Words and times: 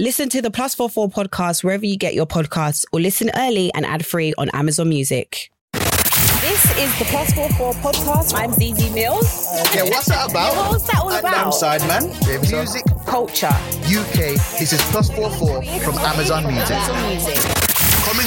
Listen 0.00 0.28
to 0.28 0.40
the 0.40 0.50
Plus 0.50 0.76
44 0.76 1.08
podcast 1.08 1.64
wherever 1.64 1.84
you 1.84 1.96
get 1.96 2.14
your 2.14 2.24
podcasts 2.24 2.84
or 2.92 3.00
listen 3.00 3.32
early 3.34 3.72
and 3.74 3.84
ad 3.84 4.06
free 4.06 4.32
on 4.38 4.48
Amazon 4.50 4.88
Music. 4.88 5.50
This 5.72 6.78
is 6.78 6.98
the 7.00 7.04
Plus 7.06 7.32
44 7.32 7.72
podcast. 7.74 8.32
I'm 8.32 8.52
Zeze 8.52 8.76
Millz. 8.90 9.74
Yeah, 9.74 9.82
what's 9.90 10.06
that 10.06 10.30
about? 10.30 10.70
What's 10.70 10.84
that 10.84 11.00
all 11.00 11.10
And 11.10 11.26
I'm 11.26 11.48
about? 11.48 11.52
Sideman. 11.52 12.48
Music 12.48 12.84
Culture. 13.06 13.48
UK. 13.86 14.38
This 14.60 14.72
is 14.72 14.80
Plus 14.92 15.10
44 15.10 15.62
from 15.80 15.98
Amazon 15.98 16.46
Music. 16.46 16.70
Amazon 16.76 17.08
Music. 17.08 17.47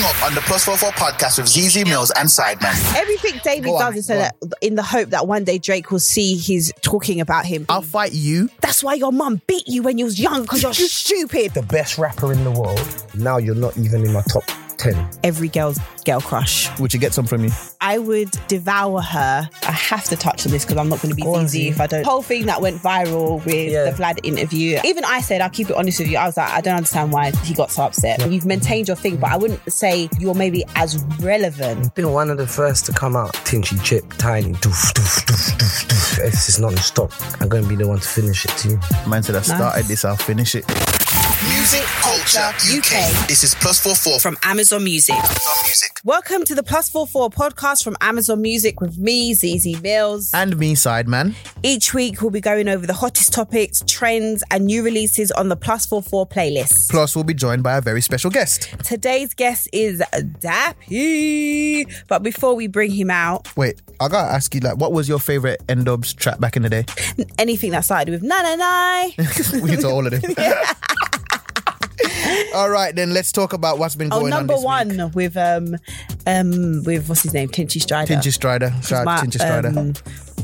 Coming 0.02 0.16
up 0.16 0.24
on 0.24 0.34
the 0.34 0.42
Plus 0.42 0.66
four 0.66 0.78
44 0.78 1.08
podcast 1.08 1.38
with 1.38 1.48
Zeze 1.48 1.84
Millz 1.84 2.10
and 2.18 2.28
Sideman. 2.28 2.98
Everything 2.98 3.40
David 3.44 3.66
Go 3.66 3.76
on, 3.76 3.82
does 3.82 3.98
is 3.98 4.08
so 4.08 4.16
that 4.16 4.36
in 4.60 4.74
the 4.74 4.82
hope 4.82 5.10
that 5.10 5.28
one 5.28 5.44
day 5.44 5.60
Drake 5.60 5.92
will 5.92 6.00
see 6.00 6.38
he's 6.38 6.72
talking 6.82 7.22
about 7.22 7.46
him. 7.46 7.68
I'll 7.70 7.84
fight 7.84 8.14
you. 8.14 8.50
That's 8.62 8.84
why 8.84 8.96
your 8.96 9.12
mum 9.12 9.42
beat 9.46 9.68
you 9.68 9.84
when 9.84 10.00
you 10.00 10.06
was 10.06 10.20
young 10.20 10.42
because 10.42 10.64
you're 10.64 10.74
stupid. 10.74 11.54
the 11.54 11.62
best 11.62 12.00
rapper 12.00 12.32
in 12.34 12.44
the 12.44 12.52
world. 12.52 13.06
Now 13.14 13.38
you're 13.38 13.54
not 13.54 13.78
even 13.78 14.04
in 14.04 14.12
my 14.12 14.24
top 14.24 14.44
10. 14.82 15.10
Every 15.24 15.48
girl's 15.48 15.78
girl 16.06 16.20
crush. 16.20 16.68
Would 16.80 16.94
you 16.94 17.00
get 17.00 17.14
some 17.14 17.26
from 17.28 17.44
me? 17.44 17.50
I 17.80 18.00
would 18.00 18.32
devour 18.48 19.00
her. 19.02 19.48
I 19.68 19.72
have 19.72 20.06
to 20.06 20.16
touch 20.16 20.46
on 20.48 20.52
this 20.52 20.66
because 20.66 20.78
I'm 20.78 20.90
not 20.90 21.00
going 21.02 21.12
to 21.12 21.16
be 21.16 21.22
Go 21.22 21.40
easy 21.40 21.68
if 21.70 21.80
I 21.80 21.86
don't. 21.88 22.04
Whole 22.04 22.24
thing 22.24 22.48
that 22.48 22.60
went 22.62 22.78
viral 22.82 23.44
with 23.46 23.72
Yeah. 23.72 23.86
the 23.86 23.92
Vlad 23.92 24.20
interview. 24.24 24.80
Even 24.84 25.04
I 25.06 25.22
said, 25.22 25.42
I'll 25.42 25.50
keep 25.52 25.70
it 25.70 25.76
honest 25.76 26.00
with 26.00 26.08
you. 26.10 26.18
I 26.18 26.26
was 26.26 26.38
like, 26.38 26.50
I 26.50 26.62
don't 26.62 26.76
understand 26.78 27.12
why 27.14 27.32
he 27.44 27.54
got 27.54 27.70
so 27.72 27.84
upset. 27.84 28.28
You've 28.32 28.46
maintained 28.48 28.88
your 28.88 28.98
thing, 28.98 29.18
but 29.18 29.30
I 29.32 29.38
wouldn't 29.38 29.72
say 29.72 30.10
you're 30.20 30.34
maybe 30.34 30.64
as 30.76 31.04
relevant. 31.20 31.94
Been 31.94 32.12
one 32.12 32.32
of 32.32 32.38
the 32.38 32.48
first 32.48 32.86
to 32.88 32.92
come 32.92 33.16
out. 33.16 33.34
Tinchy 33.46 33.82
Chip, 33.84 34.12
Tiny, 34.18 34.54
doof, 34.54 34.94
doof, 34.94 35.26
doof, 35.26 35.58
doof, 35.58 35.86
doof. 35.88 36.20
If 36.26 36.34
it's 36.34 36.60
not 36.60 36.78
stop, 36.80 37.12
I'm 37.40 37.50
going 37.50 37.64
to 37.64 37.70
be 37.70 37.76
the 37.76 37.88
one 37.88 38.00
to 38.00 38.08
finish 38.08 38.46
it 38.46 38.52
too. 38.58 38.80
Man 39.08 39.22
said 39.22 39.36
I 39.36 39.42
started 39.42 39.86
this, 39.86 40.04
I'll 40.06 40.16
finish 40.16 40.56
it. 40.56 40.66
Music 41.50 41.81
Culture 42.32 42.78
UK. 42.78 43.28
This 43.28 43.44
is 43.44 43.54
Plus 43.56 43.80
44 43.82 44.20
From 44.20 44.38
Amazon 44.44 44.86
Music. 44.86 45.16
Amazon 45.16 45.54
Music. 45.66 45.92
Welcome 46.06 46.46
to 46.46 46.56
the 46.56 46.64
Plus 46.64 46.90
44 46.90 47.30
podcast 47.30 47.84
from 47.84 47.98
Amazon 48.00 48.42
Music 48.42 48.80
with 48.80 48.98
me, 48.98 49.34
Zeze 49.34 49.76
Millz. 49.82 50.30
And 50.34 50.58
me, 50.58 50.74
Sideman. 50.76 51.36
Each 51.62 51.94
week, 51.94 52.22
we'll 52.22 52.32
be 52.32 52.40
going 52.40 52.70
over 52.70 52.88
the 52.88 52.94
hottest 52.94 53.34
topics, 53.34 53.84
trends, 53.86 54.44
and 54.50 54.66
new 54.66 54.82
releases 54.82 55.30
on 55.32 55.50
the 55.50 55.58
Plus 55.58 55.86
44 55.86 56.26
playlist. 56.28 56.90
Plus, 56.90 57.16
we'll 57.16 57.26
be 57.26 57.34
joined 57.34 57.64
by 57.64 57.76
a 57.76 57.82
very 57.82 58.02
special 58.02 58.32
guest. 58.32 58.74
Today's 58.84 59.34
guest 59.34 59.68
is 59.74 60.02
Dappy. 60.14 61.86
But 62.08 62.24
before 62.24 62.56
we 62.56 62.68
bring 62.68 62.92
him 62.92 63.10
out, 63.10 63.54
Wait, 63.58 63.82
I 64.00 64.08
gotta 64.08 64.32
ask 64.32 64.56
you, 64.56 64.62
like, 64.62 64.78
what 64.78 64.94
was 64.94 65.10
your 65.10 65.20
favorite 65.20 65.62
N-Dubz 65.68 66.16
track 66.16 66.40
back 66.40 66.56
in 66.56 66.62
the 66.64 66.70
day? 66.70 66.86
anything 67.38 67.72
that 67.72 67.84
started 67.84 68.12
with 68.12 68.24
na 68.24 68.42
na 68.42 68.56
na. 68.56 69.10
we 69.62 69.76
to 69.76 69.88
all 69.90 70.08
of 70.08 70.22
them. 70.22 70.34
all 72.56 72.70
right, 72.70 72.96
then 72.96 73.14
let's 73.14 73.32
talk 73.32 73.54
about 73.54 73.78
what's 73.80 73.96
been 73.96 74.08
Oh, 74.12 74.20
going 74.22 74.34
on 74.34 74.40
number 74.40 74.54
this 74.56 74.64
one 74.64 74.90
week. 74.98 75.16
with 75.16 75.38
um 75.38 75.76
um 76.28 76.84
with 76.84 77.08
what's 77.10 77.24
his 77.24 77.34
name, 77.34 77.50
Tinchy 77.50 77.82
Stryder. 77.82 78.08
Tinchy 78.08 78.32
Stryder. 78.38 78.72
Shout 78.88 79.08
out 79.08 79.24
Tinchy 79.26 79.38
Stryder. 79.40 79.78
um, 79.78 79.94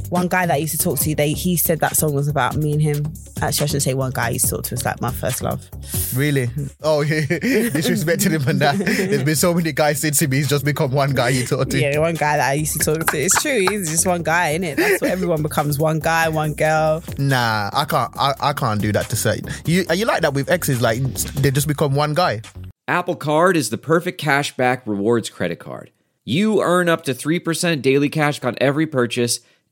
one 0.10 0.28
guy 0.28 0.46
that 0.46 0.54
I 0.54 0.58
used 0.58 0.78
to 0.80 0.84
talk 0.84 1.00
to, 1.00 1.16
they 1.16 1.34
he 1.34 1.58
said 1.58 1.80
that 1.80 1.96
song 1.96 2.14
was 2.14 2.28
about 2.28 2.56
me 2.56 2.74
and 2.74 2.82
him. 2.82 3.14
Actually, 3.42 3.64
I 3.64 3.68
shouldn't 3.68 3.84
say 3.84 3.94
one 3.94 4.12
guy 4.12 4.28
I 4.28 4.30
used 4.32 4.46
to 4.46 4.52
talk 4.52 4.64
to. 4.66 4.76
It's 4.76 4.86
like 4.86 5.02
my 5.02 5.12
first 5.12 5.42
love. 5.42 5.68
Really? 6.16 6.48
Hmm. 6.48 6.66
Oh, 6.82 7.02
yeah. 7.02 7.22
disrespected 7.22 8.32
him 8.32 8.48
and 8.48 8.60
that. 8.62 8.78
There's 8.78 9.24
been 9.24 9.36
so 9.36 9.54
many 9.54 9.72
guys 9.72 10.00
since 10.00 10.22
him. 10.22 10.32
He's 10.32 10.48
just 10.48 10.66
become 10.66 10.92
one 10.92 11.14
guy 11.14 11.30
you 11.30 11.46
talk 11.46 11.70
to. 11.70 11.80
Yeah, 11.80 12.00
one 12.00 12.16
guy 12.16 12.38
that 12.38 12.50
I 12.50 12.54
used 12.54 12.80
to 12.80 12.80
talk 12.80 13.08
to. 13.12 13.18
It's 13.18 13.42
true. 13.42 13.66
He's 13.70 13.90
just 13.90 14.08
one 14.08 14.24
guy, 14.24 14.50
isn't 14.52 14.64
it? 14.64 14.78
That's 14.78 15.02
what 15.02 15.12
everyone 15.12 15.42
becomes. 15.42 15.80
One 15.80 16.00
guy, 16.00 16.30
one 16.30 16.54
girl. 16.54 17.04
Nah, 17.18 17.70
I 17.74 17.86
can't. 17.86 18.14
I, 18.18 18.34
I 18.40 18.54
can't 18.54 18.82
do 18.82 18.92
that 18.92 19.10
to 19.10 19.16
say. 19.16 19.42
You 19.66 19.86
are 19.90 19.96
you 19.96 20.06
like 20.06 20.22
that 20.22 20.34
with 20.34 20.50
exes? 20.50 20.82
Like 20.82 21.02
they 21.02 21.52
just 21.52 21.68
become 21.68 21.96
one 21.96 22.14
guy. 22.14 22.42
Apple 22.88 23.16
Card 23.16 23.58
is 23.58 23.70
the 23.70 23.78
perfect 23.78 24.22
cashback 24.22 24.84
rewards 24.86 25.30
credit 25.30 25.60
card. 25.60 25.92
You 26.24 26.62
earn 26.62 26.90
up 26.90 27.04
to 27.04 27.14
3% 27.14 27.82
daily 27.82 28.10
cash 28.10 28.44
on 28.44 28.56
every 28.60 28.86
purchase 28.86 29.40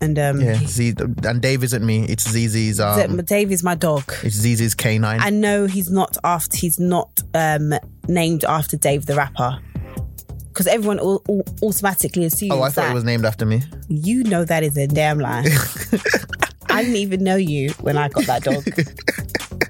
and 0.00 0.18
um, 0.18 0.40
Yeah, 0.40 0.54
Z 0.66 0.94
and 1.24 1.40
Dave 1.40 1.62
isn't 1.64 1.84
me. 1.84 2.04
It's 2.04 2.26
Zeze's. 2.26 2.80
Um, 2.80 3.16
Dave 3.18 3.50
is 3.52 3.62
my 3.62 3.74
dog. 3.74 4.04
it's 4.22 4.36
Zeze's 4.36 4.74
canine. 4.74 5.20
I 5.20 5.30
know 5.30 5.66
he's 5.66 5.90
not 5.90 6.16
after. 6.24 6.56
He's 6.56 6.78
not 6.78 7.10
um 7.34 7.72
named 8.08 8.44
after 8.44 8.76
Dave 8.76 9.06
the 9.06 9.14
rapper. 9.14 9.58
Because 10.48 10.66
everyone 10.68 11.00
au- 11.00 11.20
au- 11.28 11.42
automatically 11.64 12.24
assumes 12.26 12.52
oh, 12.52 12.62
I 12.62 12.68
thought 12.70 12.90
it 12.90 12.94
was 12.94 13.02
named 13.04 13.24
after 13.24 13.44
me. 13.44 13.62
you 13.88 14.22
know 14.24 14.44
that 14.44 14.62
is 14.62 14.76
a 14.76 14.86
damn 14.86 15.18
lie. 15.18 15.44
I 16.70 16.82
didn't 16.82 16.96
even 16.96 17.24
know 17.24 17.36
you 17.36 17.70
when 17.80 17.96
I 17.98 18.08
got 18.08 18.24
that 18.26 18.44
dog. 18.44 18.64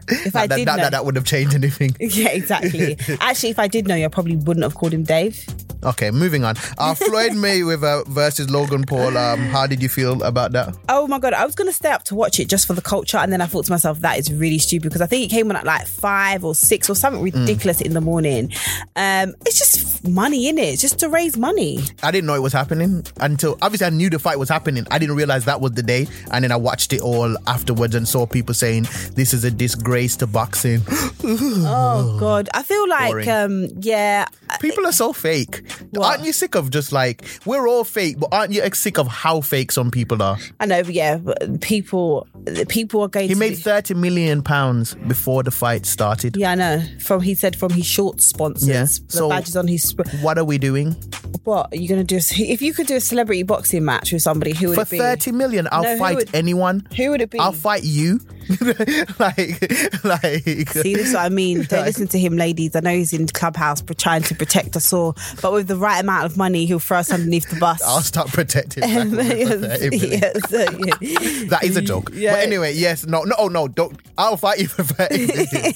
If 0.07 0.37
I 0.37 0.47
That, 0.47 0.57
did 0.57 0.69
that, 0.69 0.77
know, 0.77 0.83
that, 0.85 0.91
that 0.93 1.05
would 1.07 1.17
have 1.17 1.25
changed 1.25 1.55
anything. 1.55 1.97
yeah, 2.01 2.29
exactly. 2.29 2.99
Actually, 3.21 3.49
if 3.51 3.59
I 3.59 3.67
did 3.69 3.89
know 3.89 3.95
you, 3.95 4.05
I 4.05 4.09
probably 4.09 4.37
wouldn't 4.37 4.63
have 4.63 4.75
called 4.75 4.93
him 4.93 5.03
Dave. 5.03 5.43
Okay, 5.85 6.11
moving 6.11 6.45
on. 6.45 6.57
Uh, 6.79 6.95
Floyd 7.05 7.33
Mayweather 7.33 8.07
versus 8.07 8.51
Logan 8.51 8.85
Paul. 8.85 9.17
Um, 9.17 9.41
how 9.41 9.67
did 9.67 9.83
you 9.83 9.89
feel 9.89 10.23
about 10.23 10.53
that? 10.53 10.75
Oh 10.89 11.07
my 11.07 11.19
god, 11.19 11.33
I 11.35 11.45
was 11.45 11.55
gonna 11.55 11.73
stay 11.73 11.91
up 11.91 12.05
to 12.05 12.15
watch 12.15 12.41
it 12.41 12.49
just 12.49 12.67
for 12.67 12.73
the 12.73 12.83
culture, 12.83 13.19
and 13.19 13.33
then 13.33 13.41
I 13.41 13.47
thought 13.47 13.67
to 13.67 13.71
myself, 13.71 14.01
that 14.01 14.19
is 14.19 14.33
really 14.33 14.59
stupid 14.59 14.85
because 14.85 15.01
I 15.01 15.07
think 15.07 15.25
it 15.25 15.35
came 15.35 15.51
on 15.51 15.57
at 15.57 15.65
like 15.65 15.87
five 15.87 16.45
or 16.45 16.55
six 16.55 16.89
or 16.89 16.95
something 16.95 17.23
ridiculous 17.23 17.81
in 17.81 17.93
the 17.93 18.01
morning. 18.01 18.53
Um, 18.97 19.35
it's 19.47 19.59
just 19.59 20.09
money 20.09 20.49
in 20.49 20.59
it, 20.59 20.79
just 20.79 20.99
to 21.01 21.09
raise 21.09 21.37
money. 21.37 21.81
I 22.03 22.11
didn't 22.11 22.27
know 22.27 22.35
it 22.35 22.43
was 22.43 22.53
happening 22.53 23.05
until 23.21 23.59
obviously 23.63 23.87
I 23.87 23.91
knew 23.91 24.11
the 24.11 24.19
fight 24.19 24.39
was 24.39 24.49
happening. 24.49 24.87
I 24.91 24.99
didn't 24.99 25.17
realize 25.17 25.45
that 25.45 25.61
was 25.61 25.73
the 25.73 25.83
day, 25.83 26.07
and 26.31 26.45
then 26.45 26.53
I 26.53 26.57
watched 26.57 26.93
it 26.93 27.01
all 27.01 27.37
afterwards 27.47 27.95
and 27.95 28.07
saw 28.09 28.27
people 28.27 28.55
saying 28.55 28.85
this 29.15 29.35
is 29.35 29.45
a 29.45 29.51
disgrace 29.51 30.17
to 30.17 30.27
boxing. 30.27 30.81
Oh 31.27 32.19
god, 32.21 32.49
I 32.53 32.63
feel 32.63 32.87
like 32.89 33.27
um, 33.29 33.69
yeah, 33.81 34.27
People 34.61 34.87
are 34.87 34.93
so 34.93 35.13
fake. 35.13 35.63
What? 35.91 36.07
Aren't 36.07 36.25
you 36.25 36.33
sick 36.33 36.55
of 36.55 36.71
just 36.71 36.93
like 36.93 37.25
we're 37.47 37.69
all 37.69 37.85
fake, 37.85 38.19
but 38.19 38.29
aren't 38.33 38.53
you 38.53 38.63
sick 38.75 38.99
of 38.99 39.07
how 39.09 39.41
fake 39.41 39.73
some 39.73 39.91
people 39.91 40.23
are? 40.23 40.39
I 40.61 40.67
know, 40.67 40.83
but 40.83 40.95
yeah, 40.95 41.17
but 41.19 41.61
people, 41.61 42.27
people 42.69 43.03
are 43.03 43.09
going. 43.09 43.29
He 43.29 43.35
to 43.35 43.41
made 43.41 43.59
thirty 43.59 43.95
million 43.95 44.43
pounds 44.43 44.95
before 44.95 45.43
the 45.43 45.51
fight 45.51 45.87
started. 45.87 46.37
Yeah, 46.37 46.53
I 46.53 46.55
know. 46.55 46.83
From 47.01 47.21
he 47.21 47.35
said 47.35 47.57
from 47.57 47.73
his 47.73 47.87
short 47.87 48.21
sponsors, 48.21 48.69
Yeah, 48.69 48.83
the 48.85 49.03
so- 49.09 49.29
badges 49.29 49.57
on 49.57 49.67
his. 49.69 49.83
Sp- 49.89 50.07
What 50.23 50.39
are 50.39 50.45
we 50.45 50.59
doing 50.59 50.97
what 51.45 51.73
are 51.73 51.77
you 51.77 51.89
gonna 51.89 52.05
do? 52.05 52.17
If 52.17 52.63
you 52.63 52.73
could 52.73 52.87
do 52.87 52.97
a 52.97 53.01
celebrity 53.01 53.43
boxing 53.43 53.85
match 53.85 54.13
with 54.13 54.23
somebody, 54.23 54.55
who 54.55 54.69
would 54.69 54.77
for 54.77 54.85
thirty 54.87 55.31
million? 55.31 55.69
I'll 55.71 55.83
No, 55.83 55.99
fight 55.99 56.17
would- 56.17 56.35
anyone. 56.35 56.87
Who 56.97 57.11
would 57.11 57.21
it 57.21 57.29
be? 57.31 57.39
I'll 57.39 57.53
fight 57.53 57.85
you. 57.85 58.21
like, 59.19 60.05
like. 60.05 60.69
See, 60.71 60.95
this 60.95 61.09
is 61.09 61.15
what 61.15 61.25
I 61.25 61.29
mean. 61.29 61.59
Don't 61.63 61.73
Like- 61.81 61.87
listen 61.87 62.09
to 62.09 62.19
him, 62.19 62.37
ladies. 62.37 62.75
I 62.77 62.81
know 62.81 62.91
he's 62.91 63.13
in 63.13 63.27
Clubhouse 63.29 63.83
trying 63.97 64.23
to 64.25 64.35
protect 64.35 64.77
us 64.77 64.93
all, 64.93 65.17
but 65.43 65.53
with 65.53 65.69
the 65.69 65.77
right 65.77 66.01
amount 66.01 66.25
of 66.27 66.37
money, 66.37 66.67
he'll 66.67 66.79
throw 66.79 66.99
us 66.99 67.13
underneath 67.13 67.49
the 67.51 67.57
bus. 67.57 67.83
I'll 67.83 68.01
start 68.01 68.29
protecting. 68.29 68.83
women 68.95 69.27
Yes, 69.27 69.91
yes, 69.93 70.53
yeah. 70.53 71.45
That 71.49 71.61
is 71.63 71.77
a 71.77 71.83
joke. 71.83 72.11
Yeah. 72.13 72.35
But 72.35 72.41
anyway, 72.45 72.75
yes, 72.75 73.07
no, 73.07 73.23
no, 73.23 73.35
oh, 73.39 73.49
no, 73.49 73.69
don't. 73.69 73.99
I'll 74.19 74.37
fight 74.37 74.59
you 74.61 74.69
for 74.69 74.83
30 74.83 75.27
million. 75.27 75.75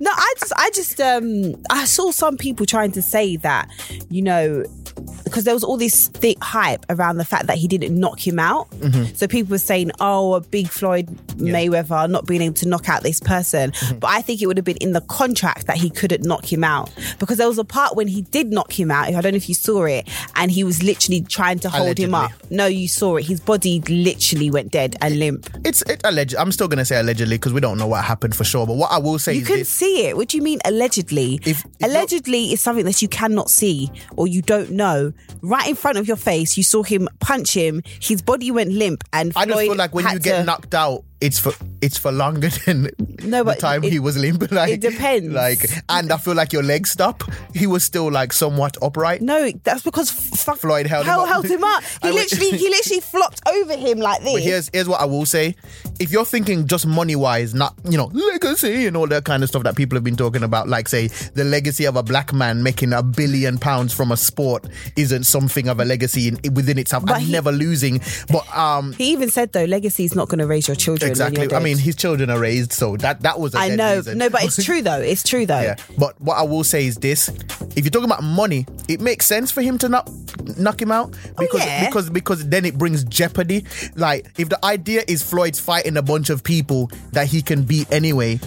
No, 0.00 0.10
I 0.14 0.34
just, 0.38 0.52
I 0.56 0.70
just, 0.74 1.00
um, 1.00 1.54
I 1.70 1.84
saw 1.84 2.10
some 2.10 2.36
people 2.36 2.66
trying 2.66 2.92
to 2.92 3.02
say 3.02 3.36
that, 3.38 3.68
you 4.08 4.22
know, 4.22 4.64
because 5.24 5.44
there 5.44 5.54
was 5.54 5.64
all 5.64 5.76
this 5.76 6.08
thick 6.08 6.42
hype 6.42 6.84
around 6.88 7.18
the 7.18 7.24
fact 7.24 7.46
that 7.48 7.58
he 7.58 7.68
didn't 7.68 7.98
knock 7.98 8.24
him 8.26 8.38
out. 8.38 8.68
So 9.14 9.26
people 9.26 9.50
were 9.50 9.58
saying, 9.58 9.90
"Oh, 10.00 10.34
a 10.34 10.40
big 10.40 10.68
Floyd 10.68 11.06
Mayweather 11.36 11.85
not 12.08 12.26
being 12.26 12.42
able 12.42 12.54
to 12.54 12.68
knock 12.68 12.88
out 12.88 13.02
this 13.02 13.20
person," 13.20 13.72
mm-hmm. 13.72 13.98
but 13.98 14.10
I 14.10 14.22
think 14.22 14.40
it 14.40 14.46
would 14.46 14.56
have 14.56 14.64
been 14.64 14.76
in 14.78 14.92
the 14.92 15.00
contract 15.02 15.66
that 15.66 15.76
he 15.76 15.90
couldn't 15.90 16.24
knock 16.24 16.50
him 16.50 16.64
out 16.64 16.90
because 17.18 17.38
there 17.38 17.48
was 17.48 17.58
a 17.58 17.64
part 17.64 17.96
when 17.96 18.08
he 18.08 18.22
did 18.22 18.52
knock 18.52 18.78
him 18.78 18.90
out. 18.90 19.08
I 19.08 19.20
don't 19.20 19.32
know 19.32 19.36
if 19.36 19.48
you 19.48 19.54
saw 19.54 19.84
it, 19.84 20.08
and 20.36 20.50
he 20.50 20.64
was 20.64 20.82
literally 20.82 21.22
trying 21.22 21.58
to 21.60 21.68
hold 21.68 21.98
him 21.98 22.14
up. 22.14 22.30
No, 22.50 22.66
you 22.66 22.88
saw 22.88 23.16
it. 23.16 23.26
His 23.26 23.40
body 23.40 23.80
literally 23.80 24.50
went 24.50 24.70
dead 24.70 24.96
and 25.00 25.18
limp. 25.18 25.50
It's 25.64 25.82
it, 25.82 26.00
alleged. 26.04 26.36
I'm 26.36 26.52
still 26.52 26.68
going 26.68 26.78
to 26.78 26.84
say 26.84 27.00
allegedly 27.00 27.36
because 27.38 27.52
we 27.52 27.60
don't 27.60 27.78
know 27.78 27.86
what 27.86 28.04
happened 28.04 28.36
for 28.36 28.44
sure. 28.44 28.66
But 28.66 28.76
what 28.76 28.92
I 28.92 28.98
will 28.98 29.18
say 29.18 29.34
You 29.34 29.40
is 29.40 29.46
can 29.46 29.58
this. 29.58 29.68
see 29.68 30.06
it. 30.06 30.16
What 30.16 30.28
do 30.28 30.36
you 30.36 30.42
mean 30.42 30.60
allegedly? 30.64 31.40
If- 31.44 31.56
if 31.56 31.64
allegedly 31.82 32.52
is 32.52 32.60
something 32.60 32.84
that 32.84 33.00
you 33.02 33.08
cannot 33.08 33.50
see 33.50 33.90
or 34.16 34.26
you 34.26 34.42
don't 34.42 34.70
know. 34.70 35.12
Right 35.42 35.68
in 35.68 35.74
front 35.74 35.98
of 35.98 36.06
your 36.06 36.16
face, 36.16 36.56
you 36.56 36.62
saw 36.62 36.82
him 36.82 37.08
punch 37.20 37.54
him. 37.54 37.82
His 38.00 38.22
body 38.22 38.50
went 38.50 38.70
limp, 38.72 39.04
and 39.12 39.32
I 39.36 39.46
just 39.46 39.58
feel 39.58 39.74
like 39.74 39.94
when 39.94 40.08
you 40.08 40.18
get 40.18 40.44
knocked 40.44 40.74
out 40.74 41.04
it's 41.20 41.38
for 41.38 41.52
it's 41.80 41.96
for 41.96 42.12
longer 42.12 42.48
than 42.66 42.90
No, 43.22 43.42
the 43.44 43.54
time 43.54 43.84
it- 43.84 43.92
he 43.92 43.98
was 43.98 44.16
limp. 44.18 44.50
Like 44.52 44.72
it 44.74 44.80
depends. 44.80 45.28
Like, 45.32 45.64
and 45.88 46.12
I 46.12 46.18
feel 46.18 46.34
like 46.34 46.52
your 46.52 46.62
legs 46.62 46.90
stop. 46.90 47.22
He 47.54 47.66
was 47.66 47.84
still 47.84 48.10
like 48.10 48.32
somewhat 48.32 48.76
upright. 48.82 49.22
No, 49.22 49.50
that's 49.64 49.82
because 49.82 50.10
fuck 50.10 50.58
Floyd 50.58 50.86
held 50.86 51.04
him 51.06 51.10
held, 51.12 51.22
up. 51.24 51.28
held 51.28 51.46
him 51.46 51.64
up. 51.64 51.82
He 52.02 52.08
I 52.08 52.12
went- 52.12 52.30
literally, 52.32 52.58
he 52.58 52.68
literally 52.68 53.00
flopped 53.00 53.40
over 53.48 53.76
him 53.76 53.98
like 53.98 54.22
this. 54.22 54.32
But 54.34 54.42
here's 54.42 54.70
here's 54.72 54.88
what 54.88 55.00
I 55.00 55.04
will 55.06 55.26
say: 55.26 55.56
if 55.98 56.12
you're 56.12 56.24
thinking 56.24 56.66
just 56.66 56.86
money 56.86 57.16
wise, 57.16 57.54
not 57.54 57.74
you 57.88 57.96
know 57.96 58.10
legacy 58.12 58.86
and 58.86 58.96
all 58.96 59.06
that 59.08 59.24
kind 59.24 59.42
of 59.42 59.48
stuff 59.48 59.62
that 59.64 59.74
people 59.76 59.96
have 59.96 60.04
been 60.04 60.16
talking 60.16 60.42
about, 60.42 60.68
like 60.68 60.88
say 60.88 61.08
the 61.34 61.44
legacy 61.44 61.86
of 61.86 61.96
a 61.96 62.02
black 62.02 62.32
man 62.32 62.62
making 62.62 62.92
a 62.92 63.02
billion 63.02 63.58
pounds 63.58 63.92
from 63.94 64.12
a 64.12 64.16
sport 64.16 64.66
isn't 64.96 65.24
something 65.24 65.68
of 65.68 65.80
a 65.80 65.84
legacy 65.84 66.28
in, 66.28 66.54
within 66.54 66.78
itself 66.78 67.04
But 67.06 67.16
and 67.16 67.24
he- 67.24 67.32
never 67.32 67.52
losing. 67.52 68.00
But 68.30 68.44
um, 68.56 68.92
he 68.94 69.12
even 69.12 69.30
said 69.30 69.52
though, 69.52 69.64
legacy 69.64 70.04
is 70.04 70.14
not 70.14 70.28
going 70.28 70.38
to 70.40 70.46
raise 70.46 70.68
your 70.68 70.74
children. 70.76 71.05
When 71.06 71.12
exactly. 71.12 71.52
I 71.54 71.60
mean, 71.60 71.78
his 71.78 71.96
children 71.96 72.30
are 72.30 72.38
raised, 72.38 72.72
so 72.72 72.96
that 72.98 73.22
that 73.22 73.38
was. 73.40 73.54
a 73.54 73.58
I 73.58 73.68
know, 73.74 73.96
reason. 73.96 74.18
no, 74.18 74.30
but 74.30 74.44
it's 74.44 74.62
true 74.64 74.82
though. 74.82 75.00
It's 75.00 75.22
true 75.22 75.46
though. 75.46 75.60
Yeah, 75.60 75.76
but 75.98 76.20
what 76.20 76.36
I 76.36 76.42
will 76.42 76.64
say 76.64 76.86
is 76.86 76.96
this: 76.96 77.28
if 77.76 77.84
you're 77.84 77.90
talking 77.90 78.04
about 78.10 78.22
money, 78.22 78.66
it 78.88 79.00
makes 79.00 79.26
sense 79.26 79.50
for 79.50 79.62
him 79.62 79.78
to 79.78 79.88
not 79.88 80.10
knock 80.58 80.80
him 80.80 80.92
out 80.92 81.14
oh, 81.14 81.30
because 81.40 81.62
Oh, 81.62 81.64
yeah. 81.64 81.86
because 81.86 82.10
because 82.10 82.48
then 82.48 82.64
it 82.64 82.76
brings 82.78 83.04
jeopardy. 83.04 83.64
Like 83.94 84.26
if 84.38 84.48
the 84.48 84.64
idea 84.64 85.02
is 85.08 85.22
Floyd's 85.22 85.58
fighting 85.60 85.96
a 85.96 86.02
bunch 86.02 86.30
of 86.30 86.42
people 86.44 86.90
that 87.12 87.26
he 87.26 87.42
can 87.42 87.62
beat 87.64 87.90
anyway. 87.92 88.38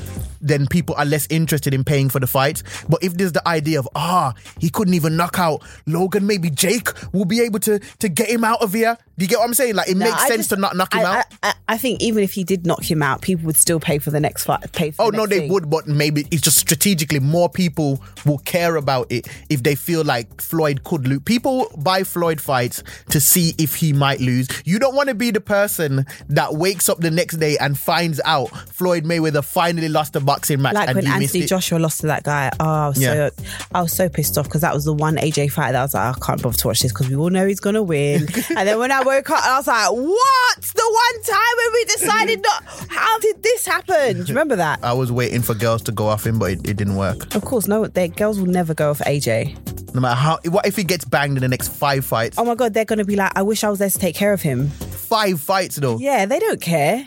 Then 0.42 0.68
people 0.68 0.96
are 0.96 1.06
less 1.06 1.28
interested 1.30 1.74
in 1.74 1.84
paying 1.84 2.10
for 2.10 2.20
the 2.20 2.28
fight. 2.28 2.64
But 2.88 3.04
if 3.04 3.14
there's 3.16 3.34
the 3.34 3.46
idea 3.48 3.80
of 3.80 3.88
ah, 3.96 4.34
he 4.60 4.70
couldn't 4.70 4.94
even 4.94 5.18
knock 5.18 5.38
out 5.40 5.64
Logan, 5.86 6.26
maybe 6.28 6.50
Jake 6.50 6.90
will 7.14 7.26
be 7.26 7.42
able 7.42 7.60
to 7.60 7.80
to 7.80 8.10
get 8.10 8.30
him 8.30 8.44
out 8.44 8.62
of 8.62 8.74
here. 8.74 8.98
Do 9.18 9.26
you 9.26 9.30
get 9.30 9.40
what 9.40 9.46
I'm 9.48 9.54
saying? 9.54 9.76
Like 9.76 9.90
it 9.90 9.98
No, 9.98 10.06
makes 10.06 10.22
I 10.24 10.28
sense 10.30 10.38
just- 10.40 10.50
to 10.52 10.56
not 10.56 10.76
knock 10.78 10.94
him 10.94 11.02
I, 11.02 11.04
out. 11.20 11.26
I, 11.44 11.50
I, 11.50 11.54
I 11.74 11.78
think 11.78 12.02
even 12.02 12.24
if 12.24 12.32
he 12.34 12.44
did 12.44 12.66
knock 12.66 12.90
him 12.90 13.04
out, 13.04 13.22
people 13.22 13.46
would 13.48 13.58
still 13.58 13.80
pay 13.80 14.00
for 14.00 14.12
the 14.12 14.20
next 14.20 14.46
fight. 14.46 14.72
Pay 14.72 14.92
for 14.92 15.02
Oh 15.04 15.12
the 15.12 15.18
no, 15.18 15.26
they 15.28 15.40
thing. 15.40 15.52
would, 15.52 15.70
but 15.70 15.88
maybe 15.88 16.26
it's 16.32 16.42
just 16.42 16.58
strategically 16.58 17.20
more 17.20 17.50
people 17.50 18.02
will 18.26 18.38
care 18.40 18.76
about 18.78 19.12
it 19.12 19.28
if 19.50 19.62
they 19.64 19.76
feel 19.76 20.04
like 20.06 20.42
Floyd 20.42 20.84
could 20.86 21.06
lose. 21.08 21.20
People 21.26 21.68
buy 21.78 22.04
Floyd 22.04 22.40
fights 22.40 22.82
to 23.10 23.20
see 23.20 23.54
if 23.58 23.76
he 23.76 23.92
might 23.92 24.22
lose. 24.22 24.48
You 24.64 24.80
don't 24.80 24.96
want 24.96 25.10
to 25.10 25.16
be 25.16 25.32
the 25.32 25.42
person 25.42 26.06
that 26.30 26.56
wakes 26.56 26.88
up 26.88 27.00
the 27.00 27.12
next 27.12 27.38
day 27.38 27.58
and 27.58 27.78
finds 27.78 28.22
out 28.24 28.48
Floyd 28.70 29.04
Mayweather 29.04 29.44
finally 29.44 29.90
lost 29.90 30.16
a 30.16 30.20
boxing 30.30 30.62
match 30.62 30.76
Like 30.76 30.90
and 30.90 30.96
when 30.96 31.08
Anthony. 31.08 31.46
Joshua 31.46 31.80
lost 31.80 32.02
to 32.02 32.08
that 32.08 32.24
guy. 32.24 32.52
Oh, 32.60 32.66
I 32.66 32.88
was 32.90 33.00
Yeah. 33.02 33.30
so 33.30 33.44
I 33.74 33.82
was 33.82 33.94
so 33.96 34.10
pissed 34.10 34.38
off 34.38 34.46
because 34.46 34.62
that 34.62 34.74
was 34.74 34.86
the 34.86 34.94
one 34.94 35.16
AJ 35.18 35.52
fight 35.52 35.72
that 35.74 35.80
I 35.80 35.84
was 35.84 35.94
like, 35.94 36.16
I 36.16 36.20
can't 36.26 36.42
bother 36.42 36.58
to 36.58 36.68
watch 36.68 36.80
this 36.82 36.92
because 36.92 37.10
we 37.10 37.16
all 37.16 37.30
know 37.30 37.48
he's 37.48 37.60
gonna 37.60 37.82
win. 37.84 38.28
and 38.58 38.68
then 38.68 38.78
when 38.80 38.92
I 38.92 39.02
woke 39.04 39.30
up, 39.30 39.44
I 39.44 39.58
was 39.58 39.68
like, 39.68 39.90
what? 39.90 40.62
The 40.62 41.02
one 41.06 41.24
time 41.24 41.56
when 41.58 41.74
we 41.74 41.86
decided 41.86 42.42
not. 42.44 42.64
How 42.90 43.18
did 43.20 43.42
this 43.44 43.66
happen? 43.66 44.14
Do 44.14 44.20
you 44.20 44.26
remember 44.30 44.56
that? 44.58 44.80
I 44.84 44.94
was 44.94 45.12
waiting 45.12 45.42
for 45.42 45.54
girls 45.56 45.82
to 45.84 45.92
go 45.92 46.08
off 46.08 46.26
him, 46.28 46.38
but 46.40 46.52
it, 46.52 46.60
it 46.70 46.78
didn't 46.78 46.96
work. 46.96 47.34
Of 47.36 47.44
course, 47.44 47.68
no. 47.68 47.88
Their 47.88 48.08
girls 48.10 48.40
will 48.40 48.48
never 48.48 48.74
go 48.74 48.92
off 48.92 49.00
AJ. 49.00 49.94
No 49.96 50.02
matter 50.02 50.16
how, 50.20 50.38
what 50.50 50.68
if 50.68 50.76
he 50.76 50.84
gets 50.84 51.04
banged 51.06 51.38
in 51.38 51.42
the 51.42 51.48
next 51.48 51.70
five 51.70 52.06
fights? 52.06 52.38
Oh 52.38 52.46
my 52.46 52.54
god, 52.54 52.74
they're 52.76 52.86
gonna 52.86 53.06
be 53.06 53.16
like, 53.16 53.32
I 53.36 53.42
wish 53.42 53.64
I 53.64 53.70
was 53.70 53.80
there 53.80 53.90
to 53.90 53.98
take 53.98 54.16
care 54.16 54.34
of 54.34 54.42
him. 54.42 54.68
Five 54.70 55.42
fights 55.42 55.78
though. 55.78 55.98
Yeah, 55.98 56.28
they 56.28 56.38
don't 56.40 56.62
care. 56.62 57.06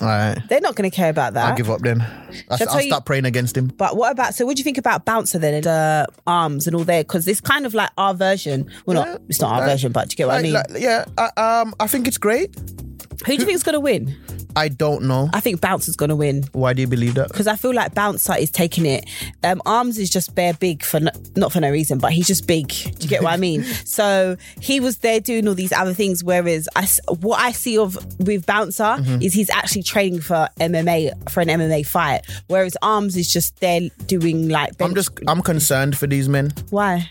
All 0.00 0.06
right, 0.06 0.38
They're 0.48 0.60
not 0.60 0.76
gonna 0.76 0.90
care 0.90 1.10
about 1.10 1.34
that. 1.34 1.50
I'll 1.50 1.56
give 1.56 1.68
up 1.70 1.80
then. 1.80 2.00
I'll, 2.02 2.08
I'll 2.50 2.58
tell 2.58 2.80
you- 2.80 2.88
start 2.90 3.04
praying 3.04 3.24
against 3.24 3.56
him. 3.56 3.66
But 3.68 3.96
what 3.96 4.12
about 4.12 4.34
so? 4.34 4.46
What 4.46 4.56
do 4.56 4.60
you 4.60 4.64
think 4.64 4.78
about 4.78 5.04
Bouncer 5.04 5.38
then 5.38 5.54
and 5.54 5.66
uh, 5.66 6.06
arms 6.26 6.66
and 6.66 6.76
all 6.76 6.84
there? 6.84 7.02
Because 7.02 7.26
it's 7.26 7.40
kind 7.40 7.66
of 7.66 7.74
like 7.74 7.90
our 7.98 8.14
version. 8.14 8.70
Well, 8.86 8.94
not 9.04 9.20
it's 9.28 9.40
not 9.40 9.52
our 9.52 9.60
Like- 9.60 9.70
version, 9.70 9.90
but 9.92 10.08
do 10.08 10.12
you 10.12 10.16
get 10.18 10.28
what 10.28 10.38
I 10.38 10.42
mean? 10.42 10.52
like- 10.52 10.66
yeah, 10.78 11.04
I, 11.18 11.60
um, 11.60 11.74
I 11.80 11.86
think 11.88 12.06
it's 12.06 12.18
great. 12.18 12.54
Who 12.56 13.26
do 13.26 13.32
you 13.34 13.38
think 13.44 13.54
is 13.54 13.62
gonna 13.62 13.80
win? 13.80 14.16
I 14.56 14.68
don't 14.68 15.04
know. 15.04 15.30
I 15.32 15.40
think 15.40 15.60
Bouncer's 15.60 15.96
gonna 15.96 16.16
win 16.16 16.44
Why 16.52 16.72
do 16.72 16.82
you 16.82 16.86
believe 16.88 17.14
that? 17.14 17.28
because 17.28 17.46
I 17.46 17.56
feel 17.56 17.72
like 17.74 17.94
Bouncer 17.94 18.34
is 18.36 18.50
taking 18.50 18.86
it. 18.86 19.08
Um, 19.42 19.62
Arms 19.66 19.98
is 19.98 20.10
just 20.10 20.34
bare 20.34 20.54
big 20.54 20.82
for 20.84 21.00
no, 21.00 21.10
not 21.36 21.52
for 21.52 21.60
no 21.60 21.70
reason, 21.70 21.98
but 21.98 22.12
he's 22.12 22.26
just 22.26 22.46
big. 22.46 22.68
Do 22.68 22.90
you 23.00 23.08
get 23.08 23.22
what 23.22 23.32
I 23.32 23.36
mean? 23.36 23.64
So 23.84 24.36
he 24.60 24.80
was 24.80 24.98
there 24.98 25.20
doing 25.20 25.46
all 25.48 25.54
these 25.54 25.72
other 25.72 25.92
things, 25.94 26.22
whereas 26.24 26.68
I, 26.76 26.86
what 27.20 27.40
I 27.40 27.52
see 27.52 27.76
of 27.78 27.96
with 28.20 28.46
Bouncer 28.46 28.82
Mm-hmm. 28.82 29.22
is 29.22 29.32
he's 29.34 29.50
actually 29.50 29.82
training 29.82 30.20
for 30.20 30.48
MMA 30.58 31.30
for 31.30 31.40
an 31.40 31.48
MMA 31.48 31.86
fight, 31.86 32.22
whereas 32.48 32.76
Arms 32.82 33.16
is 33.16 33.30
just 33.32 33.58
there 33.60 33.80
doing 34.06 34.48
like. 34.48 34.72
I'm 34.80 34.94
just 34.94 35.10
I'm 35.28 35.42
concerned 35.42 35.96
for 35.96 36.06
these 36.06 36.28
men. 36.28 36.52
why. 36.70 37.08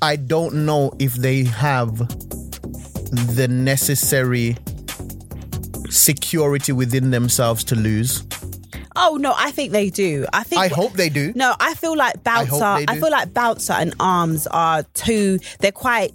I 0.00 0.16
don't 0.16 0.66
know 0.66 0.92
if 0.98 1.14
they 1.14 1.44
have 1.44 1.96
the 3.36 3.46
necessary 3.48 4.56
security 5.92 6.72
within 6.72 7.10
themselves 7.10 7.64
to 7.64 7.76
lose. 7.76 8.24
Oh 8.94 9.16
no, 9.20 9.32
I 9.36 9.50
think 9.52 9.72
they 9.72 9.88
do. 9.88 10.26
I 10.32 10.42
think 10.42 10.60
I 10.60 10.68
hope 10.68 10.92
they 10.92 11.08
do. 11.08 11.32
No, 11.34 11.54
I 11.58 11.74
feel 11.74 11.96
like 11.96 12.22
bouncer. 12.24 12.62
I, 12.62 12.84
do. 12.84 13.00
feel 13.00 13.10
like 13.10 13.32
bouncer 13.32 13.72
and 13.72 13.94
arms 14.00 14.46
are 14.48 14.82
two. 14.94 15.38
They're 15.60 15.72
quite. 15.72 16.12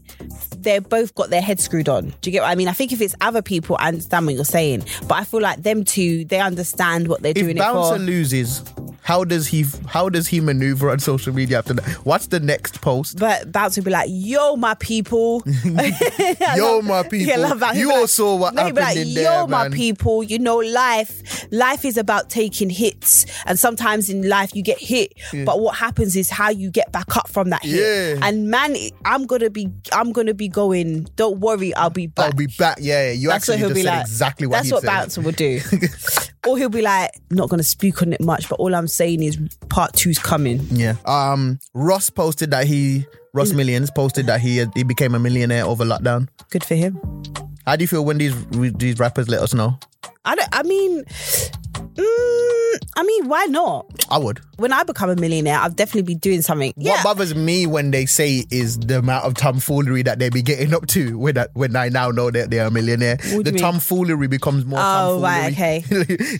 They're 0.58 0.82
both 0.82 1.16
got 1.16 1.30
their 1.30 1.42
head 1.42 1.60
screwed 1.60 1.90
on. 1.90 2.10
Do 2.22 2.30
you 2.30 2.32
get 2.32 2.42
what 2.42 2.50
I 2.52 2.56
mean? 2.56 2.68
I 2.68 2.74
think 2.74 2.92
if 2.92 3.02
it's 3.02 3.16
other 3.22 3.42
people, 3.42 3.78
I 3.80 3.88
understand 3.88 4.26
what 4.26 4.36
you're 4.36 4.46
saying, 4.46 4.84
but 5.08 5.16
I 5.16 5.24
feel 5.24 5.42
like 5.42 5.64
them 5.64 5.84
two, 5.86 6.26
they 6.26 6.40
understand 6.40 7.08
what 7.08 7.22
they're 7.22 7.32
If 7.32 7.38
doing 7.38 7.58
Bouncer 7.58 7.96
it 7.96 8.00
for. 8.00 8.04
loses, 8.04 8.64
how 9.08 9.24
does 9.24 9.48
he 9.48 9.64
how 9.88 10.10
does 10.10 10.28
he 10.28 10.42
maneuver 10.42 10.90
on 10.90 11.00
social 11.00 11.34
media 11.34 11.60
after 11.60 11.74
that? 11.76 11.86
What's 12.06 12.28
the 12.28 12.42
next 12.42 12.82
post? 12.82 13.18
but 13.18 13.50
bouncer 13.54 13.80
will 13.80 13.86
be 13.86 13.92
like, 13.92 14.10
"Yo, 14.12 14.58
my 14.58 14.74
people, 14.74 15.42
Yo, 16.56 16.82
my 16.82 17.04
people. 17.04 17.18
Yeah, 17.28 17.38
love 17.38 17.60
that. 17.62 17.76
He'll 17.76 17.88
You 17.88 17.94
all 17.94 18.02
like- 18.02 18.10
saw 18.10 18.36
what 18.36 18.54
No, 18.54 18.66
he'll 18.66 18.74
be 18.76 18.82
happened 18.82 18.98
like, 19.00 19.08
in 19.08 19.14
Yo, 19.14 19.24
there, 19.24 19.48
my 19.48 19.70
people, 19.70 20.24
you 20.24 20.40
know, 20.40 20.58
life, 20.58 21.48
life 21.52 21.86
is 21.86 21.96
about 21.98 22.30
taking 22.30 22.70
hits, 22.70 23.26
and 23.46 23.58
sometimes 23.58 24.10
in 24.10 24.28
life 24.28 24.54
you 24.54 24.62
get 24.62 24.78
hit, 24.80 25.14
but 25.46 25.62
what 25.62 25.76
happens 25.78 26.16
is 26.18 26.30
how 26.30 26.50
you 26.50 26.70
get 26.70 26.92
back 26.92 27.16
up 27.16 27.30
from 27.30 27.50
that 27.52 27.64
hit. 27.64 27.80
Yeah. 28.18 28.28
And 28.28 28.50
man, 28.50 28.76
I'm 29.06 29.26
gonna 29.26 29.50
be, 29.50 29.70
I'm 29.94 30.12
gonna 30.12 30.34
be 30.34 30.50
going. 30.50 31.08
Don't 31.16 31.40
worry, 31.40 31.74
I'll 31.76 31.90
be 31.90 32.08
back. 32.08 32.26
I'll 32.26 32.32
be 32.34 32.48
back. 32.60 32.78
Yeah, 32.82 33.06
yeah. 33.08 33.12
you 33.14 33.30
That's 33.30 33.48
what 33.48 33.54
actually 33.54 33.58
he'll 33.60 33.70
just 33.70 33.80
be 33.80 33.84
like. 33.84 34.02
exactly 34.02 34.48
what 34.48 34.58
That's 34.58 34.72
what. 34.74 34.84
Bouncer 34.84 35.22
will 35.22 35.32
do. 35.32 35.62
or 36.48 36.58
he'll 36.58 36.70
be 36.70 36.82
like, 36.82 37.12
not 37.30 37.48
gonna 37.50 37.64
speak 37.64 38.02
on 38.02 38.12
it 38.14 38.22
much, 38.22 38.48
but 38.50 38.56
all 38.60 38.74
I'm 38.76 38.88
saying 38.98 39.24
is 39.24 39.38
part 39.70 39.94
two's 39.94 40.20
coming. 40.20 40.66
Yeah. 40.72 40.96
Um. 41.06 41.60
Russ 41.74 42.10
posted 42.10 42.52
that 42.52 42.68
he 42.68 43.06
Russ 43.34 43.54
Millions 43.54 43.92
posted 43.92 44.26
that 44.28 44.42
he 44.42 44.66
he 44.76 44.84
became 44.84 45.14
a 45.16 45.20
millionaire 45.20 45.66
over 45.66 45.86
lockdown. 45.86 46.28
Good 46.50 46.64
for 46.64 46.76
him. 46.76 47.00
How 47.66 47.76
do 47.76 47.84
you 47.84 47.88
feel 47.88 48.04
when 48.04 48.18
these 48.18 48.36
these 48.78 48.98
rappers 49.00 49.30
let 49.30 49.42
us 49.42 49.54
know? 49.54 49.78
I 50.26 50.36
don't. 50.36 50.50
I 50.52 50.64
mean, 50.64 51.04
mm, 51.98 52.78
I 52.96 53.04
mean, 53.04 53.28
why 53.28 53.46
not? 53.46 53.86
I 54.10 54.18
would. 54.18 54.40
When 54.58 54.74
I 54.74 54.84
become 54.84 55.10
a 55.10 55.16
millionaire, 55.16 55.58
I'll 55.60 55.70
definitely 55.70 56.02
be 56.04 56.16
doing 56.16 56.42
something. 56.42 56.74
What 56.76 56.86
Yeah. 56.86 57.04
bothers 57.04 57.36
me 57.36 57.68
when 57.68 57.92
they 57.92 58.06
say 58.06 58.46
is 58.50 58.78
the 58.80 59.00
amount 59.00 59.26
of 59.26 59.34
tomfoolery 59.36 60.02
that 60.04 60.18
they 60.20 60.30
be 60.30 60.42
getting 60.42 60.74
up 60.74 60.88
to 60.88 61.18
when 61.18 61.38
I, 61.38 61.46
when 61.54 61.76
I 61.76 61.90
now 61.90 62.10
know 62.10 62.32
that 62.32 62.50
they're 62.50 62.66
a 62.68 62.72
millionaire. 62.72 63.18
What 63.18 63.24
the 63.24 63.44
do 63.44 63.50
you 63.50 63.54
mean? 63.54 63.62
tomfoolery 63.64 64.28
becomes 64.28 64.66
more 64.66 64.80
Oh, 64.82 65.22
tomfoolery. 65.22 65.22
right, 65.24 65.54
okay. 65.54 65.84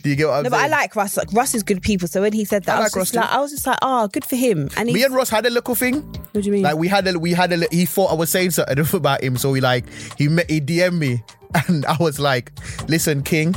you 0.10 0.16
get 0.16 0.26
what 0.28 0.34
I'm 0.38 0.42
No, 0.44 0.50
but 0.50 0.60
I 0.60 0.66
like 0.68 0.96
Russ. 0.96 1.16
Like 1.16 1.32
Russ 1.32 1.54
is 1.54 1.62
good 1.62 1.82
people. 1.82 2.08
So 2.08 2.22
when 2.22 2.32
he 2.32 2.44
said 2.44 2.64
that, 2.64 2.76
I 2.76 2.78
I, 2.78 2.82
like 2.84 2.96
was 2.96 3.10
just 3.10 3.14
like. 3.14 3.30
I 3.30 3.38
was 3.40 3.50
just 3.52 3.66
like, 3.66 3.78
oh, 3.82 4.08
good 4.08 4.24
for 4.24 4.36
him. 4.36 4.68
And 4.76 4.90
me 4.90 5.04
and 5.04 5.14
Russ 5.14 5.30
had 5.30 5.46
a 5.46 5.50
little 5.50 5.74
thing. 5.74 6.02
what 6.02 6.32
do 6.34 6.40
you 6.42 6.52
mean? 6.52 6.62
Like 6.62 6.76
we 6.76 6.88
had 6.88 7.06
a 7.06 7.18
we 7.18 7.32
had 7.32 7.52
a 7.52 7.66
he 7.70 7.84
thought 7.84 8.10
I 8.10 8.14
was 8.14 8.30
saying 8.30 8.50
something 8.52 8.78
about 8.94 9.22
him, 9.22 9.36
so 9.36 9.52
he 9.54 9.60
like 9.60 9.84
he 10.16 10.28
met, 10.28 10.50
he 10.50 10.60
DM'd 10.60 10.94
me. 10.98 11.22
And 11.66 11.84
I 11.86 11.96
was 11.98 12.20
like, 12.20 12.52
"Listen, 12.88 13.22
King." 13.22 13.54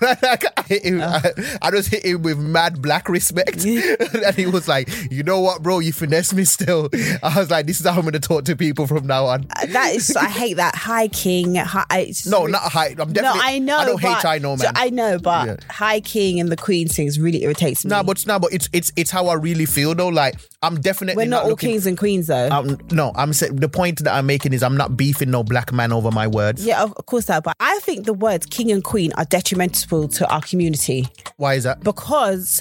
Like, 0.00 0.44
I, 0.58 0.62
him, 0.74 1.00
Oh. 1.00 1.06
I, 1.24 1.32
I 1.62 1.70
just 1.70 1.88
hit 1.88 2.04
him 2.04 2.22
with 2.22 2.38
mad 2.38 2.82
black 2.82 3.08
respect, 3.08 3.64
and 3.64 4.34
he 4.36 4.46
was 4.46 4.66
like, 4.68 4.88
"You 5.10 5.22
know 5.22 5.40
what, 5.40 5.62
bro? 5.62 5.78
You 5.78 5.92
finesse 5.92 6.32
me 6.34 6.44
still." 6.44 6.88
I 7.22 7.32
was 7.38 7.50
like, 7.50 7.66
"This 7.66 7.80
is 7.80 7.86
how 7.86 7.94
I'm 7.94 8.00
going 8.02 8.12
to 8.14 8.20
talk 8.20 8.44
to 8.46 8.56
people 8.56 8.86
from 8.86 9.06
now 9.06 9.26
on." 9.26 9.46
that 9.68 9.94
is, 9.94 10.14
I 10.16 10.26
hate 10.28 10.54
that. 10.54 10.74
Hi 10.74 11.08
King. 11.08 11.54
Hi, 11.54 12.04
just 12.06 12.26
No, 12.26 12.46
not 12.46 12.62
high. 12.62 12.88
I'm 12.98 13.12
definitely. 13.12 13.22
No. 13.22 13.32
I 13.40 13.58
know. 13.60 13.76
I 13.78 13.84
don't 13.84 14.00
hate 14.00 14.08
but- 14.08 14.24
I 14.26 14.38
know, 14.38 14.56
man. 14.56 14.72
I 14.74 14.90
know, 14.90 15.18
but 15.18 15.46
Yeah. 15.46 15.56
High 15.70 16.00
King 16.00 16.40
and 16.40 16.50
the 16.50 16.56
Queen 16.56 16.88
things 16.88 17.18
really 17.20 17.44
irritates 17.44 17.84
me. 17.84 17.90
Nah, 17.90 18.02
but 18.02 18.26
nah, 18.26 18.38
but 18.38 18.52
it's 18.52 18.68
it's 18.72 18.92
it's 18.96 19.10
how 19.10 19.28
I 19.28 19.34
really 19.34 19.66
feel 19.66 19.94
though. 19.94 20.08
Like 20.08 20.34
I'm 20.62 20.80
definitely 20.80 21.22
we're 21.24 21.30
not, 21.30 21.44
all 21.44 21.50
looking- 21.50 21.70
kings 21.70 21.86
and 21.86 21.96
queens 21.96 22.26
though. 22.26 22.48
Um, 22.50 22.78
no, 22.90 23.12
I'm 23.14 23.32
saying 23.32 23.56
the 23.56 23.68
point 23.68 24.02
that 24.04 24.12
I'm 24.14 24.26
making 24.26 24.52
is 24.52 24.62
I'm 24.62 24.76
not 24.76 24.96
beefing 24.96 25.30
no 25.30 25.44
black 25.44 25.72
man 25.72 25.92
over 25.92 26.10
my 26.10 26.26
words. 26.26 26.64
yeah, 26.64 26.82
of 26.82 26.94
course 27.06 27.27
But 27.28 27.54
I 27.60 27.78
think 27.80 28.06
the 28.06 28.14
words 28.14 28.46
king 28.46 28.72
and 28.72 28.82
queen 28.82 29.12
are 29.16 29.24
detrimental 29.24 30.08
to 30.08 30.28
our 30.28 30.40
community 30.40 31.06
Why 31.36 31.54
is 31.54 31.64
that? 31.64 31.80
because 31.80 32.60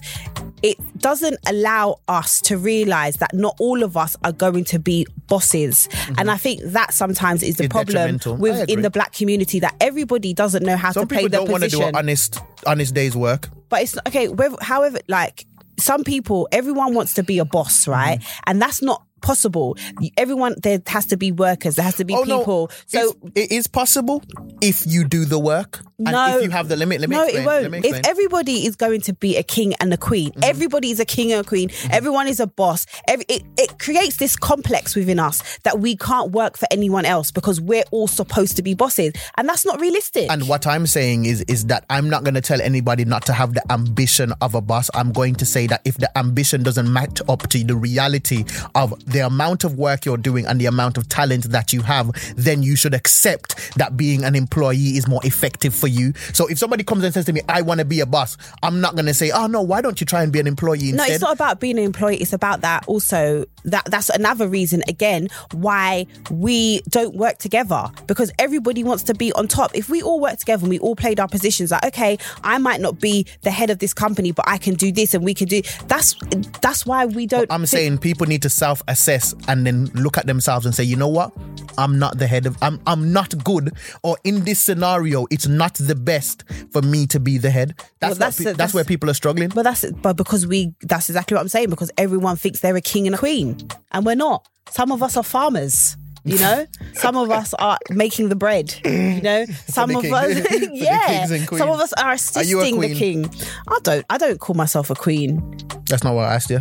it 0.64 0.78
doesn't 0.98 1.38
allow 1.48 2.00
us 2.08 2.42
to 2.42 2.58
realize 2.58 3.18
that 3.18 3.34
not 3.34 3.56
all 3.60 3.84
of 3.84 3.96
us 3.96 4.16
are 4.24 4.32
going 4.32 4.64
to 4.66 4.80
be 4.80 5.06
bosses. 5.28 5.88
And 6.18 6.32
I 6.32 6.38
think 6.38 6.62
that 6.64 6.94
sometimes 6.94 7.44
is 7.44 7.58
the 7.58 7.64
Mm-hmm. 7.64 7.66
It's 7.66 7.72
problem 7.74 7.94
detrimental. 7.96 8.34
I 8.34 8.38
with 8.38 8.62
agree. 8.62 8.74
in 8.74 8.82
the 8.82 8.90
black 8.90 9.14
community 9.14 9.60
that 9.60 9.76
everybody 9.82 10.34
doesn't 10.34 10.64
know 10.64 10.78
how 10.78 10.92
Some 10.92 11.08
to 11.08 11.14
play 11.14 11.28
their 11.28 11.46
position. 11.46 11.48
Some 11.48 11.60
people 11.60 11.60
don't 11.60 11.62
want 11.62 11.64
to 11.64 11.70
do 11.70 11.84
an 11.84 11.96
honest 11.96 12.40
honest 12.66 12.94
day's 12.94 13.16
work. 13.16 13.50
But 13.70 13.84
it's 13.84 13.98
okay. 14.08 14.30
However, 14.62 15.00
like 15.08 15.46
some 15.80 16.04
people, 16.04 16.48
everyone 16.52 16.94
wants 16.96 17.14
to 17.16 17.24
be 17.24 17.38
a 17.40 17.46
boss, 17.46 17.88
right? 17.88 18.20
Mm-hmm. 18.20 18.44
And 18.48 18.62
that's 18.62 18.82
not 18.82 19.04
possible. 19.28 19.76
Everyone 20.16 20.56
there 20.64 20.80
has 20.88 21.06
to 21.08 21.18
be 21.18 21.32
workers. 21.32 21.76
There 21.76 21.86
has 21.86 21.96
to 21.98 22.06
be 22.06 22.14
Oh 22.16 22.24
people. 22.24 22.62
no! 22.70 22.76
So 22.88 23.00
It's- 23.00 23.32
it 23.44 23.52
is 23.52 23.68
possible 23.68 24.24
if 24.62 24.78
you 24.88 25.02
do 25.04 25.26
the 25.26 25.40
work 25.40 25.84
and 26.00 26.12
no, 26.12 26.38
if 26.38 26.44
you 26.44 26.50
have 26.51 26.68
the 26.68 26.75
limit. 26.75 27.01
Let 27.01 27.10
me 27.10 27.16
no, 27.16 27.24
explain. 27.24 27.44
it 27.44 27.46
won't. 27.46 27.86
If. 27.86 27.92
Mm-hmm. 27.92 28.01
everybody 28.06 28.66
is 28.68 28.75
going 28.75 29.01
to 29.01 29.13
be 29.13 29.36
a 29.36 29.44
king 29.44 29.74
and 29.75 29.92
a 29.92 29.98
queen, 29.98 30.32
everybody 30.44 30.92
is 30.92 31.00
a 31.00 31.06
king 31.06 31.32
and 31.32 31.42
a 31.42 31.48
queen. 31.48 31.70
Everyone 31.89 32.27
is 32.27 32.39
a 32.39 32.48
boss. 32.48 32.86
Every, 33.08 33.25
it, 33.27 33.44
it 33.58 33.80
creates 33.80 34.18
this 34.18 34.36
complex 34.36 34.96
within 34.96 35.20
us 35.20 35.58
that 35.60 35.80
we 35.80 35.96
can't 35.96 36.32
work 36.32 36.58
for 36.58 36.68
anyone 36.70 37.06
else 37.06 37.32
because 37.32 37.60
we're 37.60 37.84
all 37.92 38.08
supposed 38.08 38.56
to 38.58 38.63
be 38.63 38.75
bosses, 38.75 39.13
and 39.38 39.50
that's 39.50 39.66
not 39.66 39.80
realistic. 39.82 40.30
And 40.30 40.48
what 40.48 40.68
I'm 40.68 40.86
saying 40.86 41.25
is, 41.25 41.42
is 41.44 41.66
that 41.66 41.86
I'm 41.89 42.10
not 42.10 42.24
going 42.24 42.36
to 42.36 42.42
tell 42.42 42.62
anybody 42.62 43.06
not 43.06 43.25
to 43.25 43.34
have 43.34 43.54
the 43.54 43.72
ambition 43.72 44.34
of 44.42 44.54
a 44.54 44.62
boss. 44.62 44.89
I'm 44.94 45.12
going 45.12 45.36
to 45.36 45.46
say 45.46 45.68
that 45.68 45.82
if 45.84 45.98
the 45.98 46.16
ambition 46.18 46.63
doesn't 46.63 46.92
match 46.92 47.22
up 47.27 47.50
to 47.50 47.63
the 47.63 47.75
reality 47.75 48.46
of 48.75 48.94
the 49.06 49.20
amount 49.20 49.63
of 49.63 49.75
work 49.75 50.06
you're 50.06 50.18
doing 50.18 50.46
and 50.46 50.62
the 50.62 50.68
amount 50.68 50.98
of 50.98 51.10
talent 51.10 51.46
that 51.46 51.74
you 51.74 51.82
have, 51.82 52.12
then 52.36 52.62
you 52.62 52.75
should 52.75 52.94
accept 52.94 53.75
that 53.77 53.98
being 53.98 54.24
an 54.24 54.36
employee 54.36 54.98
is 54.98 55.08
more 55.08 55.22
effective 55.24 55.74
for 55.74 55.87
you. 55.88 56.13
So 56.34 56.48
if 56.48 56.58
somebody 56.58 56.84
comes 56.84 57.03
and 57.03 57.13
says 57.13 57.25
to 57.25 57.34
me, 57.34 57.41
I 57.50 57.62
want 57.62 57.79
to 57.79 57.86
be 57.86 58.00
a 58.00 58.06
boss, 58.06 58.38
I'm 58.63 58.82
not 58.82 58.96
going 58.96 59.06
to 59.06 59.13
say, 59.13 59.32
oh 59.32 59.48
no, 59.48 59.62
why 59.62 59.82
don't 59.82 60.00
you 60.00 60.06
try 60.06 60.24
and 60.24 60.32
be 60.32 60.39
an 60.39 60.48
employee 60.48 60.91
No, 60.91 61.03
it's 61.03 61.22
not 61.22 61.34
about 61.34 61.60
being 61.60 61.77
an 61.77 61.84
employee. 61.84 62.17
It's 62.17 62.34
about 62.34 62.62
that 62.62 62.88
also. 62.88 63.46
That 63.65 63.86
that's 63.86 64.10
another 64.10 64.48
reason 64.48 64.82
again 64.88 65.27
why 65.53 66.08
we 66.32 66.82
don't 66.89 67.15
work 67.15 67.38
together 67.38 67.89
because 68.06 68.32
everybody 68.39 68.84
wants 68.84 69.03
to 69.03 69.13
be 69.13 69.34
on 69.34 69.48
top. 69.48 69.75
If 69.75 69.89
we 69.89 70.01
all 70.01 70.22
work 70.22 70.38
together 70.39 70.63
and 70.63 70.70
we 70.70 70.79
all 70.79 70.96
played 70.96 71.20
our 71.20 71.27
positions, 71.27 71.72
like 71.72 71.86
okay, 71.86 72.17
I 72.44 72.58
might 72.60 72.79
not 72.79 73.00
be 73.01 73.25
the 73.41 73.51
head 73.51 73.70
of 73.70 73.79
this 73.79 73.94
company, 73.94 74.32
but 74.32 74.48
I 74.48 74.58
can 74.58 74.75
do 74.75 74.91
this 74.91 75.13
and 75.13 75.24
we 75.24 75.34
can 75.34 75.48
do. 75.48 75.62
That's 75.88 76.15
that's 76.62 76.86
why 76.86 77.06
we 77.06 77.25
don't. 77.25 77.51
I'm 77.51 77.62
think- 77.62 77.67
saying 77.67 77.98
people 78.00 78.25
need 78.27 78.41
to 78.44 78.50
self-assess 78.50 79.36
and 79.48 79.65
then 79.65 79.86
look 79.88 80.17
at 80.17 80.27
themselves 80.27 80.65
and 80.65 80.74
say, 80.74 80.84
you 80.84 80.96
know 80.96 81.08
what? 81.08 81.32
I'm 81.77 82.00
not 82.00 82.17
the 82.17 82.27
head 82.27 82.46
of 82.46 82.58
I'm 82.62 82.79
I'm 82.88 83.13
not 83.13 83.44
good 83.44 83.72
or 84.03 84.17
in 84.24 84.44
this 84.46 84.60
scenario 84.60 85.27
it's 85.29 85.48
not 85.48 85.75
the 85.78 85.96
best 85.96 86.44
for 86.72 86.82
me 86.82 87.08
to 87.08 87.20
be 87.20 87.38
the 87.38 87.50
head. 87.50 87.74
That's 88.00 88.12
Well, 88.12 88.16
that's 88.16 88.38
pe- 88.38 88.44
that's, 88.46 88.58
that's- 88.58 88.74
where 88.74 88.84
people 88.84 89.10
are 89.10 89.14
struggling. 89.14 89.50
But 89.50 89.64
that's 89.64 89.90
but 89.92 90.18
because 90.18 90.46
we 90.48 90.74
that's 90.82 91.10
exactly 91.10 91.36
what 91.36 91.42
I'm 91.42 91.48
saying 91.50 91.70
because 91.70 91.92
everyone 91.98 92.36
thinks 92.36 92.60
they're 92.60 92.76
a 92.76 92.82
king 92.82 93.06
and 93.08 93.16
a 93.16 93.18
queen 93.18 93.58
and 93.92 94.06
we're 94.06 94.16
not. 94.16 94.48
Some 94.70 94.92
of 94.92 95.02
us 95.02 95.16
are 95.18 95.24
farmers. 95.24 95.96
You 96.24 96.38
know, 96.40 96.66
some 96.94 97.16
of 97.16 97.32
us 97.32 97.54
are 97.54 97.78
making 97.90 98.28
the 98.30 98.36
bread. 98.36 98.76
You 98.84 99.22
know, 99.22 99.46
some 99.68 99.96
of 99.96 100.02
king- 100.02 100.14
us, 100.14 100.46
yeah, 100.74 101.26
some 101.26 101.70
of 101.70 101.80
us 101.80 101.94
are 101.94 102.08
Are 102.08 102.14
assisting 102.14 102.80
the 102.82 102.94
king. 102.96 103.30
I 103.68 103.80
don't. 103.84 104.06
I 104.10 104.18
don't 104.18 104.38
call 104.40 104.56
myself 104.56 104.90
a 104.90 104.96
queen. 104.96 105.58
That's 105.90 106.04
not 106.04 106.16
what 106.16 106.26
I 106.26 106.34
asked 106.36 106.50
you. 106.50 106.60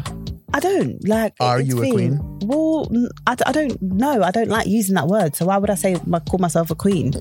I 0.55 0.61
don't 0.61 1.07
like. 1.09 1.35
Are 1.41 1.61
you 1.61 1.83
a 1.83 1.91
queen? 1.91 2.36
Well, 2.47 2.89
I 3.27 3.35
don't 3.35 3.81
know. 3.83 4.23
I 4.23 4.31
don't 4.31 4.49
like 4.49 4.67
using 4.67 4.95
that 4.95 5.09
word. 5.09 5.35
So 5.35 5.47
why 5.47 5.57
would 5.59 5.71
I 5.71 5.75
say 5.75 5.97
my, 6.07 6.21
call 6.21 6.39
myself 6.39 6.71
a 6.71 6.75
queen? 6.75 7.13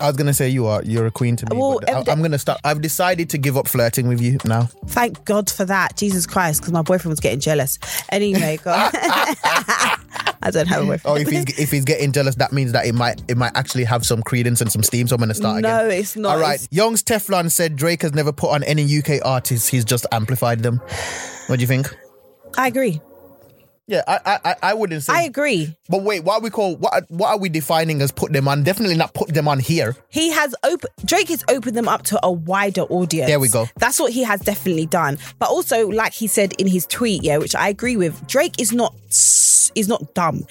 I 0.00 0.06
was 0.06 0.16
gonna 0.16 0.32
say 0.32 0.48
you 0.48 0.66
are 0.66 0.82
you're 0.82 1.06
a 1.06 1.10
queen 1.10 1.36
to 1.36 1.46
me. 1.50 1.58
Well, 1.58 1.80
I, 1.86 2.02
i'm 2.08 2.22
gonna 2.22 2.38
stop. 2.38 2.58
I've 2.64 2.80
decided 2.80 3.28
to 3.30 3.38
give 3.38 3.56
up 3.56 3.68
flirting 3.68 4.08
with 4.08 4.20
you 4.20 4.38
now. 4.44 4.68
Thank 4.86 5.24
God 5.24 5.50
for 5.50 5.64
that, 5.66 5.96
Jesus 5.96 6.26
Christ, 6.26 6.62
because 6.62 6.72
my 6.72 6.82
boyfriend 6.82 7.10
was 7.10 7.20
getting 7.20 7.40
jealous. 7.40 7.78
Anyway, 8.10 8.58
God, 8.64 8.90
I 8.94 10.50
don't 10.50 10.66
have 10.68 10.82
a 10.82 10.86
boyfriend. 10.86 11.02
Oh, 11.04 11.20
if 11.20 11.28
he's 11.28 11.58
if 11.58 11.70
he's 11.70 11.84
getting 11.84 12.12
jealous, 12.12 12.36
that 12.36 12.52
means 12.52 12.72
that 12.72 12.86
it 12.86 12.94
might 12.94 13.22
it 13.28 13.36
might 13.36 13.52
actually 13.54 13.84
have 13.84 14.06
some 14.06 14.22
credence 14.22 14.62
and 14.62 14.72
some 14.72 14.82
steam. 14.82 15.06
So 15.06 15.14
I'm 15.14 15.20
gonna 15.20 15.34
start 15.34 15.60
No, 15.60 15.68
again. 15.68 15.88
No, 15.88 15.94
it's 15.94 16.16
not. 16.16 16.36
All 16.36 16.40
right. 16.40 16.54
It's- 16.54 16.68
Young's 16.70 17.02
Teflon 17.02 17.50
said 17.50 17.76
Drake 17.76 18.02
has 18.02 18.14
never 18.14 18.32
put 18.32 18.50
on 18.50 18.62
any 18.64 18.84
UK 18.98 19.20
artists. 19.24 19.68
He's 19.68 19.84
just 19.84 20.06
amplified 20.12 20.62
them. 20.62 20.80
What 21.48 21.56
do 21.56 21.60
you 21.60 21.66
think? 21.66 21.94
I 22.56 22.68
agree. 22.68 23.00
Yeah, 23.90 24.02
I 24.06 24.38
I 24.44 24.54
I- 24.62 24.74
wouldn't 24.74 25.02
say. 25.02 25.12
I 25.12 25.22
agree. 25.22 25.76
but 25.88 26.04
wait, 26.04 26.22
what 26.22 26.34
are 26.34 26.40
we 26.40 26.48
call 26.50 26.76
what? 26.76 27.10
What 27.10 27.30
are 27.30 27.38
we 27.38 27.48
defining 27.48 28.00
as 28.02 28.12
put 28.12 28.32
them 28.32 28.46
on? 28.46 28.62
Definitely 28.62 28.96
not 28.96 29.14
put 29.14 29.34
them 29.34 29.48
on 29.48 29.58
here. 29.58 29.96
He 30.10 30.30
has 30.30 30.54
open 30.62 30.90
Drake 31.04 31.28
has 31.28 31.42
opened 31.48 31.76
them 31.76 31.88
up 31.88 32.02
to 32.04 32.20
a 32.22 32.30
wider 32.30 32.82
audience. 32.82 33.28
There 33.28 33.40
we 33.40 33.48
go. 33.48 33.66
That's 33.78 33.98
what 33.98 34.12
he 34.12 34.22
has 34.22 34.38
definitely 34.42 34.86
done. 34.86 35.18
But 35.40 35.48
also, 35.48 35.88
like 35.88 36.12
he 36.12 36.28
said 36.28 36.52
in 36.60 36.68
his 36.68 36.86
tweet, 36.86 37.24
yeah, 37.24 37.38
which 37.38 37.56
I 37.56 37.68
agree 37.68 37.96
with, 37.96 38.24
Drake 38.28 38.60
is 38.60 38.72
not 38.72 38.94
is 39.74 39.88
not 39.88 40.14
dumb. 40.14 40.44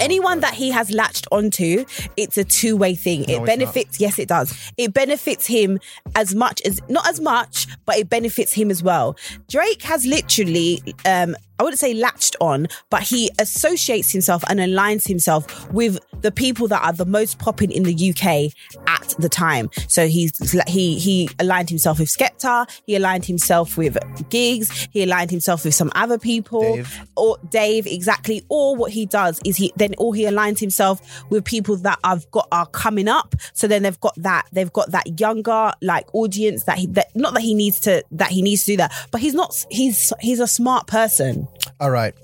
Anyone 0.00 0.40
that 0.40 0.54
he 0.54 0.70
has 0.70 0.90
latched 0.90 1.26
onto, 1.32 1.84
it's 2.16 2.38
a 2.38 2.44
two 2.44 2.76
way 2.76 2.94
thing. 2.94 3.28
it 3.28 3.44
benefits, 3.44 4.00
yes, 4.00 4.18
it 4.18 4.28
does. 4.28 4.54
It 4.76 4.94
benefits 4.94 5.46
him 5.46 5.80
as 6.14 6.34
much 6.34 6.62
as 6.64 6.80
not 6.88 7.06
as 7.08 7.20
much, 7.20 7.66
but 7.84 7.96
it 7.96 8.08
benefits 8.08 8.52
him 8.52 8.70
as 8.70 8.82
well. 8.82 9.16
Drake 9.48 9.82
has 9.82 10.06
literally, 10.06 10.82
um, 11.04 11.34
I 11.58 11.62
wouldn't 11.62 11.80
say 11.80 11.94
latched 11.94 12.36
on, 12.40 12.68
but 12.90 13.02
he 13.02 13.30
associates 13.38 14.10
himself 14.12 14.44
and 14.48 14.60
aligns 14.60 15.06
himself 15.06 15.70
with 15.72 15.98
the 16.22 16.30
people 16.32 16.68
that 16.68 16.82
are 16.82 16.92
the 16.92 17.06
most 17.06 17.38
popping 17.38 17.70
in 17.70 17.82
the 17.82 18.10
UK 18.10 18.52
at 18.86 19.14
the 19.18 19.28
time. 19.28 19.70
So 19.88 20.06
he's 20.06 20.32
he 20.68 20.98
he 20.98 21.28
aligned 21.38 21.68
himself 21.68 21.98
with 21.98 22.08
Skepta, 22.08 22.68
he 22.86 22.96
aligned 22.96 23.24
himself 23.24 23.76
with 23.76 23.98
Giggs, 24.30 24.88
he 24.92 25.02
aligned 25.02 25.30
himself 25.30 25.64
with 25.64 25.74
some 25.74 25.90
other 25.94 26.18
people 26.18 26.76
Dave. 26.76 27.00
or 27.16 27.38
Dave 27.50 27.86
exactly. 27.86 28.44
Or 28.48 28.76
what 28.76 28.92
he 28.92 29.06
does 29.06 29.40
is 29.44 29.56
he 29.56 29.72
then 29.76 29.94
or 29.98 30.14
he 30.14 30.24
aligns 30.24 30.60
himself 30.60 31.24
with 31.30 31.44
people 31.44 31.76
that 31.78 31.98
I've 32.04 32.30
got 32.30 32.48
are 32.52 32.66
coming 32.66 33.08
up. 33.08 33.34
So 33.52 33.66
then 33.66 33.82
they've 33.82 34.00
got 34.00 34.14
that 34.16 34.46
they've 34.52 34.72
got 34.72 34.92
that 34.92 35.18
younger 35.20 35.72
like 35.82 36.06
audience 36.14 36.64
that 36.64 36.78
he 36.78 36.86
that 36.88 37.14
not 37.14 37.34
that 37.34 37.42
he 37.42 37.54
needs 37.54 37.80
to 37.80 38.04
that 38.12 38.30
he 38.30 38.42
needs 38.42 38.64
to 38.64 38.72
do 38.72 38.76
that, 38.78 38.92
but 39.10 39.20
he's 39.20 39.34
not 39.34 39.66
he's 39.70 40.12
he's 40.20 40.40
a 40.40 40.46
smart 40.46 40.86
person. 40.86 41.47
All 41.80 41.90
right. 41.90 42.14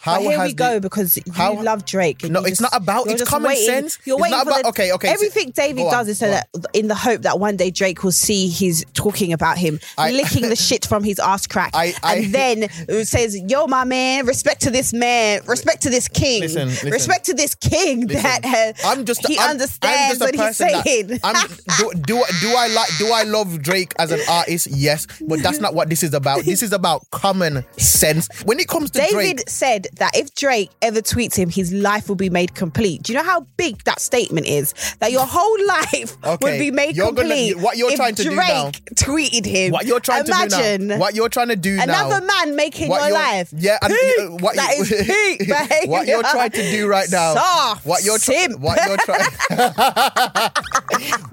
How 0.00 0.14
But 0.16 0.22
here 0.22 0.42
we 0.42 0.52
go 0.52 0.74
the- 0.74 0.80
because 0.80 1.16
you 1.16 1.22
how- 1.32 1.54
love 1.62 1.84
Drake. 1.84 2.24
No, 2.28 2.44
it's 2.44 2.60
not 2.60 2.70
about- 2.74 3.06
it's 3.08 3.22
common 3.22 3.48
waiting- 3.48 3.66
sense. 3.66 3.98
You're 4.04 4.16
It's 4.16 4.22
waiting 4.22 4.36
not 4.38 4.44
for 4.44 4.50
about- 4.50 4.62
the, 4.64 4.68
okay, 4.70 4.92
okay, 4.92 5.08
Everything 5.08 5.50
David 5.50 5.76
go 5.82 5.86
on, 5.88 5.92
does 5.92 6.08
is 6.08 6.18
so 6.18 6.26
go 6.26 6.32
that 6.32 6.48
in 6.72 6.88
the 6.88 6.94
hope 6.94 7.22
that 7.22 7.38
one 7.40 7.56
day 7.56 7.70
Drake 7.70 8.02
will 8.04 8.12
see 8.12 8.48
he's 8.48 8.84
talking 8.94 9.32
about 9.32 9.58
him, 9.58 9.80
I- 9.96 10.10
licking 10.10 10.48
the 10.48 10.56
shit 10.56 10.84
from 10.86 11.04
his 11.04 11.18
ass 11.18 11.46
crack, 11.46 11.70
I- 11.74 11.94
I- 12.02 12.14
and 12.16 12.34
then 12.34 13.04
says, 13.06 13.36
"Yo, 13.48 13.66
my 13.66 13.84
man, 13.84 14.26
respect 14.26 14.62
to 14.62 14.70
this 14.70 14.92
man, 14.92 15.40
respect 15.46 15.82
to 15.84 15.90
this 15.90 16.08
king, 16.08 16.42
Listen, 16.42 16.68
listen. 16.68 16.90
respect 16.90 17.26
to 17.26 17.34
this 17.34 17.54
king 17.54 18.06
that 18.08 18.44
has, 18.44 18.74
I'm 18.84 19.04
just 19.04 19.26
he 19.26 19.38
I'm, 19.38 19.50
understands 19.50 20.20
I'm 20.22 20.32
just 20.32 20.38
what 20.38 20.46
he's 20.48 20.56
saying." 20.56 21.20
I'm, 21.24 21.48
do, 21.78 21.92
do 22.06 22.24
do 22.40 22.54
I 22.56 22.66
like 22.68 22.90
do 22.98 23.10
I 23.12 23.22
love 23.22 23.62
Drake 23.62 23.92
as 23.98 24.10
an 24.10 24.20
artist? 24.28 24.66
Yes, 24.70 25.06
but 25.26 25.42
that's 25.42 25.60
not 25.60 25.74
what 25.74 25.88
this 25.88 26.02
is 26.02 26.12
about. 26.14 26.44
This 26.44 26.62
is 26.62 26.72
about 26.72 27.10
common 27.10 27.64
sense. 27.78 28.28
When 28.44 28.58
it 28.60 28.68
comes 28.68 28.90
to 28.92 28.98
David 29.04 29.12
Drake, 29.36 29.48
said 29.54 29.86
that 29.94 30.16
if 30.16 30.34
Drake 30.34 30.70
ever 30.82 31.00
tweets 31.00 31.34
him, 31.36 31.48
his 31.48 31.72
life 31.72 32.08
will 32.08 32.16
be 32.16 32.28
made 32.30 32.54
complete. 32.54 33.02
Do 33.04 33.12
you 33.12 33.18
know 33.18 33.24
how 33.24 33.46
big 33.56 33.82
that 33.84 34.00
statement 34.00 34.46
is? 34.46 34.74
That 35.00 35.12
your 35.12 35.26
whole 35.26 35.66
life 35.66 36.16
Okay, 36.24 36.36
would 36.52 36.58
be 36.58 36.70
made 36.70 36.96
you're 36.96 37.12
gonna- 37.12 37.28
complete. 37.28 37.58
what 37.58 37.76
you're 37.76 37.94
trying 37.96 38.14
to 38.16 38.22
do 38.24 38.30
Drake 38.34 38.48
now- 38.48 38.70
tweeted 38.94 39.46
him. 39.46 39.72
what 39.72 39.86
you're 39.86 40.00
trying 40.00 40.24
Imagine 40.26 40.50
to 40.50 40.78
do 40.78 40.84
now, 40.86 40.98
what 40.98 41.14
you're 41.14 41.28
trying 41.28 41.48
to 41.48 41.56
do 41.56 41.78
another 41.80 42.20
now, 42.20 42.26
man 42.46 42.56
making 42.56 42.90
your 42.90 43.10
life. 43.10 43.52
yeah, 43.56 43.78
and 43.82 43.92
uh, 43.92 44.36
what 44.40 44.56
that 44.56 44.76
you, 44.76 44.82
is 44.82 44.88
peak, 45.38 45.88
What 45.90 46.06
you're 46.06 46.22
trying 46.22 46.50
to 46.50 46.70
do 46.70 46.86
right 46.88 47.08
now, 47.10 47.34
Soft, 47.34 47.86
what 47.86 48.04
you're 48.04 48.18
try- 48.18 48.34
simp. 48.34 48.60
what 48.60 48.78
you're 48.86 48.96
trying, 48.98 50.50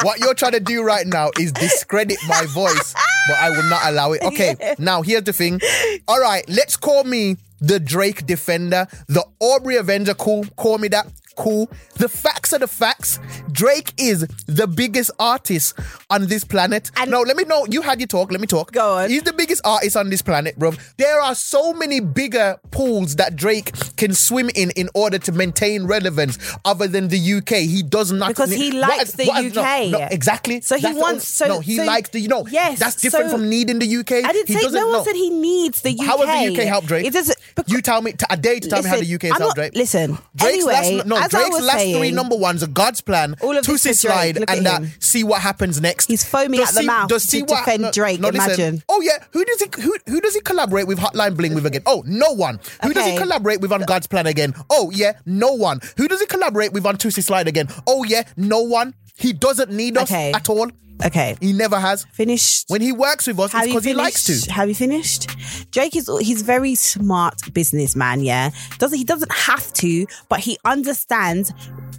what 0.04 0.20
you're 0.20 0.34
trying 0.34 0.52
to 0.54 0.60
do 0.60 0.84
right 0.84 1.06
now 1.08 1.30
is 1.40 1.52
discredit 1.52 2.18
my 2.28 2.46
voice, 2.48 2.94
but 3.28 3.38
I 3.38 3.50
will 3.52 3.70
not 3.70 3.82
allow 3.86 4.12
it. 4.14 4.22
Okay, 4.24 4.56
now 4.80 5.02
here's 5.02 5.24
the 5.24 5.34
thing. 5.34 5.60
All 6.08 6.20
right, 6.20 6.44
let's 6.50 6.76
call 6.78 7.04
me 7.04 7.38
the 7.62 7.80
Drake 7.80 8.26
defender, 8.26 8.88
the 9.08 9.26
Aubrey 9.40 9.78
Avenger. 9.78 10.14
Cool, 10.14 10.46
call 10.58 10.78
me 10.78 10.88
that. 10.90 11.08
Cool. 11.36 11.70
The 11.96 12.10
facts 12.10 12.54
are 12.54 12.60
the 12.60 12.68
facts. 12.68 13.20
Drake 13.52 13.94
is 13.98 14.28
the 14.48 14.68
biggest 14.68 15.12
artist 15.20 15.78
on 16.10 16.28
this 16.28 16.44
planet. 16.44 16.92
And- 16.98 17.10
no, 17.12 17.22
let 17.22 17.36
me 17.38 17.44
know. 17.46 17.66
You 17.70 17.82
had 17.82 18.00
your 18.00 18.08
talk. 18.08 18.32
Let 18.32 18.42
me 18.42 18.48
talk. 18.48 18.72
Go 18.72 18.98
on. 18.98 19.10
He's 19.10 19.24
the 19.24 19.34
biggest 19.34 19.62
artist 19.66 19.96
on 19.98 20.10
this 20.10 20.22
planet, 20.22 20.58
bro. 20.58 20.74
There 20.98 21.20
are 21.22 21.36
so 21.36 21.74
many 21.74 22.00
bigger 22.00 22.58
pools 22.72 23.16
that 23.16 23.36
Drake 23.36 23.72
can 23.98 24.14
swim 24.14 24.50
in 24.56 24.72
in 24.72 24.90
order 24.94 25.18
to 25.20 25.32
maintain 25.32 25.86
relevance 25.86 26.38
other 26.66 26.88
than 26.88 27.08
the 27.08 27.18
UK. 27.38 27.66
He 27.66 27.82
does 27.84 28.12
not 28.12 28.30
Because 28.30 28.52
he 28.52 28.72
what 28.72 28.90
likes 28.90 29.10
is- 29.10 29.14
the 29.16 29.26
what 29.28 29.46
is- 29.46 29.54
no, 29.56 29.62
UK. 29.62 29.90
no, 29.92 30.08
exactly. 30.12 30.62
So 30.62 30.76
he 30.76 30.82
That's 30.84 30.98
wants- 30.98 31.42
only- 31.42 31.54
so- 31.54 31.58
no, 31.58 31.60
he 31.62 31.78
so- 31.78 31.84
likes 31.86 32.10
the 32.10 32.20
you 32.20 32.28
know. 32.28 32.46
Yes, 32.50 32.80
that's 32.80 32.96
different 32.98 33.32
so- 33.32 33.38
from 33.38 33.50
needing 33.50 33.80
the 33.80 33.88
UK. 33.88 34.24
I 34.24 34.32
didn't 34.34 34.48
He 34.48 34.54
say 34.56 34.70
no 34.70 34.88
one 34.88 34.94
know. 34.98 35.04
said 35.04 35.16
he 35.16 35.30
needs 35.30 35.82
the 35.82 35.92
UK. 35.92 36.06
How 36.06 36.18
has 36.26 36.28
the 36.48 36.54
UK 36.54 36.66
helped 36.68 36.88
Drake? 36.88 37.06
It 37.06 37.14
doesn't. 37.14 37.38
you 37.68 37.82
tell 37.82 38.02
me. 38.02 38.12
T- 38.14 38.26
I 38.30 38.36
day 38.36 38.60
to 38.60 38.68
tell 38.70 38.82
me 38.84 38.90
how 38.90 38.98
the 38.98 39.06
UK 39.06 39.24
has 39.30 39.38
helped 39.38 39.56
Drake. 39.56 39.76
listen, 39.76 40.18
Drake's 40.36 40.54
anyway, 40.66 41.02
no, 41.06 41.16
as 41.26 41.34
I 41.34 41.50
Drake's 41.50 41.62
last 41.66 41.84
three 41.98 42.12
number 42.12 42.36
ones 42.36 42.64
are 42.64 42.68
God's 42.68 43.02
plan. 43.02 43.36
All 43.42 43.58
of 43.58 43.66
Toosie 43.66 43.96
slide 43.96 44.40
look 44.40 44.50
and 44.50 44.68
uh, 44.68 44.80
see 45.00 45.24
what 45.24 45.42
happens 45.42 45.80
next. 45.82 46.08
He's 46.08 46.24
foaming 46.24 46.60
Does 46.60 46.70
at 46.70 46.76
the 46.76 46.82
see- 46.82 46.88
mouth 46.88 47.10
does 47.10 47.24
to 47.24 47.30
see 47.30 47.42
what- 47.44 47.66
defend 47.66 47.82
no, 47.84 47.92
Drake, 47.92 48.20
no, 48.20 48.30
listen. 48.30 48.46
imagine. 48.48 48.84
Oh 48.90 49.02
yeah, 49.02 49.24
who 49.32 49.44
does 49.46 49.60
he 49.62 49.82
who 49.82 49.96
who 50.08 50.22
does 50.22 50.34
he 50.36 50.42
collaborate 50.42 50.88
with 50.88 51.00
Hotline 51.00 51.36
Bling 51.38 51.54
with 51.56 51.66
again? 51.66 51.82
Oh, 51.86 52.04
no 52.06 52.32
one. 52.32 52.60
Who 52.84 52.94
does 52.94 53.06
he 53.06 53.18
collaborate 53.18 53.62
with 53.62 53.72
on 53.72 53.82
God's 53.84 54.08
plan 54.08 54.28
again? 54.28 54.54
Oh 54.70 54.92
yeah, 54.94 55.14
no 55.26 55.52
one. 55.54 55.80
Who 55.98 56.08
does 56.08 56.20
he 56.20 56.26
collaborate 56.26 56.74
with 56.74 56.86
on 56.86 56.98
Toosie 56.98 57.24
Slide 57.24 57.48
again? 57.48 57.68
Oh 57.88 58.04
yeah, 58.04 58.24
no 58.38 58.62
one. 58.62 58.94
He 59.22 59.34
doesn't 59.34 59.72
need 59.72 59.98
us 59.98 60.04
Okay. 60.12 60.32
at 60.34 60.50
all. 60.50 60.70
Okay, 61.04 61.36
He 61.42 61.52
never 61.52 61.80
has. 61.80 62.06
finished. 62.14 62.66
When 62.68 62.80
he 62.82 62.92
works 62.92 63.26
with 63.26 63.40
us, 63.40 63.52
it's 63.56 63.66
you 63.66 63.74
because 63.74 63.84
he 63.86 63.90
finished? 63.94 64.04
likes 64.30 64.46
to. 64.46 64.52
Have 64.52 64.70
you 64.70 64.76
finished? 64.76 65.28
Drake 65.72 65.96
is 65.96 66.08
he's 66.22 66.44
very 66.44 66.76
smart 66.76 67.40
businessman. 67.54 68.22
Yeah, 68.22 68.52
doesn't 68.78 68.98
he 69.00 69.04
doesn't 69.04 69.32
have 69.32 69.74
to, 69.74 70.06
but 70.30 70.42
he 70.42 70.60
understands 70.64 71.52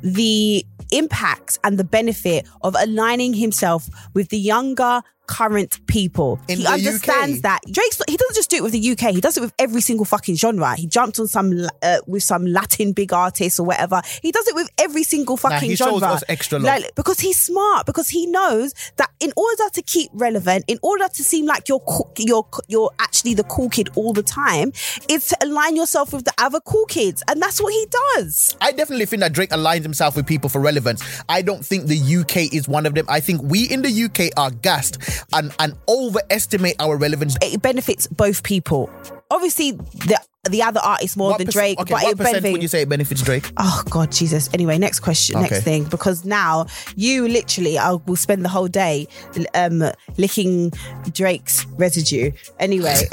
the 0.02 0.64
impact 0.92 1.58
and 1.64 1.78
the 1.78 1.84
benefit 1.84 2.46
of 2.62 2.76
aligning 2.78 3.34
himself 3.34 3.88
with 4.14 4.28
the 4.28 4.38
younger 4.38 5.02
current 5.26 5.84
people. 5.86 6.40
In 6.48 6.58
he 6.58 6.66
understands 6.66 7.38
UK. 7.38 7.42
that 7.42 7.60
Drake's 7.70 8.00
he 8.08 8.16
doesn't 8.16 8.34
just 8.34 8.50
do 8.50 8.56
it 8.56 8.62
with 8.62 8.72
the 8.72 8.90
UK. 8.92 9.14
He 9.14 9.20
does 9.20 9.36
it 9.36 9.40
with 9.40 9.52
every 9.58 9.80
single 9.80 10.04
fucking 10.04 10.36
genre. 10.36 10.74
He 10.76 10.86
jumped 10.86 11.18
on 11.18 11.28
some 11.28 11.68
uh, 11.82 11.98
with 12.06 12.22
some 12.22 12.46
Latin 12.46 12.92
big 12.92 13.12
artists 13.12 13.58
or 13.58 13.66
whatever. 13.66 14.02
He 14.20 14.32
does 14.32 14.46
it 14.48 14.54
with 14.54 14.68
every 14.78 15.02
single 15.02 15.36
fucking 15.36 15.70
he 15.70 15.76
shows 15.76 16.00
genre. 16.00 16.20
extra 16.28 16.58
love. 16.58 16.82
Like, 16.82 16.94
because 16.94 17.20
he's 17.20 17.40
smart 17.40 17.86
because 17.86 18.08
he 18.08 18.26
knows 18.26 18.74
that 18.96 19.10
in 19.20 19.32
order 19.36 19.68
to 19.72 19.82
keep 19.82 20.10
relevant 20.12 20.64
in 20.68 20.78
order 20.82 21.08
to 21.08 21.24
seem 21.24 21.46
like 21.46 21.68
you're 21.68 21.80
cool, 21.80 22.12
you're 22.18 22.46
you're 22.68 22.90
actually 22.98 23.34
the 23.34 23.44
cool 23.44 23.68
kid 23.68 23.88
all 23.94 24.12
the 24.12 24.22
time 24.22 24.72
is 25.08 25.28
to 25.28 25.36
align 25.42 25.76
yourself 25.76 26.12
with 26.12 26.24
the 26.24 26.34
other 26.38 26.60
cool 26.60 26.86
kids 26.86 27.22
and 27.28 27.40
that's 27.40 27.60
what 27.60 27.72
he 27.72 27.86
does 28.16 28.56
I 28.60 28.72
definitely 28.72 29.06
think 29.06 29.20
that 29.20 29.32
Drake 29.32 29.50
aligns 29.50 29.82
himself 29.82 30.16
with 30.16 30.26
people 30.26 30.48
for 30.48 30.60
relevance. 30.60 31.02
I 31.28 31.42
don't 31.42 31.64
think 31.64 31.86
the 31.86 32.16
UK 32.20 32.52
is 32.52 32.68
one 32.68 32.86
of 32.86 32.94
them. 32.94 33.06
I 33.08 33.20
think 33.20 33.42
we 33.42 33.64
in 33.64 33.82
the 33.82 34.04
UK 34.04 34.30
are 34.36 34.50
gassed 34.50 34.98
and, 35.32 35.54
and 35.58 35.74
overestimate 35.88 36.76
our 36.80 36.96
relevance. 36.96 37.36
it 37.42 37.60
benefits 37.62 38.06
both 38.06 38.42
people 38.42 38.90
obviously 39.30 39.72
the 39.72 40.18
the 40.50 40.60
other 40.62 40.80
artists 40.82 41.16
more 41.16 41.38
than 41.38 41.46
perc- 41.46 41.52
Drake 41.52 41.78
okay, 41.78 41.92
but 41.94 42.02
what 42.02 42.12
it 42.12 42.16
percent 42.18 42.34
benefits 42.34 42.52
would 42.52 42.62
you 42.62 42.68
say 42.68 42.82
it 42.82 42.88
benefits 42.88 43.22
Drake? 43.22 43.52
Oh 43.58 43.82
God, 43.88 44.10
Jesus. 44.10 44.50
Anyway, 44.52 44.76
next 44.76 44.98
question, 45.00 45.36
Okay. 45.36 45.48
next 45.50 45.62
thing, 45.62 45.84
because 45.84 46.24
now 46.24 46.66
you 46.96 47.28
literally, 47.28 47.78
I 47.78 47.92
will 47.92 48.16
spend 48.16 48.44
the 48.44 48.48
whole 48.48 48.66
day 48.66 49.06
um, 49.54 49.84
licking 50.18 50.72
Drake's 51.12 51.64
residue. 51.78 52.32
Anyway, 52.58 52.92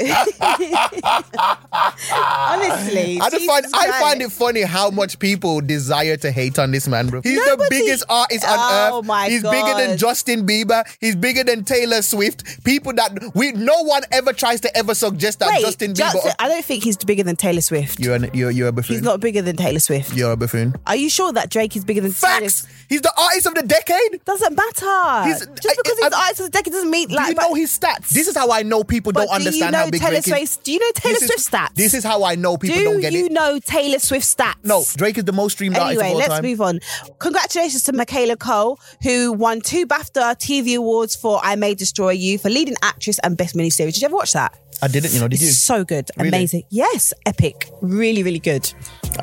honestly, 2.10 3.20
I 3.20 3.30
just 3.30 3.46
find 3.46 3.66
I 3.74 4.00
find 4.00 4.22
it 4.22 4.32
funny 4.32 4.62
how 4.62 4.90
much 4.90 5.18
people 5.20 5.60
desire 5.60 6.16
to 6.18 6.30
hate 6.32 6.58
on 6.58 6.72
this 6.72 6.88
man, 6.88 7.08
bro. 7.08 7.20
He's 7.22 7.38
the 7.38 7.66
biggest 7.70 8.04
artist 8.08 8.44
on 8.44 8.56
Oh 8.58 8.98
earth. 8.98 9.06
my 9.06 9.28
He's 9.28 9.42
bigger 9.42 9.74
than 9.76 9.96
Justin 9.98 10.46
Bieber. 10.46 10.84
He's 11.00 11.14
bigger 11.16 11.44
than 11.44 11.64
Taylor 11.64 12.02
Swift. 12.02 12.64
People 12.64 12.92
that 12.94 13.12
we 13.34 13.52
no 13.52 13.82
one 13.84 14.02
ever 14.10 14.32
tries 14.32 14.60
to 14.62 14.76
ever 14.76 14.94
suggest 14.94 15.38
that 15.38 15.48
Wait, 15.50 15.60
Justin 15.60 15.92
Bieber. 15.92 16.12
Justin- 16.12 16.32
I 16.38 16.48
don't 16.48 16.64
think 16.64 16.82
he's 16.84 16.96
bigger 16.96 17.19
than 17.22 17.36
Taylor 17.36 17.60
Swift. 17.60 18.00
you're, 18.00 18.14
an, 18.14 18.30
you're 18.34 18.50
you're 18.50 18.68
a 18.68 18.72
buffoon. 18.72 18.96
He's 18.96 19.02
not 19.04 19.20
bigger 19.20 19.42
than 19.42 19.56
Taylor 19.56 19.78
Swift. 19.78 20.14
You're 20.14 20.32
a 20.32 20.36
buffoon. 20.36 20.74
Are 20.86 20.96
you 20.96 21.08
sure 21.10 21.32
that 21.32 21.50
Drake 21.50 21.76
is 21.76 21.84
bigger 21.84 22.00
than 22.00 22.12
Taylor? 22.12 22.40
Facts. 22.40 22.66
He's 22.88 23.00
the 23.02 23.12
artist 23.16 23.46
of 23.46 23.54
the 23.54 23.62
decade. 23.62 24.24
Doesn't 24.24 24.54
matter. 24.56 25.26
He's- 25.28 25.40
Just 25.60 25.68
I- 25.68 25.74
because 25.82 25.98
he's 25.98 26.04
I- 26.06 26.08
the 26.08 26.16
artist 26.16 26.40
of 26.40 26.46
the 26.46 26.50
decade 26.52 26.72
doesn't 26.72 26.90
mean 26.90 27.08
Do 27.08 27.14
like. 27.16 27.28
you 27.28 27.34
know 27.34 27.54
his 27.54 27.78
stats? 27.78 28.08
This 28.08 28.26
is 28.28 28.36
how 28.36 28.50
I 28.50 28.62
know 28.62 28.82
people 28.84 29.12
don't 29.12 29.26
do 29.28 29.32
understand 29.32 29.56
you 29.56 29.70
know 29.70 29.78
how 29.84 29.90
big 29.90 30.00
Taylor 30.00 30.20
Drake 30.20 30.42
is. 30.42 30.50
Swift? 30.50 30.64
Do 30.64 30.72
you 30.72 30.78
know 30.80 30.90
Taylor 30.94 31.14
This 31.14 31.22
is- 31.22 31.28
Swift 31.44 31.50
stats? 31.52 31.74
This 31.74 31.94
is 31.94 32.04
how 32.04 32.24
I 32.24 32.34
know 32.34 32.56
people 32.56 32.78
Do 32.78 32.84
don't 32.84 33.00
get 33.00 33.12
it. 33.14 33.16
you 33.18 33.28
know 33.30 33.58
Taylor 33.60 33.98
Swift 33.98 34.24
stats? 34.36 34.54
No, 34.64 34.84
Drake 34.96 35.18
is 35.18 35.24
the 35.24 35.32
most 35.32 35.52
streamed 35.52 35.76
artist 35.76 36.00
Anyway, 36.00 36.06
of 36.08 36.12
all 36.14 36.18
let's 36.18 36.34
time. 36.34 36.42
move 36.42 36.60
on. 36.60 36.80
Congratulations 37.20 37.82
to 37.84 37.92
Michaela 37.92 38.36
Coel, 38.36 38.78
who 39.02 39.32
won 39.32 39.60
two 39.60 39.86
BAFTA 39.86 40.36
TV 40.38 40.74
awards 40.76 41.14
for 41.14 41.40
I 41.42 41.54
May 41.56 41.74
Destroy 41.74 42.10
You 42.10 42.38
for 42.38 42.50
leading 42.50 42.76
actress 42.82 43.18
and 43.20 43.36
best 43.36 43.54
miniseries. 43.54 43.92
Did 43.94 44.00
you 44.02 44.06
ever 44.06 44.16
watch 44.16 44.32
that? 44.32 44.56
I 44.82 44.88
didn't, 44.88 45.12
you 45.12 45.20
know, 45.20 45.28
did 45.28 45.40
you? 45.42 45.48
So 45.48 45.84
good, 45.84 46.10
Really? 46.16 46.28
amazing. 46.28 46.62
Yes, 46.70 47.12
epic, 47.26 47.68
really, 47.82 48.22
really 48.22 48.38
good. 48.38 48.72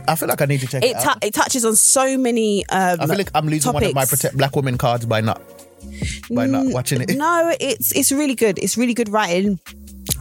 I 0.08 0.16
feel 0.16 0.30
like 0.30 0.42
I 0.42 0.46
need 0.46 0.60
to 0.62 0.68
check 0.68 0.84
it, 0.84 0.92
It 0.92 0.96
out. 0.98 1.20
tou- 1.22 1.28
it 1.28 1.34
touches 1.34 1.66
on 1.66 1.76
so 1.76 2.18
many. 2.18 2.66
Um, 2.70 3.00
I 3.02 3.08
feel 3.08 3.18
like 3.18 3.32
I'm 3.34 3.48
losing 3.48 3.74
one 3.74 3.84
of 3.84 3.94
my 3.94 4.06
protect 4.06 4.38
black 4.38 4.56
women 4.56 4.78
cards 4.78 5.06
by 5.06 5.22
not 5.22 5.42
by 6.30 6.46
not 6.46 6.66
watching 6.68 7.02
it. 7.02 7.10
No, 7.18 7.56
it's 7.60 7.92
it's 7.94 8.12
really 8.12 8.36
good. 8.36 8.60
It's 8.60 8.78
really 8.78 8.94
good 8.94 9.10
writing. 9.10 9.60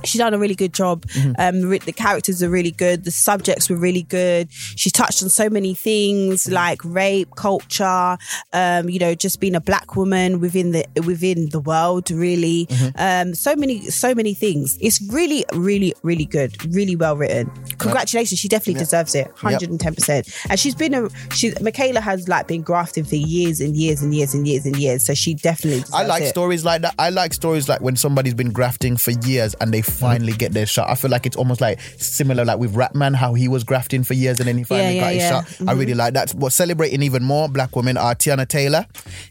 She 0.05 0.19
done 0.19 0.35
a 0.35 0.39
really 0.39 0.55
good 0.55 0.73
job. 0.73 1.07
Mm-hmm. 1.07 1.33
Um, 1.39 1.69
re- 1.71 1.79
the 1.79 1.93
characters 1.93 2.43
are 2.43 2.49
really 2.51 2.71
good. 2.71 3.05
The 3.05 3.11
subjects 3.11 3.69
were 3.71 3.77
really 3.77 4.03
good. 4.03 4.51
She 4.53 4.91
touched 4.91 5.23
on 5.23 5.29
so 5.29 5.49
many 5.51 5.75
things 5.75 6.49
like 6.51 6.81
rape, 6.85 7.35
culture. 7.37 8.19
Um, 8.53 8.89
you 8.89 8.99
know, 8.99 9.15
just 9.15 9.41
being 9.41 9.55
a 9.55 9.61
black 9.61 9.97
woman 9.97 10.41
within 10.41 10.73
the 10.73 10.85
within 11.05 11.49
the 11.51 11.61
world. 11.61 12.11
Really, 12.11 12.67
Mm-hmm. 12.67 13.29
um, 13.29 13.35
so 13.35 13.55
many 13.57 13.91
so 13.91 14.15
many 14.15 14.35
things. 14.35 14.77
It's 14.81 15.01
really, 15.11 15.45
really, 15.53 15.95
really 16.03 16.25
good. 16.25 16.57
Really 16.75 16.97
well 16.97 17.17
written. 17.17 17.51
Congratulations. 17.79 18.39
She 18.41 18.49
definitely 18.49 18.79
deserves 18.81 19.15
it. 19.15 19.31
Hundred 19.37 19.71
and 19.71 19.81
ten 19.81 19.95
percent. 19.95 20.29
And 20.51 20.59
she's 20.59 20.75
been 20.75 20.95
a 20.95 21.09
she. 21.35 21.53
Michaela 21.61 22.01
has 22.01 22.29
like 22.29 22.47
been 22.49 22.63
grafting 22.63 23.05
for 23.05 23.17
years 23.17 23.61
and 23.61 23.77
years 23.77 24.03
and 24.03 24.15
years 24.15 24.35
and 24.35 24.47
years 24.47 24.67
and 24.67 24.77
years. 24.77 25.05
So 25.05 25.15
she 25.15 25.35
definitely. 25.35 25.85
I 25.93 26.05
like 26.05 26.23
it. 26.25 26.29
stories 26.29 26.65
like 26.65 26.83
that. 26.83 26.95
I 26.99 27.11
like 27.11 27.35
stories 27.35 27.69
like 27.69 27.81
when 27.81 27.97
somebody's 27.97 28.35
been 28.35 28.53
grafting 28.53 28.97
for 28.97 29.11
years 29.13 29.55
and 29.61 29.73
they 29.73 29.83
finally 29.87 30.33
get 30.33 30.53
their 30.53 30.67
shot. 30.67 30.89
I 30.91 30.95
feel 30.95 31.11
like 31.11 31.27
it's 31.27 31.37
almost 31.37 31.61
like 31.61 31.81
similar 31.99 32.45
like 32.45 32.59
with 32.59 32.75
Ratman, 32.75 33.15
how 33.15 33.35
he 33.35 33.49
was 33.49 33.65
grafting 33.65 34.05
for 34.05 34.15
years 34.15 34.39
and 34.41 34.49
then 34.49 34.59
he 34.59 34.65
finally 34.65 34.97
Yeah, 34.97 35.01
got 35.01 35.07
yeah, 35.07 35.13
his 35.13 35.23
yeah. 35.23 35.43
shot. 35.67 35.69
I 35.69 35.73
really 35.73 35.95
like 35.95 36.15
that. 36.15 36.39
But 36.39 36.53
celebrating 36.53 37.03
even 37.03 37.23
more 37.25 37.49
black 37.49 37.75
women 37.77 37.97
are 37.97 38.15
Teyana 38.15 38.47
Taylor 38.49 38.87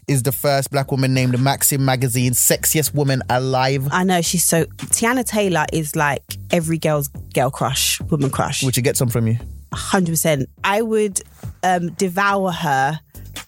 is 0.08 0.22
the 0.22 0.32
first 0.32 0.70
black 0.70 0.90
woman 0.90 1.14
named 1.14 1.34
the 1.34 1.38
Maxim 1.38 1.84
magazine 1.84 2.32
sexiest 2.32 2.94
woman 2.94 3.22
alive. 3.30 3.88
I 3.92 4.04
know 4.04 4.22
she's 4.22 4.44
so. 4.44 4.64
Teyana 4.64 5.24
Taylor 5.24 5.66
is 5.72 5.94
like 5.96 6.22
every 6.50 6.78
girl's 6.78 7.08
girl 7.08 7.50
crush, 7.50 8.00
woman 8.02 8.30
crush. 8.30 8.62
Would 8.62 8.76
you 8.76 8.82
get 8.82 8.96
some 8.96 9.08
from 9.08 9.26
you? 9.26 9.38
hundred 9.72 10.12
percent. 10.12 10.48
I 10.64 10.80
would 10.80 11.20
um, 11.62 11.90
devour 11.94 12.50
her 12.52 12.98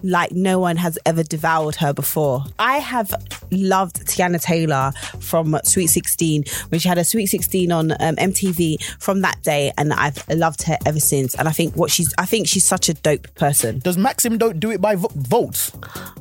like 0.02 0.30
no 0.32 0.58
one 0.58 0.76
has 0.76 0.98
ever 1.04 1.22
devoured 1.22 1.74
her 1.76 1.92
before. 1.92 2.44
I 2.58 2.78
have 2.78 3.12
loved 3.50 4.06
Teyana 4.06 4.40
Taylor 4.40 4.92
from 5.20 5.58
Sweet 5.64 5.88
16 5.88 6.44
when 6.68 6.78
she 6.78 6.88
had 6.88 6.98
a 6.98 7.04
Sweet 7.04 7.26
16 7.26 7.72
on 7.72 7.92
um, 7.92 8.16
MTV 8.16 8.82
from 9.00 9.22
that 9.22 9.42
day, 9.42 9.72
and 9.76 9.92
I've 9.92 10.22
loved 10.28 10.62
her 10.62 10.76
ever 10.86 11.00
since. 11.00 11.34
And 11.34 11.48
I 11.48 11.52
think 11.52 11.74
what 11.76 11.90
she's, 11.90 12.14
I 12.18 12.26
think 12.26 12.46
she's 12.46 12.64
such 12.64 12.88
a 12.88 12.94
dope 12.94 13.32
person. 13.34 13.80
Does 13.80 13.96
Maxim 13.98 14.38
don't 14.38 14.60
do 14.60 14.70
it 14.70 14.80
by 14.80 14.94
vo- 14.94 15.10
votes? 15.14 15.72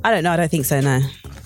I 0.04 0.12
don't 0.12 0.24
know. 0.24 0.32
I 0.32 0.38
don't 0.38 0.50
think 0.50 0.66
so. 0.66 0.80
No, 0.82 1.00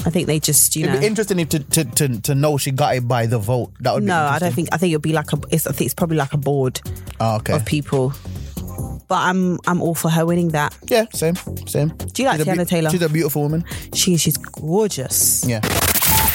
I 0.06 0.10
think 0.10 0.28
they 0.28 0.40
just, 0.40 0.76
you 0.76 0.86
know. 0.86 0.92
It'd 0.92 1.02
be 1.02 1.08
interesting 1.08 1.40
if 1.40 1.50
to, 1.50 1.60
to, 1.60 1.84
to, 1.84 2.22
to 2.22 2.36
know 2.36 2.58
she 2.58 2.72
got 2.72 2.96
it 2.96 3.08
by 3.08 3.26
the 3.26 3.40
vote. 3.40 3.72
That 3.82 3.94
would 3.94 4.02
be 4.04 4.08
no, 4.08 4.16
I 4.18 4.40
don't 4.40 4.54
think. 4.54 4.70
I 4.72 4.78
think 4.78 4.94
it'll 4.94 5.02
be 5.02 5.14
like 5.14 5.34
a. 5.34 5.40
It's, 5.52 5.68
I 5.68 5.72
think 5.72 5.86
it's 5.88 5.94
probably 5.94 6.18
like 6.18 6.34
a 6.34 6.38
board 6.38 6.80
Oh, 7.20 7.38
okay. 7.38 7.54
of 7.54 7.66
people. 7.66 8.14
But 9.12 9.24
I'm 9.24 9.60
I'm 9.68 9.82
all 9.82 9.94
for 9.94 10.10
her 10.10 10.26
winning 10.26 10.52
that. 10.52 10.74
Yeah, 10.88 11.06
same, 11.14 11.36
same. 11.68 11.90
Do 11.90 12.22
you 12.24 12.30
like 12.30 12.38
She's 12.38 12.48
a 12.48 12.52
Teyana 12.52 12.66
Taylor? 12.66 12.90
She's 12.92 13.02
a 13.02 13.10
beautiful 13.10 13.42
woman. 13.42 13.66
She 13.94 14.16
she's 14.16 14.38
gorgeous. 14.38 15.44
Yeah. 15.46 15.60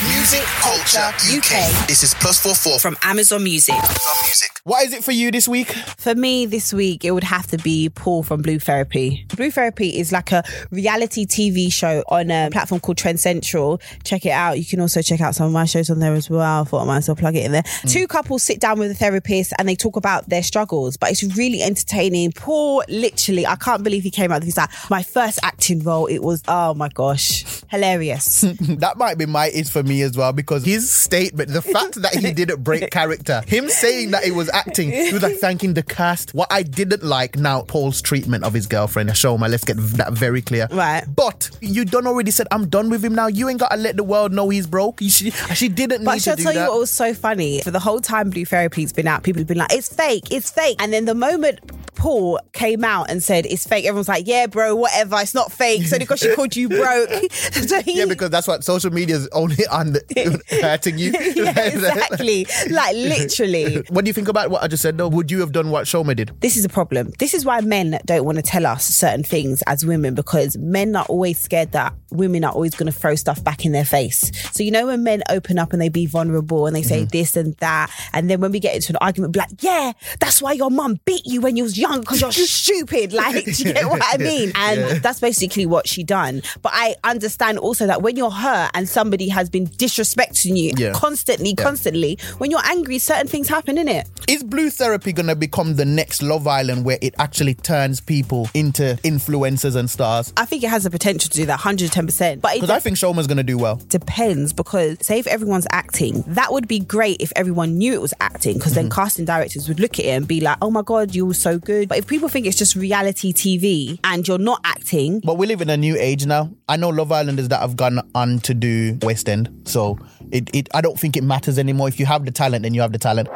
Music 0.04 0.42
Culture 0.60 1.08
UK. 1.34 1.88
This 1.88 2.02
is 2.02 2.12
plus 2.12 2.38
four 2.38 2.54
four 2.54 2.78
from 2.78 2.96
From 2.96 3.10
Amazon 3.10 3.42
Music. 3.42 3.74
Amazon 3.74 4.16
Music. 4.24 4.50
What 4.64 4.84
is 4.84 4.92
it 4.92 5.02
for 5.02 5.12
you 5.12 5.30
this 5.30 5.48
week? 5.48 5.68
For 5.96 6.14
me 6.14 6.44
this 6.44 6.74
week, 6.74 7.02
it 7.02 7.12
would 7.12 7.24
have 7.24 7.46
to 7.46 7.56
be 7.56 7.88
Paul 7.88 8.22
from 8.22 8.42
Blue 8.42 8.58
Therapy. 8.58 9.24
Blue 9.34 9.50
Therapy 9.50 9.98
is 9.98 10.12
like 10.12 10.32
a 10.32 10.44
reality 10.70 11.24
TV 11.24 11.72
show 11.72 12.02
on 12.08 12.30
a 12.30 12.50
platform 12.50 12.80
called 12.80 12.98
Trend 12.98 13.20
Central. 13.20 13.80
Check 14.04 14.26
it 14.26 14.32
out. 14.32 14.58
You 14.58 14.66
can 14.66 14.80
also 14.80 15.00
check 15.00 15.22
out 15.22 15.34
some 15.34 15.46
of 15.46 15.52
my 15.52 15.64
shows 15.64 15.88
on 15.88 16.00
there 16.00 16.12
as 16.12 16.28
well. 16.28 16.62
I 16.62 16.64
thought 16.64 16.82
I 16.82 16.84
might 16.84 16.98
as 16.98 17.08
well 17.08 17.16
plug 17.16 17.36
it 17.36 17.46
in 17.46 17.52
there. 17.52 17.62
Mm. 17.62 17.92
Two 17.92 18.06
couples 18.06 18.42
sit 18.42 18.60
down 18.60 18.78
with 18.78 18.90
a 18.90 18.94
therapist 18.94 19.54
and 19.58 19.66
they 19.66 19.76
talk 19.76 19.96
about 19.96 20.28
their 20.28 20.42
struggles, 20.42 20.98
but 20.98 21.10
it's 21.10 21.22
really 21.36 21.62
entertaining. 21.62 22.32
Paul, 22.32 22.82
literally, 22.88 23.46
I 23.46 23.56
can't 23.56 23.82
believe 23.82 24.02
he 24.02 24.10
came 24.10 24.30
out. 24.30 24.42
He's 24.42 24.58
like, 24.58 24.70
my 24.90 25.02
first 25.02 25.38
acting 25.42 25.84
role, 25.84 26.06
it 26.06 26.18
was, 26.18 26.42
oh 26.48 26.74
my 26.74 26.88
gosh, 26.88 27.62
hilarious. 27.70 28.40
that 28.60 28.98
might 28.98 29.16
be 29.16 29.24
my 29.24 29.46
is 29.46 29.70
for 29.70 29.85
me 29.86 30.02
as 30.02 30.16
well 30.16 30.32
because 30.32 30.64
his 30.64 30.90
statement, 30.90 31.50
the 31.52 31.62
fact 31.62 32.00
that 32.02 32.14
he 32.14 32.32
didn't 32.34 32.62
break 32.62 32.90
character, 32.90 33.42
him 33.46 33.68
saying 33.68 34.10
that 34.10 34.24
it 34.24 34.32
was 34.32 34.50
acting, 34.50 34.90
he 34.90 35.12
was 35.12 35.22
like 35.22 35.36
thanking 35.36 35.74
the 35.74 35.82
cast. 35.82 36.34
What 36.34 36.48
I 36.50 36.62
didn't 36.62 37.02
like 37.02 37.36
now, 37.36 37.62
Paul's 37.62 38.02
treatment 38.02 38.44
of 38.44 38.52
his 38.52 38.66
girlfriend, 38.66 39.10
Shoma, 39.10 39.48
let's 39.48 39.64
get 39.64 39.76
that 39.76 40.12
very 40.12 40.42
clear. 40.42 40.68
Right. 40.70 41.04
But 41.14 41.50
you 41.60 41.84
done 41.84 42.06
already 42.06 42.30
said, 42.30 42.46
I'm 42.50 42.68
done 42.68 42.90
with 42.90 43.04
him 43.04 43.14
now. 43.14 43.26
You 43.26 43.48
ain't 43.48 43.60
got 43.60 43.70
to 43.70 43.76
let 43.76 43.96
the 43.96 44.04
world 44.04 44.32
know 44.32 44.48
he's 44.48 44.66
broke. 44.66 45.00
You, 45.00 45.10
she, 45.10 45.30
she 45.30 45.68
didn't 45.68 46.04
But 46.04 46.14
need 46.14 46.22
shall 46.22 46.36
to 46.36 46.42
I 46.42 46.44
do 46.44 46.52
tell 46.52 46.64
you 46.64 46.70
what 46.70 46.80
was 46.80 46.90
so 46.90 47.14
funny? 47.14 47.60
For 47.62 47.70
the 47.70 47.80
whole 47.80 48.00
time 48.00 48.30
Blue 48.30 48.44
Therapy's 48.44 48.92
been 48.92 49.06
out, 49.06 49.22
people 49.22 49.40
have 49.40 49.46
been 49.48 49.58
like, 49.58 49.72
it's 49.72 49.92
fake, 49.92 50.30
it's 50.30 50.50
fake. 50.50 50.76
And 50.80 50.92
then 50.92 51.04
the 51.04 51.14
moment 51.14 51.60
Paul 51.96 52.38
came 52.52 52.84
out 52.84 53.10
and 53.10 53.22
said 53.22 53.46
it's 53.46 53.66
fake, 53.66 53.84
everyone's 53.86 54.08
like, 54.08 54.26
yeah, 54.26 54.46
bro, 54.46 54.76
whatever, 54.76 55.16
it's 55.18 55.34
not 55.34 55.50
fake. 55.50 55.84
So 55.86 55.98
because 55.98 56.20
she 56.20 56.34
called 56.34 56.54
you 56.54 56.68
broke. 56.68 57.08
so 57.32 57.80
he, 57.80 57.98
yeah, 57.98 58.04
because 58.04 58.30
that's 58.30 58.46
what 58.46 58.62
social 58.62 58.92
media 58.92 59.16
is 59.16 59.28
only 59.32 59.64
hurting 60.50 60.98
you. 60.98 61.12
Yeah, 61.36 61.50
exactly. 61.60 62.46
like 62.70 62.94
literally. 62.94 63.82
What 63.88 64.04
do 64.04 64.08
you 64.08 64.12
think 64.12 64.28
about 64.28 64.50
what 64.50 64.62
I 64.62 64.68
just 64.68 64.82
said 64.82 64.96
though? 64.96 65.08
Would 65.08 65.30
you 65.30 65.40
have 65.40 65.52
done 65.52 65.70
what 65.70 65.84
Shoma 65.84 66.16
did? 66.16 66.32
this 66.40 66.56
is 66.56 66.64
a 66.64 66.68
problem. 66.68 67.12
This 67.18 67.34
is 67.34 67.44
why 67.44 67.60
men 67.60 67.98
don't 68.04 68.24
want 68.24 68.36
to 68.36 68.42
tell 68.42 68.66
us 68.66 68.86
certain 68.86 69.22
things 69.22 69.62
as 69.66 69.84
women 69.84 70.14
because 70.14 70.56
men 70.58 70.94
are 70.96 71.04
always 71.06 71.38
scared 71.38 71.72
that 71.72 71.94
women 72.10 72.44
are 72.44 72.52
always 72.52 72.74
going 72.74 72.90
to 72.90 72.98
throw 72.98 73.14
stuff 73.14 73.42
back 73.42 73.64
in 73.64 73.72
their 73.72 73.84
face. 73.84 74.30
So 74.52 74.62
you 74.62 74.70
know 74.70 74.86
when 74.86 75.02
men 75.02 75.22
open 75.28 75.58
up 75.58 75.72
and 75.72 75.82
they 75.82 75.88
be 75.88 76.06
vulnerable 76.06 76.66
and 76.66 76.74
they 76.74 76.82
say 76.82 77.00
mm-hmm. 77.00 77.08
this 77.08 77.36
and 77.36 77.56
that, 77.56 77.90
and 78.12 78.30
then 78.30 78.40
when 78.40 78.52
we 78.52 78.60
get 78.60 78.74
into 78.74 78.92
an 78.92 78.96
argument, 79.00 79.32
be 79.32 79.40
like, 79.40 79.62
yeah, 79.62 79.92
that's 80.20 80.40
why 80.40 80.52
your 80.52 80.70
mum 80.70 81.00
beat 81.04 81.26
you 81.26 81.40
when 81.40 81.56
you 81.56 81.64
was 81.64 81.76
young 81.78 82.00
because 82.00 82.20
you're 82.20 82.32
stupid. 82.32 83.12
Like, 83.12 83.44
do 83.44 83.50
you 83.50 83.72
get 83.72 83.88
what 83.88 84.02
I 84.04 84.16
mean? 84.18 84.52
And 84.54 85.02
that's 85.02 85.20
basically 85.20 85.66
what 85.66 85.88
she 85.88 86.04
done. 86.04 86.42
But 86.62 86.72
I 86.74 86.96
understand 87.04 87.58
also 87.58 87.86
that 87.86 88.02
when 88.02 88.16
you're 88.16 88.30
hurt 88.30 88.70
and 88.74 88.88
somebody 88.88 89.28
has 89.28 89.50
been 89.50 89.65
disrespecting 89.66 90.56
you 90.56 90.72
Yeah. 90.76 90.92
constantly, 90.92 91.54
constantly, 91.54 92.18
when 92.38 92.50
you're 92.50 92.64
angry, 92.64 92.98
certain 92.98 93.28
things 93.28 93.48
happen 93.48 93.78
in 93.78 93.88
it. 93.88 94.06
Is 94.28 94.42
blue 94.42 94.70
therapy 94.70 95.12
gonna 95.12 95.36
become 95.36 95.76
the 95.76 95.84
next 95.84 96.22
Love 96.22 96.46
Island 96.46 96.84
where 96.84 96.98
it 97.00 97.14
actually 97.18 97.54
turns 97.54 98.00
people 98.00 98.48
into 98.54 98.98
influencers 99.04 99.76
and 99.76 99.88
stars? 99.90 100.32
I 100.36 100.44
think 100.44 100.62
it 100.64 100.70
has 100.70 100.84
the 100.84 100.90
potential 100.90 101.28
to 101.30 101.36
do 101.36 101.46
that 101.46 101.60
110%. 101.60 102.40
But 102.40 102.54
Because 102.54 102.70
I 102.70 102.80
think 102.80 102.96
Shoma's 102.96 103.26
gonna 103.26 103.42
do 103.42 103.58
well. 103.58 103.80
depends 103.88 104.52
because 104.52 104.98
say 105.00 105.18
if 105.18 105.26
everyone's 105.26 105.66
acting, 105.72 106.24
that 106.26 106.52
would 106.52 106.68
be 106.68 106.78
great 106.80 107.20
if 107.20 107.32
everyone 107.36 107.76
knew 107.78 107.92
it 107.92 108.00
was 108.02 108.14
acting 108.20 108.54
because 108.54 108.74
then 108.74 108.88
mm-hmm. 108.88 109.00
casting 109.00 109.24
directors 109.24 109.68
would 109.68 109.80
look 109.80 109.98
at 109.98 110.04
it 110.04 110.08
and 110.08 110.26
be 110.28 110.40
like, 110.40 110.56
oh 110.62 110.70
my 110.70 110.82
God, 110.82 111.14
you 111.14 111.26
were 111.26 111.34
so 111.34 111.58
good. 111.58 111.88
But 111.88 111.98
if 111.98 112.06
people 112.06 112.28
think 112.28 112.46
it's 112.46 112.56
just 112.58 112.76
reality 112.76 113.32
TV 113.32 113.98
and 114.04 114.26
you're 114.26 114.38
not 114.38 114.60
acting, 114.64 115.20
But 115.20 115.38
we 115.38 115.46
live 115.46 115.60
in 115.60 115.70
a 115.70 115.76
new 115.76 115.96
age 115.98 116.26
now. 116.26 116.50
I 116.68 116.76
know 116.76 116.88
Love 116.90 117.12
Islanders 117.12 117.48
that 117.48 117.60
have 117.60 117.76
gone 117.76 118.00
on 118.14 118.38
to 118.40 118.54
do 118.54 118.98
West 119.02 119.28
End, 119.28 119.48
so 119.66 119.98
it, 120.30 120.54
it 120.54 120.68
I 120.74 120.80
don't 120.80 120.98
think 120.98 121.16
it 121.16 121.24
matters 121.24 121.58
anymore. 121.58 121.88
If 121.88 122.00
you 122.00 122.06
have 122.06 122.24
the 122.24 122.30
talent, 122.30 122.62
then 122.62 122.74
you 122.74 122.80
have 122.80 122.92
the 122.92 122.98
talent. 122.98 123.28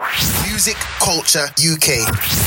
Music 0.46 0.76
Culture 0.98 1.46
UK. 1.58 2.06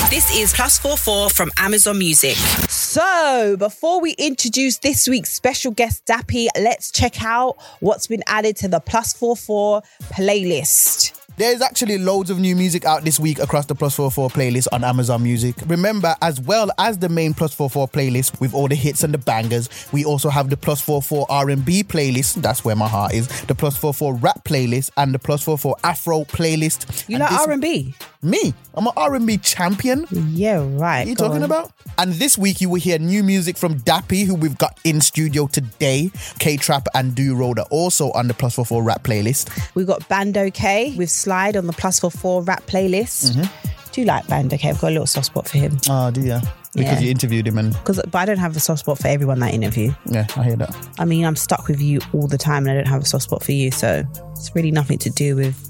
This 0.10 0.30
is 0.36 0.54
Plus 0.54 0.78
44 0.80 1.30
from 1.30 1.52
Amazon 1.58 1.98
Music. 1.98 2.36
So, 2.70 3.56
before 3.58 4.02
we 4.02 4.12
introduce 4.20 4.78
this 4.78 5.08
week's 5.08 5.32
special 5.32 5.72
guest, 5.72 6.06
Dappy, 6.06 6.48
let's 6.56 6.92
check 6.92 7.24
out 7.24 7.56
what's 7.80 8.08
been 8.08 8.24
added 8.28 8.56
to 8.58 8.68
the 8.68 8.80
Plus 8.80 9.14
44 9.14 9.82
playlist. 10.12 11.23
There's 11.36 11.62
actually 11.62 11.98
loads 11.98 12.30
of 12.30 12.38
new 12.40 12.56
music 12.56 12.86
out 12.86 13.04
this 13.04 13.20
week 13.20 13.40
across 13.40 13.66
the 13.66 13.74
Plus 13.74 13.96
44 13.96 14.30
playlist 14.30 14.68
on 14.72 14.84
Amazon 14.84 15.24
Music. 15.24 15.56
Remember, 15.66 16.16
as 16.22 16.40
well 16.40 16.70
as 16.78 17.00
the 17.00 17.10
main 17.10 17.34
Plus 17.34 17.56
44 17.56 17.88
playlist 17.88 18.40
with 18.40 18.54
all 18.54 18.68
the 18.68 18.76
hits 18.76 19.04
and 19.04 19.12
the 19.14 19.18
bangers, 19.18 19.68
we 19.92 20.06
also 20.06 20.30
have 20.30 20.52
the 20.52 20.58
Plus 20.58 20.80
44 20.82 21.26
R&B 21.30 21.84
playlist. 21.86 22.36
That's 22.44 22.64
where 22.64 22.76
my 22.76 22.88
heart 22.88 23.14
is. 23.16 23.28
The 23.44 23.56
Plus 23.56 23.76
44 23.76 24.14
rap 24.16 24.44
playlist 24.44 24.92
and 24.96 25.12
the 25.12 25.18
Plus 25.20 25.42
44 25.44 25.76
Afro 25.84 26.24
playlist. 26.26 27.10
You 27.10 27.16
And 27.16 27.22
like 27.22 27.32
this- 27.32 27.48
R&B? 27.48 27.96
Me, 28.24 28.54
I'm 28.74 28.88
an 28.88 28.94
R&B 28.96 29.38
champion. 29.40 30.06
Yeah, 30.12 30.58
right. 30.60 30.70
What 30.72 31.06
are 31.06 31.10
you 31.10 31.16
talking 31.16 31.38
on. 31.38 31.44
about? 31.44 31.72
And 31.98 32.14
this 32.14 32.38
week 32.38 32.62
you 32.62 32.70
will 32.70 32.80
hear 32.80 32.98
new 32.98 33.22
music 33.24 33.58
from 33.58 33.76
Dappy, 33.82 34.26
who 34.26 34.34
we've 34.36 34.58
got 34.58 34.80
in 34.84 35.02
studio 35.02 35.46
today. 35.48 36.10
K-Trap 36.40 36.88
and 36.96 37.14
Do 37.14 37.36
Road 37.36 37.60
are 37.60 37.68
also 37.70 38.12
on 38.14 38.28
the 38.28 38.34
Plus 38.34 38.56
Four 38.56 38.66
44 38.66 38.84
rap 38.84 39.04
playlist. 39.04 39.76
We've 39.76 39.86
got 39.88 40.02
Bandokay 40.10 40.96
with 40.98 41.10
Slide 41.10 41.58
on 41.58 41.68
the 41.68 41.74
Plus 41.74 42.00
for 42.00 42.10
Four 42.10 42.44
rap 42.44 42.64
playlist. 42.66 43.32
Mm-hmm. 43.36 43.70
Do 43.92 44.02
you 44.02 44.08
like 44.08 44.26
Bandokay? 44.26 44.66
I've 44.70 44.80
got 44.82 44.88
a 44.88 44.92
little 44.92 45.06
soft 45.06 45.28
spot 45.28 45.48
for 45.48 45.58
him. 45.60 45.78
Oh, 45.90 46.10
do 46.10 46.22
you? 46.22 46.40
Because 46.76 46.94
Yeah. 46.94 47.00
you 47.02 47.12
interviewed 47.12 47.46
him 47.46 47.60
and 47.60 47.74
Because, 47.74 48.02
but 48.10 48.16
I 48.16 48.26
don't 48.26 48.40
have 48.40 48.56
a 48.58 48.60
soft 48.60 48.80
spot 48.80 48.98
for 48.98 49.08
everyone 49.08 49.40
that 49.42 49.54
interview. 49.54 49.94
yeah, 50.06 50.26
I 50.36 50.44
hear 50.44 50.56
that. 50.56 50.76
I 50.98 51.06
mean, 51.06 51.26
I'm 51.26 51.36
stuck 51.36 51.68
with 51.68 51.80
you 51.80 52.00
all 52.14 52.26
the 52.26 52.38
time, 52.40 52.66
and 52.66 52.72
I 52.72 52.76
don't 52.82 52.88
have 52.92 53.04
a 53.04 53.06
soft 53.06 53.26
spot 53.26 53.44
for 53.44 53.52
you. 53.52 53.70
So 53.70 54.04
it's 54.32 54.50
really 54.56 54.72
nothing 54.72 54.98
to 55.00 55.12
do 55.12 55.36
with 55.36 55.70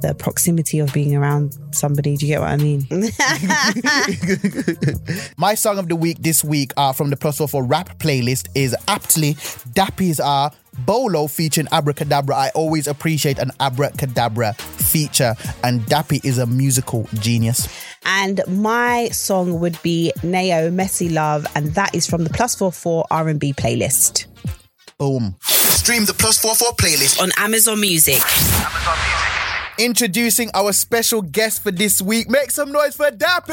the 0.00 0.14
proximity 0.14 0.78
of 0.78 0.92
being 0.92 1.16
around 1.16 1.56
somebody. 1.72 2.16
Do 2.16 2.26
you 2.26 2.34
get 2.34 2.40
what 2.40 2.50
I 2.50 2.56
mean? 2.56 2.86
My 5.36 5.54
song 5.54 5.78
of 5.78 5.88
the 5.88 5.96
week 5.96 6.18
this 6.20 6.44
week 6.44 6.72
uh, 6.76 6.92
from 6.92 7.10
the 7.10 7.16
Plus 7.16 7.38
44 7.38 7.64
rap 7.64 7.98
playlist 7.98 8.48
is 8.54 8.76
aptly 8.88 9.34
Dappy's 9.74 10.20
uh, 10.20 10.50
Bolo 10.80 11.26
featuring 11.26 11.66
Abra 11.72 11.94
Cadabra. 11.94 12.34
I 12.34 12.50
always 12.54 12.86
appreciate 12.86 13.38
an 13.38 13.50
Abra 13.60 13.90
Cadabra 13.92 14.54
feature, 14.60 15.34
and 15.64 15.80
Dappy 15.82 16.24
is 16.24 16.38
a 16.38 16.46
musical 16.46 17.08
genius. 17.14 17.66
and 18.04 18.40
my 18.46 19.08
song 19.08 19.58
would 19.60 19.80
be 19.82 20.12
Neo 20.22 20.70
Messy 20.70 21.08
Love, 21.08 21.46
and 21.54 21.74
that 21.74 21.94
is 21.94 22.06
from 22.06 22.24
the 22.24 22.30
Plus 22.30 22.54
Four 22.54 22.72
Four 22.72 23.06
R&B 23.10 23.54
playlist 23.54 24.26
Boom. 24.98 25.36
Stream 25.42 26.04
the 26.04 26.14
Plus 26.14 26.38
Four 26.38 26.54
44 26.54 26.76
playlist 26.76 27.22
on 27.22 27.30
Amazon 27.38 27.80
Music. 27.80 28.20
Introducing 29.78 30.50
our 30.54 30.72
special 30.72 31.20
guest 31.20 31.62
for 31.62 31.70
this 31.70 32.00
week. 32.00 32.30
Make 32.30 32.50
some 32.50 32.72
noise 32.72 32.96
for 32.96 33.10
Dappy! 33.10 33.52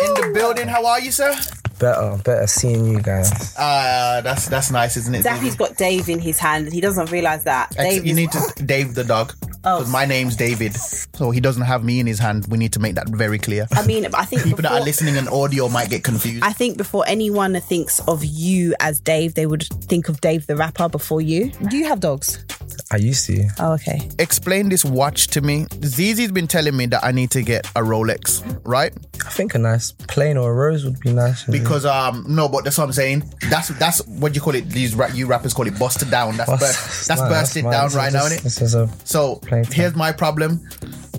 In 0.00 0.14
the 0.14 0.32
building, 0.34 0.66
how 0.66 0.84
are 0.84 0.98
you, 1.00 1.12
sir? 1.12 1.32
Better, 1.78 2.20
better 2.24 2.46
seeing 2.48 2.86
you 2.86 3.00
guys. 3.00 3.54
Uh, 3.56 4.22
that's 4.22 4.48
that's 4.48 4.72
nice, 4.72 4.96
isn't 4.96 5.14
it? 5.14 5.24
Dappy's 5.24 5.54
got 5.54 5.76
Dave 5.76 6.08
in 6.08 6.18
his 6.18 6.38
hand. 6.38 6.72
He 6.72 6.80
doesn't 6.80 7.12
realize 7.12 7.44
that. 7.44 7.76
Ex- 7.78 7.94
Dave 7.94 8.06
you 8.06 8.14
need 8.14 8.32
to 8.32 8.40
Dave 8.66 8.94
the 8.94 9.04
dog. 9.04 9.34
Oh. 9.62 9.78
Because 9.78 9.92
my 9.92 10.04
name's 10.04 10.34
David. 10.36 10.74
So 10.74 11.30
he 11.30 11.38
doesn't 11.40 11.62
have 11.62 11.84
me 11.84 12.00
in 12.00 12.06
his 12.06 12.18
hand. 12.18 12.46
We 12.48 12.58
need 12.58 12.72
to 12.72 12.80
make 12.80 12.94
that 12.96 13.08
very 13.08 13.38
clear. 13.38 13.66
I 13.72 13.86
mean, 13.86 14.06
I 14.14 14.24
think 14.24 14.42
People 14.42 14.62
that 14.62 14.72
are 14.72 14.80
listening 14.80 15.16
in 15.16 15.28
audio 15.28 15.68
might 15.68 15.90
get 15.90 16.02
confused. 16.02 16.44
I 16.44 16.52
think 16.52 16.76
before 16.76 17.04
anyone 17.06 17.60
thinks 17.60 18.00
of 18.08 18.24
you 18.24 18.74
as 18.80 18.98
Dave, 19.00 19.34
they 19.34 19.46
would 19.46 19.64
think 19.82 20.08
of 20.08 20.20
Dave 20.20 20.46
the 20.46 20.56
rapper 20.56 20.88
before 20.88 21.20
you. 21.20 21.50
Do 21.68 21.76
you 21.76 21.86
have 21.86 22.00
dogs? 22.00 22.44
I 22.90 22.96
used 22.96 23.26
to. 23.26 23.48
Oh, 23.58 23.72
okay. 23.74 24.08
Explain 24.18 24.68
this 24.68 24.84
watch 24.84 25.28
to 25.28 25.40
me. 25.40 25.64
Zeze's 25.80 26.32
been 26.32 26.46
telling 26.46 26.76
me 26.76 26.86
that 26.86 27.04
I 27.04 27.12
need 27.12 27.30
to 27.32 27.42
get 27.42 27.66
a 27.76 27.80
Rolex, 27.80 28.42
right? 28.64 28.92
I 29.24 29.30
think 29.30 29.54
a 29.54 29.58
nice 29.58 29.92
plain 29.92 30.36
or 30.36 30.50
a 30.50 30.54
rose 30.54 30.84
would 30.84 31.00
be 31.00 31.12
nice. 31.12 31.44
Because 31.44 31.84
um 31.86 32.24
no, 32.28 32.48
but 32.48 32.64
that's 32.64 32.78
what 32.78 32.84
I'm 32.84 32.92
saying. 32.92 33.24
That's 33.50 33.68
that's 33.78 34.06
what 34.06 34.34
you 34.34 34.40
call 34.40 34.54
it. 34.54 34.68
These 34.68 34.94
ra- 34.94 35.08
you 35.12 35.26
rappers 35.26 35.54
call 35.54 35.66
it 35.66 35.78
busted 35.78 36.10
down. 36.10 36.36
That's 36.36 36.50
Bust- 36.50 36.60
bur- 36.60 36.66
that's 37.08 37.20
nah, 37.20 37.28
bursted 37.28 37.64
mine. 37.64 37.72
down 37.72 37.90
right 37.92 38.12
now, 38.12 38.28
just- 38.28 38.40
innit? 38.40 38.42
This 38.42 38.62
is 38.62 38.74
a 38.74 38.88
So 39.04 39.36
Plain 39.36 39.64
here's 39.64 39.94
my 39.96 40.12
problem. 40.12 40.60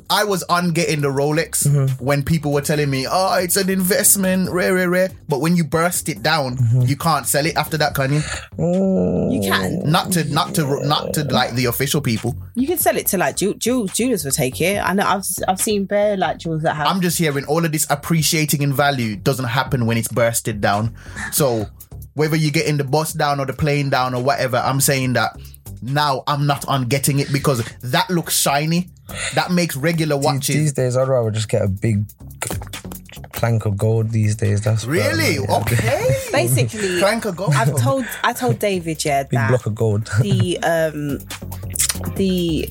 I 0.09 0.23
was 0.23 0.43
on 0.43 0.71
getting 0.71 1.01
the 1.01 1.09
Rolex 1.09 1.67
Mm-hmm. 1.67 2.03
when 2.03 2.23
people 2.23 2.51
were 2.53 2.61
telling 2.61 2.89
me, 2.89 3.05
"Oh, 3.09 3.37
it's 3.39 3.55
an 3.57 3.69
investment, 3.69 4.49
rare, 4.51 4.73
rare, 4.75 4.89
rare." 4.89 5.11
But 5.27 5.41
when 5.41 5.55
you 5.55 5.63
burst 5.63 6.07
it 6.09 6.23
down, 6.23 6.57
Mm-hmm. 6.57 6.81
you 6.83 6.95
can't 6.95 7.25
sell 7.27 7.45
it 7.45 7.55
after 7.57 7.77
that, 7.77 7.93
can 7.95 8.13
you? 8.13 8.21
You 8.57 9.41
can. 9.41 9.81
Not 9.89 10.11
to, 10.13 10.23
not 10.25 10.55
to, 10.55 10.85
not 10.85 11.13
to 11.15 11.23
like 11.25 11.53
the 11.55 11.65
official 11.65 12.01
people. 12.01 12.35
You 12.55 12.67
can 12.67 12.77
sell 12.77 12.97
it 12.97 13.07
to 13.07 13.17
like 13.17 13.35
Ju- 13.37 13.55
Ju- 13.55 13.87
Jewelers 13.87 14.23
will 14.25 14.31
take 14.31 14.59
it. 14.61 14.77
I 14.83 14.93
know 14.93 15.05
I've 15.05 15.25
I've 15.47 15.59
seen 15.59 15.85
bare 15.85 16.17
like 16.17 16.39
jewels 16.39 16.63
that 16.63 16.75
have. 16.75 16.87
I'm 16.87 17.01
just 17.01 17.17
hearing 17.17 17.45
all 17.45 17.63
of 17.65 17.71
this 17.71 17.85
appreciating 17.89 18.61
in 18.61 18.73
value 18.73 19.15
doesn't 19.15 19.45
happen 19.45 19.85
when 19.85 19.97
it's 19.97 20.07
bursted 20.07 20.61
down. 20.61 20.95
So 21.31 21.67
whether 22.13 22.35
you're 22.35 22.51
getting 22.51 22.77
the 22.77 22.83
bus 22.83 23.13
down 23.13 23.39
or 23.39 23.45
the 23.45 23.53
plane 23.53 23.89
down 23.91 24.15
or 24.15 24.23
whatever, 24.23 24.57
I'm 24.57 24.81
saying 24.81 25.13
that 25.13 25.37
now 25.87 26.23
I'm 26.27 26.45
not 26.47 26.67
on 26.67 26.83
getting 26.87 27.19
it 27.19 27.31
because 27.31 27.63
that 27.81 28.09
looks 28.09 28.37
shiny. 28.37 28.89
That 29.35 29.51
makes 29.51 29.75
regular 29.75 30.17
these, 30.17 30.25
watches. 30.25 30.55
these 30.55 30.73
days. 30.73 30.97
I'd 30.97 31.07
rather 31.07 31.31
just 31.31 31.47
get 31.49 31.61
a 31.61 31.67
big 31.67 32.05
plank 33.33 33.65
of 33.65 33.77
gold. 33.77 34.09
These 34.11 34.35
days, 34.35 34.61
that's 34.61 34.85
better, 34.85 34.91
really? 35.15 35.39
man. 35.39 35.47
Yeah, 35.49 35.57
Okay. 35.61 36.15
Basically, 36.31 36.99
Plank 36.99 37.25
of 37.25 37.35
gold. 37.37 37.53
I've 37.55 37.75
told 37.77 38.05
I 38.23 38.33
told 38.33 38.59
David 38.59 39.03
yeah 39.05 39.23
Big 39.23 39.31
that 39.31 39.49
block 39.49 39.65
of 39.65 39.75
gold. 39.75 40.07
the 40.21 40.57
um 40.63 41.19
the 42.15 42.69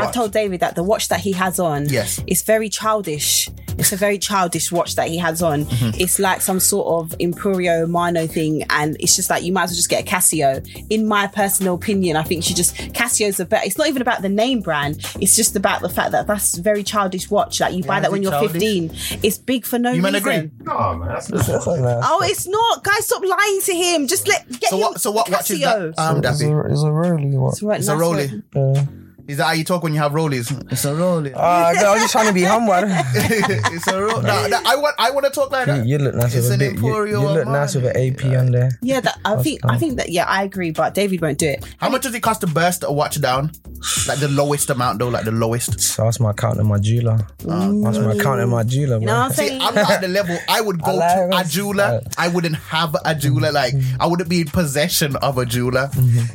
I've 0.00 0.12
told 0.14 0.32
David 0.32 0.60
that 0.60 0.74
the 0.74 0.82
watch 0.82 1.08
that 1.08 1.20
he 1.20 1.32
has 1.32 1.58
on 1.58 1.88
Yes. 1.88 2.20
is 2.26 2.42
very 2.42 2.68
childish. 2.68 3.48
It's 3.78 3.92
a 3.92 3.96
very 3.96 4.18
childish 4.18 4.72
watch 4.72 4.94
that 4.96 5.08
he 5.08 5.18
has 5.18 5.42
on. 5.42 5.66
Mm-hmm. 5.66 6.00
It's 6.00 6.18
like 6.18 6.40
some 6.40 6.60
sort 6.60 6.86
of 7.04 7.18
Emporio 7.18 7.86
Armani 7.86 8.28
thing, 8.30 8.62
and 8.70 8.96
it's 9.00 9.14
just 9.14 9.28
like 9.28 9.42
you 9.42 9.52
might 9.52 9.64
as 9.64 9.70
well 9.70 9.76
just 9.76 9.90
get 9.90 10.02
a 10.02 10.06
Casio. 10.10 10.66
In 10.88 11.06
my 11.06 11.26
personal 11.26 11.74
opinion, 11.74 12.16
I 12.16 12.22
think 12.22 12.48
you 12.48 12.56
just 12.56 12.74
Casio's 12.94 13.38
a 13.38 13.44
better. 13.44 13.66
It's 13.66 13.76
not 13.76 13.86
even 13.88 14.00
about 14.00 14.22
the 14.22 14.30
name 14.30 14.60
brand. 14.62 14.96
It's 15.20 15.36
just 15.36 15.56
about 15.56 15.82
the 15.82 15.90
fact 15.90 16.12
that 16.12 16.26
that's 16.26 16.56
a 16.56 16.62
very 16.62 16.82
childish 16.84 17.30
watch. 17.30 17.60
Like 17.60 17.74
you 17.74 17.84
buy 17.84 17.96
Yeah, 17.96 18.00
that 18.00 18.06
is 18.08 18.12
when 18.12 18.22
you're 18.22 18.32
childish? 18.32 18.52
15. 18.62 19.20
It's 19.22 19.36
big 19.36 19.66
for 19.66 19.78
no 19.78 19.90
reason. 19.90 19.96
You 19.96 20.02
man 20.02 20.14
reason. 20.14 20.32
agree? 20.32 20.50
That's 20.64 21.28
not 21.28 21.78
nice. 21.78 22.02
Oh, 22.02 22.20
it's 22.24 22.46
not, 22.46 22.82
guys! 22.82 23.04
Stop 23.06 23.22
lying 23.26 23.60
to 23.60 23.74
him. 23.74 24.06
Just 24.06 24.26
let 24.26 24.48
get 24.58 24.70
So 24.70 24.76
him 24.76 24.82
what? 24.82 25.00
So 25.02 25.10
what 25.10 25.28
a 25.28 25.32
watch 25.32 25.50
is 25.50 25.60
Casio. 25.60 25.94
that? 25.94 25.98
Um, 26.02 26.16
it's, 26.24 26.40
a, 26.42 26.60
it's 26.60 26.82
a 26.82 26.90
Rolly 26.90 27.36
one. 27.36 27.52
It's 27.52 27.62
right, 27.62 27.78
It's 27.78 27.88
a 27.88 27.92
nice 27.92 28.00
Rolly. 28.00 28.42
one. 28.54 29.05
Is 29.28 29.38
that 29.38 29.44
how 29.46 29.52
you 29.52 29.64
talk 29.64 29.82
when 29.82 29.92
you 29.92 30.00
have 30.00 30.12
rollies? 30.12 30.50
It's 30.70 30.84
a 30.84 30.92
rollie. 30.92 31.34
uh, 31.34 31.38
I 31.38 31.72
was 31.92 32.00
just 32.02 32.12
trying 32.12 32.28
to 32.28 32.32
be 32.32 32.42
humble. 32.44 32.74
it's 32.76 33.86
a 33.88 34.00
roll. 34.00 34.22
No, 34.22 34.46
no, 34.46 34.58
I 34.64 34.76
want. 34.76 34.94
I 34.98 35.10
want 35.10 35.24
to 35.26 35.32
talk 35.32 35.50
like 35.50 35.66
that. 35.66 35.84
you 35.86 35.98
look 35.98 36.14
nice 36.14 36.34
It's 36.34 36.48
with 36.48 36.60
a 36.60 36.64
an 36.66 36.74
bit. 36.74 36.74
You, 36.74 36.80
Emporio 36.88 37.10
you 37.10 37.18
look 37.20 37.48
nice 37.48 37.74
with 37.74 37.86
an 37.86 37.94
Armani. 37.96 38.32
AP 38.32 38.38
on 38.38 38.52
there. 38.52 38.70
Yeah, 38.82 39.00
that, 39.00 39.18
I 39.24 39.42
think 39.42 39.60
I 39.64 39.78
think 39.78 39.96
that 39.96 40.10
yeah, 40.10 40.24
I 40.26 40.44
agree, 40.44 40.70
but 40.70 40.94
David 40.94 41.20
won't 41.20 41.38
do 41.38 41.48
it. 41.48 41.64
How 41.78 41.88
much 41.90 42.02
does 42.02 42.14
it 42.14 42.20
cost 42.20 42.40
to 42.42 42.46
burst 42.46 42.84
a 42.86 42.92
watch 42.92 43.20
down? 43.20 43.50
Like 44.08 44.18
the 44.20 44.28
lowest 44.28 44.70
amount 44.70 44.98
though, 45.00 45.08
like 45.08 45.24
the 45.24 45.32
lowest. 45.32 45.80
So 45.80 46.04
that's 46.04 46.18
my 46.20 46.30
account 46.30 46.58
and 46.58 46.68
my 46.68 46.78
jeweler. 46.78 47.18
That's 47.38 47.98
my 47.98 48.12
account 48.14 48.40
and 48.40 48.50
my 48.50 48.62
jeweler. 48.62 48.98
You 48.98 49.06
know 49.06 49.16
I'm 49.16 49.28
bro. 49.28 49.34
saying? 49.36 49.60
I'm 49.60 49.74
not 49.74 49.90
at 49.90 50.00
the 50.00 50.08
level. 50.08 50.38
I 50.48 50.60
would 50.60 50.80
go 50.82 50.92
I 50.92 50.94
like 50.94 51.30
to 51.30 51.36
a 51.36 51.40
it. 51.40 51.46
jeweler. 51.48 52.00
I 52.16 52.28
wouldn't 52.28 52.56
have 52.56 52.96
a 53.04 53.14
jeweler. 53.14 53.52
Like 53.52 53.74
I 54.00 54.06
wouldn't 54.06 54.28
be 54.30 54.40
in 54.42 54.46
possession 54.48 55.16
of 55.16 55.36
a 55.38 55.44
jeweler. 55.46 55.88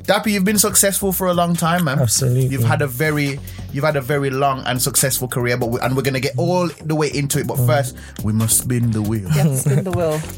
Dappy, 0.03 0.31
you've 0.33 0.43
been 0.45 0.59
successful 0.59 1.11
for 1.13 1.27
a 1.27 1.33
long 1.33 1.55
time, 1.55 1.85
man. 1.85 1.99
Absolutely. 1.99 2.47
You've 2.47 2.63
had 2.63 2.80
had 2.81 2.89
a 2.89 2.91
very 2.91 3.39
you've 3.73 3.83
had 3.83 3.95
a 3.95 4.01
very 4.01 4.29
long 4.29 4.63
and 4.65 4.81
successful 4.81 5.27
career, 5.27 5.57
but 5.57 5.67
we, 5.69 5.79
and 5.81 5.95
we're 5.95 6.01
gonna 6.01 6.19
get 6.19 6.37
all 6.37 6.67
the 6.83 6.95
way 6.95 7.09
into 7.13 7.39
it. 7.39 7.47
But 7.47 7.57
first, 7.57 7.95
we 8.23 8.33
must 8.33 8.57
spin 8.57 8.91
the 8.91 9.01
wheel. 9.01 9.21
You 9.21 9.27
have 9.29 9.47
to 9.47 9.57
spin 9.57 9.83
the 9.83 9.91
wheel. 9.91 10.19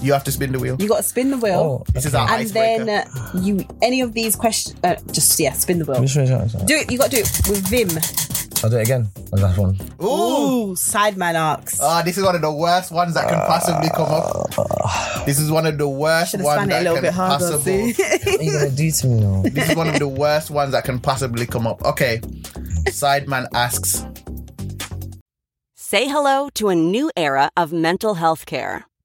You 0.00 0.12
have 0.12 0.22
to 0.24 0.30
spin 0.30 0.52
the 0.52 0.60
wheel. 0.60 0.76
You 0.78 0.86
got 0.86 0.98
to 0.98 1.02
spin 1.02 1.30
the 1.30 1.38
wheel. 1.38 1.58
Oh, 1.58 1.84
This 1.92 2.06
is 2.06 2.14
our 2.14 2.22
and 2.30 2.42
icebreaker. 2.42 2.84
then 2.84 2.88
uh, 2.88 3.30
you 3.42 3.66
any 3.82 4.00
of 4.00 4.12
these 4.12 4.36
questions 4.36 4.78
uh, 4.84 4.94
just 5.10 5.40
yeah 5.40 5.52
spin 5.54 5.80
the 5.80 5.84
wheel 5.86 6.00
Which 6.00 6.14
one 6.14 6.24
is 6.26 6.52
that? 6.52 6.66
do 6.68 6.76
it 6.76 6.88
you 6.92 6.98
got 6.98 7.10
to 7.10 7.16
do 7.16 7.22
it 7.22 7.48
with 7.50 7.66
vim 7.68 7.88
I'll 8.62 8.70
do 8.70 8.78
it 8.78 8.82
again. 8.82 9.08
The 9.32 9.40
last 9.40 9.58
one. 9.58 9.76
Ooh. 10.00 10.06
Ooh, 10.06 10.74
sideman 10.76 11.34
arcs 11.34 11.80
Ah, 11.82 12.02
this 12.02 12.16
is 12.16 12.22
one 12.22 12.36
of 12.36 12.42
the 12.42 12.52
worst 12.52 12.92
ones 12.92 13.14
that 13.14 13.28
can 13.28 13.40
possibly 13.48 13.88
come 13.90 14.06
up. 14.08 14.54
This 15.28 15.38
is 15.40 15.50
one 15.50 15.66
of 15.66 15.76
the 15.76 15.86
worst 15.86 16.30
should 16.30 16.40
have 16.40 16.46
ones 16.46 16.56
spun 16.56 16.70
it 16.70 16.72
that 16.72 16.82
little 16.84 16.94
can 16.96 17.02
bit 17.04 17.12
harder 17.12 17.44
possible. 17.44 17.60
see 17.62 17.92
What 17.92 18.40
are 18.40 18.42
you 18.42 18.52
gonna 18.52 18.70
do 18.70 18.90
to 18.90 19.06
me 19.06 19.20
now? 19.20 19.42
This 19.42 19.68
is 19.68 19.76
one 19.76 19.88
of 19.88 19.98
the 19.98 20.08
worst 20.08 20.50
ones 20.50 20.72
that 20.72 20.84
can 20.84 20.98
possibly 20.98 21.44
come 21.44 21.66
up. 21.66 21.82
Okay. 21.84 22.20
Sideman 22.88 23.46
asks, 23.52 24.06
Say 25.74 26.08
hello 26.08 26.48
to 26.54 26.70
a 26.70 26.74
new 26.74 27.10
era 27.14 27.50
of 27.58 27.74
mental 27.74 28.14
health 28.14 28.46
care. 28.46 28.87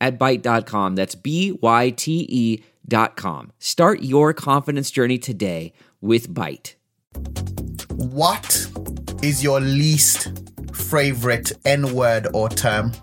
at 0.00 0.18
Byte.com. 0.18 0.94
That's 0.96 1.14
B-Y-T-E 1.14 2.62
dot 2.86 3.16
com. 3.16 3.52
Start 3.58 4.02
your 4.02 4.32
confidence 4.32 4.90
journey 4.90 5.18
today 5.18 5.72
with 6.00 6.32
Byte. 6.32 6.74
What 7.90 8.68
is 9.22 9.42
your 9.42 9.60
least 9.60 10.32
favorite 10.72 11.52
N 11.64 11.92
word 11.94 12.28
or 12.32 12.48
term? 12.48 12.92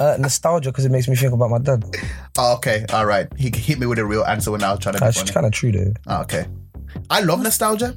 Uh, 0.00 0.16
nostalgia 0.18 0.70
because 0.72 0.84
it 0.84 0.90
makes 0.90 1.06
me 1.06 1.14
think 1.14 1.32
about 1.32 1.50
my 1.50 1.58
dad. 1.58 1.84
Oh, 2.36 2.54
okay, 2.56 2.84
all 2.92 3.06
right. 3.06 3.28
He 3.38 3.52
hit 3.54 3.78
me 3.78 3.86
with 3.86 4.00
a 4.00 4.04
real 4.04 4.24
answer 4.24 4.50
when 4.50 4.62
I 4.64 4.72
was 4.72 4.80
trying 4.80 4.94
to 4.96 5.00
be 5.00 5.04
That's 5.04 5.30
kind 5.30 5.46
of 5.46 5.52
true 5.52 5.70
though. 5.70 5.92
Oh, 6.08 6.22
okay. 6.22 6.46
I 7.10 7.20
love 7.20 7.40
nostalgia. 7.40 7.96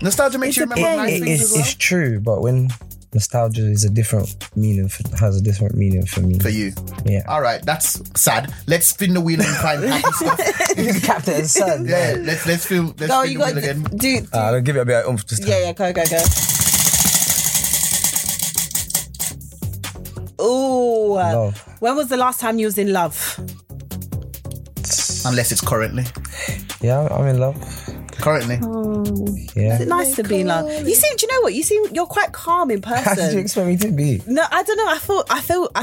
Nostalgia 0.00 0.38
makes 0.38 0.56
you 0.56 0.62
It's 0.62 0.72
a 0.72 0.74
remember 0.76 0.90
bit- 0.90 0.96
nice 0.96 1.12
It- 1.20 1.24
things 1.24 1.40
it's, 1.40 1.50
as 1.50 1.52
well. 1.52 1.60
it's 1.60 1.74
true, 1.74 2.20
but 2.20 2.40
when 2.40 2.68
nostalgia 3.14 3.62
is 3.70 3.84
a 3.84 3.90
different 3.90 4.48
meaning, 4.56 4.88
for, 4.88 5.02
has 5.16 5.36
a 5.36 5.42
different 5.42 5.74
meaning 5.76 6.04
for 6.06 6.20
me. 6.20 6.38
For 6.38 6.48
you. 6.50 6.72
Yeah. 7.04 7.22
All 7.28 7.40
right, 7.40 7.64
that's 7.64 8.00
sad. 8.20 8.52
Let's 8.66 8.86
spin 8.88 9.14
the 9.14 9.20
wheel 9.20 9.40
and 9.40 9.56
find 9.56 9.82
happy 9.84 10.12
stuff. 10.12 11.02
Captain 11.02 11.44
Sun. 11.46 11.86
Yeah, 11.86 12.16
let's 12.18 12.46
let's 12.46 12.66
film. 12.66 12.88
Let's 12.98 13.08
no 13.08 13.22
spin 13.24 13.32
you 13.32 13.38
the 13.38 13.44
got 13.44 13.54
wheel 13.54 13.62
to 13.62 13.70
again. 13.70 13.82
do, 13.98 14.20
do 14.20 14.26
Uh, 14.32 14.38
I'll 14.38 14.60
give 14.60 14.76
it 14.76 14.80
a 14.80 14.84
bit 14.84 14.96
of 15.04 15.08
oomph 15.10 15.26
this 15.26 15.40
time. 15.40 15.48
yeah 15.48 15.58
yeah 15.58 15.72
go 15.72 15.92
go 15.92 16.04
go 16.08 16.18
Ooh, 20.40 21.14
Love. 21.14 21.58
when 21.80 21.96
was 21.96 22.08
the 22.08 22.16
last 22.16 22.40
time 22.40 22.58
you 22.58 22.66
was 22.66 22.78
in 22.78 22.92
love? 22.92 23.38
Unless 25.26 25.50
it's 25.52 25.60
currently. 25.60 26.04
Yeah, 26.80 27.08
I'm 27.10 27.26
in 27.26 27.38
love. 27.40 27.56
Currently. 28.28 28.56
Yeah. 29.56 29.74
Is 29.74 29.80
it 29.80 29.88
nice 29.88 30.14
to 30.16 30.22
be 30.22 30.40
in 30.40 30.48
love? 30.48 30.68
You 30.86 30.94
seem, 30.94 31.16
do 31.16 31.26
you 31.26 31.32
know 31.32 31.40
what? 31.42 31.54
You 31.54 31.62
seem, 31.62 31.84
you're 31.94 32.06
quite 32.06 32.32
calm 32.32 32.70
in 32.70 32.80
person. 32.80 33.04
How 33.04 33.14
did 33.14 33.32
you 33.32 33.40
expect 33.40 33.66
me 33.66 33.76
to 33.78 33.90
be? 33.90 34.22
No, 34.26 34.44
I 34.50 34.62
don't 34.62 34.76
know. 34.76 34.88
I 34.88 34.98
thought 34.98 35.26
I 35.30 35.40
feel, 35.40 35.68
I 35.74 35.80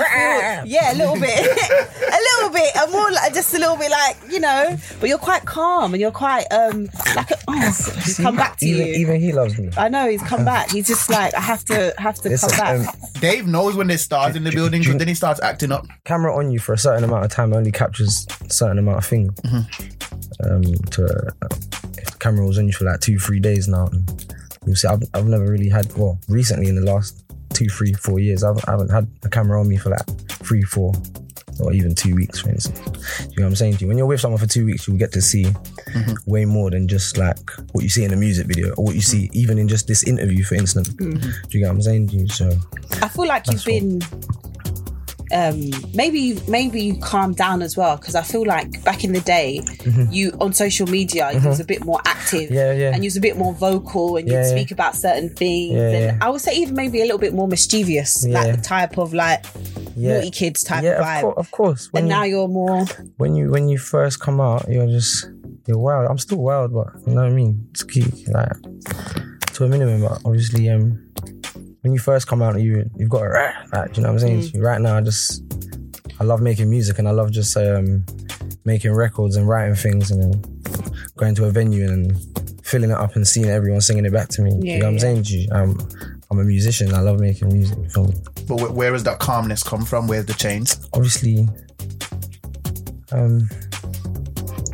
feel, 0.63 0.65
yeah, 0.71 0.93
a 0.93 0.95
little 0.95 1.15
bit, 1.15 1.39
a 1.39 2.19
little 2.37 2.49
bit. 2.51 2.71
I'm 2.75 2.91
more 2.91 3.11
like 3.11 3.33
just 3.33 3.53
a 3.53 3.59
little 3.59 3.75
bit 3.75 3.91
like 3.91 4.17
you 4.29 4.39
know, 4.39 4.77
but 4.99 5.09
you're 5.09 5.17
quite 5.17 5.45
calm 5.45 5.93
and 5.93 6.01
you're 6.01 6.11
quite 6.11 6.45
um 6.51 6.87
like 7.15 7.31
a, 7.31 7.37
oh, 7.47 7.53
he's 7.59 8.17
come 8.17 8.35
back 8.35 8.57
to 8.57 8.65
even, 8.65 8.87
you. 8.87 8.93
Even 8.93 9.19
he 9.19 9.31
loves 9.33 9.57
me. 9.57 9.69
I 9.77 9.89
know 9.89 10.07
he's 10.07 10.23
come 10.23 10.45
back. 10.45 10.71
He's 10.71 10.87
just 10.87 11.09
like 11.09 11.33
I 11.33 11.41
have 11.41 11.65
to 11.65 11.93
have 11.97 12.15
to 12.21 12.29
Listen, 12.29 12.49
come 12.51 12.83
back. 12.83 12.95
um, 12.95 13.11
Dave 13.19 13.47
knows 13.47 13.75
when 13.75 13.87
there's 13.87 14.01
stars 14.01 14.35
in 14.35 14.43
the 14.43 14.51
building 14.51 14.83
but 14.85 14.99
then 14.99 15.07
he 15.07 15.15
starts 15.15 15.41
acting 15.41 15.71
up. 15.71 15.85
camera 16.03 16.35
on 16.35 16.51
you 16.51 16.59
for 16.59 16.73
a 16.73 16.77
certain 16.77 17.03
amount 17.03 17.25
of 17.25 17.31
time 17.31 17.53
only 17.53 17.71
captures 17.71 18.25
a 18.45 18.53
certain 18.53 18.77
amount 18.77 18.97
of 18.99 19.05
things. 19.05 19.33
Um, 20.43 20.63
to 20.63 21.05
uh, 21.05 21.47
if 21.97 22.11
the 22.11 22.17
camera 22.19 22.45
was 22.45 22.57
on 22.57 22.67
you 22.67 22.73
for 22.73 22.85
like 22.85 22.99
two, 22.99 23.17
three 23.19 23.39
days 23.39 23.67
now, 23.67 23.87
and 23.87 24.25
you'll 24.65 24.75
see. 24.75 24.87
I've, 24.87 25.01
I've 25.13 25.27
never 25.27 25.45
really 25.49 25.69
had. 25.69 25.91
Well, 25.97 26.19
recently 26.27 26.67
in 26.67 26.75
the 26.75 26.81
last 26.91 27.23
two, 27.53 27.67
three, 27.69 27.93
four 27.93 28.19
years, 28.19 28.43
I've, 28.43 28.57
I 28.67 28.71
haven't 28.71 28.89
had 28.89 29.07
a 29.23 29.29
camera 29.29 29.59
on 29.61 29.67
me 29.69 29.77
for 29.77 29.89
like 29.91 30.05
three, 30.29 30.61
four, 30.63 30.91
or 31.61 31.71
even 31.71 31.95
two 31.95 32.13
weeks, 32.15 32.39
for 32.41 32.49
instance. 32.49 32.79
You 33.31 33.37
know 33.37 33.45
what 33.45 33.49
I'm 33.51 33.55
saying 33.55 33.75
to 33.77 33.81
you? 33.81 33.87
When 33.87 33.97
you're 33.97 34.07
with 34.07 34.19
someone 34.19 34.39
for 34.39 34.45
two 34.47 34.65
weeks, 34.65 34.87
you'll 34.87 34.97
get 34.97 35.13
to 35.13 35.21
see 35.21 35.45
way 36.25 36.43
more 36.43 36.69
than 36.69 36.87
just 36.89 37.17
like 37.17 37.39
what 37.71 37.83
you 37.83 37.89
see 37.89 38.03
in 38.03 38.11
a 38.11 38.17
music 38.17 38.47
video 38.47 38.73
or 38.73 38.83
what 38.85 38.95
you 38.95 39.01
see 39.01 39.29
even 39.31 39.57
in 39.57 39.69
just 39.69 39.87
this 39.87 40.03
interview, 40.03 40.43
for 40.43 40.55
instance. 40.55 40.89
Do 40.89 41.05
you 41.51 41.59
get 41.61 41.67
what 41.67 41.75
I'm 41.75 41.81
saying 41.81 42.09
to 42.09 42.15
you? 42.17 42.27
So 42.27 42.49
I 43.01 43.07
feel 43.07 43.25
like 43.27 43.47
you've 43.47 43.63
That's 43.63 43.67
what- 43.67 43.79
been 43.79 44.01
um 45.35 45.59
maybe 45.93 46.39
maybe 46.47 46.81
you 46.81 46.95
calmed 46.99 47.35
down 47.35 47.61
as 47.61 47.75
well 47.75 47.97
because 47.97 48.15
I 48.15 48.23
feel 48.23 48.45
like 48.45 48.83
back 48.83 49.03
in 49.03 49.11
the 49.13 49.19
day 49.21 49.61
you 50.09 50.31
on 50.39 50.53
social 50.53 50.87
media 50.87 51.31
you 51.33 51.47
was 51.47 51.59
a 51.59 51.65
bit 51.65 51.83
more 51.85 51.99
active 52.05 52.49
Mm-hmm. 52.49 52.53
Yeah, 52.53 52.71
yeah. 52.73 52.91
and 52.93 53.03
you 53.03 53.07
was 53.07 53.17
a 53.17 53.21
bit 53.21 53.37
more 53.37 53.53
vocal 53.53 54.17
and 54.17 54.27
you'd 54.27 54.33
Yeah, 54.33 54.49
speak 54.55 54.71
about 54.71 54.95
certain 54.95 55.29
things 55.35 55.75
and. 55.75 56.23
I 56.23 56.29
would 56.29 56.41
say 56.41 56.53
even 56.55 56.73
maybe 56.75 56.99
a 57.01 57.03
little 57.05 57.19
bit 57.19 57.33
more 57.33 57.47
mischievous 57.47 58.25
like 58.25 58.55
the 58.55 58.61
type 58.61 58.97
of 58.97 59.13
like 59.13 59.45
naughty 59.95 60.31
kids 60.31 60.63
type 60.63 60.83
yeah, 60.83 60.99
of 60.99 61.05
vibe 61.05 61.17
of, 61.17 61.21
course, 61.23 61.37
of 61.37 61.51
course. 61.51 61.81
When 61.93 62.03
and 62.03 62.09
you- 62.09 62.15
now 62.17 62.23
you're 62.23 62.47
more 62.47 62.85
when 63.17 63.35
you 63.35 63.51
when 63.51 63.69
you 63.69 63.77
first 63.77 64.19
come 64.19 64.39
out, 64.41 64.67
you're 64.69 64.87
just 64.87 65.27
you're 65.67 65.77
wild. 65.79 66.07
I'm 66.09 66.17
still 66.19 66.37
wild, 66.39 66.73
but 66.73 66.87
you 67.07 67.13
know 67.13 67.21
what 67.23 67.31
I 67.31 67.33
mean. 67.33 67.67
It's 67.71 67.83
key, 67.83 68.05
like 68.27 68.51
to 69.53 69.63
a 69.65 69.67
minimum. 69.67 70.01
But 70.01 70.21
obviously, 70.25 70.69
um, 70.69 71.04
when 71.85 71.93
you 71.93 71.99
first 71.99 72.25
come 72.25 72.41
out, 72.41 72.59
you 72.59 72.89
you've 72.97 73.11
got 73.11 73.25
a 73.27 73.53
like, 73.71 73.95
you 73.95 74.01
know 74.01 74.11
what 74.11 74.23
I'm 74.23 74.41
saying. 74.41 74.59
Right 74.59 74.81
now, 74.81 74.97
I 74.97 75.01
just 75.01 75.43
I 76.19 76.23
love 76.23 76.41
making 76.41 76.67
music 76.67 76.97
and 76.97 77.07
I 77.07 77.11
love 77.11 77.29
just 77.29 77.55
um 77.55 78.03
making 78.65 78.91
records 78.91 79.35
and 79.35 79.47
writing 79.47 79.75
things 79.75 80.09
and 80.09 80.23
then 80.23 80.61
going 81.15 81.35
to 81.35 81.45
a 81.45 81.51
venue 81.51 81.87
and 81.87 82.19
filling 82.65 82.89
it 82.89 82.97
up 82.97 83.15
and 83.15 83.27
seeing 83.27 83.45
everyone 83.45 83.81
singing 83.81 84.03
it 84.03 84.11
back 84.11 84.29
to 84.29 84.41
me. 84.41 84.57
Yeah, 84.61 84.73
you 84.73 84.79
know 84.79 84.85
what 84.87 84.93
I'm 84.93 84.99
saying 84.99 85.23
to 85.25 85.37
you? 85.37 85.47
I'm 85.51 85.77
I'm 86.31 86.39
a 86.39 86.43
musician. 86.43 86.91
I 86.91 87.01
love 87.01 87.19
making 87.19 87.49
music. 87.53 87.77
You 87.77 87.89
feel 87.89 88.07
me? 88.07 88.15
But 88.47 88.71
where 88.71 88.91
does 88.91 89.03
that 89.03 89.19
calmness 89.19 89.61
come 89.61 89.85
from? 89.85 90.07
Where's 90.07 90.25
the 90.25 90.33
change? 90.33 90.73
obviously 90.93 91.47
um 93.11 93.47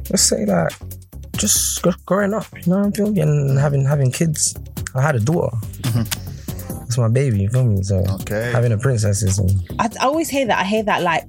let's 0.09 0.23
say 0.23 0.45
that 0.45 0.73
just 1.35 1.85
growing 2.05 2.33
up 2.33 2.45
you 2.55 2.71
know 2.71 2.77
what 2.77 2.85
I'm 2.85 2.91
feeling 2.93 3.19
and 3.19 3.59
having 3.59 3.83
having 3.85 4.13
kids 4.13 4.55
I 4.95 5.01
had 5.01 5.15
a 5.15 5.19
daughter 5.19 5.57
that's 6.91 6.97
my 6.97 7.07
baby 7.07 7.39
you 7.41 7.49
feel 7.49 7.63
me 7.63 7.81
so 7.83 8.03
Okay. 8.21 8.51
having 8.51 8.73
a 8.73 8.77
princess 8.77 9.23
is 9.23 9.39
um, 9.39 9.47
I, 9.79 9.89
I 10.01 10.05
always 10.05 10.29
hear 10.29 10.45
that 10.47 10.59
I 10.59 10.63
hear 10.65 10.83
that 10.83 11.01
like 11.01 11.23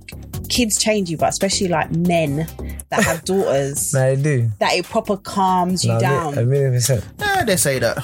kids 0.49 0.77
change 0.77 1.09
you 1.09 1.17
but 1.17 1.29
especially 1.29 1.69
like 1.69 1.91
men 1.93 2.49
that 2.91 3.05
have 3.05 3.25
daughters 3.33 3.95
Nah, 3.95 4.03
I 4.07 4.15
do. 4.17 4.51
that 4.59 4.73
it 4.75 4.85
proper 4.85 5.17
calms 5.17 5.85
you 5.85 5.93
Nah, 5.93 6.01
down. 6.01 6.39
A 6.39 6.45
million 6.45 6.73
percent. 6.73 7.05
Yeah, 7.21 7.45
they 7.45 7.57
say 7.57 7.79
that. 7.79 7.97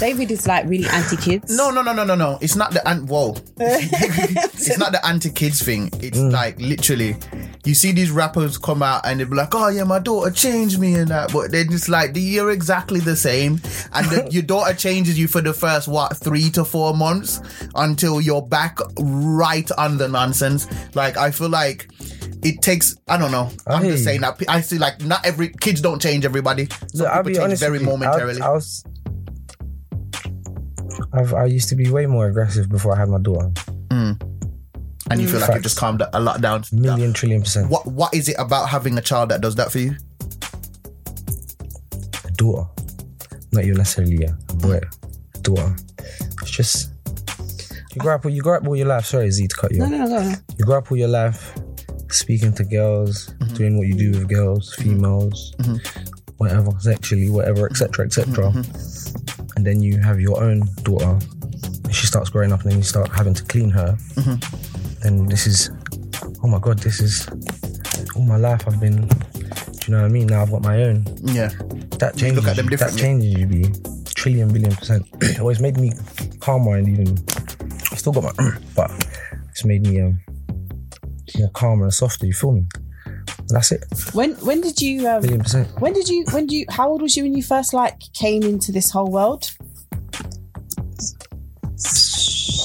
David 0.00 0.30
is 0.30 0.46
like 0.46 0.66
really 0.66 0.86
anti 0.88 1.16
kids. 1.16 1.54
No, 1.56 1.70
no, 1.70 1.82
no, 1.82 1.92
no, 1.92 2.04
no, 2.04 2.14
no. 2.14 2.38
It's 2.40 2.56
not 2.56 2.72
the 2.72 2.86
ant. 2.88 3.04
Whoa. 3.08 3.36
it's 3.58 4.78
not 4.78 4.92
the 4.92 5.04
anti 5.06 5.30
kids 5.30 5.62
thing. 5.62 5.90
It's 6.00 6.18
like 6.18 6.58
literally, 6.60 7.16
you 7.64 7.74
see 7.74 7.92
these 7.92 8.10
rappers 8.10 8.58
come 8.58 8.82
out 8.82 9.06
and 9.06 9.20
they 9.20 9.24
be 9.24 9.34
like, 9.34 9.54
"Oh 9.54 9.68
yeah, 9.68 9.84
my 9.84 9.98
daughter 9.98 10.30
changed 10.30 10.78
me 10.78 10.94
and 10.94 11.08
that," 11.08 11.32
but 11.32 11.50
they're 11.50 11.64
just 11.64 11.88
like, 11.88 12.12
"You're 12.14 12.50
exactly 12.50 13.00
the 13.00 13.16
same," 13.16 13.60
and 13.92 14.06
the, 14.10 14.28
your 14.30 14.42
daughter 14.42 14.74
changes 14.74 15.18
you 15.18 15.28
for 15.28 15.40
the 15.40 15.52
first 15.52 15.88
what 15.88 16.16
three 16.16 16.50
to 16.50 16.64
four 16.64 16.94
months 16.94 17.40
until 17.74 18.20
you're 18.20 18.42
back 18.42 18.78
right 18.98 19.70
on 19.78 19.98
the 19.98 20.08
nonsense. 20.08 20.68
Like 20.94 21.16
I 21.16 21.30
feel 21.30 21.48
like. 21.48 21.88
It 22.46 22.60
takes, 22.60 22.94
I 23.08 23.16
don't 23.16 23.32
know. 23.32 23.50
I'm 23.66 23.84
just 23.84 24.04
saying 24.04 24.20
that. 24.20 24.38
I 24.48 24.60
see, 24.60 24.76
like, 24.76 25.00
not 25.00 25.24
every 25.24 25.48
kids 25.48 25.80
don't 25.80 25.98
change 26.02 26.26
everybody. 26.26 26.66
Some 26.66 26.88
Look, 26.92 27.08
I'll 27.08 27.22
people 27.22 27.22
be 27.22 27.32
change 27.32 27.44
honest 27.44 27.62
very 27.62 27.78
momentarily. 27.78 28.42
I, 28.42 28.48
I 28.48 28.50
was. 28.50 28.84
I've, 31.14 31.32
I 31.32 31.46
used 31.46 31.70
to 31.70 31.74
be 31.74 31.88
way 31.88 32.04
more 32.04 32.26
aggressive 32.26 32.68
before 32.68 32.94
I 32.94 32.98
had 32.98 33.08
my 33.08 33.18
daughter. 33.18 33.48
Mm. 33.88 34.33
And 35.10 35.20
you 35.20 35.28
feel 35.28 35.40
like 35.40 35.54
you've 35.54 35.62
just 35.62 35.78
calmed 35.78 36.02
a 36.12 36.20
lot 36.20 36.40
down. 36.40 36.64
Million 36.72 37.12
trillion 37.12 37.42
percent. 37.42 37.70
What 37.70 37.86
What 37.86 38.14
is 38.14 38.28
it 38.28 38.36
about 38.38 38.68
having 38.68 38.96
a 38.98 39.02
child 39.02 39.28
that 39.30 39.40
does 39.40 39.54
that 39.56 39.70
for 39.70 39.78
you? 39.78 39.96
A 42.24 42.30
daughter. 42.32 42.68
Not 43.52 43.64
even 43.64 43.76
necessarily 43.76 44.24
a 44.24 44.32
boy. 44.54 44.80
A 45.34 45.38
daughter. 45.38 45.76
It's 46.42 46.50
just. 46.50 46.90
You 47.94 48.00
grow 48.00 48.16
up, 48.16 48.24
you 48.24 48.42
grow 48.42 48.56
up 48.56 48.66
all 48.66 48.74
your 48.74 48.88
life. 48.88 49.06
Sorry, 49.06 49.30
Z, 49.30 49.46
to 49.46 49.54
cut 49.56 49.70
you 49.70 49.78
No, 49.78 49.84
off. 49.84 49.90
no, 49.90 49.98
no, 49.98 50.08
go. 50.08 50.34
You 50.58 50.64
grow 50.64 50.78
up 50.78 50.90
all 50.90 50.96
your 50.96 51.08
life 51.08 51.56
speaking 52.10 52.52
to 52.54 52.64
girls, 52.64 53.28
mm-hmm. 53.38 53.54
doing 53.54 53.78
what 53.78 53.86
you 53.86 53.94
do 53.94 54.10
with 54.10 54.28
girls, 54.28 54.74
mm-hmm. 54.74 54.82
females, 54.82 55.54
mm-hmm. 55.58 56.32
whatever, 56.38 56.72
sexually, 56.80 57.30
whatever, 57.30 57.66
etc., 57.66 58.06
etc. 58.06 58.52
And 59.56 59.64
then 59.64 59.80
you 59.80 60.00
have 60.00 60.20
your 60.20 60.42
own 60.42 60.62
daughter. 60.82 61.18
She 61.90 62.06
starts 62.06 62.30
growing 62.30 62.52
up, 62.52 62.62
and 62.62 62.72
then 62.72 62.78
you 62.78 62.84
start 62.84 63.10
having 63.10 63.34
to 63.34 63.44
clean 63.44 63.70
her. 63.70 63.96
Then 65.04 65.26
this 65.26 65.46
is, 65.46 65.70
oh 66.42 66.48
my 66.48 66.58
god, 66.58 66.80
this 66.80 67.00
is 67.00 67.28
all 68.16 68.24
my 68.24 68.36
life. 68.38 68.66
I've 68.66 68.80
been, 68.80 69.06
do 69.06 69.16
you 69.86 69.94
know 69.94 70.00
what 70.00 70.06
I 70.06 70.08
mean? 70.08 70.26
Now 70.26 70.42
I've 70.42 70.50
got 70.50 70.62
my 70.62 70.82
own. 70.82 71.04
Yeah. 71.22 71.48
That 71.98 72.14
changes. 72.16 72.36
look 72.36 72.48
at 72.48 72.56
them 72.56 72.70
you. 72.70 72.76
That 72.78 72.96
changes 72.96 73.38
you, 73.38 73.46
be 73.46 73.66
trillion 74.14 74.50
billion 74.52 74.74
percent. 74.74 75.06
it 75.20 75.38
always 75.40 75.60
made 75.60 75.76
me 75.76 75.92
calmer 76.40 76.76
and 76.76 76.88
even. 76.88 77.18
I 77.92 77.96
still 77.96 78.12
got 78.12 78.24
my, 78.24 78.50
but 78.74 78.90
it's 79.50 79.64
made 79.64 79.86
me 79.86 80.00
um 80.00 80.18
more 81.36 81.50
calmer 81.50 81.84
and 81.84 81.94
softer. 81.94 82.26
You 82.26 82.32
feel 82.32 82.52
me? 82.52 82.64
That's 83.48 83.72
it. 83.72 83.84
When 84.14 84.32
when 84.36 84.62
did 84.62 84.80
you 84.80 85.06
um, 85.08 85.20
Billion 85.20 85.40
percent. 85.42 85.68
when 85.80 85.92
did 85.92 86.08
you 86.08 86.24
when 86.32 86.46
did 86.46 86.54
you 86.54 86.66
how 86.70 86.88
old 86.88 87.02
was 87.02 87.16
you 87.16 87.24
when 87.24 87.34
you 87.34 87.42
first 87.42 87.74
like 87.74 88.00
came 88.14 88.42
into 88.42 88.72
this 88.72 88.90
whole 88.90 89.10
world? 89.10 89.50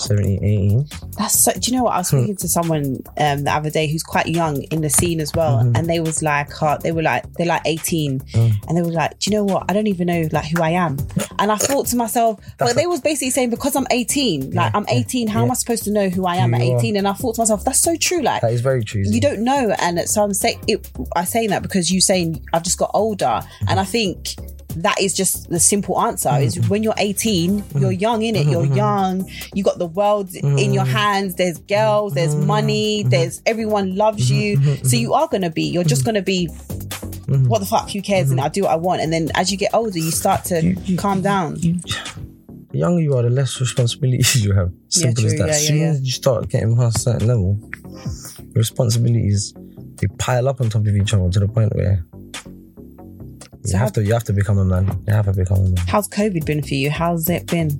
17, 0.10 0.88
That's 1.18 1.40
so. 1.44 1.52
Do 1.54 1.72
you 1.72 1.78
know 1.78 1.84
what? 1.84 1.92
I 1.94 1.96
Hmm. 1.96 2.00
was 2.00 2.08
speaking 2.10 2.36
to 2.38 2.48
someone 2.50 2.86
um, 3.18 3.44
the 3.44 3.52
other 3.52 3.70
day 3.70 3.88
who's 3.88 4.04
quite 4.04 4.28
young 4.28 4.62
in 4.64 4.82
the 4.82 4.90
scene 4.90 5.20
as 5.22 5.32
well, 5.34 5.58
Mm-hmm. 5.60 5.76
and 5.76 5.88
they 5.90 6.00
was 6.00 6.22
like, 6.22 6.62
uh, 6.62 6.78
they 6.78 6.92
were 6.92 7.02
like, 7.02 7.24
they're 7.34 7.48
like 7.48 7.62
eighteen, 7.66 8.20
Mm. 8.34 8.54
and 8.68 8.78
they 8.78 8.82
were 8.82 8.92
like, 8.92 9.18
do 9.20 9.30
you 9.32 9.38
know 9.38 9.44
what? 9.44 9.64
I 9.70 9.74
don't 9.74 9.88
even 9.88 10.08
know 10.08 10.28
like 10.32 10.46
who 10.46 10.62
I 10.62 10.72
am. 10.72 10.98
And 11.40 11.52
I 11.52 11.56
thought 11.58 11.88
to 11.88 11.96
myself, 11.96 12.40
but 12.58 12.76
they 12.76 12.86
was 12.88 13.02
basically 13.02 13.30
saying 13.32 13.50
because 13.50 13.76
I'm 13.76 13.88
eighteen, 13.92 14.52
like 14.52 14.74
I'm 14.76 14.86
eighteen, 14.90 15.28
how 15.28 15.44
am 15.44 15.52
I 15.52 15.54
supposed 15.56 15.84
to 15.84 15.92
know 15.92 16.10
who 16.10 16.26
I 16.26 16.36
am 16.38 16.54
at 16.54 16.62
you 16.66 16.74
are. 16.74 16.78
eighteen? 16.78 16.96
And 16.98 17.08
I 17.08 17.14
thought 17.14 17.36
to 17.36 17.42
myself, 17.42 17.64
that's 17.64 17.80
so 17.80 17.96
true. 17.96 18.22
Like 18.22 18.42
That 18.42 18.52
is 18.54 18.62
very 18.62 18.84
true. 18.84 19.04
you 19.06 19.22
don't 19.22 19.44
know, 19.44 19.74
and 19.80 20.00
so 20.10 20.24
I'm 20.24 20.34
saying 20.34 20.60
it. 20.68 20.90
I'm 21.16 21.26
saying 21.26 21.50
that 21.50 21.62
because 21.62 21.92
you 21.92 22.02
saying 22.02 22.44
I've 22.54 22.64
just 22.64 22.78
got 22.78 22.92
older, 22.94 23.42
and 23.68 23.80
I 23.80 23.84
think 23.86 24.36
that 24.84 25.00
is 25.02 25.14
just 25.14 25.50
the 25.50 25.60
simple 25.60 26.00
answer. 26.00 26.30
Is 26.40 26.56
mm-hmm. 26.56 26.70
when 26.70 26.84
you're 26.84 26.94
18, 26.98 27.58
you're 27.58 27.64
mm-hmm. 27.64 27.92
young 27.92 28.22
in 28.24 28.36
it. 28.36 28.48
You're 28.48 28.64
mm-hmm. 28.64 28.76
young. 28.76 29.32
You 29.54 29.64
got 29.64 29.80
the 29.80 29.88
world 29.88 30.34
in 30.36 30.74
your 30.74 30.86
hands. 30.86 31.36
There's 31.36 31.60
girls. 31.60 32.14
There's 32.14 32.36
money. 32.36 33.04
There's 33.04 33.42
everyone 33.46 33.96
loves 33.96 34.30
you. 34.30 34.58
So 34.84 34.96
you 34.96 35.14
are 35.14 35.28
gonna 35.28 35.50
be. 35.50 35.64
You're 35.64 35.84
just 35.84 36.06
gonna 36.06 36.22
be. 36.22 36.48
What 37.28 37.60
the 37.60 37.66
fuck? 37.66 37.92
Who 37.92 38.02
cares? 38.02 38.32
And 38.32 38.42
I 38.42 38.50
do 38.50 38.64
what 38.64 38.72
I 38.72 38.76
want. 38.76 39.02
And 39.02 39.14
then 39.14 39.30
as 39.36 39.52
you 39.52 39.58
get 39.58 39.74
older, 39.74 40.00
you 40.00 40.12
start 40.12 40.46
to 40.46 40.64
You- 40.64 40.78
you- 40.86 40.98
calm 40.98 41.22
down. 41.22 41.58
You, 41.58 41.76
the 42.72 42.80
younger 42.80 43.02
you 43.02 43.16
are, 43.16 43.24
the 43.24 43.30
less 43.30 43.60
responsibilities 43.60 44.44
you 44.44 44.54
have. 44.54 44.72
Simple 44.88 45.26
as 45.26 45.34
that. 45.34 45.48
Yeah, 45.48 45.54
as 45.54 45.64
yeah, 45.64 45.68
soon 45.68 45.78
yeah. 45.80 45.88
as 45.90 46.02
you 46.02 46.12
start 46.12 46.50
getting 46.50 46.76
past 46.76 46.98
a 46.98 47.00
certain 47.00 47.28
level, 47.28 47.60
responsibilities 48.54 49.54
they 50.00 50.08
pile 50.18 50.48
up 50.48 50.62
on 50.62 50.70
top 50.70 50.86
of 50.86 50.96
each 50.96 51.14
other 51.14 51.30
to 51.30 51.40
the 51.40 51.48
point 51.48 51.76
where 51.76 52.06
you 53.64 53.72
So 53.72 53.78
have 53.78 53.88
how- 53.88 53.92
to 53.94 54.04
you 54.04 54.14
have 54.14 54.24
to 54.26 54.34
become 54.34 54.58
a 54.58 54.66
man. 54.66 54.86
You 55.08 55.14
have 55.14 55.26
to 55.26 55.34
become 55.34 55.58
a 55.58 55.70
man. 55.70 55.78
How's 55.88 56.08
COVID 56.10 56.46
been 56.46 56.62
for 56.64 56.74
you? 56.74 56.90
How's 56.90 57.30
it 57.30 57.48
been? 57.48 57.70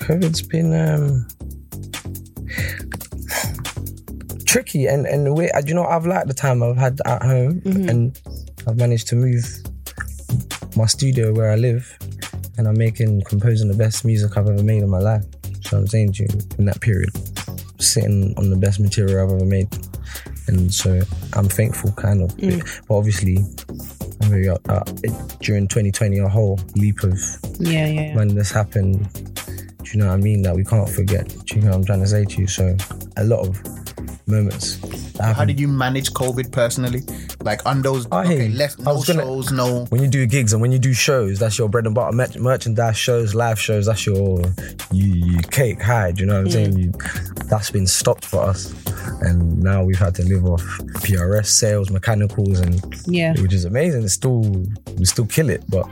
COVID's 0.00 0.42
been 0.42 0.74
um, 0.74 1.26
tricky, 4.44 4.86
and 4.86 5.06
and 5.06 5.36
way, 5.36 5.50
uh, 5.52 5.62
you 5.66 5.74
know, 5.74 5.84
I've 5.84 6.06
liked 6.06 6.28
the 6.28 6.34
time 6.34 6.62
I've 6.62 6.76
had 6.76 7.00
at 7.06 7.22
home, 7.22 7.62
and 7.64 8.18
I've 8.66 8.76
managed 8.76 9.08
to 9.08 9.16
move 9.16 9.44
my 10.76 10.86
studio 10.86 11.32
where 11.32 11.50
I 11.52 11.56
live, 11.56 11.96
and 12.58 12.66
I'm 12.66 12.76
making 12.78 13.22
composing 13.22 13.68
the 13.68 13.76
best 13.76 14.04
music 14.04 14.36
I've 14.36 14.48
ever 14.48 14.62
made 14.62 14.82
in 14.82 14.88
my 14.88 14.98
life. 14.98 15.24
So 15.62 15.78
I'm 15.78 15.86
saying 15.86 16.14
to 16.14 16.22
you, 16.24 16.28
in 16.58 16.64
that 16.64 16.80
period, 16.80 17.10
sitting 17.80 18.34
on 18.36 18.50
the 18.50 18.56
best 18.56 18.80
material 18.80 19.22
I've 19.24 19.32
ever 19.36 19.44
made, 19.44 19.68
and 20.50 20.72
so 20.72 21.00
I'm 21.34 21.48
thankful, 21.48 21.92
kind 21.92 22.22
of. 22.22 22.36
But 22.36 22.94
obviously, 22.96 23.38
I 24.22 24.28
mean, 24.28 24.50
uh, 24.50 24.58
uh, 24.68 24.84
during 25.40 25.68
2020, 25.68 26.18
a 26.18 26.28
whole 26.28 26.58
leap 26.76 27.02
of 27.02 27.18
Yeah, 27.58 27.86
yeah. 27.86 28.14
when 28.16 28.34
this 28.34 28.50
happened, 28.50 29.08
do 29.82 29.90
you 29.92 29.98
know 30.00 30.08
what 30.08 30.14
I 30.14 30.16
mean? 30.18 30.42
That 30.42 30.54
we 30.54 30.64
can't 30.64 30.88
forget. 30.88 31.28
Do 31.46 31.56
you 31.56 31.62
know 31.62 31.70
what 31.70 31.76
I'm 31.76 31.84
trying 31.84 32.00
to 32.00 32.06
say 32.06 32.24
to 32.24 32.40
you? 32.40 32.46
So, 32.46 32.76
a 33.16 33.24
lot 33.24 33.46
of 33.46 33.60
moments. 34.30 34.76
That 35.18 35.36
How 35.36 35.44
did 35.44 35.58
you 35.60 35.68
manage 35.68 36.12
COVID 36.12 36.50
personally? 36.52 37.02
Like 37.42 37.64
on 37.66 37.82
those, 37.82 38.06
I 38.12 38.24
okay, 38.24 38.46
you. 38.46 38.56
left 38.56 38.80
I 38.86 38.92
was 38.92 39.06
gonna- 39.06 39.22
shows, 39.22 39.50
no. 39.52 39.84
when 39.90 40.02
you 40.02 40.08
do 40.08 40.26
gigs 40.26 40.52
and 40.52 40.62
when 40.62 40.72
you 40.72 40.78
do 40.78 40.92
shows, 40.92 41.38
that's 41.38 41.58
your 41.58 41.68
bread 41.68 41.86
and 41.86 41.94
butter. 41.94 42.12
Mer- 42.16 42.28
merchandise 42.38 42.96
shows, 42.96 43.34
live 43.34 43.58
shows, 43.60 43.86
that's 43.86 44.06
your 44.06 44.40
you, 44.92 45.12
you 45.14 45.38
cake 45.50 45.80
high. 45.82 46.12
Do 46.12 46.20
you 46.22 46.26
know 46.26 46.34
what 46.38 46.46
I'm 46.46 46.50
saying? 46.50 46.78
You, 46.78 46.92
that's 47.48 47.70
been 47.70 47.86
stopped 47.86 48.24
for 48.24 48.42
us, 48.42 48.72
and 49.22 49.62
now 49.62 49.82
we've 49.84 49.98
had 49.98 50.14
to 50.16 50.22
live 50.22 50.44
off 50.46 50.62
PRS 51.04 51.46
sales, 51.46 51.90
mechanicals, 51.90 52.60
and 52.60 52.80
Yeah. 53.06 53.34
which 53.40 53.52
is 53.52 53.64
amazing. 53.64 54.04
It's 54.04 54.14
still 54.14 54.42
we 54.98 55.04
still 55.04 55.26
kill 55.26 55.50
it, 55.50 55.62
but 55.68 55.86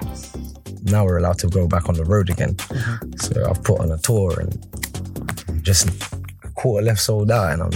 now 0.84 1.04
we're 1.04 1.18
allowed 1.18 1.38
to 1.40 1.48
go 1.48 1.66
back 1.66 1.88
on 1.88 1.94
the 1.96 2.04
road 2.04 2.30
again. 2.30 2.54
Mm-hmm. 2.54 3.16
So 3.18 3.44
I've 3.48 3.62
put 3.64 3.80
on 3.80 3.90
a 3.90 3.98
tour 3.98 4.40
and 4.40 5.64
just 5.64 5.88
a 5.88 6.17
quarter 6.58 6.84
left 6.84 7.00
sold 7.00 7.30
out, 7.30 7.52
and 7.52 7.62
I'm 7.62 7.70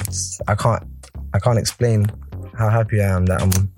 I 0.49 0.55
can't 0.55 0.83
I 1.33 1.38
can't 1.38 1.59
explain 1.59 2.07
how 2.59 2.68
happy 2.68 3.01
I 3.01 3.09
am 3.16 3.27
that 3.27 3.40
I'm 3.40 3.73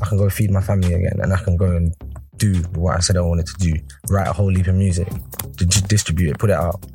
I 0.00 0.06
can 0.06 0.16
go 0.16 0.30
feed 0.30 0.50
my 0.50 0.60
family 0.60 0.94
again, 0.94 1.18
and 1.20 1.32
I 1.32 1.36
can 1.42 1.56
go 1.56 1.66
and 1.66 1.92
do 2.36 2.54
what 2.74 2.96
I 2.96 3.00
said 3.00 3.16
I 3.16 3.20
wanted 3.20 3.46
to 3.46 3.54
do. 3.58 3.74
Write 4.08 4.28
a 4.28 4.32
whole 4.32 4.54
heap 4.54 4.68
of 4.68 4.76
music, 4.76 5.08
di- 5.56 5.86
distribute 5.88 6.30
it, 6.30 6.38
put 6.38 6.50
it 6.50 6.56
out, 6.56 6.86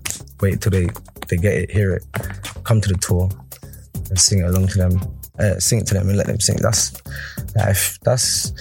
wait 0.41 0.62
till 0.62 0.72
they 0.72 0.88
they 1.28 1.38
get 1.38 1.54
it, 1.54 1.72
hear 1.72 1.95
it, 1.95 2.04
come 2.63 2.80
to 2.82 2.89
the 2.89 2.98
tour, 2.98 3.30
and 4.10 4.19
sing 4.19 4.39
it 4.39 4.45
along 4.45 4.67
to 4.67 4.78
them. 4.78 4.93
Uh, 5.39 5.58
sing 5.58 5.80
it 5.80 5.88
to 5.88 5.93
them 5.93 6.10
and 6.10 6.17
let 6.17 6.28
them 6.28 6.38
sing. 6.38 6.58
That's 6.62 7.02
if 7.56 7.98
that's 8.02 8.52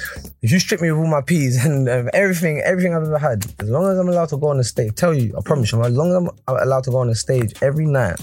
if 0.43 0.53
you 0.53 0.61
strip 0.61 0.81
me 0.81 0.89
of 0.89 0.99
all 0.99 1.09
my 1.09 1.23
P's 1.23 1.65
and 1.65 1.89
um, 1.89 2.09
everything, 2.13 2.61
everything 2.65 2.95
I've 2.95 3.03
ever 3.03 3.19
had, 3.19 3.45
as 3.59 3.69
long 3.69 3.91
as 3.91 3.99
I'm 3.99 4.09
allowed 4.09 4.29
to 4.29 4.37
go 4.37 4.49
on 4.49 4.59
the 4.59 4.65
stage, 4.65 4.95
tell 4.95 5.13
you, 5.13 5.35
I 5.37 5.41
promise 5.45 5.73
you, 5.73 5.83
as 5.83 5.93
long 5.93 6.11
as 6.11 6.17
I'm 6.17 6.57
allowed 6.57 6.85
to 6.85 6.91
go 6.91 6.99
on 6.99 7.09
the 7.09 7.17
stage 7.17 7.53
every 7.63 7.87
night 7.87 8.21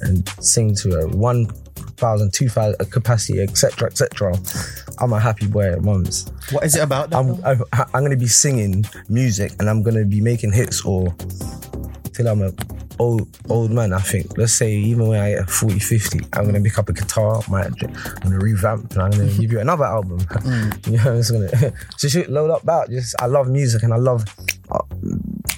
and 0.00 0.28
sing 0.40 0.74
to 0.76 1.00
a 1.00 1.08
one 1.08 1.46
thousand, 1.96 2.32
two 2.32 2.48
thousand 2.48 2.90
capacity, 2.90 3.40
etc., 3.40 3.88
etc., 3.88 4.34
I'm 5.00 5.12
a 5.12 5.20
happy 5.20 5.46
boy 5.46 5.72
at 5.72 5.82
once. 5.82 6.30
What 6.50 6.64
is 6.64 6.74
it 6.76 6.82
about? 6.82 7.14
I'm. 7.14 7.44
I'm 7.44 7.62
I'm 7.72 8.02
gonna 8.02 8.16
be 8.16 8.26
singing 8.26 8.84
music 9.08 9.52
and 9.58 9.68
I'm 9.68 9.82
gonna 9.82 10.04
be 10.04 10.20
making 10.20 10.52
hits 10.52 10.84
or 10.84 11.14
till 12.12 12.28
I'm 12.28 12.42
a 12.42 12.52
old 12.98 13.28
old 13.48 13.70
man. 13.70 13.92
I 13.92 14.00
think. 14.00 14.36
Let's 14.36 14.52
say 14.52 14.72
even 14.72 15.06
when 15.06 15.20
I 15.20 15.30
get 15.30 15.50
40, 15.50 15.78
50, 15.78 16.20
I'm 16.32 16.46
gonna 16.46 16.60
pick 16.60 16.78
up 16.78 16.88
a 16.88 16.92
guitar, 16.92 17.42
might 17.48 17.66
I'm 17.66 18.20
gonna 18.22 18.38
revamp 18.38 18.92
and 18.92 19.02
I'm 19.02 19.10
gonna 19.10 19.32
give 19.32 19.52
you 19.52 19.60
another 19.60 19.84
album. 19.84 20.18
you 20.86 20.96
know, 20.96 21.16
it's 21.16 21.30
gonna 21.30 21.72
just 21.98 22.14
shoot, 22.14 22.28
load 22.28 22.50
up 22.50 22.62
about. 22.62 22.90
Just 22.90 23.14
I 23.20 23.26
love 23.26 23.48
music 23.48 23.82
and 23.82 23.92
I 23.92 23.98
love. 23.98 24.24
Uh, 24.70 24.80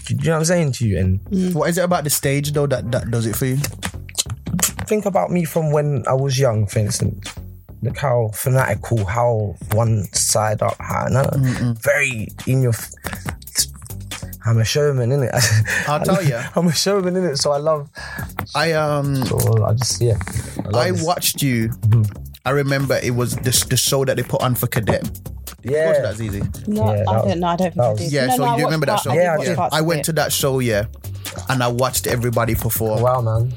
you 0.09 0.16
know 0.16 0.33
what 0.33 0.38
I'm 0.38 0.44
saying 0.44 0.72
to 0.72 0.87
you? 0.87 0.98
And 0.98 1.55
what 1.55 1.70
is 1.70 1.79
it 1.79 1.85
about 1.85 2.05
the 2.05 2.11
stage 2.11 2.53
though 2.53 2.66
that 2.66 2.90
that 2.92 3.11
does 3.11 3.26
it 3.26 3.37
for 3.37 3.46
you? 3.46 3.59
Think 4.90 5.07
about 5.07 5.31
me 5.31 5.44
from 5.44 5.70
when 5.70 6.03
I 6.09 6.14
was 6.14 6.37
young, 6.37 6.66
for 6.66 6.81
instance. 6.81 7.33
Look 7.81 7.96
how 7.96 8.33
fanatical, 8.35 9.05
how 9.07 9.55
one 9.72 10.03
side 10.12 10.61
up, 10.62 10.74
how 10.81 11.07
no, 11.09 11.22
very 11.81 12.26
in 12.48 12.61
your. 12.61 12.72
f- 12.74 12.90
I'm 14.44 14.59
a 14.59 14.64
showman, 14.64 15.11
innit? 15.11 15.31
I'll 15.88 16.00
tell 16.05 16.22
ya. 16.24 16.42
I'm 16.57 16.66
a 16.66 16.72
showman, 16.72 17.14
innit? 17.14 17.38
So 17.38 17.53
I 17.53 17.59
love. 17.59 17.88
I 18.57 18.72
um 18.72 19.14
So 19.26 19.64
I 19.64 19.74
just 19.74 20.03
yeah. 20.03 20.18
love 20.64 20.74
I 20.74 20.90
watched 21.05 21.40
you 21.40 21.70
I 22.44 22.50
remember 22.50 22.98
it 23.03 23.14
was 23.14 23.37
the, 23.37 23.53
the 23.70 23.76
show 23.76 24.05
that 24.07 24.16
they 24.16 24.24
put 24.24 24.42
on 24.42 24.57
for 24.57 24.66
Cadet. 24.66 25.09
Yeah. 25.62 25.87
Watch 25.92 26.02
that, 26.02 26.14
Zeze. 26.17 26.67
No, 26.69 26.85
Yeah, 26.87 26.90
I 26.90 26.96
that 26.96 27.04
don't 27.04 27.27
was- 27.29 27.37
know. 27.37 27.46
I 27.46 27.56
don't 27.56 27.73
think 27.75 27.79
I 27.85 27.90
was- 27.90 27.98
did. 28.00 28.12
Yeah, 28.12 28.27
no, 28.27 28.37
so 28.37 28.44
no, 28.44 28.50
I 28.50 28.56
you 28.58 28.64
remember 28.64 28.87
that 28.87 29.00
show? 29.00 29.10
part- 29.10 29.21
I 29.21 29.23
Yeah, 29.23 29.35
I 29.35 29.54
watch 29.56 29.73
I 29.75 29.81
went 29.83 30.04
to 30.06 30.12
that 30.14 30.33
show, 30.33 30.58
yeah, 30.58 30.87
and 31.48 31.62
I 31.62 31.69
watched 31.69 32.06
everybody 32.08 32.54
perform. 32.56 33.02
Wow, 33.02 33.21
man. 33.21 33.52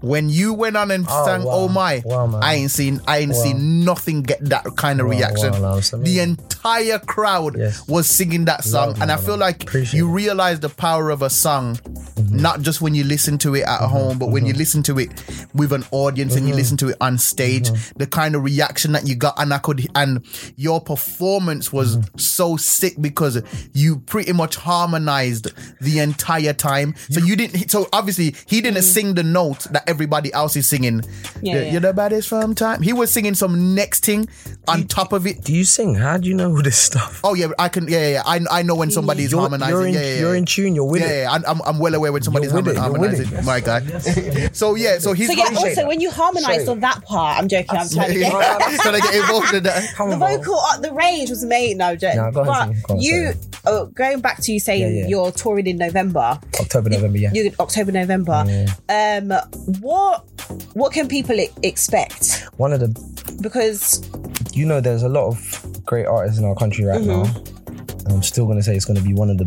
When 0.00 0.28
you 0.30 0.54
went 0.54 0.76
on 0.76 0.90
and 0.90 1.06
Oh, 1.08 1.24
sang 1.26 1.42
oh 1.42 1.46
wow. 1.46 1.52
"Oh 1.54 1.68
My," 1.68 2.02
Wow. 2.04 2.38
I 2.42 2.54
ain't 2.54 2.70
seen, 2.70 3.00
I 3.06 3.18
ain't 3.18 3.32
Wow. 3.32 3.42
seen 3.42 3.84
nothing 3.84 4.22
get 4.22 4.42
that 4.48 4.64
kind 4.76 5.00
of 5.00 5.06
reaction. 5.08 5.52
the 6.02 6.20
entire 6.20 6.98
crowd 7.00 7.56
Yes. 7.58 7.86
was 7.86 8.06
singing 8.08 8.46
that 8.46 8.64
song, 8.64 8.88
Love, 8.88 9.02
and 9.02 9.12
I 9.12 9.16
feel 9.16 9.36
like 9.36 9.62
Appreciate 9.64 9.98
you 9.98 10.08
realize 10.08 10.60
the 10.60 10.68
power 10.70 11.10
of 11.10 11.20
a 11.22 11.28
song, 11.30 11.78
Mm-hmm. 12.30 12.42
not 12.42 12.60
just 12.62 12.80
when 12.80 12.94
you 12.94 13.04
listen 13.04 13.38
to 13.38 13.54
it 13.54 13.62
at 13.64 13.80
home, 13.88 14.18
but 14.18 14.30
when 14.30 14.46
you 14.46 14.52
listen 14.52 14.82
to 14.84 14.98
it 14.98 15.10
with 15.54 15.72
an 15.72 15.84
audience 15.90 16.34
and 16.36 16.44
you 16.46 16.50
Mm-hmm. 16.52 16.58
listen 16.58 16.76
to 16.78 16.88
it 16.88 16.96
on 17.00 17.18
stage. 17.18 17.70
The 17.96 18.06
kind 18.06 18.34
of 18.34 18.42
reaction 18.44 18.92
that 18.92 19.06
you 19.06 19.14
got, 19.14 19.34
and 19.38 19.52
I 19.54 19.58
could, 19.58 19.86
and 19.94 20.24
your 20.56 20.80
performance 20.80 21.72
was 21.72 21.96
Mm-hmm. 21.96 22.18
so 22.18 22.56
sick 22.56 22.94
because 23.00 23.42
you 23.72 23.98
pretty 24.00 24.32
much 24.32 24.56
harmonized 24.56 25.48
the 25.80 25.98
entire 25.98 26.52
time. 26.52 26.94
So 27.10 27.20
you 27.20 27.36
didn't. 27.36 27.70
So 27.70 27.88
obviously 27.92 28.34
he 28.46 28.60
didn't 28.60 28.82
sing 28.82 29.14
the 29.14 29.22
note 29.22 29.60
that 29.72 29.88
everybody 29.88 30.32
else 30.32 30.56
is 30.56 30.68
singing. 30.68 31.02
Yeah, 31.42 31.54
You're- 31.54 31.64
yeah. 31.66 31.72
You're 31.72 31.80
the 31.80 31.92
baddest 31.92 32.28
from 32.28 32.54
time. 32.54 32.82
He 32.82 32.92
was 32.92 33.10
singing 33.12 33.34
some 33.34 33.74
next 33.74 34.04
thing 34.04 34.28
on 34.68 34.86
top 34.86 35.12
of 35.12 35.26
it. 35.26 35.42
Do 35.42 35.52
you 35.54 35.64
sing? 35.64 35.94
How 35.94 36.16
do 36.18 36.28
you 36.28 36.34
know 36.34 36.60
this 36.62 36.76
stuff? 36.76 37.20
Oh 37.24 37.34
yeah, 37.34 37.48
I 37.58 37.68
can. 37.68 37.88
Yeah, 37.88 37.98
yeah. 38.00 38.08
yeah. 38.08 38.22
I 38.26 38.40
I 38.50 38.62
know 38.62 38.74
when 38.74 38.90
somebody's 38.90 39.30
You're, 39.32 39.40
harmonizing. 39.40 39.70
you're 39.74 39.86
in, 39.86 39.94
yeah, 39.94 40.00
yeah, 40.00 40.06
yeah. 40.14 40.20
you're 40.20 40.34
in 40.34 40.44
tune. 40.44 40.74
You're 40.74 40.84
with 40.84 41.02
yeah, 41.02 41.08
it. 41.08 41.22
yeah, 41.22 41.30
I'm- 41.32 41.44
I'm, 41.46 41.60
I'm 41.62 41.78
well 41.78 41.94
aware 41.94 42.12
when 42.12 42.19
somebody's 42.19 42.19
You're 42.19 42.19
with 42.28 42.50
harmon- 42.50 42.68
it, 42.70 42.74
you're 42.74 42.82
harmonizing. 42.82 43.38
it. 43.38 43.44
My 43.44 43.60
guy. 43.60 43.80
So 44.52 44.74
yeah, 44.74 44.98
so 44.98 45.12
he's 45.12 45.28
So 45.28 45.32
yeah, 45.34 45.44
also 45.44 45.74
that. 45.74 45.86
when 45.86 46.00
you 46.00 46.10
harmonised 46.10 46.64
Sorry. 46.66 46.68
on 46.68 46.80
that 46.80 47.02
part, 47.04 47.38
I'm 47.38 47.48
joking. 47.48 47.76
I'm 47.78 47.88
trying 47.88 48.12
to 48.12 48.18
get 48.18 48.30
trying 48.80 48.94
to 48.94 49.00
get 49.00 49.14
involved 49.14 49.54
in 49.54 49.62
that. 49.64 49.94
Come 49.94 50.10
the 50.10 50.14
on, 50.16 50.20
vocal 50.20 50.58
up 50.58 50.82
the 50.82 50.92
range 50.92 51.30
was 51.30 51.42
amazing. 51.42 51.78
No, 51.78 51.86
I'm 51.88 51.98
joking. 51.98 52.18
Nah, 52.18 52.30
go 52.30 52.40
ahead, 52.42 52.46
but 52.46 52.64
Sam. 52.74 52.82
Go 52.88 52.94
on, 52.94 53.00
you, 53.00 53.32
sorry. 53.32 53.36
oh, 53.66 53.86
going 53.86 54.20
back 54.20 54.40
to 54.42 54.52
you 54.52 54.60
saying 54.60 54.82
Yeah, 54.94 55.02
yeah. 55.02 55.08
you're 55.08 55.32
touring 55.32 55.66
in 55.66 55.76
November, 55.78 56.38
October, 56.60 56.90
November, 56.90 57.18
yeah. 57.18 57.30
you 57.32 57.52
October, 57.60 57.92
November. 57.92 58.44
Um, 58.88 59.32
what 59.80 60.24
what 60.74 60.92
can 60.92 61.08
people 61.08 61.38
e- 61.38 61.48
expect? 61.62 62.46
One 62.56 62.72
of 62.72 62.80
the, 62.80 62.88
Because 63.40 64.02
you 64.52 64.66
know, 64.66 64.80
there's 64.80 65.02
a 65.02 65.08
lot 65.08 65.26
of 65.28 65.84
great 65.86 66.06
artists 66.06 66.38
in 66.38 66.44
our 66.44 66.54
country 66.54 66.84
right 66.84 67.00
Mm-hmm. 67.00 67.08
now. 67.22 67.44
And 68.04 68.12
I'm 68.14 68.22
still 68.22 68.46
gonna 68.46 68.62
say 68.62 68.74
it's 68.74 68.84
gonna 68.84 69.00
be 69.02 69.14
one 69.14 69.30
of 69.30 69.38
the, 69.38 69.44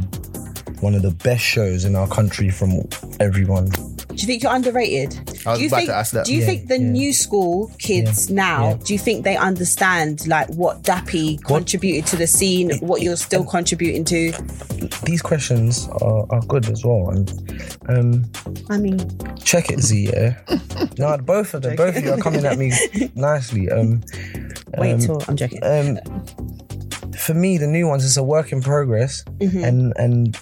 one 0.84 0.94
of 0.96 1.02
the 1.02 1.12
best 1.12 1.44
shows 1.44 1.86
in 1.86 1.96
our 1.96 2.08
country 2.08 2.50
from 2.50 2.82
everyone. 3.20 3.70
do 3.70 4.16
you 4.16 4.28
think 4.28 4.44
you're 4.44 4.54
underrated? 4.54 5.16
I 5.46 5.52
was 5.52 5.58
do 5.60 5.64
you 5.64 5.68
about 5.70 5.78
think, 5.78 5.90
to 5.90 5.96
ask 5.96 6.12
that. 6.14 6.26
Do 6.26 6.34
you 6.34 6.42
Yeah, 6.42 6.46
think 6.46 6.68
the 6.68 6.78
yeah. 6.80 6.90
new 6.90 7.14
school 7.14 7.72
kids 7.80 8.30
now? 8.30 8.70
yeah. 8.70 8.78
Do 8.84 8.94
you 8.94 9.00
think 9.00 9.24
they 9.24 9.36
understand 9.38 10.28
like 10.28 10.50
what 10.50 10.84
Dappy 10.84 11.42
contributed 11.44 12.06
to 12.12 12.16
the 12.18 12.28
scene? 12.28 12.78
What 12.80 13.02
you're 13.02 13.16
still 13.18 13.44
contributing 13.46 14.06
to? 14.06 14.32
These 15.06 15.22
questions 15.22 15.88
are, 16.02 16.26
are 16.30 16.42
good 16.42 16.70
as 16.70 16.84
well. 16.86 17.10
And 17.10 17.32
um, 17.90 18.32
I 18.70 18.78
mean, 18.78 19.00
check 19.44 19.72
it, 19.72 19.80
Z. 19.80 20.10
Yeah. 20.14 20.40
no, 21.00 21.18
both 21.18 21.54
of 21.54 21.62
them, 21.64 21.76
both 21.76 21.96
of 21.98 22.04
you 22.04 22.12
are 22.14 22.18
coming 22.18 22.46
at 22.46 22.58
me 22.58 22.72
nicely. 23.16 23.70
Um, 23.72 24.02
wait 24.78 24.94
um, 24.94 25.00
till 25.00 25.22
I'm 25.28 25.36
joking. 25.38 25.60
um, 25.64 25.98
for 27.18 27.34
me, 27.34 27.58
the 27.58 27.68
new 27.68 27.88
ones 27.88 28.04
is 28.04 28.18
a 28.18 28.24
work 28.24 28.52
in 28.52 28.62
progress, 28.62 29.24
Mm-hmm. 29.40 29.64
and 29.64 29.94
and 29.98 30.38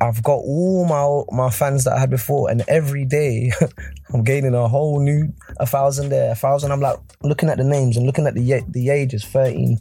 I've 0.00 0.22
got 0.22 0.36
all 0.36 0.84
my 0.86 1.36
my 1.36 1.50
fans 1.50 1.84
that 1.84 1.94
I 1.94 2.00
had 2.00 2.10
before, 2.10 2.50
and 2.50 2.62
every 2.68 3.04
day 3.04 3.52
I'm 4.14 4.22
gaining 4.24 4.54
a 4.54 4.68
whole 4.68 5.00
new 5.00 5.32
a 5.58 5.66
thousand 5.66 6.10
there, 6.10 6.32
a 6.32 6.34
thousand. 6.34 6.72
I'm 6.72 6.80
like 6.80 6.98
looking 7.22 7.48
at 7.48 7.58
the 7.58 7.64
names 7.64 7.96
and 7.96 8.06
looking 8.06 8.26
at 8.26 8.34
the 8.34 8.62
the 8.68 8.90
ages, 8.90 9.24
thirteen. 9.24 9.80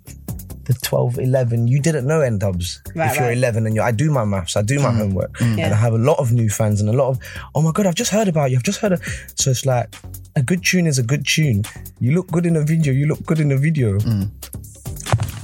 The 0.65 0.73
12, 0.73 1.19
11, 1.19 1.67
you 1.67 1.79
didn't 1.79 2.07
know 2.07 2.21
N-Dubz. 2.21 2.79
Right, 2.95 3.11
if 3.11 3.17
you're 3.17 3.27
right. 3.27 3.37
11 3.37 3.67
and 3.67 3.75
you're. 3.75 3.83
I 3.83 3.91
do 3.91 4.09
my 4.09 4.25
maths, 4.25 4.57
I 4.57 4.63
do 4.63 4.79
my 4.79 4.89
mm. 4.89 4.97
homework, 4.97 5.33
mm. 5.33 5.59
and 5.59 5.71
I 5.71 5.77
have 5.77 5.93
a 5.93 5.99
lot 5.99 6.17
of 6.17 6.31
new 6.31 6.49
fans 6.49 6.81
and 6.81 6.89
a 6.89 6.93
lot 6.93 7.09
of, 7.09 7.19
oh 7.53 7.61
my 7.61 7.71
God, 7.71 7.85
I've 7.85 7.93
just 7.93 8.09
heard 8.09 8.27
about 8.27 8.49
you, 8.49 8.57
I've 8.57 8.63
just 8.63 8.79
heard 8.79 8.91
of. 8.91 8.99
So 9.35 9.51
it's 9.51 9.63
like, 9.67 9.93
a 10.35 10.41
good 10.41 10.63
tune 10.63 10.87
is 10.87 10.97
a 10.97 11.03
good 11.03 11.25
tune. 11.25 11.63
You 11.99 12.13
look 12.13 12.27
good 12.31 12.47
in 12.47 12.55
a 12.55 12.61
video, 12.61 12.93
you 12.93 13.05
look 13.05 13.23
good 13.27 13.39
in 13.39 13.51
a 13.51 13.57
video. 13.57 13.99
Mm. 13.99 14.31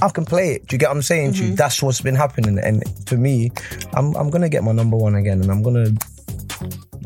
I 0.02 0.08
can 0.08 0.24
play 0.24 0.54
it. 0.54 0.66
Do 0.66 0.74
you 0.74 0.78
get 0.78 0.88
what 0.88 0.96
I'm 0.96 1.02
saying 1.02 1.34
to 1.34 1.38
you? 1.38 1.44
Mm-hmm. 1.44 1.54
That's 1.54 1.80
what's 1.80 2.00
been 2.00 2.16
happening. 2.16 2.58
And 2.58 2.82
for 3.06 3.16
me, 3.16 3.52
I'm 3.94 4.14
I'm 4.16 4.30
gonna 4.30 4.48
get 4.48 4.64
my 4.64 4.72
number 4.72 4.96
one 4.96 5.14
again, 5.14 5.40
and 5.40 5.50
I'm 5.50 5.62
gonna 5.62 5.94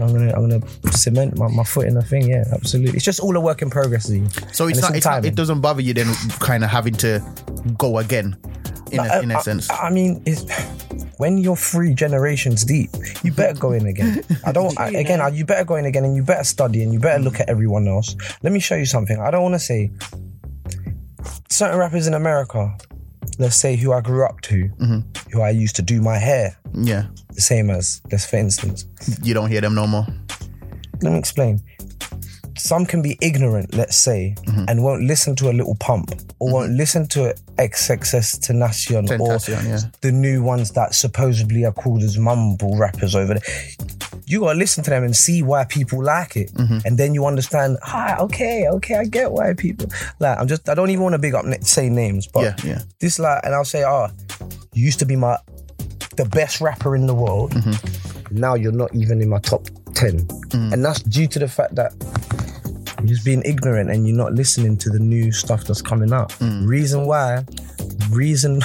I'm 0.01 0.13
gonna 0.13 0.33
I'm 0.33 0.49
gonna 0.49 0.93
cement 0.93 1.37
my, 1.37 1.49
my 1.49 1.63
foot 1.65 1.87
in 1.87 1.95
the 1.95 2.03
thing. 2.03 2.29
Yeah, 2.29 2.45
absolutely. 2.53 2.97
It's 2.97 3.05
just 3.05 3.21
all 3.21 3.37
a 3.37 3.41
work 3.41 3.61
in 3.61 3.69
progress. 3.69 4.07
Z. 4.07 4.27
So 4.53 4.67
it's 4.69 4.81
not, 4.81 4.97
it's 4.97 5.05
not. 5.05 5.25
It 5.27 5.35
doesn't 5.35 5.61
bother 5.61 5.83
you 5.83 5.93
then, 5.93 6.13
kind 6.41 6.65
of 6.65 6.71
having 6.71 6.95
to 6.95 7.23
go 7.77 7.99
again, 7.99 8.37
in 8.93 9.01
a, 9.01 9.21
in 9.21 9.31
a 9.31 9.39
I- 9.39 9.43
sense. 9.43 9.71
I, 9.71 9.89
I 9.89 9.91
mean, 9.91 10.23
it's, 10.25 10.51
when 11.19 11.39
you're 11.39 11.57
three 11.57 11.95
generations 11.95 12.65
deep, 12.65 12.91
you 13.23 13.33
better 13.33 13.59
go 13.59 13.73
in 13.73 13.87
again. 13.87 14.23
I 14.45 14.53
don't. 14.53 14.79
I, 14.81 14.89
again, 14.91 15.21
I, 15.21 15.29
you 15.29 15.45
better 15.45 15.65
go 15.65 15.77
in 15.77 15.85
again, 15.85 16.05
and 16.05 16.17
you 16.17 16.23
better 16.23 16.45
study, 16.45 16.83
and 16.83 16.93
you 16.93 16.99
better 16.99 17.23
look 17.23 17.41
at 17.41 17.49
everyone 17.49 17.89
else. 17.89 18.17
Let 18.43 18.53
me 18.53 18.61
show 18.61 18.77
you 18.77 18.87
something. 18.87 19.19
I 19.19 19.31
don't 19.31 19.43
want 19.43 19.55
to 19.55 19.59
say 19.61 19.91
certain 21.49 21.79
rappers 21.79 22.07
in 22.07 22.15
America. 22.15 22.77
Let's 23.39 23.57
say 23.57 23.77
who 23.77 23.93
I 23.93 24.01
grew 24.01 24.25
up 24.25 24.41
to, 24.43 24.69
mm-hmm. 24.69 25.01
who 25.33 25.43
I 25.43 25.51
used 25.51 25.77
to 25.77 25.83
do 25.83 26.01
my 26.01 26.17
hair, 26.17 26.57
yeah, 26.73 27.07
the 27.33 27.41
same 27.41 27.71
as. 27.71 28.01
Let's 28.11 28.25
for 28.25 28.37
instance. 28.37 28.87
you 29.23 29.35
don't 29.35 29.51
hear 29.51 29.61
them 29.61 29.75
no 29.75 29.87
more. 29.87 30.07
Let 31.03 31.13
me 31.13 31.19
explain. 31.19 31.61
Some 32.57 32.87
can 32.87 33.03
be 33.03 33.19
ignorant, 33.21 33.75
let's 33.75 33.97
say, 33.97 34.35
mm-hmm. 34.47 34.65
and 34.69 34.83
won't 34.83 35.03
listen 35.03 35.37
to 35.37 35.51
a 35.51 35.53
Lil 35.53 35.77
Pump 35.79 36.13
or 36.39 36.53
won't 36.53 36.71
mm-hmm. 36.71 36.79
listen 36.79 37.07
to 37.09 37.35
XXXTentacion 37.59 39.21
or 39.21 39.39
yeah. 39.51 39.81
the 40.01 40.11
new 40.11 40.43
ones 40.43 40.71
that 40.73 40.95
supposedly 40.95 41.67
are 41.67 41.73
called 41.73 42.03
as 42.03 42.17
mumble 42.17 42.79
rappers 42.79 43.15
over 43.15 43.35
there. 43.35 44.16
You 44.27 44.41
gotta 44.41 44.59
listen 44.59 44.83
to 44.85 44.91
them 44.91 45.05
and 45.05 45.15
see 45.15 45.43
why 45.43 45.65
people 45.65 46.03
like 46.03 46.37
it, 46.37 46.53
mm-hmm. 46.53 46.79
and 46.85 46.99
then 46.99 47.15
you 47.15 47.27
understand. 47.27 47.79
Ah, 47.87 48.19
okay, 48.21 48.67
okay, 48.69 48.97
I 48.97 49.05
get 49.05 49.31
why 49.31 49.55
people 49.55 49.89
like. 50.19 50.39
I'm 50.39 50.49
just. 50.49 50.69
I 50.69 50.75
don't 50.75 50.91
even 50.91 51.03
want 51.05 51.15
to 51.15 51.19
big 51.19 51.35
up 51.35 51.45
say 51.63 51.89
names, 51.89 52.27
but 52.27 52.43
Yeah, 52.43 52.57
yeah. 52.65 52.83
this 52.99 53.19
like, 53.19 53.41
and 53.45 53.55
I'll 53.55 53.65
say, 53.65 53.85
oh, 53.85 54.09
you 54.73 54.85
used 54.85 54.99
to 54.99 55.07
be 55.07 55.17
my 55.17 55.39
the 56.17 56.25
best 56.25 56.61
rapper 56.61 56.97
in 56.97 57.07
the 57.07 57.15
world. 57.15 57.53
Mm-hmm. 57.53 58.37
Now 58.37 58.55
you're 58.55 58.73
not 58.73 58.95
even 58.95 59.21
in 59.23 59.29
my 59.29 59.39
top 59.39 59.67
10. 59.95 60.27
Mm. 60.27 60.73
And 60.73 60.85
that's 60.85 61.03
due 61.03 61.27
to 61.29 61.39
the 61.39 61.49
fact 61.49 61.75
that 61.77 61.93
you're 62.99 63.09
just 63.09 63.25
being 63.25 63.43
ignorant 63.45 63.91
and 63.91 64.07
you're 64.07 64.17
not 64.17 64.33
listening 64.33 64.77
to 64.79 64.91
the 64.91 64.99
new 64.99 65.31
stuff 65.31 65.65
that's 65.65 65.83
coming 65.83 66.13
out. 66.13 66.31
Mm. 66.41 66.67
Reason 66.67 67.07
why, 67.07 67.45
reason, 68.11 68.61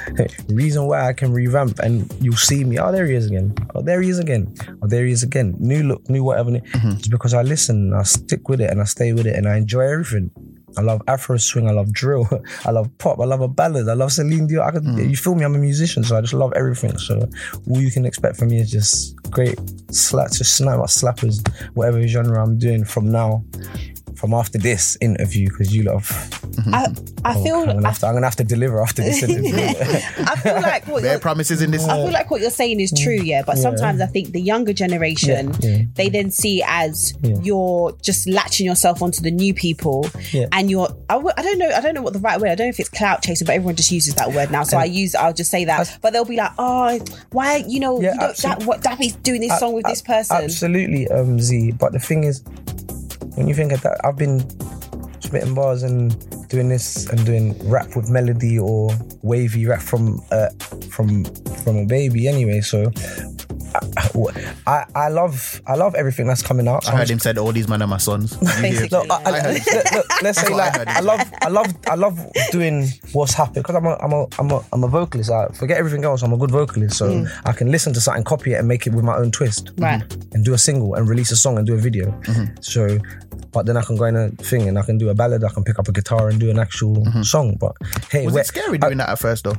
reason 0.48 0.86
why 0.86 1.08
I 1.08 1.12
can 1.12 1.32
revamp 1.32 1.78
and 1.80 2.12
you'll 2.20 2.36
see 2.36 2.64
me. 2.64 2.78
Oh, 2.78 2.92
there 2.92 3.06
he 3.06 3.14
is 3.14 3.26
again. 3.26 3.54
Oh, 3.74 3.82
there 3.82 4.00
he 4.00 4.10
is 4.10 4.18
again. 4.18 4.54
Oh, 4.82 4.86
there 4.86 5.06
he 5.06 5.12
is 5.12 5.22
again. 5.22 5.54
New 5.58 5.82
look, 5.82 6.08
new 6.08 6.24
whatever. 6.24 6.56
It's 6.56 6.70
mm-hmm. 6.70 7.10
because 7.10 7.34
I 7.34 7.42
listen, 7.42 7.92
I 7.92 8.02
stick 8.02 8.48
with 8.48 8.60
it 8.60 8.70
and 8.70 8.80
I 8.80 8.84
stay 8.84 9.12
with 9.12 9.26
it 9.26 9.36
and 9.36 9.48
I 9.48 9.56
enjoy 9.56 9.82
everything. 9.82 10.30
I 10.76 10.80
love 10.80 11.02
Afro 11.06 11.36
swing. 11.36 11.68
I 11.68 11.72
love 11.72 11.92
drill. 11.92 12.28
I 12.64 12.70
love 12.70 12.90
pop. 12.98 13.20
I 13.20 13.24
love 13.24 13.40
a 13.40 13.48
ballad. 13.48 13.88
I 13.88 13.94
love 13.94 14.12
Celine 14.12 14.46
Dion. 14.46 14.66
I 14.66 14.70
could, 14.72 14.84
mm. 14.84 15.08
You 15.08 15.16
feel 15.16 15.34
me? 15.34 15.44
I'm 15.44 15.54
a 15.54 15.58
musician, 15.58 16.04
so 16.04 16.16
I 16.16 16.20
just 16.20 16.34
love 16.34 16.52
everything. 16.54 16.98
So 16.98 17.28
all 17.68 17.80
you 17.80 17.90
can 17.90 18.04
expect 18.04 18.36
from 18.36 18.48
me 18.48 18.58
is 18.58 18.70
just 18.70 19.16
great 19.30 19.58
slaps, 19.90 20.38
just 20.38 20.56
snap 20.56 20.78
slappers, 20.80 21.46
whatever 21.74 22.06
genre 22.06 22.42
I'm 22.42 22.58
doing 22.58 22.84
from 22.84 23.10
now, 23.10 23.44
from 24.16 24.32
after 24.34 24.58
this 24.58 24.96
interview, 25.00 25.48
because 25.48 25.74
you 25.74 25.82
love. 25.84 26.08
I, 26.72 26.86
I 27.24 27.34
feel 27.42 27.56
I'm 27.60 27.66
gonna, 27.66 27.82
I, 27.84 27.88
have 27.90 27.98
to, 28.00 28.06
I'm 28.06 28.14
gonna 28.14 28.26
have 28.26 28.36
to 28.36 28.44
deliver 28.44 28.80
after 28.82 29.02
this 29.02 29.22
interview. 29.28 29.54
I 29.56 30.36
feel 30.36 30.54
like 30.62 30.86
what 30.86 31.02
Bare 31.02 31.12
you're, 31.12 31.20
promises 31.20 31.62
in 31.62 31.70
this. 31.70 31.84
I 31.88 31.96
feel 31.96 32.12
like 32.12 32.30
what 32.30 32.40
you're 32.40 32.50
saying 32.50 32.80
is 32.80 32.92
true, 32.92 33.14
yeah. 33.14 33.42
But 33.44 33.58
sometimes 33.58 34.00
I 34.00 34.06
think 34.06 34.32
the 34.32 34.40
younger 34.40 34.72
generation 34.72 35.52
Yeah, 35.60 35.68
yeah. 35.70 35.82
they 35.94 36.08
then 36.08 36.30
see 36.30 36.60
it 36.62 36.66
as 36.68 37.14
Yeah. 37.22 37.36
you're 37.42 37.96
just 38.02 38.28
latching 38.28 38.66
yourself 38.66 39.02
onto 39.02 39.20
the 39.22 39.30
new 39.30 39.52
people, 39.54 40.08
Yeah. 40.32 40.46
and 40.52 40.70
you're. 40.70 40.88
I, 41.10 41.14
w- 41.14 41.32
I 41.36 41.42
don't 41.42 41.58
know. 41.58 41.68
I 41.70 41.80
don't 41.80 41.94
know 41.94 42.02
what 42.02 42.12
the 42.12 42.18
right 42.20 42.40
word. 42.40 42.48
I 42.50 42.54
don't 42.54 42.66
know 42.66 42.70
if 42.70 42.80
it's 42.80 42.88
clout 42.88 43.22
chasing, 43.22 43.46
but 43.46 43.54
everyone 43.54 43.76
just 43.76 43.90
uses 43.90 44.14
that 44.14 44.32
word 44.32 44.50
now. 44.50 44.62
So 44.64 44.78
I 44.78 44.84
use. 44.84 45.14
I'll 45.14 45.32
just 45.34 45.50
say 45.50 45.64
that. 45.64 45.98
but 46.02 46.12
they'll 46.12 46.24
be 46.24 46.36
like, 46.36 46.52
oh, 46.58 47.00
why? 47.30 47.64
You 47.66 47.80
know, 47.80 48.00
Yeah, 48.00 48.12
you 48.14 48.20
don't, 48.20 48.36
that 48.38 48.64
what 48.64 48.80
Dappy's 48.82 49.14
doing 49.16 49.40
this 49.40 49.58
song 49.58 49.72
with 49.72 49.86
A- 49.86 49.90
this 49.90 50.02
person. 50.02 50.36
Absolutely, 50.36 51.08
um, 51.08 51.40
Z. 51.40 51.72
But 51.72 51.92
the 51.92 51.98
thing 51.98 52.24
is, 52.24 52.42
when 53.34 53.48
you 53.48 53.54
think 53.54 53.72
of 53.72 53.80
that, 53.82 54.00
I've 54.04 54.16
been 54.16 54.40
spitting 55.24 55.54
bars 55.54 55.82
and 55.82 56.14
doing 56.48 56.68
this 56.68 57.08
and 57.08 57.24
doing 57.24 57.56
rap 57.68 57.96
with 57.96 58.10
melody 58.10 58.58
or 58.58 58.90
wavy 59.22 59.66
rap 59.66 59.82
from 59.82 60.20
uh, 60.30 60.50
from 60.90 61.24
from 61.64 61.76
a 61.78 61.86
baby 61.86 62.28
anyway. 62.28 62.60
So 62.60 62.92
I, 64.66 64.84
I 64.94 65.08
love 65.08 65.60
I 65.66 65.74
love 65.74 65.94
everything 65.96 66.26
that's 66.26 66.42
coming 66.42 66.68
out. 66.68 66.86
I 66.86 66.96
heard 66.96 67.10
him 67.10 67.18
said 67.18 67.38
all 67.38 67.52
these 67.52 67.68
men 67.68 67.82
are 67.82 67.88
my 67.88 67.96
sons. 67.98 68.36
Did 68.36 68.48
you 68.48 68.54
hear? 68.54 68.62
Basically. 68.62 68.98
Look, 68.98 69.10
I, 69.10 69.16
I, 69.24 69.38
I 69.38 69.52
look, 69.52 69.92
look, 69.92 70.22
let's 70.22 70.40
say 70.40 70.52
what 70.52 70.60
I 70.60 70.78
like. 70.78 70.88
I 70.88 71.00
love 71.00 71.32
I 71.42 71.48
love 71.48 71.74
I 71.88 71.94
love 71.94 72.32
doing 72.52 72.88
what's 73.12 73.34
happening 73.34 73.62
because 73.62 73.74
I'm 73.74 73.86
a 73.86 73.96
I'm 73.96 74.12
a 74.12 74.26
I'm 74.38 74.50
a 74.50 74.64
I'm 74.72 74.84
a 74.84 74.88
vocalist. 74.88 75.30
I 75.30 75.48
forget 75.48 75.78
everything 75.78 76.04
else. 76.04 76.22
I'm 76.22 76.32
a 76.32 76.36
good 76.36 76.50
vocalist, 76.50 76.96
so 76.96 77.26
I 77.44 77.52
can 77.52 77.70
listen 77.70 77.92
to 77.94 78.00
something, 78.00 78.22
copy 78.22 78.52
it, 78.52 78.58
and 78.58 78.68
make 78.68 78.86
it 78.86 78.92
with 78.94 79.04
my 79.04 79.16
own 79.16 79.32
twist. 79.32 79.72
Right. 79.78 80.02
And 80.32 80.44
do 80.44 80.54
a 80.54 80.58
single 80.58 80.94
and 80.94 81.08
release 81.08 81.32
a 81.32 81.36
song 81.36 81.58
and 81.58 81.66
do 81.66 81.74
a 81.74 81.78
video. 81.78 82.12
Mm-hmm. 82.12 82.60
So, 82.60 82.98
but 83.52 83.66
then 83.66 83.76
I 83.76 83.82
can 83.82 83.96
go 83.96 84.04
in 84.04 84.16
a 84.16 84.28
thing 84.30 84.68
and 84.68 84.78
I 84.78 84.82
can 84.82 84.98
do 84.98 85.08
a 85.08 85.13
ballad. 85.14 85.44
I 85.44 85.48
can 85.50 85.64
pick 85.64 85.78
up 85.78 85.88
a 85.88 85.92
guitar 85.92 86.28
and 86.28 86.38
do 86.40 86.50
an 86.50 86.58
actual 86.58 87.04
song. 87.22 87.56
But 87.58 87.72
hey, 88.10 88.18
Mm-hmm. 88.20 88.24
Was 88.26 88.34
where- 88.34 88.40
it 88.42 88.46
scary 88.46 88.78
doing 88.78 88.98
that 88.98 89.08
at 89.08 89.18
first 89.18 89.44
though? 89.44 89.56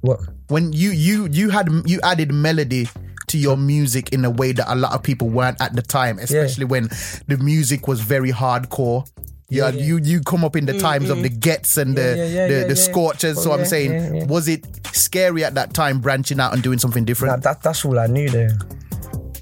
What? 0.00 0.20
When 0.48 0.72
you 0.72 0.90
you 0.90 1.28
you 1.30 1.50
had 1.50 1.68
you 1.86 2.00
added 2.02 2.32
melody 2.32 2.88
to 3.28 3.38
your 3.38 3.56
music 3.56 4.12
in 4.12 4.24
a 4.24 4.30
way 4.30 4.52
that 4.52 4.70
a 4.70 4.74
lot 4.74 4.92
of 4.92 5.02
people 5.02 5.28
weren't 5.28 5.60
at 5.62 5.74
the 5.74 5.82
time, 5.82 6.18
especially 6.18 6.64
when 6.64 6.88
the 7.28 7.38
music 7.40 7.86
was 7.88 8.00
very 8.00 8.32
hardcore. 8.32 9.08
Yeah, 9.48 9.68
you 9.68 9.98
you 9.98 10.20
come 10.22 10.44
up 10.44 10.56
in 10.56 10.64
the 10.66 10.78
times 10.78 11.08
of 11.10 11.22
the 11.22 11.28
Giggs 11.28 11.76
and 11.78 11.94
the 11.96 12.00
yeah, 12.16 12.24
yeah, 12.24 12.46
the, 12.48 12.54
yeah, 12.54 12.62
the 12.64 12.68
yeah. 12.68 12.74
scorchers. 12.74 13.42
so 13.42 13.50
Oh, 13.50 13.54
I'm 13.54 13.64
saying, 13.66 13.92
yeah, 13.92 14.12
yeah. 14.14 14.24
was 14.24 14.48
it 14.48 14.64
scary 14.94 15.44
at 15.44 15.54
that 15.56 15.74
time 15.74 16.00
branching 16.00 16.40
out 16.40 16.52
and 16.54 16.62
doing 16.62 16.78
something 16.78 17.02
Nah, 17.02 17.06
different? 17.06 17.42
that, 17.42 17.62
that's 17.62 17.84
all 17.84 17.98
I 17.98 18.06
knew 18.06 18.28
there. 18.30 18.56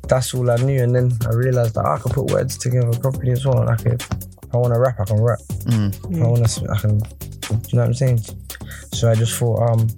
That's 0.08 0.34
all 0.34 0.50
I 0.50 0.56
knew, 0.56 0.82
and 0.82 0.92
then 0.94 1.12
I 1.24 1.30
realized 1.32 1.74
that 1.76 1.86
I 1.86 1.98
could 1.98 2.10
put 2.12 2.26
words 2.26 2.58
together 2.58 2.90
properly 2.98 3.30
as 3.30 3.46
well. 3.46 3.68
I 3.68 3.76
could, 3.76 4.02
if 4.50 4.54
I 4.56 4.58
want 4.58 4.74
to 4.74 4.80
rap, 4.80 4.98
I 4.98 5.04
can 5.04 5.22
rap. 5.22 5.38
If 6.10 6.22
I 6.22 6.26
want 6.26 6.44
to, 6.44 6.70
I 6.72 6.76
can. 6.76 6.98
Do 6.98 7.06
you 7.54 7.78
know 7.78 7.82
what 7.82 7.86
I'm 7.86 7.94
saying? 7.94 8.18
So 8.92 9.08
I 9.08 9.14
just 9.14 9.38
thought, 9.38 9.70
um, 9.70 9.88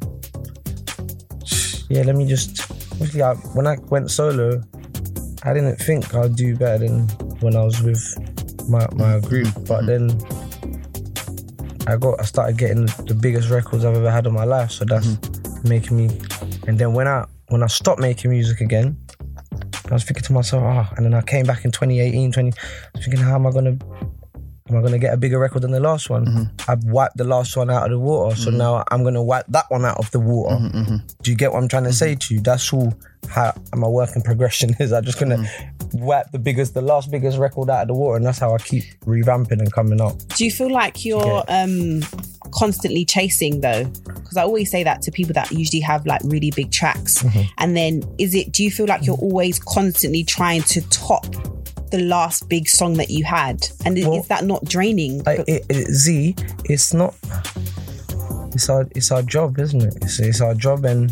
yeah, 1.88 2.02
let 2.02 2.16
me 2.16 2.26
just. 2.26 2.70
Obviously, 2.92 3.22
I, 3.22 3.32
when 3.56 3.66
I 3.66 3.78
went 3.88 4.10
solo, 4.10 4.62
I 5.42 5.54
didn't 5.54 5.76
think 5.76 6.14
I'd 6.14 6.36
do 6.36 6.54
better 6.54 6.86
than 6.86 7.08
when 7.40 7.56
I 7.56 7.64
was 7.64 7.80
with 7.82 8.04
my 8.68 8.86
my 8.92 9.20
group, 9.20 9.48
but 9.66 9.86
then. 9.86 10.20
I 11.84 11.96
got 11.96 12.20
I 12.20 12.24
started 12.24 12.56
getting 12.58 12.86
the 12.86 13.18
biggest 13.20 13.50
records 13.50 13.84
I've 13.84 13.96
ever 13.96 14.08
had 14.08 14.24
in 14.28 14.32
my 14.32 14.44
life, 14.44 14.70
so 14.70 14.84
that's 14.84 15.18
making 15.64 15.96
me. 15.96 16.16
And 16.68 16.78
then 16.78 16.92
when 16.92 17.08
I 17.08 17.24
when 17.48 17.64
I 17.64 17.66
stopped 17.66 18.00
making 18.00 18.30
music 18.30 18.60
again, 18.60 18.96
I 19.90 19.94
was 19.94 20.04
thinking 20.04 20.22
to 20.22 20.32
myself, 20.32 20.62
ah, 20.62 20.92
and 20.96 21.04
then 21.04 21.12
I 21.12 21.22
came 21.22 21.44
back 21.44 21.64
in 21.64 21.72
2018, 21.72 22.30
20, 22.30 22.52
I 22.52 22.54
was 22.94 23.04
thinking, 23.04 23.24
how 23.24 23.34
am 23.34 23.48
I 23.48 23.50
gonna 23.50 23.76
am 24.72 24.78
I 24.78 24.82
gonna 24.82 24.98
get 24.98 25.12
a 25.12 25.16
bigger 25.16 25.38
record 25.38 25.62
than 25.62 25.70
the 25.70 25.80
last 25.80 26.10
one? 26.10 26.26
Mm-hmm. 26.26 26.70
I've 26.70 26.84
wiped 26.84 27.16
the 27.16 27.24
last 27.24 27.56
one 27.56 27.70
out 27.70 27.84
of 27.84 27.90
the 27.90 27.98
water, 27.98 28.36
so 28.36 28.48
mm-hmm. 28.48 28.58
now 28.58 28.84
I'm 28.90 29.04
gonna 29.04 29.22
wipe 29.22 29.46
that 29.48 29.66
one 29.68 29.84
out 29.84 29.98
of 29.98 30.10
the 30.10 30.20
water. 30.20 30.56
Mm-hmm, 30.56 30.96
do 31.22 31.30
you 31.30 31.36
get 31.36 31.52
what 31.52 31.62
I'm 31.62 31.68
trying 31.68 31.84
to 31.84 31.92
say 31.92 32.14
to 32.14 32.34
you? 32.34 32.40
That's 32.40 32.72
all 32.72 32.94
how 33.28 33.54
my 33.74 33.86
work 33.86 34.08
working 34.08 34.22
progression 34.22 34.74
is. 34.80 34.92
I'm 34.92 35.04
just 35.04 35.18
gonna 35.18 35.44
wipe 35.92 36.30
the 36.32 36.38
biggest, 36.38 36.74
the 36.74 36.82
last 36.82 37.10
biggest 37.10 37.38
record 37.38 37.70
out 37.70 37.82
of 37.82 37.88
the 37.88 37.94
water, 37.94 38.16
and 38.16 38.26
that's 38.26 38.38
how 38.38 38.54
I 38.54 38.58
keep 38.58 38.84
revamping 39.04 39.60
and 39.60 39.72
coming 39.72 40.00
up. 40.00 40.16
Do 40.36 40.44
you 40.44 40.50
feel 40.50 40.70
like 40.70 41.04
you're 41.04 41.44
um 41.48 42.00
constantly 42.52 43.04
chasing 43.04 43.60
though? 43.60 43.84
Because 43.84 44.36
I 44.36 44.42
always 44.42 44.70
say 44.70 44.82
that 44.84 45.02
to 45.02 45.10
people 45.10 45.34
that 45.34 45.50
usually 45.50 45.80
have 45.80 46.06
like 46.06 46.20
really 46.24 46.50
big 46.50 46.70
tracks. 46.70 47.22
Mm-hmm. 47.22 47.42
And 47.58 47.76
then 47.76 48.02
is 48.18 48.34
it 48.34 48.52
do 48.52 48.64
you 48.64 48.70
feel 48.70 48.86
like 48.86 49.04
you're 49.04 49.16
always 49.16 49.58
constantly 49.58 50.24
trying 50.24 50.62
to 50.62 50.80
top 50.88 51.26
the 51.92 52.00
last 52.02 52.48
big 52.48 52.68
song 52.68 52.94
that 52.94 53.10
you 53.10 53.22
had? 53.24 53.64
And 53.84 53.96
Well, 53.96 54.18
is 54.18 54.26
that 54.28 54.44
not 54.44 54.64
draining? 54.64 55.22
it, 55.26 55.64
it, 55.68 55.86
Z, 55.92 56.34
it's 56.64 56.92
not. 56.92 57.14
It's 58.54 58.68
our 58.68 58.86
it's 58.94 59.10
our 59.12 59.22
job, 59.22 59.58
isn't 59.60 59.80
it? 59.82 59.94
It's, 60.02 60.18
it's 60.18 60.40
our 60.40 60.54
job, 60.54 60.84
and 60.84 61.10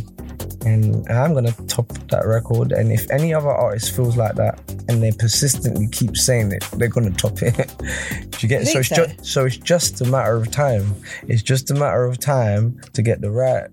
and 0.66 1.08
I'm 1.08 1.32
gonna 1.32 1.52
top 1.68 1.88
that 2.10 2.26
record. 2.26 2.72
And 2.72 2.92
if 2.92 3.10
any 3.10 3.32
other 3.32 3.48
artist 3.48 3.94
feels 3.96 4.16
like 4.16 4.34
that, 4.34 4.60
and 4.88 5.02
they 5.02 5.10
persistently 5.12 5.88
keep 5.88 6.16
saying 6.16 6.52
it, 6.52 6.62
they're 6.76 6.88
gonna 6.88 7.10
top 7.12 7.40
it. 7.42 7.54
Do 8.30 8.38
you 8.40 8.48
get? 8.48 8.60
You 8.62 8.66
So 8.66 8.78
it's 8.80 8.88
think 8.90 9.08
just 9.20 9.26
so 9.26 9.44
it's 9.46 9.56
just 9.56 10.00
a 10.02 10.04
matter 10.04 10.36
of 10.36 10.50
time. 10.50 10.94
It's 11.28 11.42
just 11.42 11.70
a 11.70 11.74
matter 11.74 12.04
of 12.04 12.18
time 12.18 12.78
to 12.92 13.00
get 13.02 13.22
the 13.22 13.30
right, 13.30 13.68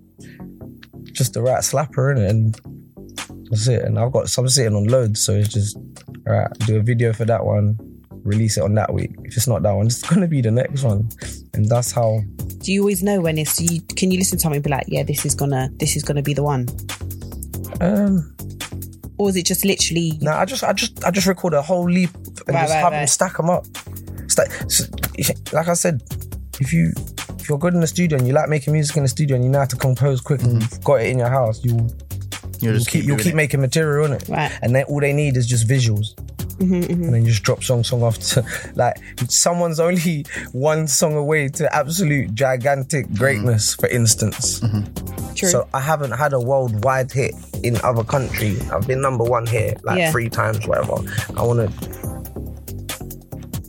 just 1.12 1.34
the 1.34 1.42
right 1.42 1.60
slapper 1.62 2.10
in 2.16 2.22
it, 2.22 2.30
and 2.30 2.87
that's 3.50 3.66
it. 3.68 3.84
And 3.84 3.98
I've 3.98 4.12
got 4.12 4.28
some 4.28 4.48
sitting 4.48 4.74
on 4.74 4.84
loads, 4.84 5.22
so 5.24 5.32
it's 5.34 5.48
just 5.48 5.76
all 6.26 6.32
right. 6.34 6.50
Do 6.60 6.76
a 6.76 6.82
video 6.82 7.12
for 7.12 7.24
that 7.26 7.44
one, 7.44 7.76
release 8.24 8.56
it 8.58 8.62
on 8.62 8.74
that 8.74 8.92
week. 8.92 9.12
If 9.24 9.36
it's 9.36 9.46
not 9.48 9.62
that 9.62 9.72
one, 9.72 9.86
it's 9.86 10.02
gonna 10.08 10.28
be 10.28 10.40
the 10.40 10.50
next 10.50 10.82
one, 10.82 11.08
and 11.54 11.68
that's 11.68 11.92
how. 11.92 12.20
do 12.58 12.72
you 12.72 12.80
always 12.82 13.02
know 13.02 13.20
when 13.20 13.38
it's 13.38 13.60
you 13.60 13.80
can 13.96 14.10
you 14.10 14.18
listen 14.18 14.38
to 14.38 14.42
something 14.42 14.56
and 14.56 14.64
be 14.64 14.70
like, 14.70 14.84
yeah, 14.88 15.02
this 15.02 15.24
is 15.24 15.34
gonna 15.34 15.70
this 15.76 15.96
is 15.96 16.02
gonna 16.02 16.22
be 16.22 16.34
the 16.34 16.42
one? 16.42 16.66
Um, 17.80 18.34
Or 19.18 19.28
is 19.28 19.36
it 19.36 19.46
just 19.46 19.64
literally 19.64 20.18
Nah, 20.20 20.38
I 20.40 20.44
just, 20.44 20.64
I 20.64 20.72
just, 20.72 21.04
I 21.04 21.10
just 21.10 21.26
record 21.26 21.54
a 21.54 21.62
whole 21.62 21.88
leap 21.90 22.10
and 22.14 22.54
Right, 22.54 22.62
just 22.62 22.74
right, 22.74 22.80
have 22.80 22.92
them 22.92 23.06
stack 23.06 23.36
them 23.36 23.50
up. 23.50 23.66
Stack, 24.28 24.50
so, 24.70 24.84
like 25.52 25.68
I 25.68 25.74
said, 25.74 26.02
if 26.60 26.72
you 26.72 26.92
if 27.38 27.48
you're 27.48 27.58
good 27.58 27.74
in 27.74 27.80
the 27.80 27.86
studio 27.86 28.18
and 28.18 28.26
you 28.26 28.34
like 28.34 28.48
making 28.48 28.72
music 28.72 28.96
in 28.96 29.02
the 29.04 29.08
studio 29.08 29.36
and 29.36 29.44
you 29.44 29.50
know 29.50 29.60
how 29.60 29.64
to 29.64 29.76
compose 29.76 30.20
quick 30.20 30.42
and 30.42 30.60
you've 30.62 30.84
got 30.84 30.96
it 30.96 31.06
in 31.06 31.18
your 31.18 31.28
house, 31.30 31.64
you 31.64 31.88
You'll 32.60 32.72
you'll 32.72 32.78
just 32.78 32.90
keep, 32.90 33.04
you'll 33.04 33.18
keep 33.18 33.32
it. 33.32 33.36
making 33.36 33.60
material 33.60 34.06
in 34.06 34.12
it. 34.12 34.28
Right. 34.28 34.52
And 34.62 34.74
then 34.74 34.84
all 34.84 35.00
they 35.00 35.12
need 35.12 35.36
is 35.36 35.46
just 35.46 35.66
visuals. 35.66 36.14
Mm-hmm, 36.58 36.74
mm-hmm. 36.74 37.04
And 37.04 37.14
then 37.14 37.24
you 37.24 37.30
just 37.30 37.44
drop 37.44 37.62
song, 37.62 37.84
song 37.84 38.02
after. 38.02 38.42
Like 38.74 38.96
someone's 39.28 39.78
only 39.80 40.24
one 40.52 40.88
song 40.88 41.14
away 41.14 41.48
to 41.48 41.74
absolute 41.74 42.34
gigantic 42.34 43.06
mm-hmm. 43.06 43.14
greatness, 43.14 43.74
for 43.74 43.88
instance. 43.88 44.60
Mm-hmm. 44.60 45.34
true? 45.34 45.48
So 45.48 45.68
I 45.72 45.80
haven't 45.80 46.12
had 46.12 46.32
a 46.32 46.40
worldwide 46.40 47.12
hit 47.12 47.34
in 47.62 47.80
other 47.82 48.04
countries. 48.04 48.68
I've 48.70 48.86
been 48.86 49.00
number 49.00 49.24
one 49.24 49.46
here 49.46 49.74
like 49.84 49.98
Yeah. 49.98 50.10
three 50.10 50.28
times, 50.28 50.66
whatever. 50.66 50.94
I 51.36 51.42
want 51.42 51.60
to, 51.60 51.72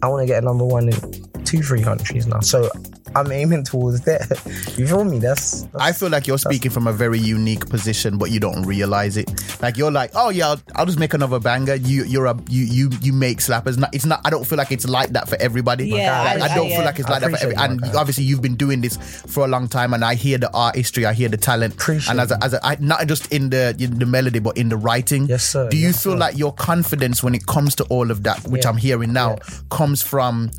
I 0.01 0.07
want 0.07 0.21
to 0.21 0.27
get 0.27 0.41
a 0.41 0.45
number 0.45 0.65
one 0.65 0.89
in 0.89 1.43
two, 1.43 1.61
three 1.61 1.81
countries 1.81 2.25
now. 2.27 2.39
So 2.39 2.69
I'm 3.15 3.31
aiming 3.31 3.63
towards 3.63 4.01
that. 4.01 4.29
you 4.77 4.87
feel 4.87 5.03
me? 5.03 5.19
That's, 5.19 5.63
that's 5.63 5.75
I 5.75 5.91
feel 5.91 6.09
like 6.09 6.27
you're 6.27 6.37
speaking 6.37 6.71
from 6.71 6.87
a 6.87 6.93
very 6.93 7.19
unique 7.19 7.69
position, 7.69 8.17
but 8.17 8.31
you 8.31 8.39
don't 8.39 8.63
realize 8.63 9.17
it. 9.17 9.29
Like 9.61 9.77
you're 9.77 9.91
like, 9.91 10.11
oh 10.15 10.29
yeah, 10.29 10.49
I'll, 10.49 10.61
I'll 10.75 10.85
just 10.85 10.99
make 10.99 11.13
another 11.13 11.39
banger. 11.39 11.75
You 11.75 12.03
you're 12.05 12.25
a 12.25 12.37
you 12.49 12.63
you 12.63 12.89
you 13.01 13.13
make 13.13 13.39
slappers. 13.39 13.77
Not, 13.77 13.93
it's 13.93 14.05
not. 14.05 14.21
I 14.25 14.29
don't 14.29 14.45
feel 14.45 14.57
like 14.57 14.71
it's 14.71 14.87
like 14.87 15.09
that 15.11 15.27
for 15.29 15.35
everybody. 15.41 15.87
Yeah, 15.89 16.21
Like, 16.23 16.41
I- 16.41 16.45
I, 16.45 16.55
don't 16.55 16.67
I, 16.67 16.75
feel 16.75 16.85
like 16.85 16.99
it's 16.99 17.09
like 17.09 17.21
that 17.21 17.31
for 17.31 17.37
every. 17.43 17.55
And 17.55 17.79
that, 17.79 17.87
man. 17.87 17.95
obviously, 17.95 18.23
you've 18.23 18.41
been 18.41 18.55
doing 18.55 18.81
this 18.81 18.97
for 19.27 19.45
a 19.45 19.47
long 19.47 19.67
time, 19.67 19.93
and 19.93 20.03
I 20.05 20.15
hear 20.15 20.37
the 20.37 20.51
art 20.53 20.75
history. 20.75 21.05
I 21.05 21.13
hear 21.13 21.29
the 21.29 21.37
talent. 21.37 21.73
Appreciate 21.75 22.11
and 22.11 22.19
as 22.21 22.31
a, 22.31 22.43
as 22.43 22.53
a, 22.53 22.65
I, 22.65 22.77
not 22.79 23.07
just 23.07 23.31
in 23.33 23.49
the 23.49 23.75
in 23.79 23.99
the 23.99 24.05
melody, 24.05 24.39
but 24.39 24.57
in 24.57 24.69
the 24.69 24.77
writing. 24.77 25.25
Yes, 25.25 25.43
sir. 25.43 25.69
Do 25.69 25.77
you 25.77 25.87
Yes, 25.87 26.03
feel 26.03 26.13
sir. 26.13 26.17
like 26.17 26.37
your 26.37 26.53
confidence 26.53 27.23
when 27.23 27.33
it 27.35 27.45
comes 27.47 27.75
to 27.75 27.83
all 27.85 28.11
of 28.11 28.23
that, 28.23 28.43
which 28.47 28.63
Yeah. 28.63 28.69
I'm 28.71 28.77
hearing 28.77 29.13
now, 29.13 29.37
comes 29.69 30.01
from? 30.01 30.51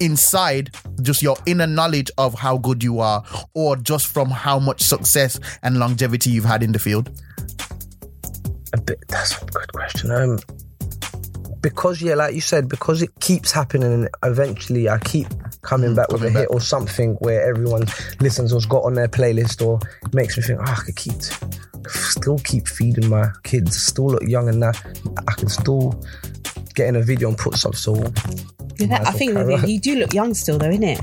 Inside 0.00 0.74
just 1.02 1.22
your 1.22 1.36
inner 1.46 1.66
knowledge 1.66 2.10
of 2.18 2.34
how 2.34 2.58
good 2.58 2.82
you 2.82 3.00
are 3.00 3.24
or 3.54 3.76
just 3.76 4.06
from 4.06 4.30
how 4.30 4.58
much 4.58 4.80
success 4.82 5.38
and 5.62 5.78
longevity 5.78 6.30
you've 6.30 6.44
had 6.44 6.62
in 6.62 6.72
the 6.72 6.78
field 6.78 7.10
a 8.72 8.80
bit. 8.80 8.98
That's 9.08 9.40
a 9.40 9.44
good 9.46 9.72
question. 9.72 10.10
Um, 10.10 10.38
because 11.60 12.00
yeah, 12.00 12.14
like 12.14 12.34
you 12.34 12.40
said, 12.40 12.68
because 12.68 13.02
it 13.02 13.10
keeps 13.20 13.50
happening, 13.50 13.92
and 13.92 14.08
eventually 14.24 14.88
I 14.88 14.98
keep 14.98 15.26
coming 15.62 15.94
back 15.94 16.12
with 16.12 16.22
a 16.22 16.26
Mm, 16.26 16.32
coming 16.32 16.42
hit 16.42 16.48
or 16.50 16.60
something 16.60 17.14
where 17.14 17.48
everyone 17.48 17.86
listens 18.20 18.52
or's 18.52 18.66
got 18.66 18.84
on 18.84 18.94
their 18.94 19.08
playlist, 19.08 19.66
or 19.66 19.80
makes 20.12 20.36
me 20.36 20.42
think, 20.42 20.60
oh, 20.60 20.70
I 20.70 20.76
could 20.76 20.96
keep, 20.96 21.20
still 21.88 22.38
keep 22.38 22.68
feeding 22.68 23.08
my 23.08 23.30
kids, 23.42 23.80
still 23.82 24.06
look 24.06 24.22
young 24.22 24.48
and 24.48 24.62
that 24.62 24.80
I 25.26 25.32
can 25.32 25.48
still 25.48 26.00
get 26.76 26.86
in 26.88 26.96
a 26.96 27.02
video 27.02 27.28
and 27.28 27.36
put 27.36 27.54
stuff. 27.54 27.74
So 27.74 27.94
Yeah, 28.78 29.02
I 29.04 29.10
think 29.10 29.32
you 29.66 29.80
do 29.80 29.96
look 29.96 30.14
young 30.14 30.34
still, 30.34 30.58
though, 30.58 30.70
innit? 30.70 31.00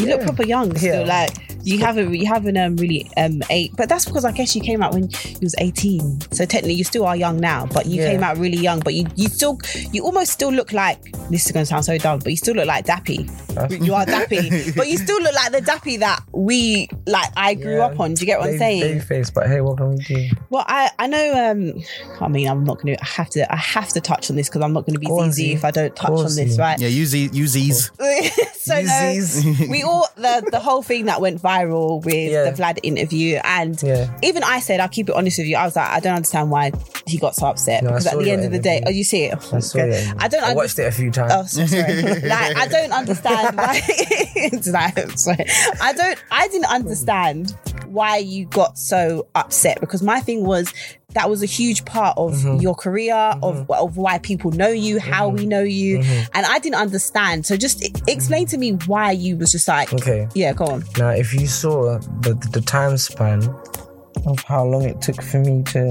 You 0.00 0.06
look 0.06 0.22
proper 0.22 0.44
young 0.44 0.74
still. 0.76 1.00
Yeah. 1.06 1.06
Like 1.06 1.30
you 1.62 1.78
haven't, 1.80 2.14
you 2.14 2.26
haven't 2.26 2.56
um, 2.56 2.76
really 2.76 3.10
um 3.16 3.42
eight, 3.50 3.72
but 3.76 3.88
that's 3.88 4.04
because 4.04 4.24
I 4.24 4.30
guess 4.32 4.54
you 4.54 4.62
came 4.62 4.82
out 4.82 4.92
when 4.94 5.04
you 5.10 5.38
was 5.42 5.54
eighteen. 5.58 6.20
So 6.32 6.44
technically, 6.44 6.74
you 6.74 6.84
still 6.84 7.04
are 7.06 7.16
young 7.16 7.38
now, 7.38 7.66
but 7.66 7.86
you 7.86 8.00
Yeah. 8.02 8.10
came 8.12 8.22
out 8.22 8.36
really 8.38 8.58
young. 8.58 8.80
But 8.80 8.94
you, 8.94 9.06
you 9.16 9.28
still, 9.28 9.58
you 9.92 10.04
almost 10.04 10.32
still 10.32 10.52
look 10.52 10.72
like. 10.72 11.02
This 11.30 11.46
is 11.46 11.52
gonna 11.52 11.66
sound 11.66 11.84
so 11.84 11.98
dumb, 11.98 12.20
but 12.20 12.28
you 12.30 12.36
still 12.36 12.54
look 12.54 12.66
like 12.66 12.86
Dappy. 12.86 13.28
You 13.84 13.94
are 13.94 14.04
Dappy, 14.04 14.76
but 14.76 14.86
you 14.88 14.96
still 14.98 15.20
look 15.22 15.34
like 15.34 15.50
the 15.52 15.60
Dappy 15.60 15.98
that 16.00 16.22
we 16.32 16.88
like. 17.06 17.30
I 17.36 17.54
grew 17.54 17.80
up 17.80 17.98
on. 17.98 18.14
Do 18.14 18.20
you 18.20 18.26
get 18.26 18.38
what 18.38 18.50
I'm 18.50 18.58
saying? 18.58 19.00
face, 19.00 19.30
but 19.30 19.46
hey, 19.48 19.60
what 19.60 19.76
can 19.78 19.90
we 19.90 19.96
do? 19.96 20.28
Well, 20.50 20.64
I 20.68 20.90
I 20.98 21.06
know. 21.06 21.50
Um, 21.50 21.72
I 22.20 22.28
mean, 22.28 22.48
I'm 22.48 22.64
not 22.64 22.80
going 22.80 22.96
to. 22.96 23.02
I 23.02 23.06
have 23.06 23.30
to. 23.30 23.52
I 23.52 23.56
have 23.56 23.88
to 23.88 24.00
touch 24.00 24.30
on 24.30 24.36
this 24.36 24.48
because 24.48 24.62
I'm 24.62 24.72
not 24.72 24.84
going 24.86 24.94
to 24.94 25.00
be 25.00 25.06
Go 25.06 25.20
on, 25.20 25.28
easy 25.28 25.52
if 25.52 25.64
I 25.64 25.70
don't 25.70 25.94
touch 25.96 26.08
Go 26.08 26.18
on 26.18 26.26
on, 26.26 26.34
this, 26.34 26.58
right? 26.58 26.78
yeah 26.78 26.88
use 26.88 27.10
these 27.12 27.32
use 27.34 27.52
these 27.54 27.86
so 27.86 28.74
no, 28.74 28.80
Yeezys. 28.80 29.68
we 29.68 29.82
all 29.86 30.08
the 30.16 30.46
the 30.50 30.58
whole 30.60 30.82
thing 30.82 31.06
that 31.06 31.20
went 31.20 31.40
viral 31.40 32.04
with 32.04 32.14
Yeah. 32.32 32.50
the 32.50 32.62
Vlad 32.62 32.78
interview, 32.82 33.40
and 33.44 33.80
Yeah. 33.82 34.08
even 34.22 34.42
I 34.42 34.60
said, 34.60 34.80
I'll 34.80 34.88
keep 34.88 35.08
it 35.08 35.14
honest 35.14 35.38
with 35.38 35.46
you. 35.46 35.56
I 35.56 35.64
was 35.64 35.76
like, 35.76 35.88
I 35.88 36.00
don't 36.00 36.16
understand 36.16 36.50
why 36.50 36.72
he 37.06 37.18
got 37.18 37.34
so 37.36 37.46
upset 37.46 37.82
No, 37.84 37.90
because 37.90 38.06
at 38.06 38.18
the 38.18 38.30
end 38.30 38.44
of 38.44 38.50
the 38.52 38.58
day, 38.58 38.82
oh, 38.86 38.90
you 38.90 39.04
see 39.04 39.24
it. 39.24 39.34
I 39.52 39.56
Okay. 39.56 40.10
I 40.18 40.28
don't. 40.28 40.42
I 40.42 40.54
watched 40.54 40.78
it 40.78 40.86
a 40.86 40.90
few 40.92 41.10
times. 41.10 41.32
Oh, 41.34 41.44
so 41.46 41.66
sorry. 41.66 42.02
like 42.02 42.56
I 42.56 42.66
don't 42.68 42.92
understand 42.92 43.56
it's 44.36 44.68
like, 44.68 45.18
sorry. 45.18 45.44
I 45.80 45.92
don't. 45.92 46.18
I 46.30 46.48
didn't 46.48 46.70
understand 46.70 47.54
why 47.86 48.16
you 48.18 48.46
got 48.46 48.76
so 48.78 49.26
upset 49.34 49.80
because 49.80 50.02
my 50.02 50.20
thing 50.20 50.44
was 50.44 50.72
that 51.16 51.28
was 51.28 51.42
a 51.42 51.46
huge 51.58 51.84
part 51.84 52.16
of 52.16 52.32
Mm-hmm. 52.34 52.60
your 52.60 52.74
career, 52.74 53.16
of 53.42 53.68
of 53.70 53.96
why 53.96 54.18
people 54.18 54.50
know 54.52 54.68
you, 54.68 55.00
how 55.00 55.26
Mm-hmm. 55.28 55.36
we 55.38 55.46
know 55.46 55.62
you, 55.62 55.98
and 56.34 56.42
I 56.46 56.58
didn't 56.60 56.80
understand. 56.86 57.44
So 57.46 57.56
just 57.56 57.78
explain 58.06 58.46
to 58.52 58.58
me 58.58 58.72
why 58.86 59.10
you 59.10 59.36
was 59.36 59.50
just 59.52 59.66
like, 59.66 59.92
Okay. 59.92 60.28
yeah, 60.34 60.52
go 60.52 60.66
on. 60.66 60.84
Now, 60.98 61.10
if 61.10 61.34
you 61.34 61.46
saw 61.46 61.98
the, 62.20 62.34
the 62.52 62.60
time 62.60 62.96
span 62.98 63.42
of 64.26 64.38
how 64.44 64.64
long 64.64 64.84
it 64.84 65.00
took 65.02 65.20
for 65.22 65.40
me 65.40 65.62
to. 65.74 65.82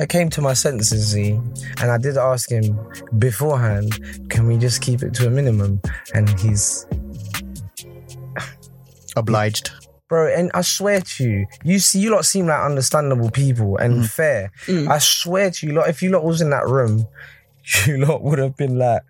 I 0.00 0.06
came 0.06 0.28
to 0.30 0.40
my 0.40 0.54
senses, 0.54 1.12
see, 1.12 1.38
and 1.80 1.88
I 1.90 1.98
did 1.98 2.16
ask 2.16 2.50
him 2.50 2.76
beforehand, 3.18 3.88
can 4.28 4.48
we 4.48 4.58
just 4.58 4.82
keep 4.82 5.02
it 5.04 5.14
to 5.14 5.28
a 5.28 5.30
minimum? 5.30 5.80
And 6.14 6.28
he's, 6.40 6.84
Obliged. 9.16 9.70
Bro, 10.08 10.32
and 10.32 10.50
I 10.54 10.60
swear 10.62 11.00
to 11.00 11.24
you, 11.24 11.46
you 11.64 11.78
see, 11.78 12.00
you 12.00 12.10
lot 12.10 12.24
seem 12.24 12.46
like 12.46 12.60
understandable 12.62 13.30
people 13.30 13.76
and 13.78 14.02
Mm. 14.02 14.08
fair. 14.08 14.52
I 14.88 14.98
swear 14.98 15.50
to 15.50 15.66
you, 15.66 15.72
lot, 15.74 15.88
if 15.88 16.02
you 16.02 16.10
lot 16.10 16.24
was 16.24 16.40
in 16.40 16.50
that 16.50 16.66
room, 16.68 17.06
you 17.86 17.98
lot 17.98 18.22
would 18.22 18.38
have 18.38 18.56
been 18.56 18.78
like, 18.78 19.02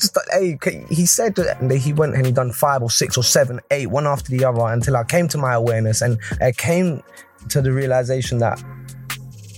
just 0.00 0.18
hey, 0.32 0.58
he 0.90 1.06
said 1.06 1.34
that 1.36 1.58
he 1.72 1.92
went 1.92 2.14
and 2.14 2.26
he 2.26 2.32
done 2.32 2.52
five 2.52 2.82
or 2.82 2.90
six 2.90 3.16
or 3.16 3.22
seven, 3.24 3.60
eight, 3.70 3.88
one 3.88 4.06
after 4.06 4.30
the 4.30 4.44
other 4.44 4.66
until 4.66 4.96
I 4.96 5.04
came 5.04 5.28
to 5.28 5.38
my 5.38 5.54
awareness 5.54 6.02
and 6.02 6.18
I 6.40 6.52
came 6.52 7.02
to 7.48 7.62
the 7.62 7.72
realization 7.72 8.38
that 8.38 8.62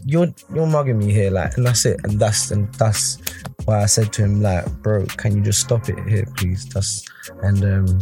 you're 0.05 0.33
you're 0.55 0.67
mugging 0.67 0.99
me 0.99 1.13
here, 1.13 1.31
like, 1.31 1.57
and 1.57 1.67
that's 1.67 1.85
it, 1.85 1.99
and 2.05 2.21
that's 2.21 2.51
and 2.53 2.73
that's 2.75 3.19
why 3.65 3.83
I 3.83 3.87
said 3.87 4.13
to 4.15 4.23
him, 4.23 4.41
like, 4.41 4.65
bro, 4.83 5.05
can 5.07 5.35
you 5.37 5.43
just 5.43 5.61
stop 5.61 5.89
it 5.89 5.99
here, 6.09 6.27
please? 6.37 6.65
That's 6.67 7.05
and 7.43 7.65
um, 7.65 8.01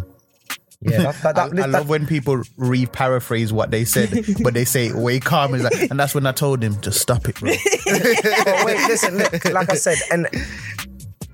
yeah, 0.84 1.12
that, 1.22 1.22
that, 1.22 1.38
I, 1.38 1.48
that, 1.48 1.52
I 1.52 1.54
that- 1.62 1.68
love 1.70 1.88
when 1.88 2.06
people 2.06 2.42
re-paraphrase 2.56 3.52
what 3.52 3.70
they 3.70 3.84
said, 3.84 4.10
but 4.42 4.54
they 4.54 4.64
say 4.64 4.86
it 4.88 4.94
way 4.94 5.18
calm. 5.20 5.54
It's 5.54 5.64
like, 5.64 5.90
and 5.90 5.98
that's 5.98 6.14
when 6.14 6.26
I 6.26 6.32
told 6.32 6.62
him 6.62 6.80
just 6.80 7.00
stop 7.00 7.28
it, 7.28 7.36
bro. 7.40 7.50
wait, 7.86 8.76
listen, 8.88 9.18
look, 9.18 9.44
like 9.46 9.70
I 9.70 9.74
said, 9.76 9.98
and 10.12 10.26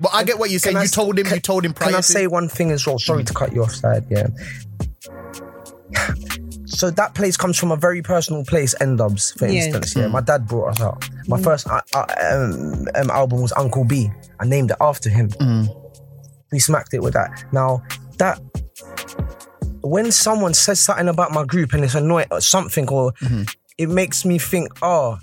But 0.01 0.12
I 0.14 0.24
get 0.24 0.38
what 0.38 0.51
you're 0.51 0.59
saying. 0.61 0.76
I 0.76 0.80
You 0.80 0.84
s- 0.84 0.90
told 0.92 1.18
him. 1.18 1.26
can- 1.26 1.34
you 1.36 1.40
told 1.40 1.64
him 1.64 1.72
prior 1.74 1.90
Can 1.90 1.94
I 1.96 2.01
to. 2.01 2.03
say 2.05 2.26
one 2.26 2.48
thing 2.48 2.70
as 2.70 2.86
well? 2.86 2.98
Sorry 2.98 3.24
to 3.24 3.34
cut 3.34 3.53
you 3.53 3.62
off, 3.62 3.72
side. 3.72 4.05
Yeah. 4.09 4.28
So 6.66 6.88
that 6.90 7.14
place 7.14 7.36
comes 7.36 7.59
from 7.59 7.72
a 7.72 7.76
very 7.76 8.01
personal 8.01 8.44
place, 8.44 8.74
N-Dubz, 8.80 9.36
for 9.36 9.46
Yeah. 9.48 9.64
instance. 9.64 9.96
Yeah, 9.96 10.07
my 10.07 10.20
dad 10.20 10.46
brought 10.46 10.70
us 10.70 10.80
up. 10.80 11.03
My 11.26 11.40
first 11.42 11.68
uh, 11.68 11.80
uh, 11.94 12.07
um, 12.32 12.86
um, 12.94 13.11
album 13.11 13.42
was 13.42 13.53
Uncle 13.57 13.84
B. 13.84 14.09
I 14.38 14.46
named 14.46 14.70
it 14.70 14.76
after 14.80 15.11
him. 15.11 15.28
We 16.53 16.61
smacked 16.61 16.94
it 16.94 17.03
with 17.03 17.14
that. 17.14 17.44
Now 17.53 17.82
that 18.18 18.40
when 19.82 20.10
someone 20.12 20.54
says 20.54 20.80
something 20.80 21.08
about 21.08 21.32
my 21.32 21.44
group 21.44 21.72
and 21.72 21.84
it's 21.84 21.94
annoying 21.94 22.28
or 22.30 22.40
something, 22.40 22.88
or 22.88 23.12
mm-hmm. 23.12 23.42
it 23.78 23.88
makes 23.88 24.24
me 24.24 24.38
think, 24.38 24.68
oh, 24.82 25.18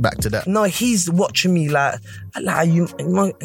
Back 0.00 0.16
to 0.18 0.30
that. 0.30 0.46
no, 0.46 0.64
he's 0.64 1.10
watching 1.10 1.52
me 1.52 1.68
like, 1.68 2.00
like 2.40 2.56
are 2.56 2.64
you, 2.64 2.86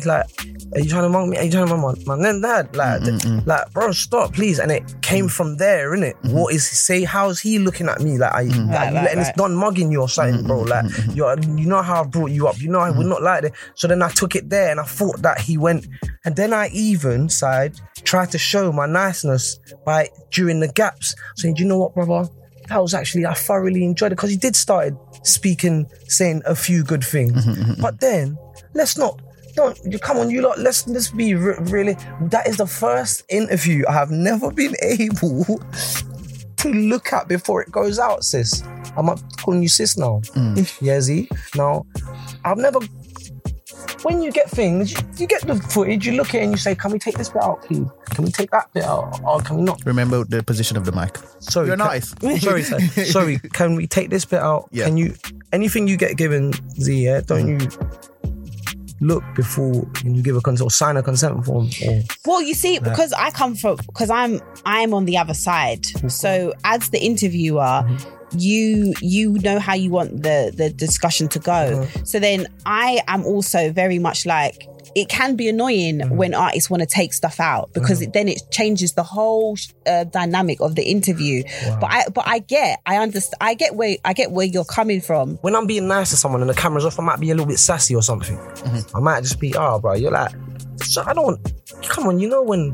like, 0.06 0.26
are 0.74 0.80
you 0.80 0.89
trying 0.89 1.03
to 1.03 1.10
monk 1.10 1.30
me? 1.30 1.38
Are 1.38 1.43
you 1.43 1.51
trying 1.51 1.68
to 1.68 1.76
monk 1.78 2.06
my 2.06 2.16
man? 2.16 2.41
Dad, 2.41 2.76
like, 2.76 3.01
like, 3.45 3.72
bro, 3.74 3.91
stop, 3.91 4.34
please. 4.34 4.60
And 4.60 4.72
it 4.72 4.95
came 5.01 5.28
from 5.28 5.58
there, 5.58 5.91
innit? 5.91 6.14
Mm-hmm. 6.22 6.32
What 6.32 6.53
is 6.53 6.68
he 6.68 6.76
say? 6.76 7.03
How's 7.03 7.39
he 7.41 7.60
looking 7.60 7.89
at 7.89 7.99
me? 8.01 8.18
Like, 8.18 8.34
are 8.34 8.43
you, 8.43 8.51
mm-hmm. 8.51 8.72
like, 8.72 8.80
Right, 8.80 8.89
you 8.89 8.95
right, 8.95 9.03
letting 9.03 9.18
right. 9.20 9.26
this 9.26 9.36
done 9.36 9.56
mugging 9.56 9.91
you 9.91 10.01
or 10.01 10.10
something, 10.10 10.45
bro? 10.45 10.64
Mm-hmm, 10.64 11.08
like, 11.08 11.16
you're, 11.16 11.39
you 11.58 11.68
know 11.68 11.82
how 11.82 12.03
I 12.03 12.06
brought 12.06 12.32
you 12.32 12.47
up. 12.47 12.60
You 12.60 12.70
know, 12.70 12.80
I 12.80 12.89
would 12.91 13.08
not 13.08 13.22
like 13.22 13.43
that. 13.43 13.53
So 13.76 13.88
then 13.88 14.01
I 14.01 14.10
took 14.10 14.36
it 14.36 14.49
there 14.49 14.72
and 14.72 14.80
I 14.80 14.84
thought 14.84 15.22
that 15.22 15.39
he 15.39 15.58
went, 15.58 15.88
and 16.24 16.36
then 16.36 16.53
I 16.53 16.70
even 16.70 17.30
side 17.30 17.80
tried 18.03 18.32
to 18.32 18.38
show 18.38 18.72
my 18.72 18.86
niceness 18.86 19.60
by 19.86 20.10
during 20.32 20.60
the 20.60 20.68
gaps, 20.68 21.16
saying, 21.36 21.56
do 21.56 21.64
you 21.64 21.70
know 21.70 21.80
what, 21.80 21.95
brother? 21.95 22.30
That 22.68 22.82
was 22.82 22.93
actually 22.93 23.26
I 23.26 23.34
thoroughly 23.34 23.84
enjoyed 23.84 24.11
it 24.11 24.16
because 24.16 24.32
he 24.32 24.38
did 24.38 24.55
started 24.55 24.97
speaking, 25.24 25.88
saying 26.07 26.41
a 26.45 26.55
few 26.55 26.84
good 26.84 27.03
things. 27.03 27.45
Mm-hmm, 27.45 27.61
mm-hmm. 27.61 27.82
But 27.82 27.99
then 27.99 28.38
let's 28.74 28.97
not 28.97 29.22
don't 29.55 29.80
you 29.86 29.97
come 29.97 30.18
on, 30.18 30.30
you 30.30 30.41
lot. 30.41 30.59
Let's 30.59 30.88
let's 30.88 31.09
be 31.09 31.34
re- 31.34 31.55
really. 31.61 31.95
That 32.22 32.47
is 32.47 32.57
the 32.57 32.68
first 32.68 33.24
interview 33.30 33.86
I 33.88 33.93
have 33.93 34.11
never 34.11 34.51
been 34.51 34.76
able 34.82 35.45
to 36.57 36.70
look 36.70 37.13
at 37.13 37.28
before 37.28 37.61
it 37.61 37.72
goes 37.72 37.97
out, 37.97 38.24
sis. 38.24 38.63
I'm 38.97 39.05
not 39.05 39.22
calling 39.38 39.61
you 39.61 39.70
sis 39.70 39.97
now. 39.97 40.22
Mm. 40.36 40.55
Yeah, 40.82 40.99
Z. 41.01 41.30
Now, 41.55 41.86
I've 42.43 42.57
never. 42.57 42.80
When 44.03 44.21
you 44.21 44.31
get 44.31 44.49
things, 44.49 44.91
you, 44.91 44.97
you 45.17 45.27
get 45.27 45.41
the 45.47 45.55
footage, 45.55 46.05
you 46.05 46.13
look 46.13 46.29
at 46.29 46.36
it 46.36 46.43
and 46.43 46.51
you 46.51 46.57
say, 46.57 46.75
"Can 46.75 46.91
we 46.91 46.99
take 46.99 47.17
this 47.17 47.29
bit 47.29 47.41
out, 47.43 47.63
please? 47.63 47.88
Can 48.11 48.25
we 48.25 48.31
take 48.31 48.51
that 48.51 48.71
bit 48.73 48.83
out, 48.83 49.19
or 49.23 49.39
can 49.41 49.57
we 49.57 49.63
not?" 49.63 49.81
Remember 49.86 50.23
the 50.23 50.43
position 50.43 50.77
of 50.77 50.86
the 50.86 50.91
mic. 50.91 51.17
Sorry, 51.39 51.67
You're 51.67 51.77
can- 51.77 51.86
nice. 51.88 52.09
sorry, 52.41 52.63
sorry, 52.63 52.88
sorry. 53.05 53.39
Can 53.53 53.75
we 53.75 53.88
take 53.88 54.09
this 54.09 54.25
bit 54.25 54.39
out? 54.39 54.69
Yeah. 54.71 54.86
Can 54.86 54.97
you? 54.97 55.15
Anything 55.53 55.88
you 55.88 55.97
get 55.97 56.17
given, 56.17 56.53
Z, 56.79 56.93
yeah, 57.05 57.21
don't 57.21 57.47
you 57.47 57.57
look 59.01 59.23
before 59.36 59.88
you 60.03 60.21
give 60.21 60.36
a 60.36 60.41
consent 60.41 60.65
or 60.67 60.71
sign 60.71 60.97
a 60.97 61.03
consent 61.03 61.45
form? 61.45 61.69
Or 61.86 62.01
Well, 62.25 62.41
you 62.41 62.53
see, 62.53 62.79
because 62.79 63.13
I 63.13 63.29
come 63.31 63.55
from, 63.55 63.77
because 63.77 64.09
I'm, 64.09 64.41
I'm 64.65 64.93
on 64.93 65.05
the 65.05 65.17
other 65.17 65.33
side. 65.33 65.83
Mm-hmm. 65.83 66.07
So 66.09 66.53
as 66.63 66.89
the 66.89 66.99
interviewer, 66.99 67.83
you, 68.41 68.93
you 69.01 69.33
know 69.33 69.59
how 69.59 69.73
you 69.73 69.91
want 69.91 70.23
the 70.23 70.53
the 70.55 70.69
discussion 70.69 71.27
to 71.29 71.39
go. 71.39 71.51
Mm-hmm. 71.51 72.05
So 72.05 72.19
then 72.19 72.47
I 72.65 73.01
am 73.07 73.25
also 73.25 73.71
very 73.71 73.99
much 73.99 74.25
like. 74.25 74.67
It 74.95 75.09
can 75.09 75.36
be 75.36 75.49
annoying 75.49 75.99
Mm-hmm. 75.99 76.15
when 76.15 76.33
artists 76.33 76.69
want 76.69 76.79
to 76.81 76.88
take 76.88 77.11
stuff 77.11 77.41
out 77.41 77.73
because 77.73 78.01
it, 78.01 78.13
then 78.13 78.29
it 78.29 78.41
changes 78.49 78.93
the 78.93 79.03
whole 79.03 79.57
uh, 79.86 80.05
dynamic 80.05 80.61
of 80.61 80.75
the 80.75 80.83
interview. 80.83 81.43
But 81.81 81.91
I, 81.91 82.07
but 82.13 82.25
I 82.25 82.39
get, 82.39 82.79
I 82.86 82.97
understand, 82.97 83.36
I 83.41 83.55
get 83.55 83.75
where, 83.75 83.97
I 84.05 84.13
get 84.13 84.31
where 84.31 84.45
you're 84.45 84.63
coming 84.63 85.01
from. 85.01 85.36
when 85.38 85.53
I'm 85.53 85.67
being 85.67 85.89
nice 85.89 86.11
to 86.11 86.15
someone 86.15 86.39
and 86.39 86.49
the 86.49 86.53
camera's 86.53 86.86
off, 86.86 86.97
I 86.97 87.03
might 87.03 87.19
be 87.19 87.29
a 87.29 87.33
little 87.33 87.45
bit 87.45 87.59
sassy 87.59 87.93
or 87.93 88.01
something. 88.01 88.38
Mm-hmm. 88.38 88.95
I 88.95 88.99
might 89.01 89.21
just 89.23 89.39
be, 89.41 89.53
oh, 89.57 89.79
bro, 89.79 89.95
you're 89.95 90.11
like, 90.11 90.31
so 90.77 91.03
I 91.05 91.13
don't. 91.13 91.39
Come 91.89 92.07
on, 92.07 92.19
you 92.19 92.29
know 92.29 92.41
when 92.43 92.71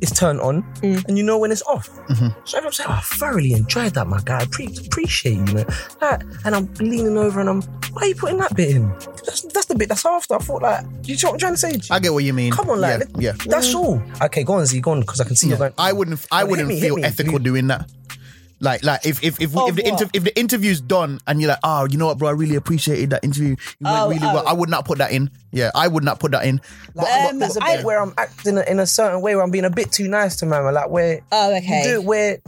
it's 0.00 0.12
turned 0.18 0.40
on 0.40 0.64
and 0.82 1.16
you 1.18 1.24
know 1.24 1.38
when 1.38 1.50
it's 1.50 1.62
off. 1.62 1.88
Mm-hmm. 2.08 2.28
So 2.44 2.58
I'm 2.58 2.72
saying, 2.72 2.88
oh, 2.90 2.94
I 2.94 3.00
thoroughly 3.00 3.52
enjoyed 3.52 3.94
that, 3.94 4.06
my 4.06 4.20
guy. 4.24 4.40
I 4.40 4.46
pre- 4.46 4.76
appreciate 4.86 5.34
you, 5.34 5.44
know. 5.44 5.64
Like, 6.00 6.22
and 6.44 6.54
I'm 6.54 6.72
leaning 6.74 7.16
over 7.18 7.40
and 7.40 7.48
I'm, 7.48 7.62
why 7.92 8.02
are 8.02 8.06
you 8.06 8.14
putting 8.14 8.38
that 8.38 8.54
bit 8.54 8.76
in? 8.76 8.88
That's, 9.26 9.42
that's 9.42 9.66
the 9.66 9.74
bit 9.74 9.88
that's 9.88 10.06
after. 10.06 10.34
I 10.34 10.38
thought, 10.38 10.62
like, 10.62 10.84
you 11.04 11.16
know 11.16 11.30
what 11.30 11.32
I'm 11.32 11.38
trying 11.38 11.54
to 11.54 11.58
say? 11.58 11.94
I 11.94 11.98
get 11.98 12.12
what 12.12 12.24
you 12.24 12.32
mean. 12.32 12.52
Come 12.52 12.70
on, 12.70 12.80
like, 12.80 13.00
yeah, 13.18 13.32
yeah. 13.32 13.32
that's 13.46 13.74
all. 13.74 14.00
Okay, 14.22 14.44
go 14.44 14.54
on, 14.54 14.66
Z, 14.66 14.80
go 14.80 14.92
on, 14.92 15.00
because 15.00 15.20
I 15.20 15.24
can 15.24 15.36
see 15.36 15.48
you're 15.48 15.58
going. 15.58 15.72
I 15.78 15.92
wouldn't. 15.92 16.24
I 16.30 16.44
wouldn't 16.44 16.68
me, 16.68 16.80
feel 16.80 16.96
me. 16.96 17.02
ethical 17.04 17.34
You- 17.34 17.38
doing 17.40 17.66
that. 17.68 17.90
Like, 18.60 18.82
like 18.82 19.06
if 19.06 19.22
if 19.22 19.40
if, 19.40 19.52
we, 19.54 19.60
if 19.62 19.76
the 19.76 19.86
inter- 19.86 20.10
if 20.12 20.24
the 20.24 20.36
interview's 20.38 20.80
done 20.80 21.20
and 21.26 21.40
you're 21.40 21.48
like, 21.50 21.60
oh, 21.62 21.86
you 21.88 21.96
know 21.96 22.06
what, 22.06 22.18
bro, 22.18 22.28
I 22.28 22.32
really 22.32 22.56
appreciated 22.56 23.10
that 23.10 23.22
interview. 23.24 23.52
It 23.52 23.58
went 23.80 23.96
Oh, 23.96 24.08
really 24.08 24.20
oh. 24.26 24.34
well. 24.34 24.48
I 24.48 24.52
would 24.52 24.68
not 24.68 24.84
put 24.84 24.98
that 24.98 25.12
in. 25.12 25.30
Yeah, 25.52 25.70
I 25.74 25.86
would 25.86 26.02
not 26.02 26.18
put 26.18 26.32
that 26.32 26.44
in. 26.44 26.60
But, 26.94 27.04
Um, 27.04 27.38
but- 27.38 27.38
There's 27.38 27.56
a 27.56 27.62
I- 27.62 27.76
bit 27.76 27.84
where 27.84 28.00
I'm 28.02 28.14
acting 28.18 28.58
in 28.66 28.80
a 28.80 28.86
certain 28.86 29.20
way 29.20 29.34
where 29.36 29.44
I'm 29.44 29.50
being 29.52 29.64
a 29.64 29.70
bit 29.70 29.92
too 29.92 30.08
nice 30.08 30.36
to 30.36 30.46
Mama, 30.46 30.72
like 30.72 30.90
where 30.90 31.20
Oh, 31.30 31.56
okay. 31.56 31.78
you 31.78 31.84
do 31.84 31.94
it 32.00 32.04
where 32.04 32.38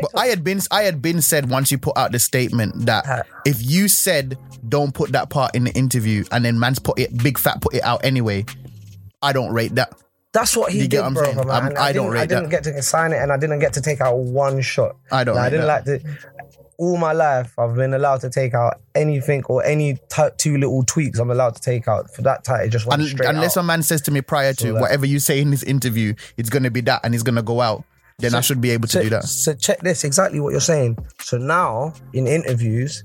But 0.00 0.10
I 0.16 0.28
had 0.28 0.42
been 0.42 0.60
I 0.70 0.82
had 0.84 1.02
been 1.02 1.20
said 1.20 1.50
once 1.50 1.70
you 1.70 1.76
put 1.78 1.96
out 1.98 2.12
the 2.12 2.18
statement 2.18 2.86
that 2.86 3.26
if 3.44 3.62
you 3.62 3.88
said 3.88 4.38
don't 4.68 4.92
put 4.94 5.12
that 5.12 5.28
part 5.30 5.54
in 5.54 5.64
the 5.64 5.72
interview 5.74 6.24
and 6.32 6.44
then 6.44 6.58
man's 6.58 6.78
put 6.78 6.98
it 6.98 7.16
big 7.22 7.38
fat 7.38 7.60
put 7.60 7.74
it 7.74 7.84
out 7.84 8.02
anyway, 8.04 8.44
I 9.22 9.32
don't 9.32 9.52
rate 9.52 9.74
that. 9.74 9.92
That's 10.36 10.54
what 10.56 10.70
he 10.72 10.80
You 10.82 10.88
did, 10.88 10.98
what 11.00 11.06
I'm 11.06 11.14
bro. 11.14 11.32
man. 11.34 11.50
I'm- 11.50 11.66
And 11.68 11.78
I 11.78 11.92
don't 11.92 12.04
didn't- 12.06 12.14
rate 12.14 12.20
I 12.20 12.26
didn't 12.26 12.50
that. 12.50 12.62
get 12.64 12.74
to 12.74 12.82
sign 12.82 13.12
it, 13.12 13.20
and 13.22 13.32
I 13.32 13.38
didn't 13.38 13.58
get 13.60 13.72
to 13.74 13.80
take 13.80 14.00
out 14.02 14.16
one 14.18 14.60
shot. 14.60 14.96
I 15.10 15.24
don't 15.24 15.34
Like, 15.36 15.46
I 15.46 15.50
didn't 15.50 15.66
that. 15.66 15.86
like 15.86 16.02
to. 16.02 16.18
All 16.78 16.98
my 16.98 17.12
life, 17.12 17.54
I've 17.58 17.74
been 17.74 17.94
allowed 17.94 18.20
to 18.20 18.28
take 18.28 18.52
out 18.52 18.74
anything 18.94 19.42
or 19.48 19.64
any 19.64 19.94
t- 20.14 20.28
two 20.36 20.58
little 20.58 20.82
tweaks. 20.84 21.18
I'm 21.18 21.30
allowed 21.30 21.54
to 21.54 21.60
take 21.62 21.88
out 21.88 22.14
for 22.14 22.20
that 22.28 22.44
title. 22.44 22.68
Just 22.68 22.84
went 22.84 23.00
Un- 23.00 23.08
straight 23.08 23.30
unless 23.30 23.56
out. 23.56 23.62
a 23.62 23.64
man 23.64 23.82
says 23.82 24.02
to 24.02 24.10
me 24.10 24.20
prior 24.20 24.52
to 24.52 24.60
So 24.62 24.72
that- 24.74 24.80
whatever 24.82 25.06
you 25.06 25.18
say 25.18 25.40
in 25.40 25.50
this 25.52 25.62
interview, 25.62 26.12
it's 26.36 26.50
gonna 26.50 26.70
be 26.70 26.82
that 26.82 27.00
and 27.02 27.14
it's 27.14 27.22
gonna 27.22 27.40
go 27.42 27.62
out, 27.62 27.82
then 28.18 28.34
I 28.34 28.42
should 28.42 28.60
be 28.60 28.72
able 28.72 28.88
to 28.88 28.92
so, 28.98 29.02
do 29.04 29.08
that. 29.08 29.24
so 29.24 29.54
check 29.54 29.80
this 29.80 30.04
exactly 30.04 30.38
what 30.38 30.50
you're 30.52 30.60
saying. 30.60 30.98
So 31.22 31.38
now 31.38 31.94
in 32.12 32.26
interviews, 32.26 33.02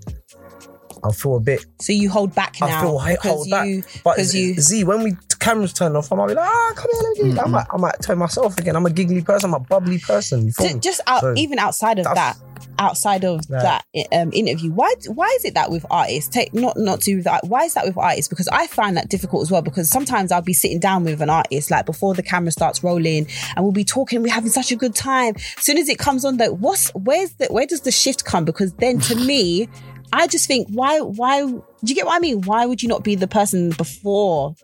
I 1.04 1.12
feel 1.14 1.38
a 1.38 1.40
bit 1.40 1.66
So 1.80 1.94
you 1.94 2.10
hold 2.10 2.36
back 2.36 2.58
now 2.60 2.68
I 2.68 2.82
feel 2.82 2.98
I 2.98 3.12
because 3.14 3.32
hold 3.32 3.50
back. 3.50 3.68
you 3.68 3.84
But 4.04 4.18
because 4.18 4.36
you 4.36 4.60
Z, 4.60 4.84
when 4.84 5.02
we 5.04 5.16
cameras 5.42 5.74
turn 5.74 5.96
off, 5.96 6.12
I 6.12 6.16
might 6.16 6.28
be 6.30 6.34
like, 6.36 6.48
ah, 6.50 6.74
come 6.76 6.88
here, 6.92 7.02
let 7.04 7.18
me 7.18 7.30
do 7.32 7.36
that. 7.36 7.46
I 7.46 7.50
might, 7.50 7.66
I 7.74 7.78
might 7.78 7.96
turn 8.02 8.18
myself 8.18 8.58
again. 8.58 8.76
I'm 8.78 8.86
a 8.86 8.90
giggly 8.90 9.22
person. 9.22 9.50
I'm 9.50 9.56
a 9.56 9.60
bubbly 9.60 10.00
person. 10.00 10.46
You 10.46 10.52
feel 10.54 10.68
Ju- 10.70 10.74
me? 10.76 10.80
just 10.80 11.02
out, 11.08 11.22
So, 11.22 11.34
even 11.36 11.60
outside 11.60 12.00
of 12.00 12.06
that 12.06 12.38
outside 12.78 13.24
of 13.26 13.42
Right. 13.50 13.62
that 13.62 13.86
um, 14.14 14.32
interview 14.34 14.72
why 14.72 14.94
why 15.08 15.28
is 15.38 15.46
it 15.46 15.56
that 15.56 15.72
with 15.72 15.84
artists 15.90 16.30
take 16.34 16.54
not 16.54 16.78
not 16.78 17.02
to 17.02 17.22
that 17.24 17.44
why 17.48 17.64
is 17.64 17.74
that 17.74 17.86
with 17.86 17.98
artists 17.98 18.28
because 18.28 18.48
i 18.50 18.66
find 18.68 18.96
that 18.98 19.10
difficult 19.10 19.42
as 19.42 19.52
well 19.52 19.62
because 19.64 19.90
sometimes 19.90 20.32
i'll 20.32 20.42
be 20.44 20.54
sitting 20.54 20.80
down 20.80 21.04
with 21.04 21.22
an 21.22 21.30
artist 21.30 21.70
like 21.72 21.86
before 21.88 22.14
the 22.14 22.22
camera 22.24 22.52
starts 22.52 22.84
rolling 22.84 23.28
and 23.56 23.66
we'll 23.66 23.72
be 23.74 23.84
talking 23.84 24.22
we're 24.22 24.32
having 24.34 24.50
such 24.52 24.72
a 24.72 24.76
good 24.76 24.94
time 24.96 25.34
as 25.36 25.64
soon 25.66 25.78
as 25.78 25.90
it 25.90 25.98
comes 25.98 26.24
on 26.24 26.38
though 26.38 26.54
what's 26.54 26.90
where's 26.94 27.34
the 27.34 27.48
where 27.48 27.66
does 27.66 27.82
the 27.82 27.92
shift 27.92 28.26
come 28.26 28.46
because 28.46 28.74
then 28.74 29.00
to 29.00 29.16
me 29.16 29.68
i 30.14 30.28
just 30.28 30.48
think 30.48 30.68
why 30.70 31.00
why 31.00 31.42
do 31.42 31.64
you 31.84 31.96
get 31.96 32.06
what 32.06 32.16
i 32.16 32.20
mean 32.20 32.42
why 32.42 32.66
would 32.66 32.82
you 32.84 32.90
not 32.90 33.04
be 33.04 33.16
the 33.16 33.28
person 33.28 33.70
before 33.72 34.56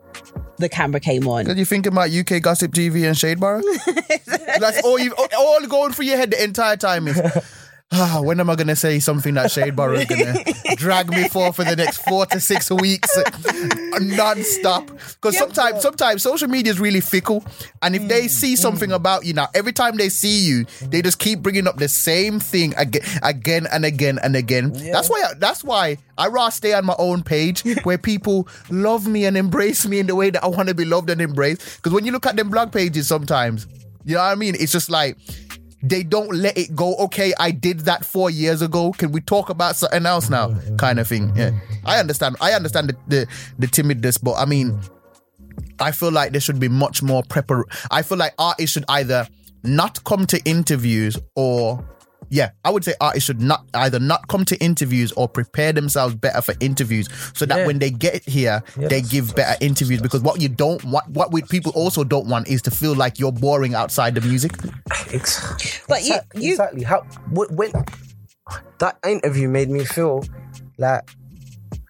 the 0.57 0.67
camera 0.69 0.99
came 0.99 1.27
on 1.27 1.43
Because 1.43 1.57
you're 1.57 1.65
thinking 1.67 1.91
about 1.91 2.09
UK 2.09 2.41
Gossip 2.41 2.71
TV 2.71 3.05
and 3.07 3.15
Shade 3.15 3.39
Bar? 3.39 3.61
That's 4.59 4.81
all 4.83 4.97
you 4.97 5.13
all 5.37 5.67
going 5.67 5.93
through 5.93 6.05
your 6.05 6.17
head 6.17 6.31
the 6.31 6.43
entire 6.43 6.75
time 6.77 7.07
is 7.07 7.21
ah, 7.91 8.19
when 8.21 8.39
am 8.39 8.49
I 8.49 8.55
gonna 8.55 8.75
say 8.75 8.99
something 8.99 9.33
that 9.35 9.49
Shade 9.51 9.75
Barrow 9.75 9.95
is 9.95 10.05
gonna 10.05 10.43
drag 10.75 11.09
me 11.09 11.27
for 11.29 11.53
for 11.53 11.63
the 11.63 11.75
next 11.75 11.97
four 11.97 12.25
to 12.27 12.39
six 12.39 12.69
weeks, 12.69 13.17
non-stop? 13.99 14.87
Because 14.87 15.37
sometimes, 15.37 15.81
sometimes 15.81 16.23
social 16.23 16.47
media 16.47 16.71
is 16.71 16.79
really 16.79 17.01
fickle, 17.01 17.43
and 17.81 17.95
if 17.95 18.01
Mm, 18.03 18.09
they 18.09 18.27
see 18.27 18.55
something 18.55 18.91
about 18.91 19.25
you 19.25 19.33
now, 19.33 19.47
every 19.53 19.73
time 19.73 19.97
they 19.97 20.09
see 20.09 20.39
you, 20.45 20.65
they 20.89 21.01
just 21.01 21.19
keep 21.19 21.39
bringing 21.41 21.67
up 21.67 21.77
the 21.77 21.87
same 21.87 22.39
thing 22.39 22.73
again, 22.77 23.01
again 23.23 23.67
and 23.71 23.85
again 23.85 24.19
and 24.23 24.35
again. 24.35 24.71
That's 24.73 25.09
why. 25.09 25.33
That's 25.37 25.63
why 25.63 25.97
I 26.17 26.27
rather 26.27 26.51
stay 26.51 26.73
on 26.73 26.85
my 26.85 26.95
own 26.99 27.23
page 27.23 27.63
where 27.83 27.97
people 27.97 28.47
love 28.69 29.07
me 29.07 29.25
and 29.25 29.35
embrace 29.37 29.85
me 29.87 29.99
in 29.99 30.07
the 30.07 30.15
way 30.15 30.29
that 30.29 30.43
I 30.43 30.47
want 30.47 30.69
to 30.69 30.75
be 30.75 30.85
loved 30.85 31.09
and 31.09 31.21
embraced. 31.21 31.77
Because 31.77 31.93
when 31.93 32.05
you 32.05 32.11
look 32.11 32.25
at 32.25 32.35
them 32.35 32.49
blog 32.49 32.71
pages, 32.71 33.07
sometimes 33.07 33.67
you 34.05 34.15
know 34.15 34.21
what 34.21 34.31
I 34.31 34.35
mean. 34.35 34.55
It's 34.57 34.71
just 34.71 34.89
like 34.89 35.17
they 35.83 36.03
don't 36.03 36.33
let 36.33 36.57
it 36.57 36.75
go. 36.75 36.95
Okay, 36.95 37.33
I 37.39 37.51
did 37.51 37.81
that 37.81 38.03
four 38.03 38.29
years 38.29 38.61
ago. 38.61 38.91
Can 38.91 39.11
we 39.11 39.21
talk 39.21 39.49
about 39.49 39.75
something 39.75 40.05
else 40.05 40.29
now? 40.29 40.55
Kind 40.77 40.99
of 40.99 41.07
thing. 41.07 41.31
Yeah, 41.35 41.51
I 41.85 41.99
understand. 41.99 42.37
I 42.41 42.53
understand 42.53 42.89
the 42.89 42.97
the, 43.07 43.27
the 43.59 43.67
timidness, 43.67 44.21
but 44.21 44.33
I 44.33 44.45
mean, 44.45 44.79
I 45.79 45.91
feel 45.91 46.11
like 46.11 46.31
there 46.31 46.41
should 46.41 46.59
be 46.59 46.67
much 46.67 47.03
more 47.03 47.23
prepar. 47.23 47.63
I 47.91 48.01
feel 48.01 48.17
like 48.17 48.33
artists 48.39 48.73
should 48.73 48.85
either 48.89 49.27
not 49.63 50.03
come 50.03 50.25
to 50.27 50.41
interviews 50.45 51.17
or. 51.35 51.83
Yeah, 52.29 52.51
I 52.65 52.71
would 52.71 52.83
say 52.83 52.93
artists 52.99 53.25
should 53.25 53.41
not 53.41 53.65
either 53.73 53.99
not 53.99 54.27
come 54.27 54.43
to 54.45 54.57
interviews 54.57 55.11
or 55.13 55.29
prepare 55.29 55.71
themselves 55.71 56.13
better 56.15 56.41
for 56.41 56.53
interviews, 56.59 57.07
so 57.33 57.45
that 57.45 57.59
Yeah. 57.59 57.65
when 57.67 57.79
they 57.79 57.89
get 57.89 58.27
here, 58.27 58.63
they 58.75 59.01
give 59.01 59.33
better 59.35 59.55
interviews. 59.63 60.01
Because 60.01 60.21
what 60.21 60.41
you 60.41 60.49
don't 60.49 60.83
want, 60.83 61.09
what 61.09 61.31
we 61.31 61.41
people 61.43 61.71
also 61.73 62.03
don't 62.03 62.27
want, 62.27 62.47
is 62.49 62.61
to 62.63 62.71
feel 62.71 62.95
like 62.95 63.17
you're 63.17 63.31
boring 63.31 63.75
outside 63.75 64.15
the 64.15 64.21
music. 64.21 64.51
Ex- 65.13 65.81
But 65.87 66.03
you- 66.03 66.15
exactly, 66.15 66.43
you- 66.45 66.51
exactly 66.51 66.83
how 66.83 67.01
when 67.31 67.71
that 68.79 68.97
interview 69.07 69.47
made 69.47 69.69
me 69.69 69.85
feel 69.85 70.23
like 70.77 71.09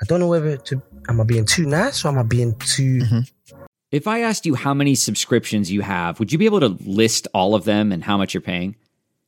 I 0.01 0.05
don't 0.05 0.19
know 0.19 0.27
whether 0.27 0.57
to 0.57 0.81
am 1.09 1.19
I 1.21 1.23
being 1.23 1.45
too 1.45 1.65
nice 1.65 2.05
or 2.05 2.09
am 2.09 2.19
I 2.19 2.23
being 2.23 2.55
too 2.59 2.99
mm-hmm. 2.99 3.19
If 3.89 4.05
I 4.05 4.19
asked 4.19 4.45
you 4.45 4.53
how 4.55 4.73
many 4.73 4.95
subscriptions 4.95 5.71
you 5.71 5.81
have, 5.81 6.19
would 6.19 6.31
you 6.33 6.37
be 6.37 6.45
able 6.45 6.59
to 6.59 6.77
list 6.85 7.25
all 7.33 7.55
of 7.55 7.63
them 7.63 7.93
and 7.93 8.03
how 8.03 8.17
much 8.17 8.33
you're 8.33 8.41
paying? 8.41 8.75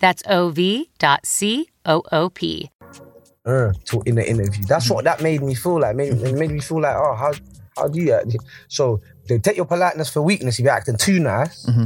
That's 0.00 0.22
ov.coop. 0.26 0.88
uh, 3.46 3.72
to, 3.84 4.02
in 4.06 4.14
the 4.14 4.24
interview. 4.28 4.64
That's 4.64 4.90
what 4.90 5.04
that 5.04 5.22
made 5.22 5.42
me 5.42 5.54
feel 5.54 5.80
like. 5.80 5.96
Made, 5.96 6.12
it 6.14 6.34
made 6.34 6.50
me 6.50 6.60
feel 6.60 6.80
like, 6.80 6.96
oh, 6.96 7.14
how 7.14 7.32
how 7.76 7.88
do 7.88 8.00
you 8.00 8.12
act? 8.12 8.34
So 8.68 9.00
they 9.28 9.38
take 9.38 9.56
your 9.56 9.66
politeness 9.66 10.10
for 10.10 10.22
weakness 10.22 10.58
if 10.58 10.64
you're 10.64 10.72
acting 10.74 10.96
too 10.96 11.18
nice, 11.20 11.64
Mm-hmm. 11.66 11.84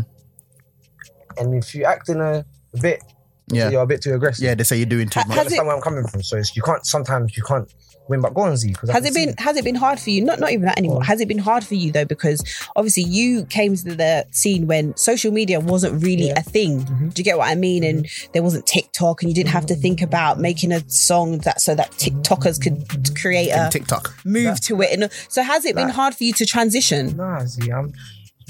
and 1.39 1.55
if 1.55 1.75
you're 1.75 1.89
acting 1.89 2.21
a, 2.21 2.45
a 2.75 2.81
bit, 2.81 3.03
Yeah. 3.51 3.71
you're 3.71 3.83
a 3.83 3.87
bit 3.87 4.03
too 4.03 4.15
aggressive. 4.15 4.45
Yeah, 4.45 4.55
they 4.55 4.65
say 4.65 4.77
you're 4.77 4.87
doing 4.87 5.09
too 5.09 5.21
much. 5.21 5.29
has 5.29 5.39
understand 5.39 5.63
it- 5.63 5.67
where 5.67 5.77
I'm 5.77 5.83
coming 5.83 6.07
from. 6.07 6.23
So 6.23 6.37
it's, 6.37 6.55
you 6.57 6.63
can't 6.63 6.85
sometimes 6.85 7.37
you 7.37 7.43
can't 7.43 7.73
win, 8.09 8.21
but 8.21 8.35
go 8.35 8.43
on 8.43 8.57
Z. 8.57 8.73
'cause 8.73 8.91
I 8.91 8.95
Has 8.95 9.05
it 9.05 9.15
been 9.15 9.31
see- 9.37 9.43
has 9.45 9.57
it 9.57 9.65
been 9.65 9.75
hard 9.75 9.99
for 10.01 10.11
you? 10.11 10.23
Not 10.23 10.41
not 10.41 10.51
even 10.53 10.65
that 10.67 10.79
anymore. 10.79 11.05
Has 11.05 11.21
it 11.21 11.29
been 11.29 11.39
hard 11.39 11.65
for 11.65 11.75
you 11.75 11.93
though? 11.93 12.05
Because 12.05 12.43
obviously 12.77 13.05
you 13.05 13.45
came 13.47 13.77
to 13.77 13.95
the 13.95 14.27
scene 14.31 14.67
when 14.67 14.97
social 14.97 15.33
media 15.33 15.61
wasn't 15.61 16.03
really 16.03 16.29
Yeah. 16.29 16.39
a 16.39 16.43
thing. 16.43 16.83
Mm-hmm. 16.85 17.09
Do 17.11 17.21
you 17.21 17.25
get 17.25 17.39
what 17.39 17.49
I 17.49 17.55
mean? 17.55 17.85
And 17.85 18.07
there 18.33 18.43
wasn't 18.43 18.67
TikTok, 18.67 19.23
and 19.23 19.31
you 19.31 19.35
didn't 19.35 19.51
have 19.51 19.67
to 19.67 19.75
think 19.75 20.03
about 20.03 20.39
making 20.41 20.73
a 20.73 20.83
song 20.89 21.39
that 21.39 21.61
so 21.61 21.75
that 21.75 21.91
TikTokers 21.93 22.61
could 22.61 23.15
create 23.17 23.51
a 23.51 23.69
TikTok. 23.71 24.15
move 24.25 24.61
to 24.63 24.81
it. 24.83 24.91
And 24.93 25.11
so 25.29 25.43
has 25.43 25.65
it 25.65 25.75
been 25.75 25.89
hard 25.91 26.15
for 26.15 26.25
you 26.25 26.33
to 26.35 26.47
transition? 26.47 27.17
Nah, 27.17 27.45
Z, 27.45 27.71
I'm 27.71 27.93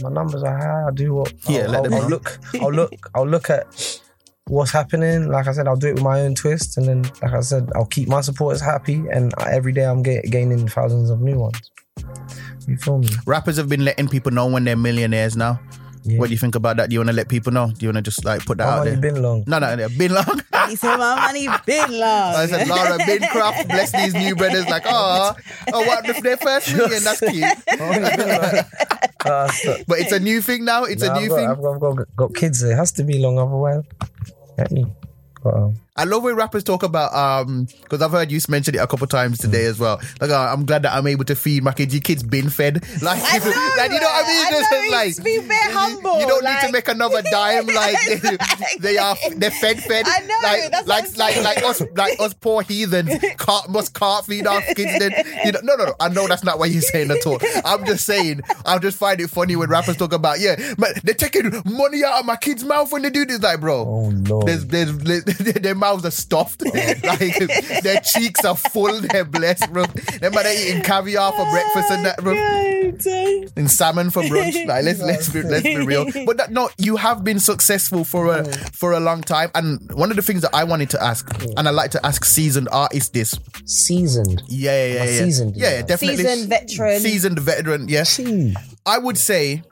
my 0.00 0.10
numbers 0.10 0.44
are 0.44 0.56
high. 0.56 0.88
I 0.88 0.90
do 0.92 1.12
what. 1.14 1.32
Yeah, 1.48 1.62
I'll, 1.62 1.70
let 1.70 1.82
them 1.82 1.94
I'll, 1.94 2.02
I'll 2.02 2.08
look. 2.08 2.38
I'll 2.60 2.72
look. 2.72 3.10
I'll 3.16 3.26
look 3.26 3.50
at 3.50 3.66
what's 4.48 4.70
happening. 4.72 5.28
Like 5.28 5.46
I 5.46 5.52
said, 5.52 5.66
I'll 5.68 5.76
do 5.76 5.88
it 5.88 5.94
with 5.94 6.02
my 6.02 6.20
own 6.20 6.34
twist, 6.34 6.76
and 6.76 6.86
then, 6.86 7.02
like 7.22 7.32
I 7.32 7.40
said, 7.40 7.68
I'll 7.74 7.86
keep 7.86 8.08
my 8.08 8.20
supporters 8.20 8.60
happy. 8.60 9.02
And 9.12 9.32
every 9.46 9.72
day, 9.72 9.84
I'm 9.84 10.02
get, 10.02 10.24
gaining 10.30 10.68
thousands 10.68 11.10
of 11.10 11.20
new 11.20 11.38
ones. 11.38 11.60
You 12.66 12.76
feel 12.76 12.98
me? 12.98 13.08
Rappers 13.26 13.56
have 13.56 13.68
been 13.68 13.84
letting 13.84 14.08
people 14.08 14.30
know 14.32 14.46
when 14.46 14.64
they're 14.64 14.76
millionaires 14.76 15.36
now. 15.36 15.58
Yeah. 16.04 16.18
What 16.18 16.26
do 16.28 16.32
you 16.32 16.38
think 16.38 16.54
about 16.54 16.76
that? 16.76 16.88
Do 16.90 16.94
you 16.94 17.00
want 17.00 17.08
to 17.08 17.14
let 17.16 17.28
people 17.28 17.52
know? 17.52 17.70
Do 17.70 17.84
you 17.84 17.88
want 17.88 17.96
to 17.96 18.02
just 18.02 18.24
like 18.24 18.44
put 18.46 18.58
that 18.58 18.64
How 18.64 18.70
out 18.70 18.76
long 18.76 18.84
there? 18.86 18.94
you 18.94 19.00
been 19.00 19.22
long? 19.22 19.44
No, 19.46 19.58
no, 19.58 19.74
no, 19.74 19.88
been 19.96 20.12
long. 20.14 20.42
He 20.68 20.76
said, 20.76 20.96
"My 20.98 21.14
money 21.16 21.48
been 21.64 21.98
long." 21.98 22.34
I 22.34 22.44
said, 22.46 22.68
Laura 22.68 22.98
Bincroft, 22.98 23.68
bless 23.68 23.90
these 23.92 24.12
new 24.12 24.36
brothers. 24.36 24.66
Like, 24.68 24.82
oh, 24.86 25.34
oh, 25.72 25.86
what 25.86 26.06
if 26.06 26.22
their 26.22 26.36
first 26.36 26.74
million? 26.76 27.02
That's 27.04 27.20
cute. 27.20 27.42
How 27.78 27.90
long 27.90 27.94
you 27.94 28.16
been 28.16 28.28
long? 28.28 28.64
Uh, 29.24 29.48
so- 29.48 29.76
But 29.86 30.00
it's 30.00 30.12
a 30.12 30.20
new 30.20 30.42
thing 30.42 30.66
now. 30.66 30.84
It's 30.84 31.02
Nah, 31.02 31.12
a 31.12 31.14
I've 31.16 31.22
new 31.22 31.28
got, 31.30 31.36
thing. 31.36 31.48
I've 31.48 31.62
got, 31.62 31.74
I've 31.74 31.80
got, 31.96 32.16
got 32.16 32.34
kids. 32.34 32.62
It 32.62 32.76
has 32.76 32.92
to 32.92 33.04
be 33.04 33.18
long, 33.18 33.38
otherwise. 33.38 33.82
But, 35.42 35.54
um, 35.54 35.74
I 35.98 36.04
love 36.04 36.22
when 36.22 36.36
rappers 36.36 36.62
talk 36.62 36.84
about 36.84 37.12
um 37.12 37.66
because 37.82 38.00
I've 38.02 38.12
heard 38.12 38.30
you 38.30 38.38
mention 38.48 38.76
it 38.76 38.78
a 38.78 38.86
couple 38.86 39.06
times 39.08 39.38
today 39.38 39.64
as 39.64 39.80
well. 39.80 40.00
Like, 40.20 40.30
uh, 40.30 40.52
I'm 40.52 40.64
glad 40.64 40.82
that 40.82 40.94
I'm 40.94 41.08
able 41.08 41.24
to 41.24 41.34
feed 41.34 41.64
my 41.64 41.72
kids. 41.72 41.92
Your 41.92 42.00
kids 42.00 42.22
been 42.22 42.48
fed. 42.50 42.84
Like, 43.08 43.22
I 43.22 43.38
know, 43.38 43.74
like 43.78 43.90
you 43.92 44.00
know 44.00 44.06
what 44.06 44.24
I 44.24 44.28
mean? 44.28 44.46
I 44.46 44.50
Just 44.50 44.72
know, 44.72 44.96
like 44.96 45.08
it's 45.08 45.18
very 45.20 45.72
humble, 45.72 46.20
You 46.20 46.26
don't 46.26 46.44
need 46.44 46.60
to 46.66 46.72
make 46.72 46.88
another 46.88 47.22
dime. 47.22 47.66
Like 47.78 47.96
they, 48.06 48.18
they 48.80 48.98
are, 48.98 49.16
they're 49.36 49.50
fed, 49.50 49.80
fed. 49.82 50.04
I 50.06 50.20
know, 50.20 50.34
Like, 50.42 50.70
that's 50.70 50.86
what 50.88 51.16
like, 51.16 51.36
I'm 51.36 51.44
like, 51.44 51.56
like 51.56 51.64
us, 51.64 51.82
like 51.96 52.20
us 52.20 52.34
poor 52.34 52.62
heathens 52.62 53.10
can't 53.38 53.68
must 53.70 53.94
can't 53.94 54.24
feed 54.24 54.46
our 54.46 54.60
kids. 54.60 54.98
Then 54.98 55.12
you 55.44 55.52
know, 55.52 55.60
no, 55.62 55.76
no, 55.76 55.84
no. 55.86 55.94
I 56.00 56.08
know 56.08 56.26
that's 56.26 56.44
not 56.44 56.58
what 56.58 56.70
you're 56.70 56.82
saying 56.82 57.10
at 57.10 57.26
all. 57.26 57.38
I'm 57.64 57.84
just 57.86 58.04
saying. 58.04 58.42
I 58.66 58.78
just 58.78 58.98
find 58.98 59.20
it 59.20 59.30
funny 59.30 59.56
when 59.56 59.68
rappers 59.68 59.96
talk 59.96 60.12
about 60.12 60.40
yeah, 60.40 60.56
man, 60.78 60.92
they're 61.02 61.14
taking 61.14 61.50
money 61.64 62.04
out 62.04 62.20
of 62.20 62.26
my 62.26 62.36
kids' 62.36 62.64
mouth 62.64 62.92
when 62.92 63.02
they 63.02 63.10
do 63.10 63.24
this. 63.24 63.40
Like, 63.40 63.60
bro, 63.60 63.84
oh, 63.86 64.10
no, 64.10 64.42
there's, 64.42 64.66
there's, 64.66 64.96
their 64.98 65.74
mouths 65.88 66.04
are 66.04 66.10
stuffed. 66.10 66.62
like 67.04 67.82
their 67.82 68.00
cheeks 68.00 68.44
are 68.44 68.56
full. 68.56 69.00
They're 69.00 69.24
blessed, 69.24 69.72
bro. 69.72 69.84
Them 69.84 70.34
man 70.34 70.46
are 70.46 70.52
eating 70.52 70.82
caviar 70.82 71.32
for 71.32 71.42
oh 71.46 71.50
breakfast 71.50 71.90
and 71.90 72.04
that, 72.06 72.22
bro. 72.22 72.34
Eh? 72.34 73.48
And 73.56 73.70
salmon 73.70 74.10
for 74.10 74.22
brunch. 74.22 74.56
Like 74.68 74.84
let's 74.84 75.00
let's 75.00 75.28
be, 75.30 75.42
let's 75.42 75.62
be 75.62 75.76
real. 75.76 76.06
But 76.26 76.36
that, 76.38 76.50
no, 76.50 76.68
you 76.78 76.96
have 76.96 77.24
been 77.24 77.38
successful 77.38 78.04
for 78.04 78.26
a 78.26 78.44
for 78.72 78.92
a 78.92 79.00
long 79.00 79.22
time. 79.22 79.50
And 79.54 79.90
one 79.92 80.10
of 80.10 80.16
the 80.16 80.22
things 80.22 80.42
that 80.42 80.54
I 80.54 80.64
wanted 80.64 80.90
to 80.90 81.02
ask, 81.02 81.26
and 81.56 81.66
I 81.66 81.70
like 81.70 81.92
to 81.92 82.04
ask 82.04 82.24
seasoned 82.24 82.68
artists 82.70 83.10
this. 83.10 83.38
Seasoned. 83.64 84.42
Yeah, 84.48 84.72
yeah, 84.72 84.94
yeah, 84.94 85.04
yeah. 85.04 85.18
seasoned, 85.24 85.56
yeah, 85.56 85.68
yeah, 85.68 85.76
yeah. 85.76 85.82
definitely. 85.82 86.24
Seasoned 86.24 86.48
veteran. 86.48 87.00
Seasoned 87.00 87.38
veteran. 87.38 87.88
Yes. 87.88 88.16
Gee. 88.16 88.54
I 88.84 88.98
would 88.98 89.16
say, 89.16 89.62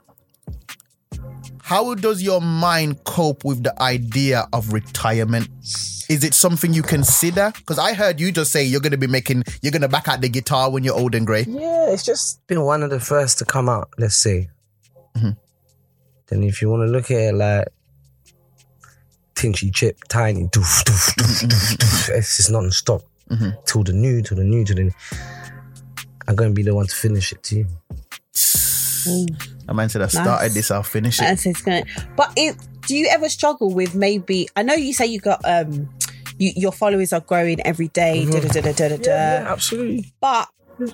how 1.67 1.93
does 1.95 2.23
your 2.23 2.39
mind 2.39 3.03
cope 3.03 3.43
with 3.43 3.61
the 3.61 3.81
idea 3.81 4.47
of 4.53 4.71
retirement? 4.71 5.49
Is 6.07 6.23
it 6.23 6.33
something 6.33 6.73
you 6.73 6.81
consider? 6.81 7.51
Because 7.57 7.77
I 7.77 7.91
heard 7.93 8.21
you 8.21 8.31
just 8.31 8.53
say 8.53 8.63
you're 8.63 8.79
going 8.79 8.93
to 8.93 8.97
be 8.97 9.05
making, 9.05 9.43
you're 9.61 9.73
going 9.73 9.81
to 9.81 9.89
back 9.89 10.07
out 10.07 10.21
the 10.21 10.29
guitar 10.29 10.71
when 10.71 10.85
you're 10.85 10.97
old 10.97 11.13
and 11.13 11.27
grey. 11.27 11.43
Yeah, 11.45 11.89
it's 11.89 12.05
just 12.05 12.47
been 12.47 12.61
one 12.61 12.83
of 12.83 12.89
the 12.89 13.01
first 13.01 13.39
to 13.39 13.45
come 13.45 13.67
out, 13.67 13.89
let's 13.97 14.15
say. 14.15 14.47
Mm-hmm. 15.17 15.31
Then 16.27 16.43
if 16.43 16.61
you 16.61 16.69
want 16.69 16.83
to 16.83 16.87
look 16.87 17.11
at 17.11 17.17
it 17.17 17.33
like, 17.33 17.67
Tinchy 19.35 19.75
Chip, 19.75 19.99
Tinie, 20.07 20.47
doof, 20.47 20.85
doof, 20.85 21.15
doof, 21.15 21.43
doof, 21.43 21.75
doof. 21.75 22.09
it's 22.17 22.37
just 22.37 22.49
non-stop. 22.49 23.01
Till 23.65 23.83
the 23.83 23.91
new, 23.91 24.21
till 24.21 24.37
the 24.37 24.45
new, 24.45 24.63
till 24.63 24.77
the 24.77 24.93
I'm 26.29 26.35
gonna 26.37 26.51
be 26.51 26.63
the 26.63 26.73
one 26.73 26.87
to 26.87 26.95
finish 26.95 27.33
it 27.33 27.43
to 27.43 27.65
too. 28.31 29.25
A 29.67 29.73
man 29.73 29.89
said 29.89 30.01
I 30.01 30.07
started 30.07 30.53
this, 30.53 30.71
I'll 30.71 30.83
finish 30.83 31.19
it. 31.19 31.25
And 31.25 31.39
so 31.39 31.49
it's 31.49 31.61
gonna. 31.61 31.83
But 32.15 32.31
it, 32.35 32.55
do 32.87 32.95
you 32.95 33.07
ever 33.11 33.29
struggle 33.29 33.73
with 33.73 33.95
maybe? 33.95 34.47
I 34.55 34.63
know 34.63 34.73
you 34.73 34.93
say 34.93 35.05
you 35.05 35.19
got 35.19 35.41
um, 35.43 35.89
you, 36.37 36.53
your 36.55 36.71
followers 36.71 37.13
are 37.13 37.19
growing 37.19 37.65
every 37.65 37.89
day, 37.89 38.25
da, 38.25 38.39
da, 38.39 38.47
da, 38.47 38.61
da, 38.61 38.71
da, 38.71 38.87
da, 38.89 38.97
da. 38.97 39.51
absolutely. 39.51 40.13
But 40.21 40.49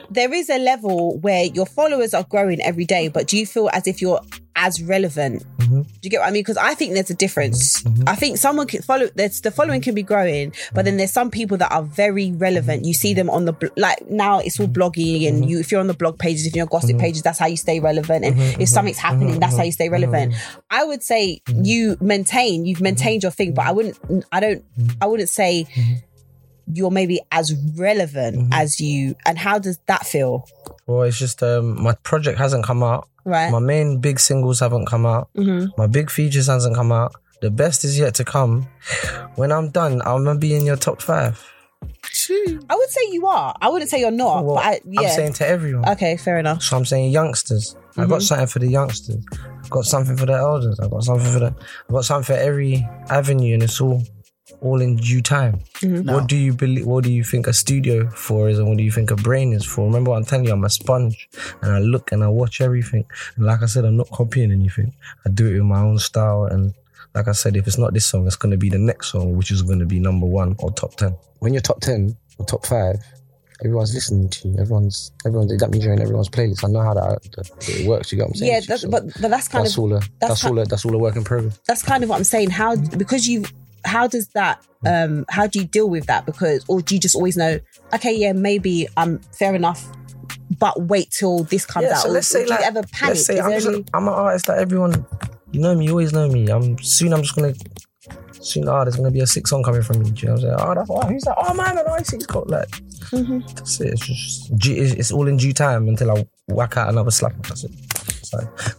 there 0.10 0.34
is 0.34 0.50
a 0.50 0.58
level 0.58 1.18
where 1.20 1.46
your 1.46 1.66
followers 1.66 2.14
are 2.14 2.24
growing 2.24 2.62
every 2.62 2.86
day, 2.86 3.08
but 3.08 3.28
do 3.28 3.38
you 3.38 3.46
feel 3.46 3.70
as 3.74 3.88
if 3.88 4.02
you're 4.02 4.22
as 4.56 4.82
relevant? 4.82 5.44
Mm-hmm. 5.58 5.82
Do 5.82 6.00
you 6.04 6.10
get 6.10 6.20
what 6.20 6.28
I 6.28 6.32
mean? 6.32 6.42
Because 6.42 6.58
I 6.58 6.74
think 6.74 6.94
there's 6.94 7.10
a 7.10 7.16
difference. 7.16 7.82
Mm-hmm. 7.82 7.94
Mm-hmm. 7.94 8.10
I 8.10 8.16
think 8.16 8.38
someone 8.38 8.68
can 8.68 8.82
follow. 8.82 9.10
There's 9.16 9.42
the 9.42 9.52
following 9.52 9.82
can 9.82 9.96
be 9.96 10.04
growing, 10.04 10.54
but 10.74 10.86
then 10.86 10.98
there's 10.98 11.12
some 11.12 11.32
people 11.32 11.58
that 11.58 11.72
are 11.72 11.84
very 11.84 12.32
relevant. 12.32 12.86
You 12.86 12.94
see 12.94 13.14
them 13.14 13.30
on 13.30 13.46
the 13.46 13.72
like 13.78 14.10
now 14.10 14.40
it's 14.40 14.60
all 14.60 14.68
mm-hmm. 14.68 14.82
blogging, 14.82 15.28
and 15.28 15.50
you 15.50 15.60
if 15.60 15.72
you're 15.72 15.82
on 15.82 15.88
the 15.88 15.94
blog 15.94 16.20
pages, 16.20 16.46
if 16.46 16.56
you're 16.56 16.64
on 16.64 16.70
gossip 16.70 16.98
pages, 17.00 17.22
that's 17.22 17.40
how 17.40 17.48
you 17.48 17.58
stay 17.58 17.80
relevant. 17.80 18.26
And 18.26 18.62
if 18.62 18.70
something's 18.70 18.98
happening, 18.98 19.40
that's 19.40 19.58
how 19.58 19.64
you 19.64 19.72
stay 19.72 19.90
relevant. 19.90 20.36
I 20.70 20.84
would 20.84 21.04
say 21.04 21.42
you 21.48 21.98
maintain. 22.00 22.66
You've 22.66 22.82
maintained 22.82 23.24
your 23.24 23.32
thing, 23.32 23.54
but 23.54 23.66
I 23.66 23.72
wouldn't. 23.72 24.26
I 24.32 24.40
don't. 24.40 24.64
I 25.02 25.08
wouldn't 25.08 25.30
say 25.30 25.68
you're 26.72 26.92
maybe 26.92 27.20
as 27.32 27.54
relevant 27.76 28.54
as 28.54 28.80
you. 28.80 29.16
And 29.26 29.38
how 29.38 29.60
does 29.60 29.80
that 29.88 30.06
feel? 30.06 30.48
Well, 30.86 31.04
it's 31.04 31.18
just 31.18 31.42
um, 31.44 31.82
my 31.82 31.94
project 32.04 32.38
hasn't 32.38 32.66
come 32.66 32.84
out. 32.84 33.08
Right. 33.26 33.50
My 33.52 33.60
main 33.60 34.00
big 34.00 34.20
singles 34.20 34.60
haven't 34.60 34.86
come 34.86 35.06
out. 35.06 35.30
My 35.78 35.88
big 35.88 36.10
features 36.12 36.48
hasn't 36.48 36.76
come 36.76 36.92
out. 36.92 37.14
The 37.42 37.52
best 37.52 37.84
is 37.84 37.98
yet 38.00 38.16
to 38.16 38.26
come. 38.26 38.68
When 39.36 39.52
I'm 39.52 39.70
done, 39.70 40.02
I'm 40.06 40.24
gonna 40.24 40.40
be 40.40 40.56
in 40.56 40.66
your 40.66 40.78
top 40.78 41.02
five. 41.02 41.44
I 42.70 42.76
would 42.76 42.90
say 42.90 43.02
you 43.12 43.26
are. 43.28 43.56
I 43.62 43.70
wouldn't 43.70 43.90
say 43.92 44.00
you're 44.00 44.12
not. 44.12 44.46
Well, 44.46 44.56
but 44.56 44.66
I, 44.66 44.80
yeah. 44.86 45.02
I'm 45.02 45.10
saying 45.10 45.34
to 45.34 45.48
everyone. 45.48 45.88
okay, 45.90 46.16
fair 46.18 46.38
enough. 46.38 46.62
So 46.64 46.78
I'm 46.78 46.86
saying 46.86 47.12
youngsters. 47.12 47.76
I 47.98 48.02
Mm-hmm. 48.02 48.10
got 48.10 48.22
something 48.24 48.48
for 48.48 48.60
the 48.60 48.68
youngsters. 48.68 49.24
I've 49.64 49.70
got 49.70 49.86
something 49.86 50.18
for 50.18 50.26
the 50.26 50.34
elders. 50.34 50.80
I've 50.80 50.90
got 50.90 51.04
something 51.04 51.32
for 51.32 51.40
the. 51.40 51.56
I've 51.88 51.94
got 51.94 52.06
something 52.06 52.36
for 52.36 52.40
every 52.42 52.88
avenue, 53.10 53.54
and 53.54 53.64
it's 53.64 53.80
all, 53.82 54.02
all 54.64 54.82
in 54.82 54.96
due 54.96 55.22
time. 55.22 55.60
Mm-hmm. 55.82 56.10
What 56.12 56.28
do 56.28 56.36
you 56.36 56.54
believe? 56.54 56.86
What 56.86 57.04
do 57.04 57.12
you 57.12 57.24
think 57.24 57.48
a 57.48 57.54
studio 57.54 58.10
for 58.10 58.50
is, 58.50 58.58
and 58.60 58.68
what 58.68 58.78
do 58.78 58.84
you 58.84 58.92
think 58.92 59.12
a 59.12 59.16
brain 59.16 59.54
is 59.54 59.66
for? 59.66 59.86
Remember, 59.86 60.12
what 60.12 60.18
I'm 60.18 60.26
telling 60.26 60.46
you, 60.46 60.52
I'm 60.54 60.64
a 60.64 60.70
sponge, 60.70 61.30
and 61.62 61.72
I 61.72 61.80
look 61.80 62.12
and 62.12 62.24
I 62.24 62.28
watch 62.30 62.62
everything. 62.62 63.06
And 63.36 63.46
like 63.46 63.62
I 63.62 63.66
said, 63.68 63.86
I'm 63.86 63.98
not 63.98 64.10
copying 64.10 64.52
anything. 64.52 64.94
I 65.26 65.30
do 65.30 65.48
it 65.48 65.56
in 65.58 65.66
my 65.66 65.80
own 65.82 66.00
style, 66.00 66.46
and 66.46 66.74
like 67.14 67.28
I 67.28 67.34
said, 67.34 67.56
if 67.56 67.68
it's 67.68 67.78
not 67.78 67.94
this 67.94 68.06
song, 68.08 68.26
it's 68.26 68.36
gonna 68.36 68.58
be 68.58 68.70
the 68.70 68.80
next 68.80 69.12
song, 69.12 69.36
which 69.38 69.52
is 69.52 69.62
gonna 69.62 69.86
be 69.86 70.00
number 70.00 70.26
one 70.26 70.56
or 70.60 70.72
top 70.72 70.96
ten. 70.96 71.16
When 71.40 71.54
you're 71.54 71.62
top 71.62 71.82
ten 71.82 72.18
or 72.40 72.46
top 72.46 72.66
five, 72.66 72.96
everyone's 73.64 73.94
listening 73.94 74.30
to 74.30 74.48
you. 74.48 74.56
Everyone's 74.60 75.12
everyone's 75.26 75.56
that 75.58 75.70
means 75.70 75.86
you're 75.86 75.94
everyone's 75.94 76.30
playlist. 76.30 76.64
I 76.66 76.70
know 76.72 76.82
how 76.82 76.94
that, 76.94 77.22
that 77.36 77.70
it 77.70 77.86
works. 77.88 78.12
You 78.12 78.18
get 78.18 78.24
what 78.24 78.30
I'm 78.30 78.36
saying? 78.36 78.52
Yeah, 78.54 78.60
that's, 78.68 78.82
So 78.82 78.90
but 78.90 79.04
but 79.22 79.30
that's 79.30 79.48
kind 79.48 79.66
that's 79.66 79.76
of 79.78 79.84
all 79.84 79.94
a 79.96 80.00
that's, 80.20 80.42
ki- 80.42 80.48
all 80.48 80.60
a 80.60 80.66
that's 80.66 80.86
all 80.86 80.96
a 80.96 80.98
work 80.98 81.16
in 81.16 81.24
progress. 81.24 81.60
that's 81.68 81.84
kind 81.84 82.04
of 82.04 82.10
what 82.10 82.18
I'm 82.18 82.24
saying. 82.24 82.50
How 82.50 82.76
because 82.76 83.28
you 83.28 83.44
how 83.86 84.08
does 84.08 84.28
that 84.30 84.64
um 84.86 85.26
how 85.30 85.48
do 85.48 85.60
you 85.60 85.66
deal 85.66 85.90
with 85.90 86.06
that? 86.08 86.26
Because 86.26 86.64
or 86.68 86.82
do 86.82 86.96
you 86.96 87.02
just 87.02 87.16
always 87.16 87.38
know? 87.38 87.60
Okay, 87.94 88.16
yeah, 88.16 88.34
maybe 88.34 88.88
I'm 88.98 89.20
fair 89.38 89.56
enough, 89.56 89.86
but 90.60 90.82
wait 90.84 91.12
till 91.12 91.44
this 91.46 91.66
comes 91.66 91.88
out. 91.88 92.02
so 92.04 92.10
let's 92.10 92.30
or 92.34 92.40
say 92.40 92.44
do 92.46 92.50
like 92.52 92.60
you 92.62 92.66
ever 92.66 92.84
panic? 92.92 93.16
let's 93.16 93.26
say 93.26 93.40
I'm, 93.40 93.52
just, 93.52 93.68
any- 93.68 93.86
I'm 93.94 94.08
an 94.08 94.14
artist 94.14 94.48
that 94.48 94.58
everyone 94.60 95.06
you 95.52 95.62
know 95.62 95.76
me, 95.76 95.86
you 95.86 95.92
always 95.92 96.14
know 96.14 96.28
me. 96.28 96.48
I'm 96.50 96.78
soon. 96.82 97.14
I'm 97.14 97.22
just 97.22 97.36
gonna 97.36 97.54
soon. 98.42 98.68
Ah, 98.68 98.84
there's 98.84 98.96
gonna 98.96 99.12
be 99.12 99.20
a 99.20 99.28
six 99.28 99.50
song 99.52 99.62
coming 99.64 99.84
from 99.84 100.00
me. 100.00 100.10
Do 100.10 100.22
you 100.22 100.28
know 100.30 100.34
what 100.34 100.44
I'm 100.44 100.50
saying? 100.50 100.56
Oh, 100.70 100.74
that's, 100.76 100.90
oh 100.90 101.08
who's 101.08 101.22
that? 101.24 101.36
Oh 101.38 101.54
man, 101.54 101.76
man, 101.76 101.86
oh, 101.88 101.94
I 101.94 102.02
see. 102.02 102.16
It's 102.18 102.26
got 102.26 102.50
like 102.50 102.70
Mm-hmm. 103.14 103.40
that's 103.56 103.80
it. 103.80 103.90
It's 103.94 104.06
just 104.08 104.52
it's, 104.68 104.94
it's 104.94 105.12
all 105.12 105.28
in 105.28 105.38
due 105.38 105.54
time 105.54 105.88
until 105.88 106.10
I 106.18 106.26
whack 106.48 106.78
out 106.78 106.90
another 106.90 107.12
slap. 107.12 107.34
That's 107.44 107.66
it. 107.66 107.72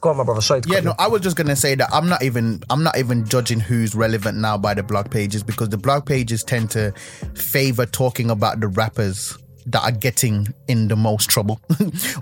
Go 0.00 0.10
on, 0.10 0.16
my 0.16 0.24
brother. 0.24 0.40
Sorry. 0.40 0.62
Yeah, 0.66 0.80
no, 0.80 0.94
I 0.98 1.08
was 1.08 1.20
just 1.22 1.36
gonna 1.36 1.56
say 1.56 1.74
that 1.74 1.88
I'm 1.92 2.08
not 2.08 2.22
even 2.22 2.62
I'm 2.70 2.82
not 2.82 2.96
even 2.98 3.26
judging 3.26 3.60
who's 3.60 3.94
relevant 3.94 4.38
now 4.38 4.58
by 4.58 4.74
the 4.74 4.82
blog 4.82 5.10
pages 5.10 5.42
because 5.42 5.68
the 5.68 5.78
blog 5.78 6.06
pages 6.06 6.42
tend 6.42 6.70
to 6.72 6.92
favor 7.34 7.86
talking 7.86 8.30
about 8.30 8.60
the 8.60 8.68
rappers 8.68 9.36
that 9.66 9.82
are 9.82 9.92
getting 9.92 10.52
in 10.68 10.88
the 10.88 10.96
most 10.96 11.30
trouble 11.30 11.60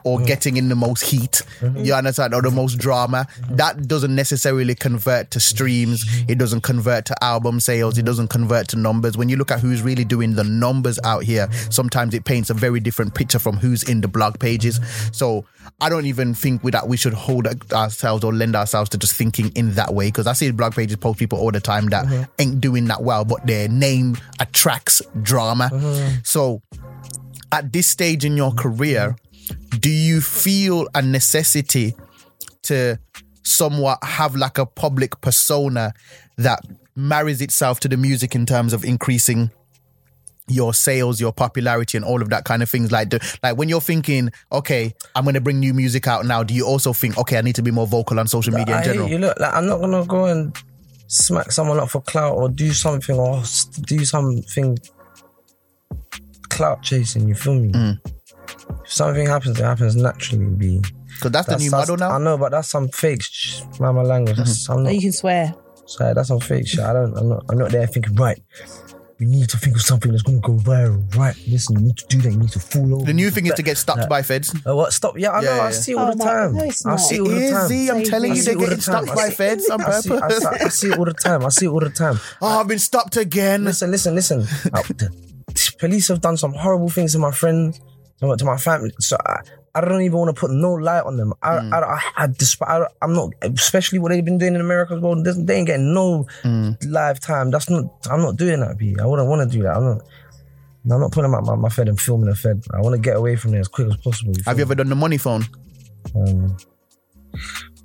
or 0.04 0.18
mm. 0.18 0.26
getting 0.26 0.56
in 0.56 0.68
the 0.68 0.76
most 0.76 1.02
heat. 1.02 1.42
Mm-hmm. 1.60 1.84
You 1.84 1.94
understand? 1.94 2.34
Or 2.34 2.42
the 2.42 2.50
most 2.50 2.78
drama. 2.78 3.26
Mm-hmm. 3.28 3.56
That 3.56 3.88
doesn't 3.88 4.14
necessarily 4.14 4.74
convert 4.74 5.30
to 5.32 5.40
streams. 5.40 6.04
Mm-hmm. 6.04 6.30
It 6.30 6.38
doesn't 6.38 6.62
convert 6.62 7.06
to 7.06 7.24
album 7.24 7.60
sales. 7.60 7.98
It 7.98 8.04
doesn't 8.04 8.28
convert 8.28 8.68
to 8.68 8.76
numbers. 8.76 9.16
When 9.16 9.28
you 9.28 9.36
look 9.36 9.50
at 9.50 9.60
who's 9.60 9.82
really 9.82 10.04
doing 10.04 10.34
the 10.34 10.44
numbers 10.44 10.98
out 11.04 11.24
here, 11.24 11.50
sometimes 11.70 12.14
it 12.14 12.24
paints 12.24 12.50
a 12.50 12.54
very 12.54 12.80
different 12.80 13.14
picture 13.14 13.38
from 13.38 13.56
who's 13.56 13.82
in 13.82 14.00
the 14.00 14.08
blog 14.08 14.38
pages. 14.38 14.80
So 15.12 15.44
I 15.80 15.88
don't 15.88 16.06
even 16.06 16.34
think 16.34 16.62
that 16.62 16.86
we 16.88 16.96
should 16.96 17.14
hold 17.14 17.46
ourselves 17.72 18.24
or 18.24 18.32
lend 18.32 18.54
ourselves 18.54 18.90
to 18.90 18.98
just 18.98 19.14
thinking 19.14 19.50
in 19.54 19.72
that 19.74 19.94
way 19.94 20.08
because 20.08 20.26
I 20.26 20.32
see 20.32 20.50
blog 20.50 20.74
pages 20.74 20.96
post 20.96 21.18
people 21.18 21.38
all 21.38 21.50
the 21.50 21.60
time 21.60 21.86
that 21.88 22.28
ain't 22.38 22.60
doing 22.60 22.86
that 22.86 23.02
well, 23.02 23.24
but 23.24 23.46
their 23.46 23.68
name 23.68 24.16
attracts 24.38 25.02
drama. 25.22 25.70
So 26.24 26.62
at 27.52 27.72
this 27.72 27.86
stage 27.86 28.24
in 28.24 28.36
your 28.36 28.52
career, 28.52 29.16
do 29.78 29.90
you 29.90 30.20
feel 30.20 30.88
a 30.94 31.02
necessity 31.02 31.94
to 32.62 32.98
somewhat 33.42 33.98
have 34.02 34.34
like 34.34 34.58
a 34.58 34.66
public 34.66 35.20
persona 35.20 35.92
that 36.38 36.60
marries 36.94 37.40
itself 37.40 37.80
to 37.80 37.88
the 37.88 37.96
music 37.96 38.34
in 38.34 38.46
terms 38.46 38.72
of 38.72 38.84
increasing 38.84 39.50
your 40.48 40.74
sales, 40.74 41.20
your 41.20 41.32
popularity, 41.32 41.96
and 41.96 42.04
all 42.04 42.20
of 42.20 42.30
that 42.30 42.44
kind 42.44 42.62
of 42.62 42.70
things. 42.70 42.90
Like, 42.90 43.12
like 43.42 43.56
when 43.56 43.68
you're 43.68 43.80
thinking, 43.80 44.30
okay, 44.50 44.94
I'm 45.14 45.24
going 45.24 45.34
to 45.34 45.40
bring 45.40 45.60
new 45.60 45.72
music 45.72 46.06
out 46.06 46.26
now. 46.26 46.42
Do 46.42 46.52
you 46.52 46.66
also 46.66 46.92
think, 46.92 47.16
okay, 47.18 47.38
I 47.38 47.42
need 47.42 47.54
to 47.56 47.62
be 47.62 47.70
more 47.70 47.86
vocal 47.86 48.18
on 48.18 48.26
social 48.26 48.52
media 48.52 48.74
in 48.74 48.80
I 48.80 48.84
hear 48.84 48.92
general? 48.92 49.08
you. 49.08 49.18
Look, 49.18 49.38
like 49.38 49.54
I'm 49.54 49.66
not 49.66 49.80
gonna 49.80 50.04
go 50.04 50.26
and 50.26 50.56
smack 51.06 51.52
someone 51.52 51.78
up 51.78 51.90
for 51.90 52.00
clout 52.00 52.34
or 52.34 52.48
do 52.48 52.72
something 52.72 53.16
or 53.16 53.42
do 53.86 54.04
something 54.04 54.78
clout 56.52 56.82
chasing. 56.82 57.28
You 57.28 57.34
feel 57.34 57.54
me? 57.54 57.72
Mm. 57.72 57.98
If 58.84 58.92
something 58.92 59.26
happens, 59.26 59.58
it 59.58 59.64
happens 59.64 59.96
naturally. 59.96 60.46
Be 60.46 60.80
Because 61.14 61.30
that's, 61.32 61.46
the 61.48 61.56
new 61.58 61.70
that's- 61.70 61.88
model 61.88 61.96
now. 61.96 62.14
I 62.14 62.18
know, 62.18 62.36
but 62.38 62.50
that's 62.52 62.68
some 62.68 62.88
fake 62.88 63.22
sh- 63.22 63.60
mama 63.80 64.02
language. 64.02 64.36
That's, 64.36 64.68
I'm 64.68 64.78
Oh, 64.78 64.82
not, 64.82 64.94
you 64.94 65.00
can 65.00 65.12
swear. 65.12 65.54
sorry, 65.86 66.14
that's 66.14 66.28
some 66.28 66.40
fake 66.40 66.66
shit. 66.68 66.80
I 66.80 66.92
don't. 66.92 67.16
I'm 67.16 67.28
not. 67.28 67.44
I'm 67.48 67.58
not 67.58 67.70
there 67.70 67.86
thinking 67.86 68.14
right. 68.16 68.40
We 69.20 69.26
need 69.28 69.48
to 69.50 69.56
think 69.56 69.76
of 69.76 69.82
something 69.82 70.10
that's 70.10 70.24
gonna 70.24 70.40
go 70.40 70.54
viral. 70.56 70.98
Right? 71.14 71.36
Listen, 71.46 71.76
you 71.78 71.82
need 71.86 71.96
to 71.98 72.06
do 72.08 72.18
that. 72.22 72.32
You 72.32 72.38
need 72.38 72.50
to 72.50 72.58
fall 72.58 72.94
over. 72.96 73.04
The 73.04 73.12
new 73.12 73.30
thing 73.30 73.46
is 73.46 73.54
to 73.54 73.62
get 73.62 73.78
stopped 73.78 74.08
by 74.08 74.20
feds. 74.22 74.52
Uh, 74.66 74.74
what? 74.74 74.92
Stop. 74.92 75.16
Yeah, 75.16 75.30
I 75.30 75.40
know. 75.42 75.48
Yeah, 75.50 75.56
yeah, 75.58 75.62
I 75.62 75.70
see 75.70 75.92
it 75.92 75.94
all 75.98 76.08
Oh, 76.08 76.14
the 76.14 76.24
time. 76.24 76.54
no, 76.56 76.64
it's 76.64 76.84
I 76.84 76.90
not. 76.90 76.96
see 76.96 77.16
it 77.16 77.20
all 77.20 77.28
the 77.28 77.36
It 77.46 77.50
time. 77.52 77.62
is, 77.62 77.68
Z, 77.68 77.90
I'm 77.90 78.02
telling 78.02 78.32
I 78.32 78.34
you, 78.34 78.40
see 78.42 78.46
they're 78.50 78.60
it 78.64 78.68
all 78.70 78.74
the 78.76 78.82
stopped 78.82 79.06
time. 79.06 79.16
by 79.16 79.30
feds 79.30 79.70
on 79.70 79.80
I 79.80 79.90
see, 80.00 80.10
I, 80.12 80.28
see, 80.28 80.46
I 80.64 80.68
see 80.68 80.88
it 80.88 80.98
all 80.98 81.04
the 81.04 81.14
time. 81.14 81.44
I 81.44 81.48
see 81.50 81.66
it 81.66 81.68
all 81.68 81.78
the 81.80 81.90
time. 81.90 82.18
Oh, 82.42 82.58
I've 82.60 82.66
been 82.66 82.80
stopped 82.80 83.16
again. 83.16 83.62
Listen, 83.64 83.92
listen, 83.92 84.14
listen. 84.16 84.44
Police 85.82 86.06
have 86.08 86.20
done 86.20 86.36
some 86.36 86.52
horrible 86.54 86.88
things 86.96 87.12
to 87.12 87.18
my 87.18 87.32
friends, 87.32 87.80
to 88.20 88.26
my, 88.28 88.36
to 88.36 88.44
my 88.44 88.56
family. 88.56 88.92
So 89.00 89.16
I, 89.26 89.40
I 89.74 89.80
don't 89.80 90.02
even 90.02 90.18
want 90.18 90.34
to 90.34 90.38
put 90.40 90.50
no 90.52 90.72
light 90.74 91.04
on 91.04 91.16
them. 91.16 91.32
I, 91.42 91.50
Mm. 91.58 91.72
I, 91.72 91.78
I, 91.96 92.00
I, 92.22 92.26
desp- 92.28 92.66
I, 92.74 92.86
I'm 93.02 93.14
not, 93.14 93.30
especially 93.42 93.98
what 93.98 94.10
they've 94.10 94.24
been 94.24 94.38
doing 94.38 94.54
in 94.54 94.60
America 94.60 94.94
as 94.94 95.00
well. 95.00 95.16
They 95.20 95.56
ain't 95.56 95.66
getting 95.66 95.92
no 95.92 96.26
Mm. 96.44 96.76
lifetime. 96.88 97.50
That's 97.50 97.68
not. 97.68 97.84
I'm 98.10 98.20
not 98.22 98.36
doing 98.36 98.60
that. 98.60 98.78
B. 98.78 98.94
I 99.02 99.06
wouldn't 99.06 99.28
want 99.28 99.40
to 99.50 99.56
do 99.56 99.62
that. 99.64 99.76
I'm 99.76 99.84
not. 99.84 100.02
I'm 100.90 101.00
not 101.00 101.12
putting 101.12 101.32
out 101.34 101.44
my, 101.44 101.56
my 101.56 101.68
Fed 101.68 101.88
and 101.88 101.98
filming 102.00 102.28
a 102.28 102.34
Fed. 102.34 102.62
I 102.74 102.80
want 102.80 102.94
to 102.94 103.00
get 103.00 103.16
away 103.16 103.34
from 103.36 103.50
there 103.52 103.60
as 103.60 103.68
quick 103.68 103.88
as 103.88 103.96
possible. 103.98 104.34
Have 104.46 104.58
you 104.58 104.62
ever 104.62 104.74
done 104.74 104.88
the 104.88 104.94
money 104.96 105.18
phone? 105.18 105.44
Um, 106.14 106.56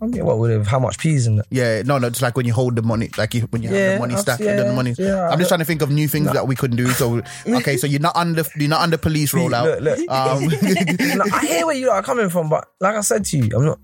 I 0.02 0.06
mean, 0.06 0.24
what 0.26 0.38
with 0.38 0.68
how 0.68 0.80
much 0.80 1.00
peas 1.00 1.26
in 1.28 1.40
it? 1.40 1.46
Yeah, 1.50 1.82
no, 1.84 1.98
no. 1.98 2.08
It's 2.08 2.22
like 2.22 2.38
when 2.38 2.46
you 2.46 2.54
hold 2.54 2.76
the 2.76 2.82
money, 2.84 3.10
like 3.18 3.34
you, 3.34 3.42
when 3.50 3.64
you 3.64 3.70
have 3.70 3.94
the 3.94 4.00
money 4.00 4.14
I've- 4.14 4.22
stacked, 4.22 4.42
yeah, 4.42 4.56
the 4.64 4.74
money. 4.74 4.94
yeah, 4.98 5.28
I'm 5.30 5.40
just 5.40 5.50
trying 5.50 5.60
to 5.60 5.66
think 5.66 5.82
of 5.82 5.90
new 5.90 6.08
things 6.08 6.32
that 6.34 6.48
we 6.48 6.56
could 6.56 6.76
do. 6.78 6.88
So, 6.90 7.22
okay, 7.48 7.78
so 7.78 7.88
you're 7.88 8.00
not 8.00 8.16
under, 8.16 8.44
you're 8.56 8.70
not 8.70 8.82
under 8.82 8.98
police 8.98 9.34
rollout. 9.34 9.82
Look, 9.82 9.98
look. 9.98 10.10
Um, 10.12 11.32
I 11.34 11.46
hear 11.48 11.66
where 11.66 11.76
you 11.76 11.90
are 11.90 12.04
coming 12.04 12.30
from, 12.30 12.50
but 12.50 12.68
like 12.80 12.96
I 12.96 13.02
said 13.02 13.26
to 13.26 13.38
you, 13.38 13.50
I'm 13.56 13.66
not 13.66 13.80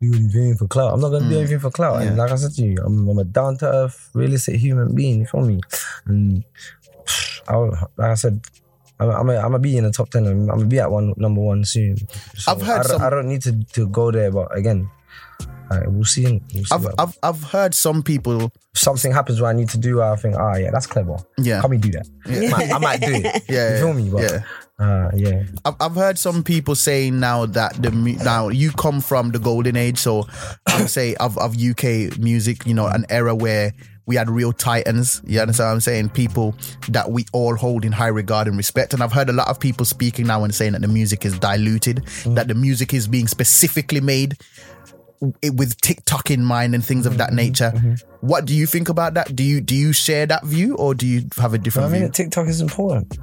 doing 0.00 0.14
anything 0.24 0.56
for 0.56 0.66
clout. 0.66 0.92
I'm 0.94 1.00
not 1.00 1.08
going 1.10 1.24
to 1.24 1.28
do 1.30 1.38
anything 1.38 1.58
for 1.58 1.70
clout. 1.70 2.02
And 2.02 2.16
like 2.16 2.30
I 2.30 2.36
said 2.36 2.52
to 2.52 2.62
you, 2.62 2.76
I'm, 2.84 3.08
I'm 3.08 3.18
a 3.18 3.24
down 3.24 3.56
to 3.58 3.66
earth, 3.66 4.10
realistic 4.14 4.56
human 4.56 4.94
being. 4.94 5.20
You 5.20 5.26
feel 5.26 5.42
me? 5.42 5.60
And 6.06 6.44
I, 7.48 7.56
like 7.56 7.80
I 7.98 8.14
said, 8.14 8.40
I'm, 8.98 9.10
I'm, 9.10 9.30
a, 9.30 9.36
I'm 9.36 9.42
gonna 9.44 9.58
be 9.58 9.76
in 9.76 9.84
the 9.84 9.90
top 9.90 10.10
ten. 10.10 10.26
I'm, 10.26 10.40
I'm 10.42 10.46
gonna 10.58 10.64
be 10.66 10.78
at 10.78 10.90
one 10.90 11.14
number 11.16 11.40
one 11.40 11.64
soon. 11.64 11.96
So 12.36 12.52
I've 12.52 12.60
heard 12.62 12.80
I, 12.80 12.82
don't- 12.82 12.86
some- 12.88 13.02
I 13.02 13.10
don't 13.10 13.28
need 13.28 13.42
to, 13.42 13.64
to 13.72 13.86
go 13.88 14.10
there, 14.10 14.30
but 14.30 14.54
again, 14.56 14.90
we'll 15.86 16.04
see. 16.04 16.40
We'll 16.54 16.64
see 16.64 16.74
I've, 16.74 16.86
I've, 16.98 17.18
I've 17.22 17.42
heard 17.44 17.74
some 17.74 18.02
people. 18.02 18.52
something 18.74 19.12
happens 19.12 19.40
where 19.40 19.50
I 19.50 19.52
need 19.52 19.68
to 19.70 19.78
do, 19.78 20.02
I 20.02 20.16
think, 20.16 20.36
ah, 20.36 20.56
yeah, 20.56 20.70
that's 20.70 20.86
clever. 20.86 21.16
Yeah. 21.38 21.60
Can 21.60 21.70
we 21.70 21.78
do 21.78 21.90
that? 21.92 22.08
I, 22.26 22.48
might, 22.50 22.72
I 22.72 22.78
might 22.78 23.00
do 23.00 23.12
it. 23.12 23.44
Yeah, 23.48 23.74
you 23.74 23.78
feel 23.78 23.92
me? 23.94 24.10
But, 24.10 24.22
yeah. 24.22 24.42
Uh, 24.78 25.10
yeah. 25.14 25.42
I've, 25.64 25.74
I've 25.80 25.94
heard 25.94 26.18
some 26.18 26.42
people 26.42 26.74
saying 26.74 27.20
now 27.20 27.46
that 27.46 27.74
the 27.82 27.90
now 27.90 28.48
you 28.48 28.72
come 28.72 29.02
from 29.02 29.30
the 29.30 29.38
golden 29.38 29.76
age, 29.76 29.98
so 29.98 30.26
I 30.66 30.80
would 30.80 30.90
say 30.90 31.14
of 31.16 31.36
of 31.36 31.54
UK 31.54 32.18
music, 32.18 32.64
you 32.66 32.72
know, 32.72 32.86
an 32.86 33.04
era 33.10 33.34
where 33.34 33.74
we 34.06 34.16
had 34.16 34.28
real 34.28 34.52
titans. 34.52 35.22
You 35.24 35.40
understand 35.40 35.68
what 35.68 35.74
I'm 35.74 35.80
saying? 35.80 36.08
People 36.08 36.54
that 36.88 37.10
we 37.10 37.26
all 37.32 37.54
hold 37.54 37.84
in 37.84 37.92
high 37.92 38.08
regard 38.08 38.48
and 38.48 38.56
respect. 38.56 38.92
And 38.92 39.02
I've 39.02 39.12
heard 39.12 39.28
a 39.28 39.32
lot 39.32 39.48
of 39.48 39.60
people 39.60 39.84
speaking 39.86 40.26
now 40.26 40.42
and 40.42 40.52
saying 40.54 40.72
that 40.72 40.82
the 40.82 40.88
music 40.88 41.24
is 41.24 41.38
diluted, 41.38 42.04
that 42.26 42.48
the 42.48 42.54
music 42.54 42.92
is 42.92 43.06
being 43.06 43.28
specifically 43.28 44.00
made 44.00 44.36
with 45.20 45.80
TikTok 45.80 46.30
in 46.30 46.44
mind 46.44 46.74
and 46.74 46.84
things 46.84 47.06
of 47.06 47.18
that 47.18 47.28
mm-hmm. 47.28 47.36
nature. 47.36 47.72
Mm-hmm. 47.74 48.26
What 48.26 48.46
do 48.46 48.54
you 48.54 48.66
think 48.66 48.88
about 48.88 49.14
that? 49.14 49.34
Do 49.34 49.42
you 49.42 49.60
do 49.60 49.74
you 49.74 49.92
share 49.92 50.26
that 50.26 50.44
view 50.44 50.76
or 50.76 50.94
do 50.94 51.06
you 51.06 51.28
have 51.36 51.54
a 51.54 51.58
different 51.58 51.88
view? 51.90 51.98
I 51.98 52.00
mean, 52.00 52.12
view? 52.12 52.24
TikTok 52.24 52.48
is 52.48 52.60
important. 52.60 53.10
Do 53.10 53.18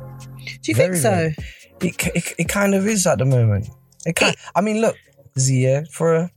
you 0.65 0.75
Very, 0.75 0.97
think 0.99 1.35
so? 1.35 1.43
It, 1.81 2.15
it, 2.15 2.33
it 2.39 2.49
kind 2.49 2.73
of 2.73 2.87
is 2.87 3.05
at 3.05 3.17
the 3.17 3.25
moment. 3.25 3.69
It 4.05 4.15
kind. 4.15 4.35
I 4.55 4.61
mean, 4.61 4.81
look, 4.81 4.95
Z, 5.37 5.63
yeah, 5.63 5.83
for 5.91 6.15
a 6.15 6.31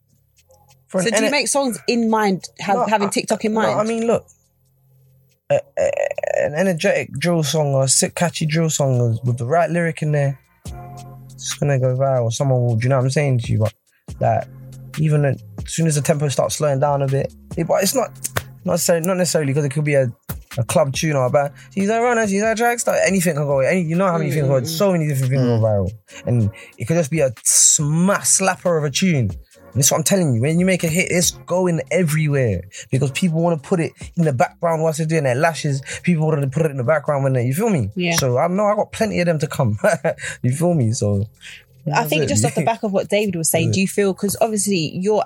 for 0.88 1.02
So 1.02 1.08
an 1.08 1.14
do 1.14 1.24
you 1.24 1.30
make 1.30 1.48
songs 1.48 1.78
in 1.86 2.10
mind, 2.10 2.48
have, 2.58 2.76
No, 2.76 2.86
having 2.86 3.10
TikTok 3.10 3.44
in 3.44 3.54
no, 3.54 3.60
mind? 3.60 3.80
I 3.80 3.84
mean, 3.84 4.06
look, 4.06 4.26
a, 5.50 5.60
a- 5.78 6.44
an 6.44 6.54
energetic 6.54 7.12
drill 7.12 7.42
song 7.42 7.74
or 7.74 7.84
a 7.84 7.88
sick, 7.88 8.14
catchy 8.14 8.46
drill 8.46 8.70
song 8.70 9.18
with 9.24 9.38
the 9.38 9.46
right 9.46 9.70
lyric 9.70 10.02
in 10.02 10.12
there, 10.12 10.40
it's 11.32 11.54
gonna 11.54 11.78
go 11.78 11.96
viral. 11.96 12.32
Someone 12.32 12.62
will, 12.62 12.76
do 12.76 12.84
you 12.84 12.88
know 12.88 12.96
what 12.96 13.04
I'm 13.04 13.10
saying 13.10 13.40
to 13.40 13.52
you? 13.52 13.58
But 13.58 13.74
that 14.18 14.48
even 14.98 15.24
as 15.24 15.42
soon 15.66 15.86
as 15.86 15.94
the 15.94 16.02
tempo 16.02 16.28
starts 16.28 16.56
slowing 16.56 16.80
down 16.80 17.02
a 17.02 17.06
bit, 17.06 17.32
it, 17.56 17.66
but 17.66 17.82
it's 17.82 17.94
not 17.94 18.10
not 18.64 18.74
necessarily 18.74 19.06
not 19.06 19.16
necessarily 19.16 19.52
because 19.52 19.64
it 19.64 19.70
could 19.70 19.84
be 19.84 19.94
a. 19.94 20.12
A 20.58 20.64
club 20.64 20.92
tune 20.92 21.14
or 21.14 21.26
a 21.26 21.30
band. 21.30 21.52
She's 21.72 21.88
a 21.88 22.00
runner, 22.00 22.26
she's 22.26 22.42
a 22.42 22.56
track 22.56 22.80
star. 22.80 22.96
Anything 23.06 23.36
can 23.36 23.44
go. 23.44 23.60
Any, 23.60 23.82
you 23.82 23.94
know 23.94 24.08
how 24.08 24.18
many 24.18 24.32
things 24.32 24.48
go. 24.48 24.60
So 24.64 24.90
many 24.90 25.06
different 25.06 25.30
things 25.30 25.42
go 25.44 25.60
mm. 25.60 25.62
viral, 25.62 25.92
and 26.26 26.50
it 26.76 26.86
could 26.86 26.96
just 26.96 27.12
be 27.12 27.20
a 27.20 27.32
smash 27.44 28.24
slapper 28.24 28.76
of 28.76 28.82
a 28.82 28.90
tune. 28.90 29.30
And 29.72 29.80
that's 29.80 29.90
what 29.90 29.98
I'm 29.98 30.04
telling 30.04 30.34
you. 30.34 30.40
When 30.40 30.58
you 30.58 30.66
make 30.66 30.82
a 30.82 30.88
hit, 30.88 31.08
it's 31.10 31.30
going 31.30 31.80
everywhere 31.92 32.62
because 32.90 33.12
people 33.12 33.40
want 33.40 33.62
to 33.62 33.68
put 33.68 33.78
it 33.78 33.92
in 34.16 34.24
the 34.24 34.32
background 34.32 34.82
whilst 34.82 34.98
they're 34.98 35.06
doing 35.06 35.24
their 35.24 35.36
lashes. 35.36 35.82
People 36.02 36.26
want 36.26 36.42
to 36.42 36.48
put 36.48 36.66
it 36.66 36.72
in 36.72 36.76
the 36.76 36.84
background 36.84 37.22
when 37.22 37.34
they, 37.34 37.46
you 37.46 37.54
feel 37.54 37.70
me? 37.70 37.90
Yeah. 37.94 38.16
So 38.16 38.38
I 38.38 38.48
know 38.48 38.64
I 38.64 38.74
got 38.74 38.90
plenty 38.90 39.20
of 39.20 39.26
them 39.26 39.38
to 39.38 39.46
come. 39.46 39.78
you 40.42 40.52
feel 40.52 40.74
me? 40.74 40.92
So 40.92 41.24
I 41.92 42.04
think 42.04 42.22
that's 42.28 42.32
just 42.40 42.44
off 42.44 42.54
the 42.54 42.64
back 42.64 42.82
of 42.82 42.92
what 42.92 43.08
David 43.08 43.36
was 43.36 43.48
saying, 43.50 43.72
do 43.72 43.80
you 43.80 43.88
feel 43.88 44.12
because 44.12 44.36
obviously 44.40 44.92
you're 44.94 45.24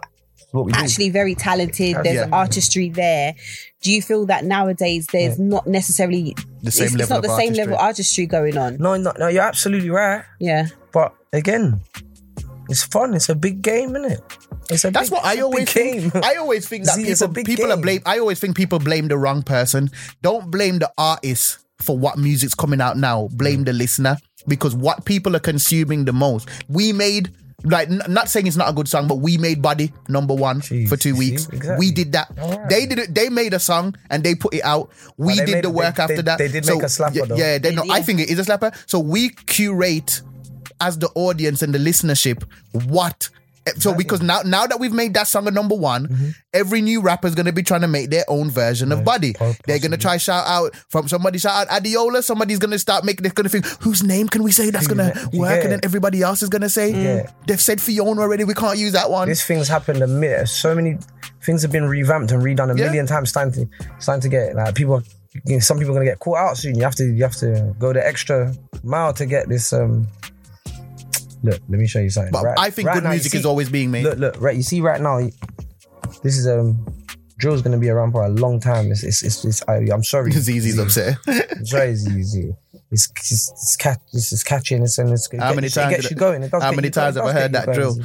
what 0.53 0.65
we 0.67 0.73
do. 0.73 0.79
actually 0.79 1.11
very 1.11 1.35
talented, 1.35 1.97
there's 2.05 2.15
Yeah. 2.17 2.29
artistry 2.33 2.89
there. 2.89 3.35
Do 3.83 3.91
you 3.93 4.01
feel 4.01 4.27
that 4.27 4.45
nowadays 4.45 5.09
there's 5.13 5.39
not 5.39 5.67
necessarily 5.67 6.35
The 6.63 6.71
same 6.71 6.85
it's, 6.87 6.95
it's 6.95 7.01
level 7.01 7.17
not 7.17 7.23
the 7.23 7.31
of 7.33 7.37
same 7.39 7.49
artistry. 7.49 7.57
level 7.65 7.75
of 7.75 7.81
artistry 7.81 8.27
going 8.27 8.57
on? 8.57 8.77
No, 8.79 8.97
no, 8.97 9.13
no. 9.19 9.27
You're 9.29 9.43
absolutely 9.43 9.91
right. 9.91 10.25
Yeah. 10.39 10.69
But 10.93 11.13
again, 11.33 11.81
it's 12.69 12.85
fun. 12.85 13.15
It's 13.15 13.29
a 13.29 13.35
big 13.35 13.63
game, 13.63 13.97
isn't 13.97 14.13
it? 14.13 14.21
It's 14.71 14.85
a 14.85 14.91
That's 14.91 15.11
big, 15.11 15.17
what 15.17 15.25
I 15.27 15.41
always 15.41 15.71
think. 15.71 16.13
game. 16.13 16.23
I 16.25 16.37
always 16.37 16.69
think 16.69 16.85
that 16.85 16.95
See, 16.97 17.03
it's 17.09 17.21
a 17.21 17.25
people 17.29 17.35
big 17.35 17.47
people 17.47 17.73
are 17.73 17.77
blame. 17.77 18.01
I 18.07 18.19
always 18.21 18.39
think 18.39 18.57
people 18.57 18.79
blame 18.79 19.09
the 19.09 19.19
wrong 19.19 19.43
person. 19.43 19.91
Don't 20.23 20.51
blame 20.51 20.79
the 20.79 20.91
artist 20.97 21.59
for 21.81 21.97
what 21.99 22.19
music's 22.19 22.55
coming 22.55 22.81
out 22.81 22.97
now. 22.97 23.29
Blame 23.33 23.65
the 23.65 23.73
listener 23.73 24.17
because 24.49 24.75
what 24.75 25.05
people 25.05 25.35
are 25.37 25.41
consuming 25.41 26.05
the 26.05 26.13
most. 26.13 26.49
We 26.69 26.93
made. 26.93 27.31
Like, 27.67 27.89
n- 27.89 28.03
not 28.09 28.29
saying 28.29 28.47
it's 28.47 28.57
not 28.59 28.69
a 28.69 28.75
good 28.75 28.89
song, 28.89 29.09
but 29.09 29.21
we 29.21 29.39
made 29.39 29.63
Body 29.63 29.91
number 30.11 30.35
one 30.35 30.61
Jeez, 30.61 30.87
for 30.87 30.99
two 30.99 31.15
see? 31.15 31.19
weeks. 31.19 31.49
Exactly. 31.49 31.77
We 31.79 31.93
did 31.93 32.13
that. 32.13 32.31
Alright. 32.39 32.69
They 32.69 32.85
did 32.85 32.99
it. 32.99 33.15
They 33.15 33.31
made 33.31 33.55
a 33.55 33.59
song 33.59 33.95
and 34.11 34.23
they 34.23 34.35
put 34.35 34.53
it 34.53 34.63
out. 34.65 34.91
We 35.17 35.39
they 35.39 35.47
did 35.47 35.53
made- 35.53 35.65
the 35.65 35.71
work 35.71 35.95
they- 35.97 36.03
after 36.03 36.17
they- 36.17 36.23
that. 36.23 36.39
they 36.39 36.49
did 36.49 36.67
make 36.67 36.83
a 36.83 36.87
slapper, 36.87 37.15
yeah, 37.15 37.25
though. 37.25 37.37
Yeah, 37.37 37.57
they, 37.57 37.75
no, 37.75 37.85
I 37.91 38.03
think 38.03 38.21
it 38.21 38.29
is 38.29 38.39
a 38.39 38.43
slapper. 38.43 38.75
So 38.87 38.99
we 38.99 39.31
curate 39.31 40.21
as 40.79 40.99
the 40.99 41.09
audience 41.15 41.63
and 41.63 41.73
the 41.75 41.79
listenership 41.79 42.43
what 42.87 43.31
so 43.79 43.95
because 43.95 44.21
now 44.23 44.41
now 44.45 44.67
that 44.67 44.79
we've 44.79 44.93
made 44.93 45.15
that 45.15 45.27
song 45.27 45.47
a 45.49 45.51
number 45.51 45.75
one, 45.75 46.07
Mm-hmm. 46.09 46.29
every 46.53 46.81
new 46.83 47.01
rapper 47.01 47.27
is 47.29 47.35
gonna 47.35 47.53
be 47.53 47.63
trying 47.63 47.81
to 47.83 47.89
make 47.89 48.11
their 48.11 48.25
own 48.29 48.51
version 48.51 48.93
of 48.93 49.05
Body. 49.05 49.33
po- 49.33 49.55
They're 49.67 49.79
gonna 49.79 49.97
try 49.97 50.17
shout 50.19 50.47
out 50.47 50.75
from 50.89 51.09
somebody 51.09 51.39
shout 51.39 51.69
out 51.69 51.83
Adiola. 51.83 52.23
Somebody's 52.23 52.59
gonna 52.59 52.79
start 52.79 53.05
making. 53.05 53.23
They're 53.23 53.33
gonna 53.33 53.49
think 53.49 53.67
whose 53.83 54.03
name 54.03 54.29
can 54.29 54.43
we 54.43 54.53
say 54.53 54.71
that's 54.71 54.87
gonna 54.87 55.13
you 55.33 55.41
work, 55.41 55.63
and 55.63 55.73
then 55.73 55.81
everybody 55.83 56.23
else 56.23 56.43
is 56.43 56.49
gonna 56.49 56.69
say 56.69 56.91
Yeah. 56.91 57.31
they've 57.47 57.61
said 57.61 57.81
Fiona 57.81 58.21
already. 58.21 58.45
We 58.45 58.55
can't 58.55 58.79
use 58.79 58.93
that 58.93 59.11
one. 59.11 59.29
this 59.29 59.45
thing's 59.45 59.69
happened 59.69 60.03
a 60.03 60.07
minute. 60.07 60.49
So 60.49 60.75
many 60.75 60.99
things 61.43 61.63
have 61.63 61.73
been 61.73 61.85
revamped 61.85 62.33
and 62.33 62.43
redone 62.43 62.75
a 62.75 62.79
Yeah. 62.79 62.87
million 62.87 63.07
times. 63.07 63.29
It's 63.29 63.33
time 63.33 63.53
to, 63.53 63.69
it's 63.97 64.07
time 64.07 64.21
to 64.21 64.29
get 64.29 64.55
like 64.55 64.75
people. 64.75 65.03
You 65.47 65.55
know, 65.55 65.59
some 65.61 65.79
people 65.79 65.93
are 65.93 65.99
gonna 65.99 66.11
get 66.11 66.21
caught 66.21 66.39
out 66.39 66.57
soon. 66.59 66.77
You 66.77 66.83
have 66.85 66.95
to, 66.97 67.05
you 67.07 67.23
have 67.25 67.35
to 67.37 67.75
go 67.79 67.93
the 67.93 68.07
extra 68.07 68.55
mile 68.85 69.13
to 69.15 69.27
get 69.27 69.49
this. 69.49 69.73
Um, 69.73 70.07
look, 71.45 71.61
let 71.69 71.79
me 71.79 71.87
show 71.87 72.01
you 72.01 72.11
something. 72.11 72.33
but 72.33 72.43
Right- 72.45 72.59
I 72.59 72.71
think 72.71 72.89
right 72.89 72.95
good 72.95 73.05
now, 73.05 73.11
music 73.11 73.33
see- 73.33 73.39
is 73.39 73.47
always 73.47 73.69
being 73.71 73.91
made. 73.93 74.05
Look, 74.05 74.19
look, 74.19 74.41
right. 74.41 74.57
You 74.57 74.63
see, 74.65 74.81
right 74.81 75.01
now, 75.01 75.21
this 76.23 76.37
is 76.39 76.47
um, 76.49 76.85
drill's 77.39 77.63
gonna 77.63 77.79
be 77.79 77.89
around 77.91 78.13
for 78.13 78.25
a 78.25 78.29
long 78.29 78.59
time. 78.61 78.91
It's, 78.91 79.03
it's, 79.05 79.23
it's, 79.23 79.45
it's 79.45 79.63
I, 79.69 79.77
I'm 79.93 80.03
sorry, 80.05 80.31
Zeze's 80.33 80.79
upset. 80.79 81.17
It's 81.27 81.71
very 81.71 81.93
easy. 81.93 82.53
It's 82.91 83.11
it's 83.17 83.51
it's, 83.51 83.77
catch, 83.77 83.99
it's, 84.13 84.33
it's 84.33 84.45
catching. 84.45 84.83
It's 84.83 84.99
and 84.99 85.11
it's 85.11 85.29
it 85.33 85.41
How 85.41 85.49
get- 85.49 85.55
many 85.57 85.67
it 85.67 85.73
times 85.75 85.97
gets 85.97 86.11
you 86.11 86.17
going. 86.17 86.43
It 86.45 86.51
does 86.53 86.63
how 86.63 86.71
many 86.73 86.89
you 86.89 86.93
times 86.93 87.17
have 87.17 87.25
I 87.25 87.33
does 87.33 87.43
heard 87.43 87.53
that 87.53 87.67
you 87.69 87.75
drill? 87.75 87.97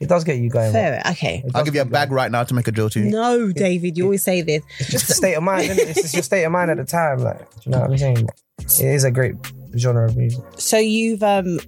It 0.00 0.08
does 0.08 0.22
get 0.24 0.36
you 0.38 0.50
going. 0.50 0.72
Fair. 0.72 1.02
Okay. 1.12 1.42
I'll 1.54 1.64
give 1.64 1.74
you 1.74 1.80
a 1.80 1.84
bag 1.84 2.12
right 2.12 2.30
now 2.30 2.44
to 2.44 2.54
make 2.54 2.68
a 2.68 2.72
drill 2.72 2.88
tune. 2.90 3.10
No, 3.10 3.50
David, 3.52 3.96
you 3.98 4.04
always 4.04 4.22
say 4.22 4.42
this. 4.42 4.62
It's 4.78 4.90
just 4.90 5.10
a 5.10 5.14
state 5.14 5.34
of 5.34 5.42
mind. 5.42 5.64
Isn't 5.64 5.78
it? 5.80 5.88
It's 5.88 6.02
just 6.02 6.14
your 6.14 6.22
state 6.22 6.44
of 6.44 6.52
mind 6.52 6.70
at 6.70 6.76
the 6.76 6.84
time. 6.84 7.18
Like, 7.18 7.38
do 7.40 7.44
you 7.64 7.72
know 7.72 7.80
what 7.80 7.90
I'm 7.90 7.98
saying? 7.98 8.28
It 8.60 8.80
is 8.94 9.02
a 9.04 9.10
great 9.10 9.34
genre 9.76 10.06
of 10.06 10.16
music. 10.16 10.44
So 10.58 10.78
you've 10.78 11.22
um 11.24 11.58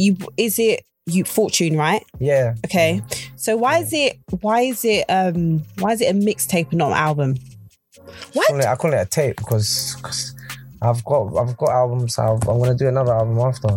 you 0.00 0.16
is 0.36 0.58
it 0.58 0.84
you 1.06 1.24
fortune, 1.24 1.76
right? 1.76 2.04
Yeah. 2.18 2.54
Okay. 2.66 3.02
So 3.36 3.56
why 3.56 3.78
is 3.78 3.92
it 3.92 4.18
why 4.40 4.60
is 4.62 4.84
it 4.84 5.04
um 5.08 5.64
why 5.78 5.92
is 5.92 6.00
it 6.00 6.14
a 6.14 6.18
mixtape 6.18 6.68
and 6.70 6.78
not 6.78 6.92
an 6.92 6.96
album? 6.98 7.36
I 8.36 8.44
call, 8.48 8.58
it, 8.60 8.66
I 8.66 8.76
call 8.76 8.92
it 8.92 8.96
a 9.00 9.06
tape 9.06 9.36
because 9.36 10.34
I've 10.82 11.04
got 11.04 11.36
I've 11.36 11.56
got 11.56 11.68
albums. 11.70 12.18
I've, 12.18 12.46
I'm 12.48 12.58
gonna 12.58 12.74
do 12.74 12.88
another 12.88 13.12
album 13.12 13.38
after. 13.38 13.68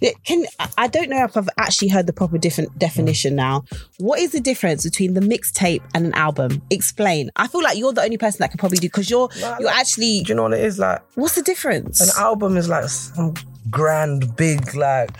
Yeah, 0.00 0.10
Can 0.24 0.44
I- 0.60 0.68
I 0.78 0.86
don't 0.88 1.08
know 1.08 1.24
if 1.24 1.36
I've 1.36 1.48
actually 1.58 1.88
heard 1.88 2.06
the 2.06 2.12
proper 2.12 2.36
different 2.38 2.76
definition 2.78 3.34
now. 3.36 3.64
What 3.98 4.18
is 4.18 4.32
the 4.32 4.40
difference 4.40 4.82
between 4.84 5.14
the 5.14 5.20
mixtape 5.20 5.82
and 5.94 6.04
an 6.06 6.14
album? 6.14 6.60
Explain. 6.70 7.30
I 7.36 7.46
feel 7.46 7.62
like 7.62 7.78
you're 7.78 7.92
the 7.92 8.02
only 8.02 8.18
person 8.18 8.38
that 8.40 8.50
can 8.50 8.58
probably 8.58 8.78
do 8.78 8.88
because 8.88 9.08
you're 9.08 9.28
Nah, 9.40 9.58
you're 9.58 9.66
like- 9.68 9.76
actually. 9.80 10.22
Do 10.22 10.30
you 10.30 10.34
know 10.34 10.42
what 10.44 10.54
it 10.54 10.64
is 10.64 10.78
like? 10.78 11.00
What's 11.14 11.36
the 11.36 11.42
difference? 11.42 12.00
An 12.00 12.10
album 12.22 12.56
is 12.56 12.68
like 12.68 12.88
some 12.88 13.34
grand, 13.70 14.36
big, 14.36 14.74
like 14.74 15.10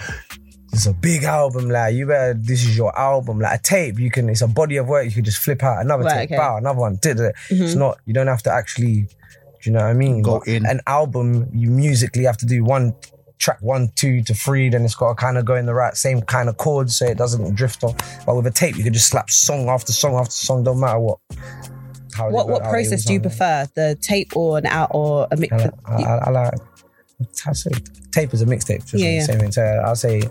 it's 0.73 0.87
a 0.87 0.95
big 0.95 1.25
album. 1.25 1.69
Like 1.69 1.95
you 1.95 2.07
better, 2.07 2.35
this 2.35 2.65
is 2.65 2.77
your 2.77 2.99
album. 2.99 3.39
Like 3.39 3.61
a 3.61 3.63
tape, 3.63 3.99
you 3.99 4.11
can. 4.11 4.29
It's 4.29 4.41
a 4.41 4.49
body 4.49 4.79
of 4.79 4.89
work. 4.89 5.05
You 5.05 5.11
can 5.11 5.25
just 5.25 5.39
flip 5.39 5.63
out 5.63 5.81
another 5.81 6.05
Right, 6.05 6.29
tape, 6.29 6.33
okay. 6.33 6.37
bow, 6.39 6.57
another 6.57 6.81
one. 6.81 6.97
Did 6.97 7.21
it? 7.21 7.35
It's 7.51 7.73
mm-hmm. 7.73 7.79
not. 7.79 7.99
You 8.07 8.15
don't 8.15 8.27
have 8.27 8.43
to 8.45 8.53
actually. 8.53 9.03
Do 9.03 9.71
you 9.71 9.73
know 9.73 9.81
what 9.81 9.91
I 9.91 9.95
mean? 9.95 10.23
Go 10.23 10.39
But 10.41 10.49
in. 10.49 10.67
An 10.67 10.81
album, 10.87 11.49
you 11.53 11.71
musically 11.71 12.25
have 12.25 12.37
to 12.39 12.47
do 12.47 12.65
one 12.65 12.95
track, 13.39 13.59
one, 13.61 13.93
two 13.95 14.23
to 14.23 14.35
three. 14.35 14.71
Then 14.71 14.85
it's 14.85 14.95
got 14.95 15.11
to 15.11 15.15
kind 15.15 15.37
of 15.37 15.45
go 15.45 15.55
in 15.55 15.67
the 15.67 15.75
right 15.75 15.95
same 15.95 16.23
kind 16.23 16.49
of 16.49 16.57
chords 16.57 16.97
so 16.97 17.07
it 17.07 17.19
doesn't 17.19 17.55
drift 17.55 17.85
off. 17.85 17.97
But 18.27 18.35
with 18.35 18.47
a 18.47 18.51
tape, 18.51 18.77
you 18.77 18.83
can 18.83 18.93
just 18.93 19.09
slap 19.09 19.31
song 19.31 19.69
after 19.69 19.93
song 19.93 20.15
after 20.15 20.33
song. 20.33 20.65
Don't 20.65 20.81
matter 20.81 20.99
what. 20.99 21.19
How 22.15 22.31
what 22.31 22.49
what 22.49 22.63
process 22.65 23.05
do 23.05 23.13
you 23.13 23.21
prefer? 23.21 23.67
The 23.75 23.97
tape 24.01 24.37
or 24.37 24.59
an 24.59 24.67
out 24.67 24.91
or 24.93 25.29
a 25.31 25.37
mix? 25.37 25.53
I, 25.53 25.57
like- 25.57 25.75
I, 25.85 26.03
I, 26.03 26.19
I 26.19 26.31
like. 26.31 26.55
I 27.47 27.53
say 27.53 27.71
tape 28.11 28.35
is 28.35 28.43
a 28.43 28.47
mixtape. 28.47 28.81
just 28.81 28.95
Yeah, 28.95 29.11
yeah. 29.11 29.23
Same 29.25 29.39
thing. 29.39 29.53
So 29.53 29.63
I'll 29.63 29.95
say 29.97 30.23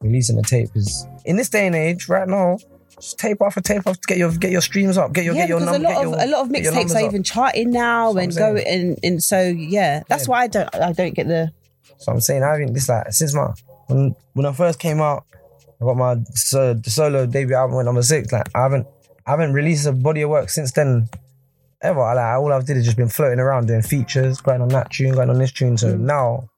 releasing 0.00 0.38
a 0.38 0.42
tape 0.42 0.68
is 0.74 1.06
in 1.24 1.36
this 1.36 1.48
day 1.48 1.66
and 1.66 1.76
age 1.76 2.08
right 2.08 2.28
now. 2.28 2.58
Just 3.00 3.18
tape 3.18 3.40
off 3.40 3.56
a 3.56 3.62
tape 3.62 3.86
off 3.86 3.96
to 4.00 4.06
get 4.08 4.18
your 4.18 4.30
get 4.32 4.50
your 4.50 4.60
streams 4.60 4.98
up. 4.98 5.12
Get 5.12 5.24
your 5.24 5.34
yeah, 5.34 5.42
get 5.42 5.48
your 5.50 5.60
because 5.60 5.76
a 5.76 5.78
lot 5.78 6.04
of 6.06 6.12
a 6.12 6.26
lot 6.26 6.40
of 6.42 6.48
mixtapes 6.48 6.94
are 6.94 6.98
up. 6.98 7.04
even 7.04 7.22
charting 7.22 7.70
now 7.70 8.14
and 8.16 8.34
go 8.34 8.56
and 8.56 8.98
and 9.02 9.22
so 9.22 9.40
yeah, 9.40 10.02
that's 10.08 10.26
Yeah. 10.26 10.30
why 10.32 10.42
I 10.42 10.46
don't 10.48 10.74
I 10.74 10.92
don't 10.92 11.14
get 11.14 11.26
the 11.26 11.50
So 11.98 12.12
I'm 12.12 12.20
saying 12.20 12.42
I 12.42 12.56
think 12.56 12.74
this 12.74 12.88
like 12.88 13.10
since 13.12 13.34
my 13.34 13.52
when 13.86 14.14
when 14.34 14.44
I 14.46 14.52
first 14.52 14.78
came 14.78 15.00
out, 15.00 15.24
I 15.80 15.84
got 15.84 15.96
my 15.96 16.16
so, 16.34 16.74
the 16.74 16.90
solo 16.90 17.24
debut 17.26 17.54
album 17.56 17.76
went 17.76 17.86
number 17.86 18.02
six. 18.02 18.30
Like 18.32 18.48
I 18.54 18.62
haven't 18.62 18.86
I 19.26 19.30
haven't 19.30 19.54
released 19.54 19.86
a 19.86 19.92
body 19.92 20.22
of 20.22 20.30
work 20.30 20.50
since 20.50 20.72
then. 20.72 21.08
Ever 21.82 22.00
like 22.00 22.18
all 22.38 22.52
I've 22.52 22.66
did 22.66 22.76
is 22.76 22.84
just 22.84 22.98
been 22.98 23.08
floating 23.08 23.38
around 23.38 23.66
doing 23.68 23.80
features, 23.80 24.42
going 24.42 24.60
on 24.60 24.68
that 24.68 24.90
tune, 24.90 25.14
going 25.14 25.30
on 25.30 25.38
this 25.38 25.52
tune. 25.52 25.78
So 25.78 25.94
Mm. 25.94 26.00
now, 26.00 26.50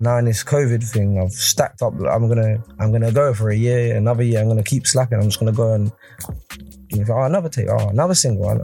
now 0.00 0.16
in 0.16 0.24
this 0.24 0.42
COVID 0.42 0.82
thing, 0.82 1.20
I've 1.20 1.32
stacked 1.32 1.82
up. 1.82 1.92
I'm 1.94 2.28
gonna 2.28 2.62
I'm 2.78 2.90
gonna 2.90 3.12
go 3.12 3.34
for 3.34 3.50
a 3.50 3.56
year, 3.56 3.96
another 3.96 4.22
year. 4.22 4.40
I'm 4.40 4.48
gonna 4.48 4.62
keep 4.62 4.86
slapping. 4.86 5.18
I'm 5.18 5.24
just 5.24 5.38
gonna 5.38 5.52
go 5.52 5.74
and 5.74 5.92
you 6.88 7.04
know, 7.04 7.14
oh 7.14 7.22
another 7.22 7.48
take, 7.48 7.68
oh 7.68 7.88
another 7.88 8.14
single. 8.14 8.46
oh, 8.48 8.62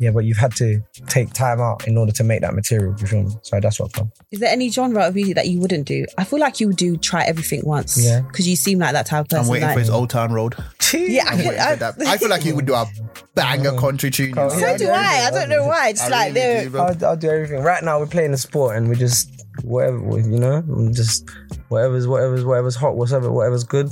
Yeah, 0.00 0.10
but 0.10 0.24
you've 0.24 0.36
had 0.36 0.54
to 0.56 0.80
take 1.06 1.32
time 1.32 1.60
out 1.60 1.86
in 1.86 1.96
order 1.96 2.12
to 2.12 2.24
make 2.24 2.40
that 2.42 2.54
material. 2.54 2.94
You 3.00 3.06
feel 3.06 3.22
me? 3.22 3.30
So 3.42 3.60
that's 3.60 3.80
what 3.80 3.86
I've 3.86 3.92
done. 3.92 4.12
Is 4.30 4.40
there 4.40 4.50
any 4.50 4.68
genre 4.70 5.06
of 5.06 5.14
music 5.14 5.36
that 5.36 5.48
you 5.48 5.60
wouldn't 5.60 5.86
do? 5.86 6.06
I 6.16 6.24
feel 6.24 6.40
like 6.40 6.60
you 6.60 6.68
would 6.68 6.76
do 6.76 6.96
try 6.96 7.24
everything 7.24 7.62
once. 7.64 8.04
Yeah. 8.04 8.20
Because 8.20 8.48
you 8.48 8.56
seem 8.56 8.80
like 8.80 8.92
that 8.92 9.06
type 9.06 9.22
of 9.22 9.28
person. 9.28 9.44
I'm 9.44 9.50
waiting 9.50 9.66
like, 9.66 9.74
for 9.74 9.80
his 9.80 9.90
Old 9.90 10.10
Town 10.10 10.32
Road. 10.32 10.54
Yeah, 10.92 11.24
I, 11.26 11.32
I'm 11.32 11.38
I, 11.38 11.42
for 11.42 11.76
that. 11.76 11.94
I 12.06 12.16
feel 12.16 12.30
like 12.30 12.42
he 12.42 12.52
would 12.52 12.66
do 12.66 12.74
a 12.74 12.86
banger 13.34 13.76
country 13.78 14.10
tune. 14.10 14.30
you 14.30 14.34
know? 14.34 14.48
So 14.48 14.58
so 14.58 14.66
Yeah, 14.66 14.76
do 14.76 14.88
I. 14.88 15.26
I 15.26 15.30
don't 15.30 15.48
know 15.48 15.66
why. 15.66 15.92
Just 15.92 16.04
I 16.04 16.08
like 16.08 16.34
really 16.34 16.70
do. 16.70 16.78
I'll, 16.78 17.04
I'll 17.04 17.16
do 17.16 17.28
everything. 17.28 17.62
Right 17.62 17.84
now, 17.84 17.98
we're 17.98 18.06
playing 18.06 18.30
the 18.30 18.38
sport, 18.38 18.76
and 18.76 18.88
we 18.88 18.96
just 18.96 19.37
whatever 19.62 19.98
you 20.18 20.38
know, 20.38 20.54
I'm 20.56 20.92
just 20.94 21.28
whatever's 21.68 22.06
whatever's 22.06 22.44
whatever's 22.44 22.76
hot, 22.76 22.96
whatever 22.96 23.30
whatever's 23.30 23.64
good. 23.64 23.88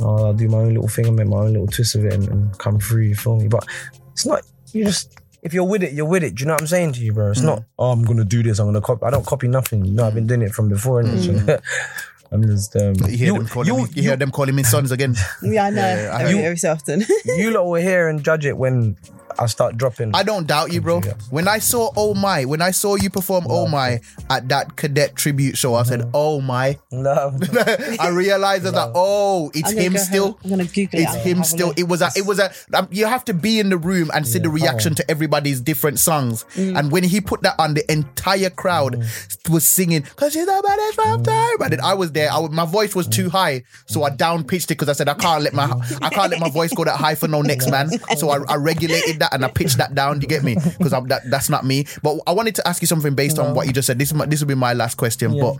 I'll 0.00 0.32
do 0.32 0.48
my 0.48 0.58
own 0.58 0.68
little 0.74 0.88
thing 0.88 1.06
and 1.06 1.16
make 1.16 1.26
my 1.28 1.36
own 1.38 1.52
little 1.52 1.66
twist 1.66 1.94
of 1.94 2.04
it 2.04 2.14
and, 2.14 2.28
and 2.28 2.58
come 2.58 2.78
through. 2.78 3.02
You 3.02 3.14
feel 3.14 3.36
me? 3.36 3.48
But 3.48 3.66
it's 4.12 4.24
not. 4.26 4.42
You 4.72 4.84
just 4.84 5.18
if 5.42 5.52
you're 5.52 5.64
with 5.64 5.82
it, 5.82 5.92
you're 5.92 6.06
with 6.06 6.22
it. 6.22 6.36
Do 6.36 6.42
you 6.42 6.46
know 6.48 6.54
what 6.54 6.62
I'm 6.62 6.66
saying 6.68 6.92
to 6.94 7.00
you, 7.00 7.12
bro? 7.12 7.30
It's 7.30 7.40
not, 7.40 7.64
oh, 7.78 7.90
I'm 7.90 8.04
gonna 8.04 8.24
do 8.24 8.42
this. 8.42 8.58
I'm 8.58 8.66
gonna 8.66 8.80
copy. 8.80 9.04
I 9.04 9.10
don't 9.10 9.26
copy 9.26 9.48
nothing. 9.48 9.84
You 9.84 9.92
know, 9.92 10.06
I've 10.06 10.14
been 10.14 10.26
doing 10.26 10.42
it 10.42 10.52
from 10.52 10.68
before. 10.68 11.02
innit? 11.02 11.60
I'm 12.32 12.42
just. 12.44 12.74
Um, 12.76 12.94
You 13.08 13.16
hear 13.18 13.32
them 13.34 13.46
calling 13.46 13.76
me. 13.76 13.86
You 13.94 14.02
hear 14.02 14.16
them 14.16 14.30
calling 14.30 14.54
me 14.54 14.62
sons 14.62 14.90
again. 14.90 15.14
Yeah, 15.42 15.66
I 15.66 15.70
know. 15.70 15.76
Yeah, 15.82 16.10
I 16.16 16.22
every, 16.22 16.34
heard- 16.36 16.44
every 16.44 16.56
so 16.56 16.72
often. 16.72 17.04
you 17.26 17.50
lot 17.50 17.66
will 17.66 17.74
hear 17.74 18.08
and 18.08 18.24
judge 18.24 18.46
it 18.46 18.56
when 18.56 18.96
I 19.38 19.46
start 19.46 19.76
dropping. 19.76 20.14
I 20.14 20.22
don't 20.22 20.46
doubt 20.46 20.72
you, 20.72 20.80
bro. 20.80 21.00
Yeah. 21.04 21.14
When 21.30 21.48
I 21.48 21.58
saw 21.58 21.90
Oh 21.96 22.14
My, 22.14 22.44
when 22.44 22.62
I 22.62 22.70
saw 22.70 22.96
you 22.96 23.10
perform 23.10 23.46
Oh 23.48 23.66
My 23.68 24.00
at 24.30 24.48
that 24.48 24.76
Cadet 24.76 25.16
tribute 25.16 25.56
show, 25.56 25.74
I 25.74 25.82
said, 25.84 26.08
Oh 26.14 26.40
My. 26.40 26.78
love. 26.90 27.40
I 28.00 28.08
realized 28.08 28.64
that, 28.64 28.92
oh, 28.94 29.50
it's 29.54 29.70
I'm 29.70 29.74
gonna 29.76 29.82
him 29.82 29.96
still. 29.98 30.38
I'm 30.44 30.50
gonna 30.50 30.64
Google 30.64 30.98
it. 31.00 31.02
It's 31.02 31.12
I'll 31.12 31.20
him 31.20 31.36
have 31.38 31.46
a 31.46 31.48
still. 31.48 31.66
look. 31.68 31.78
It 31.78 31.88
was 31.88 32.02
a. 32.02 32.10
It 32.16 32.26
was 32.26 32.38
a. 32.38 32.50
um, 32.74 32.88
You 32.90 33.06
have 33.06 33.24
to 33.26 33.34
be 33.34 33.60
in 33.60 33.70
the 33.70 33.78
room 33.78 34.10
and 34.14 34.26
see 34.26 34.38
the 34.38 34.48
reaction 34.48 34.94
to 34.96 35.10
everybody's 35.10 35.60
different 35.60 35.98
songs. 35.98 36.44
Mm. 36.54 36.78
And 36.78 36.92
when 36.92 37.04
he 37.04 37.20
put 37.20 37.42
that 37.42 37.54
on, 37.58 37.74
the 37.74 37.90
entire 37.90 38.50
crowd 38.50 38.94
Mm. 38.96 39.50
was 39.50 39.66
singing 39.66 40.02
because 40.02 40.32
she's 40.32 40.46
the 40.46 40.62
baddest 40.64 40.94
from 40.94 41.22
time. 41.22 41.62
And 41.62 41.72
then 41.72 41.80
I 41.80 41.94
was 41.94 42.12
there. 42.12 42.30
I, 42.32 42.40
my 42.48 42.64
voice 42.66 42.94
was 42.94 43.06
too 43.06 43.30
high, 43.30 43.64
so 43.86 44.02
I 44.02 44.10
down 44.10 44.44
pitched 44.44 44.70
it 44.70 44.74
because 44.74 44.88
I 44.88 44.92
said 44.92 45.08
I 45.08 45.14
can't 45.14 45.42
let 45.42 45.54
my 45.54 45.64
I 46.02 46.08
can't 46.10 46.30
let 46.30 46.40
my 46.40 46.50
voice 46.50 46.72
go 46.74 46.84
that 46.84 46.96
high 46.96 47.14
for 47.14 47.28
no 47.28 47.42
next 47.42 47.70
man. 47.70 47.90
So 48.16 48.30
I, 48.30 48.38
I 48.48 48.56
regulated 48.56 49.20
that 49.22 49.32
and 49.34 49.44
I 49.44 49.48
pitched 49.48 49.78
that 49.78 49.94
down. 49.94 50.18
Do 50.18 50.24
you 50.24 50.28
get 50.28 50.42
me? 50.44 50.54
Because 50.54 50.90
that 50.92 51.22
that's 51.30 51.48
not 51.48 51.64
me. 51.64 51.86
But 52.02 52.18
I 52.26 52.32
wanted 52.32 52.54
to 52.56 52.68
ask 52.68 52.82
you 52.82 52.86
something 52.86 53.14
based 53.14 53.38
on 53.38 53.54
what 53.54 53.66
you 53.66 53.72
just 53.72 53.86
said. 53.86 53.98
This 53.98 54.08
is 54.08 54.14
my, 54.14 54.26
this 54.26 54.40
will 54.40 54.48
be 54.48 54.54
my 54.54 54.72
last 54.74 54.96
question, 54.96 55.38
but 55.40 55.56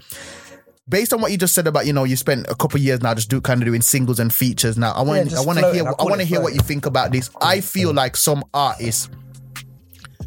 based 0.88 1.12
on 1.12 1.20
what 1.20 1.30
you 1.32 1.38
just 1.38 1.54
said 1.54 1.66
about 1.66 1.86
you 1.86 1.92
know 1.92 2.04
you 2.04 2.16
spent 2.16 2.46
a 2.50 2.54
couple 2.54 2.78
years 2.80 3.00
now 3.00 3.14
just 3.14 3.30
do 3.30 3.40
kind 3.40 3.62
of 3.62 3.66
doing 3.66 3.80
singles 3.80 4.18
and 4.18 4.34
features 4.34 4.76
now 4.76 4.90
i 4.92 5.00
want 5.00 5.24
Yeah, 5.30 5.36
to 5.36 5.42
i 5.42 5.44
want 5.46 5.58
to 5.60 5.72
hear 5.72 5.86
I 5.86 6.02
want 6.02 6.20
to 6.20 6.24
hear 6.26 6.40
what 6.42 6.54
you 6.54 6.60
think 6.60 6.86
about 6.86 7.12
this 7.12 7.30
i 7.40 7.60
feel 7.60 7.94
like 7.94 8.16
some 8.16 8.42
artists 8.52 9.08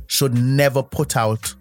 should 0.07 0.33
never 0.33 0.81
put 0.81 1.17
out 1.17 1.53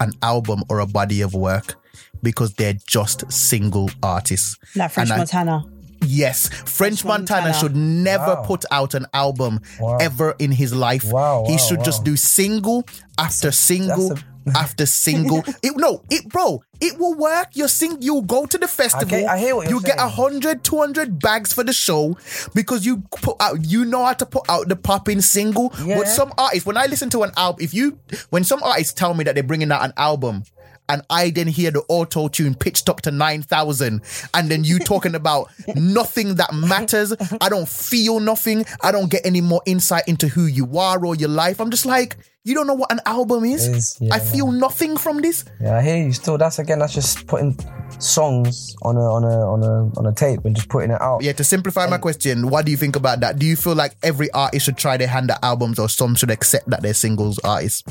an 0.00 0.12
album 0.22 0.62
or 0.68 0.80
a 0.80 0.86
body 0.86 1.22
of 1.22 1.32
work 1.32 1.76
because 2.22 2.52
they're 2.54 2.76
just 2.86 3.30
single 3.32 3.90
artists 4.02 4.56
like 4.76 4.90
French 4.90 5.08
And 5.08 5.14
I- 5.14 5.18
Montana. 5.18 5.64
Yes, 6.08 6.48
French 6.48 7.04
Montana, 7.04 7.42
Montana. 7.42 7.58
should 7.60 7.76
never 7.76 8.34
Wow. 8.36 8.44
put 8.46 8.64
out 8.70 8.94
an 8.94 9.06
album 9.12 9.60
Wow. 9.78 9.98
ever 10.00 10.34
in 10.38 10.52
his 10.52 10.72
life. 10.74 11.04
Wow, 11.04 11.44
he 11.46 11.52
wow, 11.52 11.58
should 11.58 11.84
just 11.84 12.02
do 12.04 12.16
single 12.16 12.84
after 13.18 13.50
single 13.52 14.08
that's 14.10 14.22
after 14.58 14.86
single. 14.86 15.44
It, 15.62 15.74
no, 15.76 16.02
it 16.10 16.26
bro, 16.30 16.62
it 16.80 16.98
will 16.98 17.14
work. 17.14 17.48
You 17.52 17.68
sing, 17.68 17.98
you'll 18.00 18.22
go 18.22 18.46
to 18.46 18.56
the 18.56 18.66
festival. 18.66 19.28
I 19.28 19.36
hear 19.38 19.54
what 19.54 19.68
you're 19.68 19.80
get 19.80 19.98
saying. 19.98 20.08
a 20.08 20.08
hundred, 20.08 20.64
two 20.64 20.78
hundred 20.78 21.18
bags 21.20 21.52
for 21.52 21.62
the 21.64 21.72
show 21.74 22.16
because 22.54 22.86
you 22.86 23.02
put 23.20 23.36
out. 23.40 23.66
You 23.66 23.84
know 23.84 24.04
how 24.06 24.14
to 24.14 24.24
put 24.26 24.48
out 24.48 24.68
the 24.68 24.76
popping 24.76 25.20
single. 25.20 25.72
Yeah. 25.84 25.98
But 25.98 26.08
some 26.08 26.32
artists, 26.38 26.64
when 26.64 26.78
I 26.78 26.86
listen 26.86 27.10
to 27.10 27.24
an 27.24 27.32
album, 27.36 27.62
if 27.62 27.74
you, 27.74 27.98
when 28.30 28.42
some 28.44 28.62
artists 28.62 28.94
tell 28.94 29.12
me 29.12 29.24
that 29.24 29.34
they're 29.34 29.44
bringing 29.44 29.70
out 29.70 29.84
an 29.84 29.92
album. 29.98 30.44
And 30.88 31.02
I 31.10 31.30
then 31.30 31.46
hear 31.46 31.70
the 31.70 31.82
auto 31.88 32.28
tune 32.28 32.54
pitched 32.54 32.88
up 32.88 33.02
to 33.02 33.10
9,000. 33.10 34.02
And 34.34 34.50
then 34.50 34.64
you 34.64 34.78
talking 34.78 35.14
about 35.16 35.50
nothing 35.74 36.36
that 36.36 36.52
matters. 36.54 37.14
I 37.40 37.48
don't 37.48 37.68
feel 37.68 38.20
nothing. 38.20 38.64
I 38.80 38.92
don't 38.92 39.10
get 39.10 39.24
any 39.24 39.40
more 39.40 39.62
insight 39.66 40.04
into 40.06 40.28
who 40.28 40.46
you 40.46 40.78
are 40.78 41.04
or 41.04 41.14
your 41.14 41.28
life. 41.28 41.60
I'm 41.60 41.70
just 41.70 41.86
like, 41.86 42.16
you 42.44 42.54
don't 42.54 42.66
know 42.66 42.74
what 42.74 42.90
an 42.90 43.00
album 43.04 43.44
is. 43.44 43.66
Is, 43.66 43.98
yeah, 44.00 44.14
I 44.14 44.20
feel 44.20 44.50
nothing 44.50 44.96
from 44.96 45.20
this. 45.20 45.44
Yeah, 45.60 45.76
I 45.76 45.82
hear 45.82 46.06
you. 46.06 46.12
Still, 46.14 46.38
that's 46.38 46.58
again. 46.58 46.78
That's 46.78 46.94
just 46.94 47.26
putting 47.26 47.58
songs 47.98 48.74
on 48.82 48.96
a 48.96 49.00
on 49.00 49.24
a 49.24 49.52
on 49.52 49.62
a 49.62 49.98
on 49.98 50.06
a 50.06 50.14
tape 50.14 50.46
and 50.46 50.56
just 50.56 50.70
putting 50.70 50.90
it 50.90 51.00
out. 51.00 51.22
Yeah, 51.22 51.32
to 51.32 51.44
simplify 51.44 51.86
my 51.86 51.98
question, 51.98 52.48
what 52.48 52.64
do 52.64 52.70
you 52.70 52.78
think 52.78 52.96
about 52.96 53.20
that? 53.20 53.38
Do 53.38 53.44
you 53.44 53.54
feel 53.54 53.74
like 53.74 53.96
every 54.02 54.30
artist 54.30 54.64
should 54.64 54.78
try 54.78 54.96
their 54.96 55.08
hand 55.08 55.30
at 55.30 55.40
albums 55.42 55.78
or 55.78 55.90
some 55.90 56.14
should 56.14 56.30
accept 56.30 56.70
that 56.70 56.80
they're 56.80 56.94
singles 56.94 57.38
artists? 57.40 57.82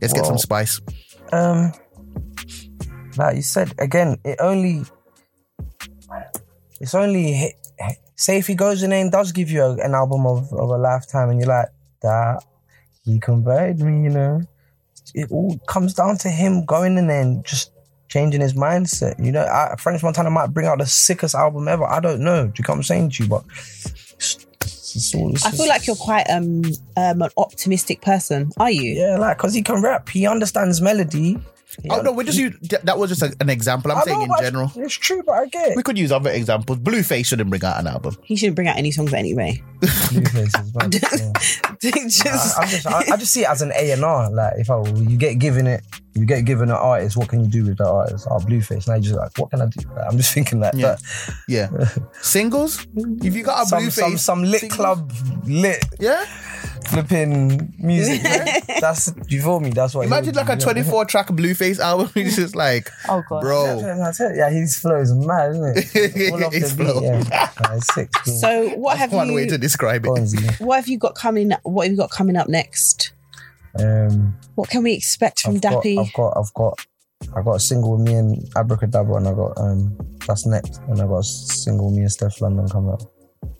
Let's 0.00 0.12
get 0.12 0.26
some 0.26 0.38
spice. 0.38 0.80
Um, 1.32 1.72
like 3.18 3.36
you 3.36 3.42
said 3.42 3.74
again, 3.78 4.18
it 4.24 4.38
only 4.40 4.84
it's 6.80 6.94
only 6.94 7.32
hit, 7.32 7.54
say 8.16 8.38
if 8.38 8.46
he 8.46 8.54
goes 8.54 8.82
in 8.82 8.90
there 8.90 9.00
and 9.00 9.12
does 9.12 9.32
give 9.32 9.50
you 9.50 9.62
a, 9.62 9.74
an 9.76 9.94
album 9.94 10.26
of, 10.26 10.52
of 10.52 10.70
a 10.70 10.78
lifetime, 10.78 11.30
and 11.30 11.40
you're 11.40 11.48
like 11.48 11.68
that 12.02 12.44
he 13.04 13.18
converted 13.18 13.80
me, 13.80 14.04
you 14.04 14.10
know. 14.10 14.42
It 15.14 15.30
all 15.30 15.58
comes 15.66 15.94
down 15.94 16.18
to 16.18 16.28
him 16.28 16.64
going 16.64 16.98
in 16.98 17.06
there 17.06 17.22
and 17.22 17.44
just 17.44 17.72
changing 18.08 18.40
his 18.40 18.54
mindset. 18.54 19.22
You 19.24 19.32
know, 19.32 19.44
I, 19.44 19.74
French 19.78 20.02
Montana 20.02 20.30
might 20.30 20.48
bring 20.48 20.66
out 20.66 20.78
the 20.78 20.86
sickest 20.86 21.34
album 21.34 21.68
ever. 21.68 21.84
I 21.84 22.00
don't 22.00 22.20
know. 22.20 22.46
Do 22.46 22.52
you 22.58 22.64
come 22.64 22.82
saying 22.82 23.10
to 23.10 23.22
you? 23.22 23.28
But 23.28 23.44
it's 23.48 25.14
all, 25.14 25.30
it's 25.30 25.44
I 25.44 25.50
feel 25.50 25.68
like 25.68 25.86
you're 25.86 25.96
quite 25.96 26.28
um, 26.30 26.62
um 26.96 27.22
an 27.22 27.30
optimistic 27.36 28.02
person. 28.02 28.50
Are 28.58 28.70
you? 28.70 28.92
yeah, 28.92 29.16
like 29.16 29.38
because 29.38 29.54
he 29.54 29.62
can 29.62 29.82
rap, 29.82 30.08
he 30.08 30.26
understands 30.26 30.80
melody. 30.80 31.38
He 31.82 31.90
Oh 31.90 32.00
no, 32.00 32.12
we 32.12 32.24
just 32.24 32.38
use, 32.38 32.56
that 32.82 32.98
was 32.98 33.10
just 33.10 33.22
a, 33.22 33.34
an 33.40 33.50
example. 33.50 33.92
I'm 33.92 33.98
I 33.98 34.02
saying 34.02 34.18
know, 34.26 34.34
in 34.36 34.42
general. 34.42 34.72
It's 34.76 34.94
true, 34.94 35.22
but 35.24 35.32
I 35.32 35.46
get 35.46 35.72
it. 35.72 35.76
We 35.76 35.82
could 35.82 35.98
use 35.98 36.10
other 36.10 36.30
examples. 36.30 36.78
Blueface 36.78 37.26
shouldn't 37.26 37.50
bring 37.50 37.62
out 37.64 37.78
an 37.78 37.86
album. 37.86 38.16
He 38.24 38.36
shouldn't 38.36 38.56
bring 38.56 38.68
out 38.68 38.76
any 38.78 38.90
songs 38.90 39.12
anyway. 39.12 39.62
Blueface 39.80 40.74
man. 40.74 40.90
Yeah. 41.80 41.92
Just- 42.08 42.26
I, 42.58 42.62
I 42.62 42.66
just 42.66 42.86
I, 42.86 42.98
I 43.12 43.16
just 43.16 43.32
see 43.32 43.42
it 43.42 43.48
as 43.48 43.62
an 43.62 43.70
A 43.76 43.92
and 43.92 44.02
R. 44.04 44.30
Like 44.30 44.54
if 44.56 44.68
I, 44.70 44.82
you 44.88 45.16
get 45.16 45.38
given 45.38 45.66
it, 45.68 45.82
you 46.14 46.24
get 46.26 46.44
given 46.44 46.70
an 46.70 46.74
artist. 46.76 47.16
What 47.16 47.28
can 47.28 47.44
you 47.44 47.48
do 47.48 47.64
with 47.66 47.78
that 47.78 47.86
artist? 47.86 48.26
Oh, 48.28 48.38
Blueface. 48.38 48.88
Now 48.88 48.94
you 48.96 49.02
just 49.02 49.14
like, 49.14 49.30
what 49.38 49.50
can 49.50 49.60
I 49.62 49.66
do? 49.66 49.88
Like, 49.90 50.06
I'm 50.10 50.16
just 50.16 50.34
thinking 50.34 50.58
like 50.58 50.74
Yeah. 50.74 50.96
that. 50.96 51.34
Yeah. 51.46 51.68
Singles? 52.22 52.84
If 52.96 53.36
you 53.36 53.44
got 53.44 53.62
a 53.62 53.66
Some, 53.66 53.82
Blueface. 53.84 53.90
some 53.92 54.16
some 54.18 54.42
lit 54.42 54.60
single- 54.62 54.76
club 54.76 55.12
lit 55.46 55.84
Yeah? 56.00 56.24
Flipping 56.88 57.74
music. 57.78 58.22
That's 58.80 59.12
you 59.28 59.40
feel 59.42 59.60
me. 59.60 59.70
That's 59.70 59.94
what. 59.94 60.06
Imagine 60.06 60.34
like 60.34 60.48
a 60.48 60.56
24 60.56 61.04
track 61.06 61.28
Blueface 61.28 61.78
album. 61.78 62.10
It's 62.16 62.36
just 62.36 62.56
like, 62.56 62.90
Oh, 63.08 63.22
God. 63.28 63.40
bro. 63.42 63.80
That's 63.80 64.20
it. 64.20 64.36
Yeah, 64.36 64.50
his 64.50 64.76
flow 64.78 65.00
is 65.00 65.12
mad, 65.12 65.50
isn't 65.52 65.72
it? 65.94 66.32
All 66.32 66.44
off 66.44 66.52
His 66.52 66.76
the 66.76 66.84
beat. 66.84 66.90
flow. 66.92 67.02
Yeah, 67.02 67.50
Nah, 67.60 67.78
sick. 67.80 68.10
cool. 68.12 68.34
So 68.34 68.68
what 68.70 68.98
have 68.98 69.12
One 69.12 69.28
you? 69.28 69.34
way 69.34 69.46
to 69.46 69.58
describe 69.58 70.04
it. 70.04 70.08
Bonzi. 70.08 70.60
what 70.60 70.76
have 70.76 70.88
you 70.88 70.98
got 70.98 71.14
coming? 71.14 71.52
What 71.62 71.84
have 71.84 71.92
you 71.92 71.98
got 71.98 72.10
coming 72.10 72.36
up 72.36 72.48
next? 72.48 73.12
Um, 73.78 74.36
What 74.54 74.68
can 74.70 74.82
we 74.82 74.92
expect 74.94 75.40
from 75.40 75.56
I've 75.56 75.60
got, 75.62 75.84
Dappy? 75.84 75.98
I've 75.98 76.12
got, 76.12 76.32
I've 76.36 76.54
got, 76.54 76.86
I 77.36 77.42
got 77.42 77.54
a 77.54 77.60
single 77.60 77.96
with 77.96 78.06
me 78.06 78.14
and 78.14 78.48
Abra 78.56 78.76
Cadabra, 78.78 79.18
and 79.18 79.28
I 79.28 79.32
got 79.34 79.58
um, 79.58 79.96
that's 80.26 80.46
next, 80.46 80.80
and 80.88 81.00
I 81.00 81.06
got 81.06 81.18
a 81.18 81.22
single 81.24 81.86
with 81.86 81.94
me 81.96 82.02
and 82.02 82.12
Steph 82.12 82.40
London 82.40 82.68
coming 82.68 82.92
up. 82.92 83.02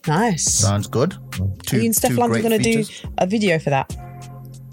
Nice. 0.08 0.52
Sounds 0.54 0.86
good. 0.88 1.16
Two, 1.62 1.76
Are 1.76 1.80
you 1.80 1.86
and 1.86 1.94
Steph 1.94 2.10
two 2.12 2.16
London 2.16 2.42
going 2.42 2.60
to 2.60 2.72
do 2.72 2.84
a 3.18 3.26
video 3.26 3.58
for 3.58 3.70
that? 3.70 3.94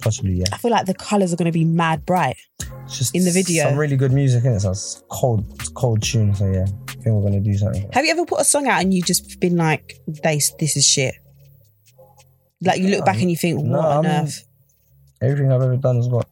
Possibly, 0.01 0.33
yeah. 0.33 0.45
I 0.51 0.57
feel 0.57 0.71
like 0.71 0.86
the 0.86 0.93
colors 0.93 1.33
are 1.33 1.36
going 1.36 1.51
to 1.51 1.57
be 1.57 1.65
mad 1.65 2.05
bright. 2.05 2.38
It's 2.86 2.97
just 2.99 3.15
In 3.15 3.23
the 3.25 3.31
video. 3.31 3.63
some 3.69 3.77
really 3.77 3.97
good 3.97 4.11
music 4.11 4.45
in 4.45 4.53
it. 4.53 4.59
So 4.59 4.71
it's 4.71 5.03
cold, 5.09 5.45
it's 5.59 5.69
cold 5.69 6.01
tune. 6.03 6.36
So 6.36 6.45
yeah, 6.51 6.65
I 6.88 6.91
think 6.91 7.05
we're 7.07 7.23
gonna 7.23 7.39
do 7.39 7.55
something. 7.57 7.89
Have 7.93 8.05
you 8.05 8.11
ever 8.11 8.25
put 8.25 8.39
a 8.39 8.43
song 8.43 8.67
out 8.67 8.79
and 8.81 8.93
you 8.93 9.01
just 9.01 9.39
been 9.39 9.55
like, 9.57 9.99
"This, 10.07 10.51
this 10.59 10.77
is 10.77 10.86
shit"? 10.86 11.15
Like 12.61 12.79
you 12.79 12.89
look 12.89 13.03
back 13.03 13.19
and 13.19 13.31
you 13.31 13.36
think, 13.38 13.57
"What 13.57 13.65
No, 13.65 13.79
on 13.79 14.05
I'm- 14.05 14.25
earth?" 14.25 14.47
Everything 15.19 15.51
I've 15.51 15.63
ever 15.63 15.77
done 15.77 15.95
has 15.95 16.07
got 16.07 16.29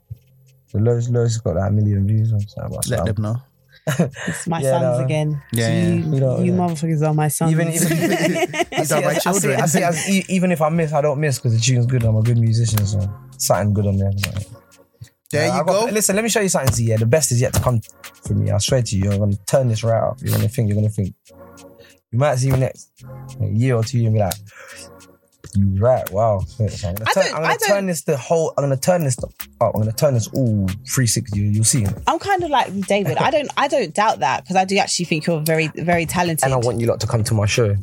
the 0.71 0.79
lowest, 0.79 1.09
lowest 1.09 1.35
has 1.37 1.41
got 1.41 1.55
that 1.55 1.73
million 1.73 2.05
views. 2.05 2.31
on 2.33 2.41
so 2.41 2.67
that's 2.71 2.87
Let 2.89 2.99
what 2.99 3.15
them 3.15 3.23
know. 3.23 3.41
It's 4.27 4.47
my 4.47 4.61
Yeah, 4.61 4.79
sons 4.79 4.99
no. 4.99 5.05
again. 5.05 5.41
Yeah, 5.51 5.65
So 5.67 5.71
yeah. 5.73 5.87
you, 5.93 6.09
We 6.11 6.19
don't- 6.19 6.45
you 6.45 6.51
yeah. 6.53 6.57
motherfuckers 6.59 7.07
are 7.07 7.13
my 7.13 7.27
sons. 7.27 7.51
Even 7.51 7.67
even 7.69 7.87
These 8.77 8.91
are 8.91 9.01
my 9.01 9.07
I 9.07 9.13
see, 9.15 9.19
children. 9.19 9.61
I 9.61 9.65
see, 9.65 9.83
as, 9.83 10.09
e- 10.09 10.25
even 10.29 10.51
if 10.51 10.61
I 10.61 10.69
miss, 10.69 10.93
I 10.93 11.01
don't 11.01 11.19
miss 11.19 11.37
because 11.39 11.53
the 11.53 11.59
tune's 11.59 11.85
good. 11.85 12.03
I'm 12.05 12.15
a 12.15 12.21
good 12.21 12.37
musician, 12.37 12.85
so 12.85 12.99
something 13.37 13.73
good 13.73 13.87
on 13.87 13.97
there. 13.97 14.11
So. 14.17 14.31
There 15.31 15.47
Yeah, 15.47 15.57
you 15.59 15.65
got- 15.65 15.85
go. 15.87 15.91
Listen, 15.91 16.15
let 16.15 16.23
me 16.23 16.29
show 16.29 16.39
you 16.41 16.49
something. 16.49 16.73
Z, 16.73 16.85
yeah, 16.85 16.97
the 16.97 17.05
best 17.05 17.31
is 17.33 17.41
yet 17.41 17.53
to 17.55 17.59
come 17.61 17.81
for 18.23 18.33
me. 18.35 18.51
I 18.51 18.57
swear 18.59 18.81
to 18.83 18.95
you, 18.95 19.03
you're 19.09 19.17
gonna 19.17 19.35
turn 19.45 19.67
this 19.67 19.83
right 19.83 20.01
up. 20.01 20.17
You're 20.21 20.35
gonna 20.37 20.47
think. 20.47 20.69
You're 20.69 20.75
gonna 20.75 20.89
think. 20.89 21.13
You 22.11 22.19
might 22.19 22.35
see 22.35 22.51
me 22.51 22.59
next 22.59 22.91
a 23.41 23.45
year 23.47 23.75
or 23.75 23.83
two. 23.83 23.97
You'll 23.99 24.13
be 24.13 24.19
like, 24.19 24.35
"You 25.55 25.75
right? 25.79 26.09
Wow." 26.11 26.39
So 26.47 26.63
I'm 26.65 26.95
gonna, 26.95 27.05
I 27.07 27.13
turn, 27.13 27.23
don't- 27.23 27.35
I'm 27.35 27.41
gonna 27.41 27.57
don't- 27.59 27.67
turn 27.69 27.85
this 27.87 28.01
the 28.03 28.17
whole. 28.17 28.53
I'm 28.57 28.63
gonna 28.63 28.77
turn 28.77 29.03
this 29.03 29.17
up. 29.23 29.31
I'm 29.61 29.71
gonna 29.73 29.91
turn 29.91 30.13
this 30.13 30.27
all 30.29 30.67
360. 30.87 31.39
You, 31.39 31.45
you'll 31.45 31.63
see. 31.63 31.85
I'm 32.07 32.19
kind 32.19 32.43
of 32.43 32.49
like 32.49 32.73
David. 32.87 33.17
I 33.17 33.31
don't, 33.31 33.49
I 33.57 33.67
don't 33.67 33.93
doubt 33.93 34.19
that 34.19 34.43
because 34.43 34.55
I 34.55 34.65
do 34.65 34.77
actually 34.77 35.05
think 35.05 35.25
you're 35.25 35.41
very, 35.41 35.67
very 35.75 36.05
talented. 36.05 36.43
And 36.43 36.53
I 36.53 36.57
want 36.57 36.79
you 36.79 36.87
lot 36.87 36.99
to 37.01 37.07
come 37.07 37.23
to 37.25 37.33
my 37.33 37.45
show 37.45 37.65
in 37.69 37.77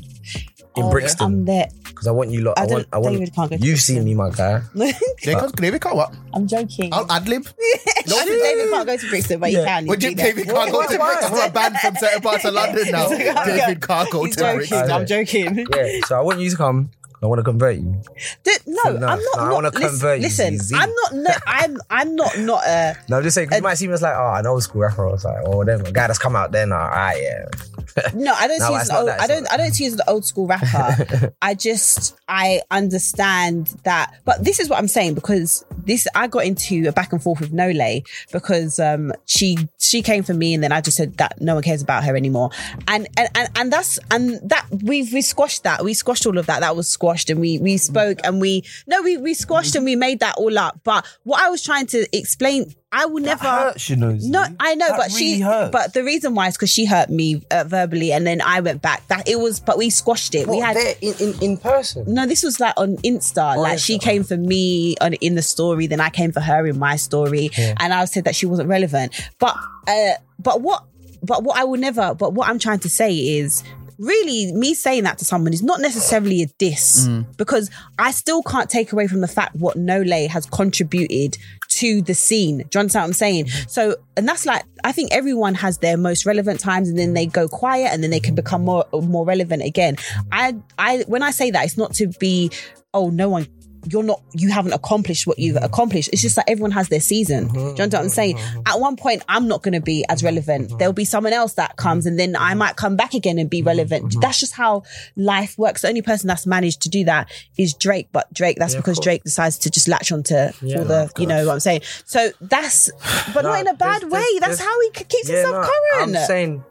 Oh, 0.77 0.85
I'm 0.85 0.91
Brixton 0.91 1.45
there. 1.47 1.67
because 1.89 2.07
I 2.07 2.13
want 2.13 2.31
you 2.31 2.43
lot. 2.43 2.57
I 2.59 2.63
I, 2.63 2.67
don't- 2.67 2.75
want. 2.77 2.89
I 2.93 2.99
want. 2.99 3.15
David 3.17 3.35
can't 3.35 3.51
go 3.51 3.57
you 3.57 3.77
see 3.77 3.95
Brixton. 3.95 4.05
me, 4.05 4.15
my 4.15 4.31
guy. 4.31 4.61
David, 5.23 5.53
David 5.57 5.81
can't 5.83 5.97
what? 5.97 6.15
I'm 6.33 6.47
joking. 6.47 6.93
I'll 6.95 7.11
ad 7.11 7.29
lib. 7.29 7.45
I 7.61 8.05
said 8.07 8.25
David 8.27 8.71
can't 8.71 8.87
go 8.87 8.97
to 8.97 9.09
Brixton, 9.09 9.41
but 9.41 9.51
he 9.51 9.57
can. 9.57 9.87
Would 9.87 10.03
you, 10.03 10.11
be 10.11 10.15
there. 10.15 10.27
David 10.33 10.47
can't 10.47 10.71
go 10.71 10.83
to 10.83 10.97
Brixton. 10.99 11.33
We're 11.33 11.47
a 11.47 11.51
band 11.51 11.77
from 11.79 11.97
certain 11.97 12.21
parts 12.23 12.45
of 12.45 12.55
London 12.61 12.89
now. 12.93 13.09
David 13.09 13.81
can't 13.83 14.11
go 14.11 14.27
to. 14.27 14.37
Brixton. 14.55 14.91
I'm 14.91 15.07
joking. 15.07 15.67
Yeah. 15.75 16.01
So 16.07 16.17
I 16.19 16.21
want 16.21 16.39
you 16.41 16.51
to 16.51 16.57
come. 16.57 16.91
I 17.23 17.27
want 17.27 17.39
to 17.39 17.43
convert 17.45 17.77
you. 17.77 18.01
D- 18.45 18.51
no, 18.67 18.83
No, 18.93 19.07
I'm 19.09 19.19
no, 19.19 19.25
not. 19.35 19.39
I 19.39 19.53
wanna 19.53 19.71
lis- 19.71 19.91
convert 19.91 20.19
you, 20.21 20.23
Listen. 20.25 20.59
I'm 20.75 20.89
not. 20.91 21.15
No, 21.15 21.31
I'm. 21.47 21.79
I'm 21.91 22.17
not. 22.17 22.39
Not 22.39 22.65
a. 22.67 22.97
No, 23.09 23.19
I'm 23.19 23.23
just 23.23 23.35
saying, 23.35 23.49
'cause 23.49 23.59
you 23.59 23.63
might 23.63 23.75
see 23.75 23.87
me 23.89 23.93
as 23.93 24.03
like, 24.03 24.15
oh, 24.17 24.35
an 24.35 24.47
old 24.47 24.63
school 24.63 24.81
rapper. 24.83 25.07
I 25.07 25.13
was 25.13 25.25
like, 25.25 25.37
oh, 25.45 25.63
then 25.65 25.81
a 25.85 25.93
guy 25.93 26.07
that's 26.07 26.19
come 26.19 26.35
out 26.35 26.51
there 26.53 26.67
now, 26.67 26.89
ah, 26.93 27.13
yeah. 27.13 27.45
No, 28.15 28.33
I 28.33 28.47
don't 28.47 28.61
No, 28.61 28.69
see 28.69 28.75
as 28.77 28.89
an 28.89 28.97
old, 28.97 29.09
that, 29.09 29.21
I 29.21 29.27
don't 29.27 29.43
not 29.43 29.53
I 29.53 29.57
don't 29.57 29.73
see 29.75 29.85
as 29.87 29.95
an 29.95 30.01
old 30.07 30.25
school 30.25 30.47
rapper. 30.47 31.33
I 31.43 31.55
just 31.55 32.17
I 32.29 32.63
understand 32.71 33.75
that 33.85 34.15
but 34.25 34.45
this 34.45 34.61
is 34.61 34.69
what 34.69 34.79
I'm 34.79 34.87
saying 34.87 35.15
because 35.15 35.65
this 35.85 36.07
I 36.15 36.29
got 36.29 36.45
into 36.45 36.87
a 36.89 36.93
back 36.93 37.13
and 37.13 37.21
forth 37.23 37.41
with 37.41 37.53
Nolay 37.53 38.07
because 38.33 38.79
um 38.79 39.13
she 39.27 39.59
she 39.79 40.03
came 40.03 40.23
for 40.23 40.35
me 40.35 40.55
and 40.55 40.63
then 40.63 40.71
I 40.73 40.81
just 40.81 40.97
said 40.97 41.17
that 41.19 41.41
no 41.41 41.55
one 41.55 41.63
cares 41.65 41.83
about 41.83 42.05
her 42.05 42.17
anymore. 42.17 42.51
And 42.87 43.09
and 43.17 43.29
and, 43.35 43.49
and 43.57 43.73
that's 43.73 43.99
and 44.11 44.39
that 44.49 44.67
we've 44.85 45.13
we 45.13 45.21
squashed 45.23 45.65
that. 45.65 45.83
We 45.83 45.93
squashed 45.95 46.27
all 46.27 46.39
of 46.39 46.47
that. 46.47 46.61
That 46.61 46.77
was 46.77 46.89
squashed 46.89 47.10
and 47.19 47.41
we 47.41 47.59
we 47.59 47.77
spoke 47.77 48.19
and 48.23 48.41
we 48.41 48.63
no 48.87 49.03
we 49.03 49.17
we 49.17 49.35
squashed 49.35 49.75
and 49.75 49.85
we 49.85 49.97
made 49.97 50.21
that 50.21 50.37
all 50.37 50.57
up. 50.57 50.79
But 50.85 51.05
what 51.25 51.41
I 51.43 51.49
was 51.51 51.63
trying 51.65 51.87
to 51.89 52.07
explain 52.17 52.73
I 52.93 53.07
will 53.07 53.23
never 53.23 53.45
hurts, 53.45 53.89
you 53.89 53.95
know, 53.97 54.17
No. 54.21 54.45
I 54.59 54.75
know, 54.75 54.89
That 54.89 54.97
but 54.97 55.11
she 55.13 55.39
hurts. 55.41 55.71
but 55.71 55.95
the 55.95 56.03
reason 56.03 56.35
why 56.35 56.49
is 56.49 56.55
because 56.57 56.71
she 56.73 56.87
hurt 56.87 57.09
me 57.09 57.41
uh, 57.51 57.63
verbally, 57.65 58.13
and 58.13 58.27
then 58.27 58.41
I 58.41 58.61
went 58.61 58.83
back. 58.83 59.07
That 59.07 59.29
it 59.29 59.39
was, 59.39 59.61
but 59.61 59.79
we 59.79 59.91
squashed 59.91 60.35
it. 60.35 60.49
we 60.49 60.59
had 60.59 60.75
there 60.77 60.95
in, 61.01 61.15
in, 61.21 61.35
in 61.43 61.57
person. 61.57 62.05
no. 62.13 62.27
This 62.27 62.43
was 62.43 62.59
like 62.59 62.75
on 62.77 62.97
Insta. 62.99 63.57
like 63.57 63.79
she 63.79 63.99
came 63.99 64.25
for 64.25 64.37
me 64.37 64.97
on 65.01 65.15
in 65.15 65.37
the 65.37 65.43
story, 65.43 65.87
then 65.87 66.01
I 66.01 66.11
came 66.11 66.33
for 66.33 66.41
her 66.41 66.67
in 66.67 66.79
my 66.81 66.97
story, 66.97 67.51
and 67.57 67.95
I 67.95 68.05
said 68.07 68.25
that 68.25 68.35
she 68.35 68.47
wasn't 68.47 68.69
relevant. 68.69 69.13
But 69.39 69.57
uh, 69.87 70.15
but 70.41 70.61
what 70.61 70.83
but 71.23 71.45
what 71.45 71.59
I 71.59 71.65
will 71.65 71.79
never. 71.79 72.15
But 72.15 72.33
what 72.35 72.49
I'm 72.49 72.59
trying 72.59 72.81
to 72.81 72.91
say 72.91 73.15
is. 73.15 73.63
Really, 74.01 74.51
me 74.55 74.73
saying 74.73 75.05
that 75.05 75.19
to 75.19 75.27
someone 75.27 75.53
is 75.53 75.63
not 75.63 75.81
necessarily 75.81 76.43
a 76.43 76.47
diss 76.59 77.07
mm. 77.07 77.37
because 77.37 77.71
I 77.99 78.13
still 78.13 78.43
can't 78.43 78.71
take 78.71 78.93
away 78.93 79.07
from 79.07 79.21
the 79.21 79.29
fact 79.29 79.55
what 79.57 79.77
Nolay 79.77 80.27
has 80.27 80.47
contributed 80.47 81.37
to 81.69 82.01
the 82.01 82.15
scene. 82.15 82.59
Do 82.59 82.69
you 82.73 82.81
understand 82.81 83.03
what 83.03 83.07
I'm 83.09 83.13
saying? 83.13 83.49
So, 83.69 83.97
and 84.17 84.27
that's 84.27 84.47
like, 84.47 84.65
I 84.85 84.93
think 84.93 85.13
everyone 85.13 85.55
has 85.55 85.79
their 85.79 85.99
most 85.99 86.25
relevant 86.25 86.61
times 86.61 86.89
and 86.89 86.99
then 86.99 87.13
they 87.13 87.27
go 87.27 87.47
quiet 87.47 87.93
and 87.93 88.03
then 88.03 88.11
they 88.11 88.21
can 88.21 88.35
become 88.35 88.65
more, 88.65 88.87
more 88.93 89.27
relevant 89.27 89.63
again. 89.63 89.97
I, 90.33 90.57
I, 90.79 91.05
when 91.07 91.23
I 91.23 91.31
say 91.31 91.51
that, 91.51 91.65
it's 91.67 91.77
not 91.77 91.93
to 91.97 92.09
be, 92.19 92.51
oh, 92.95 93.11
no 93.11 93.29
one, 93.29 93.49
you're 93.87 94.03
not, 94.03 94.21
you 94.33 94.51
haven't 94.51 94.73
accomplished 94.73 95.27
what 95.27 95.39
you've 95.39 95.57
accomplished. 95.61 96.11
It's 96.13 96.23
just 96.23 96.37
that 96.37 96.49
everyone 96.49 96.71
has 96.73 96.89
their 96.89 97.01
season. 97.01 97.49
Do 97.49 97.55
you 97.55 97.59
mm-hmm. 97.59 97.69
understand 97.69 97.93
what 97.93 98.03
I'm 98.03 98.09
saying? 98.09 98.37
Mm-hmm. 98.37 98.61
At 98.67 98.81
one 98.81 98.97
point, 98.97 99.25
I'm 99.29 99.49
not 99.49 99.63
going 99.63 99.75
to 99.75 99.81
be 99.81 100.05
as 100.09 100.23
relevant. 100.23 100.69
Mm-hmm. 100.69 100.79
There'll 100.79 100.93
be 100.93 101.05
someone 101.05 101.33
else 101.33 101.55
that 101.55 101.77
comes 101.77 102.07
and 102.07 102.19
then 102.19 102.37
I 102.37 102.55
might 102.55 102.77
come 102.77 102.97
back 102.97 103.15
again 103.15 103.39
and 103.39 103.49
be 103.49 103.63
relevant. 103.63 104.15
That's 104.21 104.41
just 104.41 104.55
how 104.55 104.83
life 105.17 105.57
works. 105.59 105.83
The 105.83 105.89
only 105.89 106.03
person 106.03 106.29
that's 106.29 106.47
managed 106.47 106.83
to 106.83 106.89
do 106.89 107.05
that 107.05 107.31
is 107.57 107.75
Drake, 107.75 108.09
but 108.13 108.33
Drake, 108.33 108.59
that's 108.59 108.75
because 108.75 109.01
Drake 109.01 109.25
decides 109.25 109.59
to 109.59 109.71
just 109.71 109.89
latch 109.89 110.13
onto 110.13 110.35
all 110.35 110.51
the, 110.61 111.11
you 111.19 111.27
know 111.27 111.47
what 111.47 111.55
I'm 111.55 111.61
saying? 111.61 111.83
So 112.05 112.31
that's, 112.41 112.91
but 113.35 113.43
not 113.43 113.61
in 113.61 113.69
a 113.69 113.75
bad 113.75 114.03
there's- 114.03 114.13
way. 114.13 114.21
there's- 114.21 114.41
That's 114.41 114.59
there's- 114.59 114.61
how 114.61 114.81
he 114.81 114.91
keeps 114.91 115.29
himself 115.29 115.67
no, 115.67 115.71
current. 115.99 116.17
I'm 116.17 116.27
saying 116.27 116.65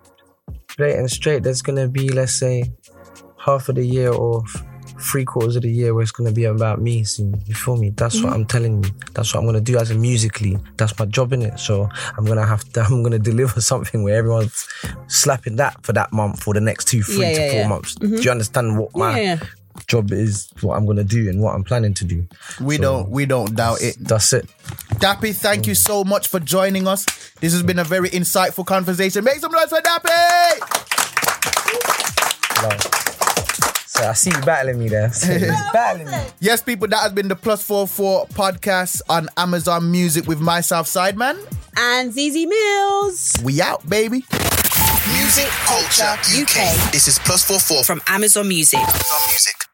straight 0.70 0.96
and 0.96 1.12
straight. 1.12 1.44
There's 1.44 1.62
gonna 1.62 1.88
be, 1.88 2.10
let's 2.10 2.34
say, 2.40 2.72
half 3.38 3.70
of 3.70 3.76
the 3.76 3.86
year 3.86 4.12
or 4.12 4.44
three 5.00 5.24
quarters 5.26 5.56
of 5.56 5.62
the 5.64 5.72
year 5.72 5.94
where 5.94 6.04
it's 6.04 6.12
gonna 6.12 6.32
be 6.32 6.44
about 6.44 6.82
me. 6.82 7.04
See, 7.04 7.32
you 7.46 7.56
feel 7.56 7.78
me? 7.78 7.90
That's 7.92 8.18
Mm-hmm. 8.18 8.26
what 8.28 8.34
I'm 8.34 8.46
telling 8.46 8.84
you. 8.84 8.92
That's 9.14 9.34
what 9.34 9.40
I'm 9.42 9.46
gonna 9.46 9.62
do 9.62 9.78
as 9.78 9.92
a 9.92 9.96
musically. 9.96 10.58
That's 10.78 10.98
my 11.00 11.06
job 11.06 11.32
in 11.34 11.42
it. 11.42 11.58
So 11.60 11.90
I'm 12.18 12.26
gonna 12.26 12.46
have 12.46 12.64
to. 12.74 12.82
I'm 12.90 13.02
gonna 13.04 13.20
deliver 13.20 13.62
something 13.72 14.04
where 14.04 14.16
everyone's 14.18 14.68
slapping 15.08 15.56
that 15.58 15.84
for 15.86 15.94
that 15.94 16.12
month 16.12 16.44
for 16.44 16.54
the 16.54 16.62
next 16.62 16.86
two, 16.90 17.02
three 17.04 17.22
Yeah, 17.28 17.34
to 17.34 17.42
yeah, 17.42 17.50
four 17.52 17.56
yeah. 17.56 17.62
Mm-hmm. 17.62 17.70
months. 17.70 17.96
Do 17.96 18.08
you 18.22 18.32
understand 18.32 18.78
what 18.78 18.96
my 18.96 19.20
Yeah. 19.22 19.40
job 19.88 20.12
is? 20.12 20.50
What 20.62 20.76
I'm 20.76 20.86
gonna 20.86 21.04
do 21.06 21.30
and 21.30 21.42
what 21.42 21.56
I'm 21.56 21.64
planning 21.64 21.94
to 21.96 22.06
do. 22.06 22.28
We 22.60 22.78
don't 22.78 23.10
we 23.10 23.26
don't 23.26 23.56
doubt 23.56 23.82
it. 23.82 23.96
That's 24.00 24.34
it. 24.34 24.48
Dappy, 24.96 25.34
thank 25.34 25.66
you 25.68 25.76
so 25.76 26.04
much 26.04 26.28
for 26.28 26.40
joining 26.42 26.88
us. 26.88 27.06
This 27.40 27.54
has 27.54 27.64
been 27.64 27.80
a 27.80 27.84
very 27.86 28.10
insightful 28.10 28.66
conversation. 28.66 29.24
Make 29.24 29.38
some 29.40 29.52
noise 29.52 29.70
for 29.70 29.80
Dappy! 29.80 30.60
Love. 32.64 33.06
So 34.00 34.08
I 34.08 34.14
see 34.14 34.30
you 34.30 34.42
battling 34.44 34.80
me 34.80 34.88
there. 34.88 35.10
Battling 35.74 36.10
me. 36.10 36.24
Yes, 36.40 36.62
people, 36.62 36.88
that 36.88 37.00
has 37.02 37.12
been 37.12 37.28
the 37.28 37.36
Plus 37.36 37.62
44 37.64 38.28
podcast 38.28 39.02
on 39.10 39.28
Amazon 39.36 39.92
Music 39.92 40.26
with 40.26 40.40
myself, 40.40 40.88
Sideman. 40.88 41.38
And 41.76 42.14
Zeze 42.14 42.46
Millz 42.46 43.44
We 43.44 43.62
out, 43.62 43.88
baby. 43.90 44.24
Music 45.12 45.50
Culture 45.66 46.16
UK. 46.32 46.92
This 46.94 47.10
is 47.10 47.20
Plus 47.20 47.44
44 47.44 47.84
from 47.84 48.00
from 48.00 48.16
Amazon 48.16 48.48
Music. 48.48 48.80
Amazon 48.80 49.20
Music. 49.28 49.69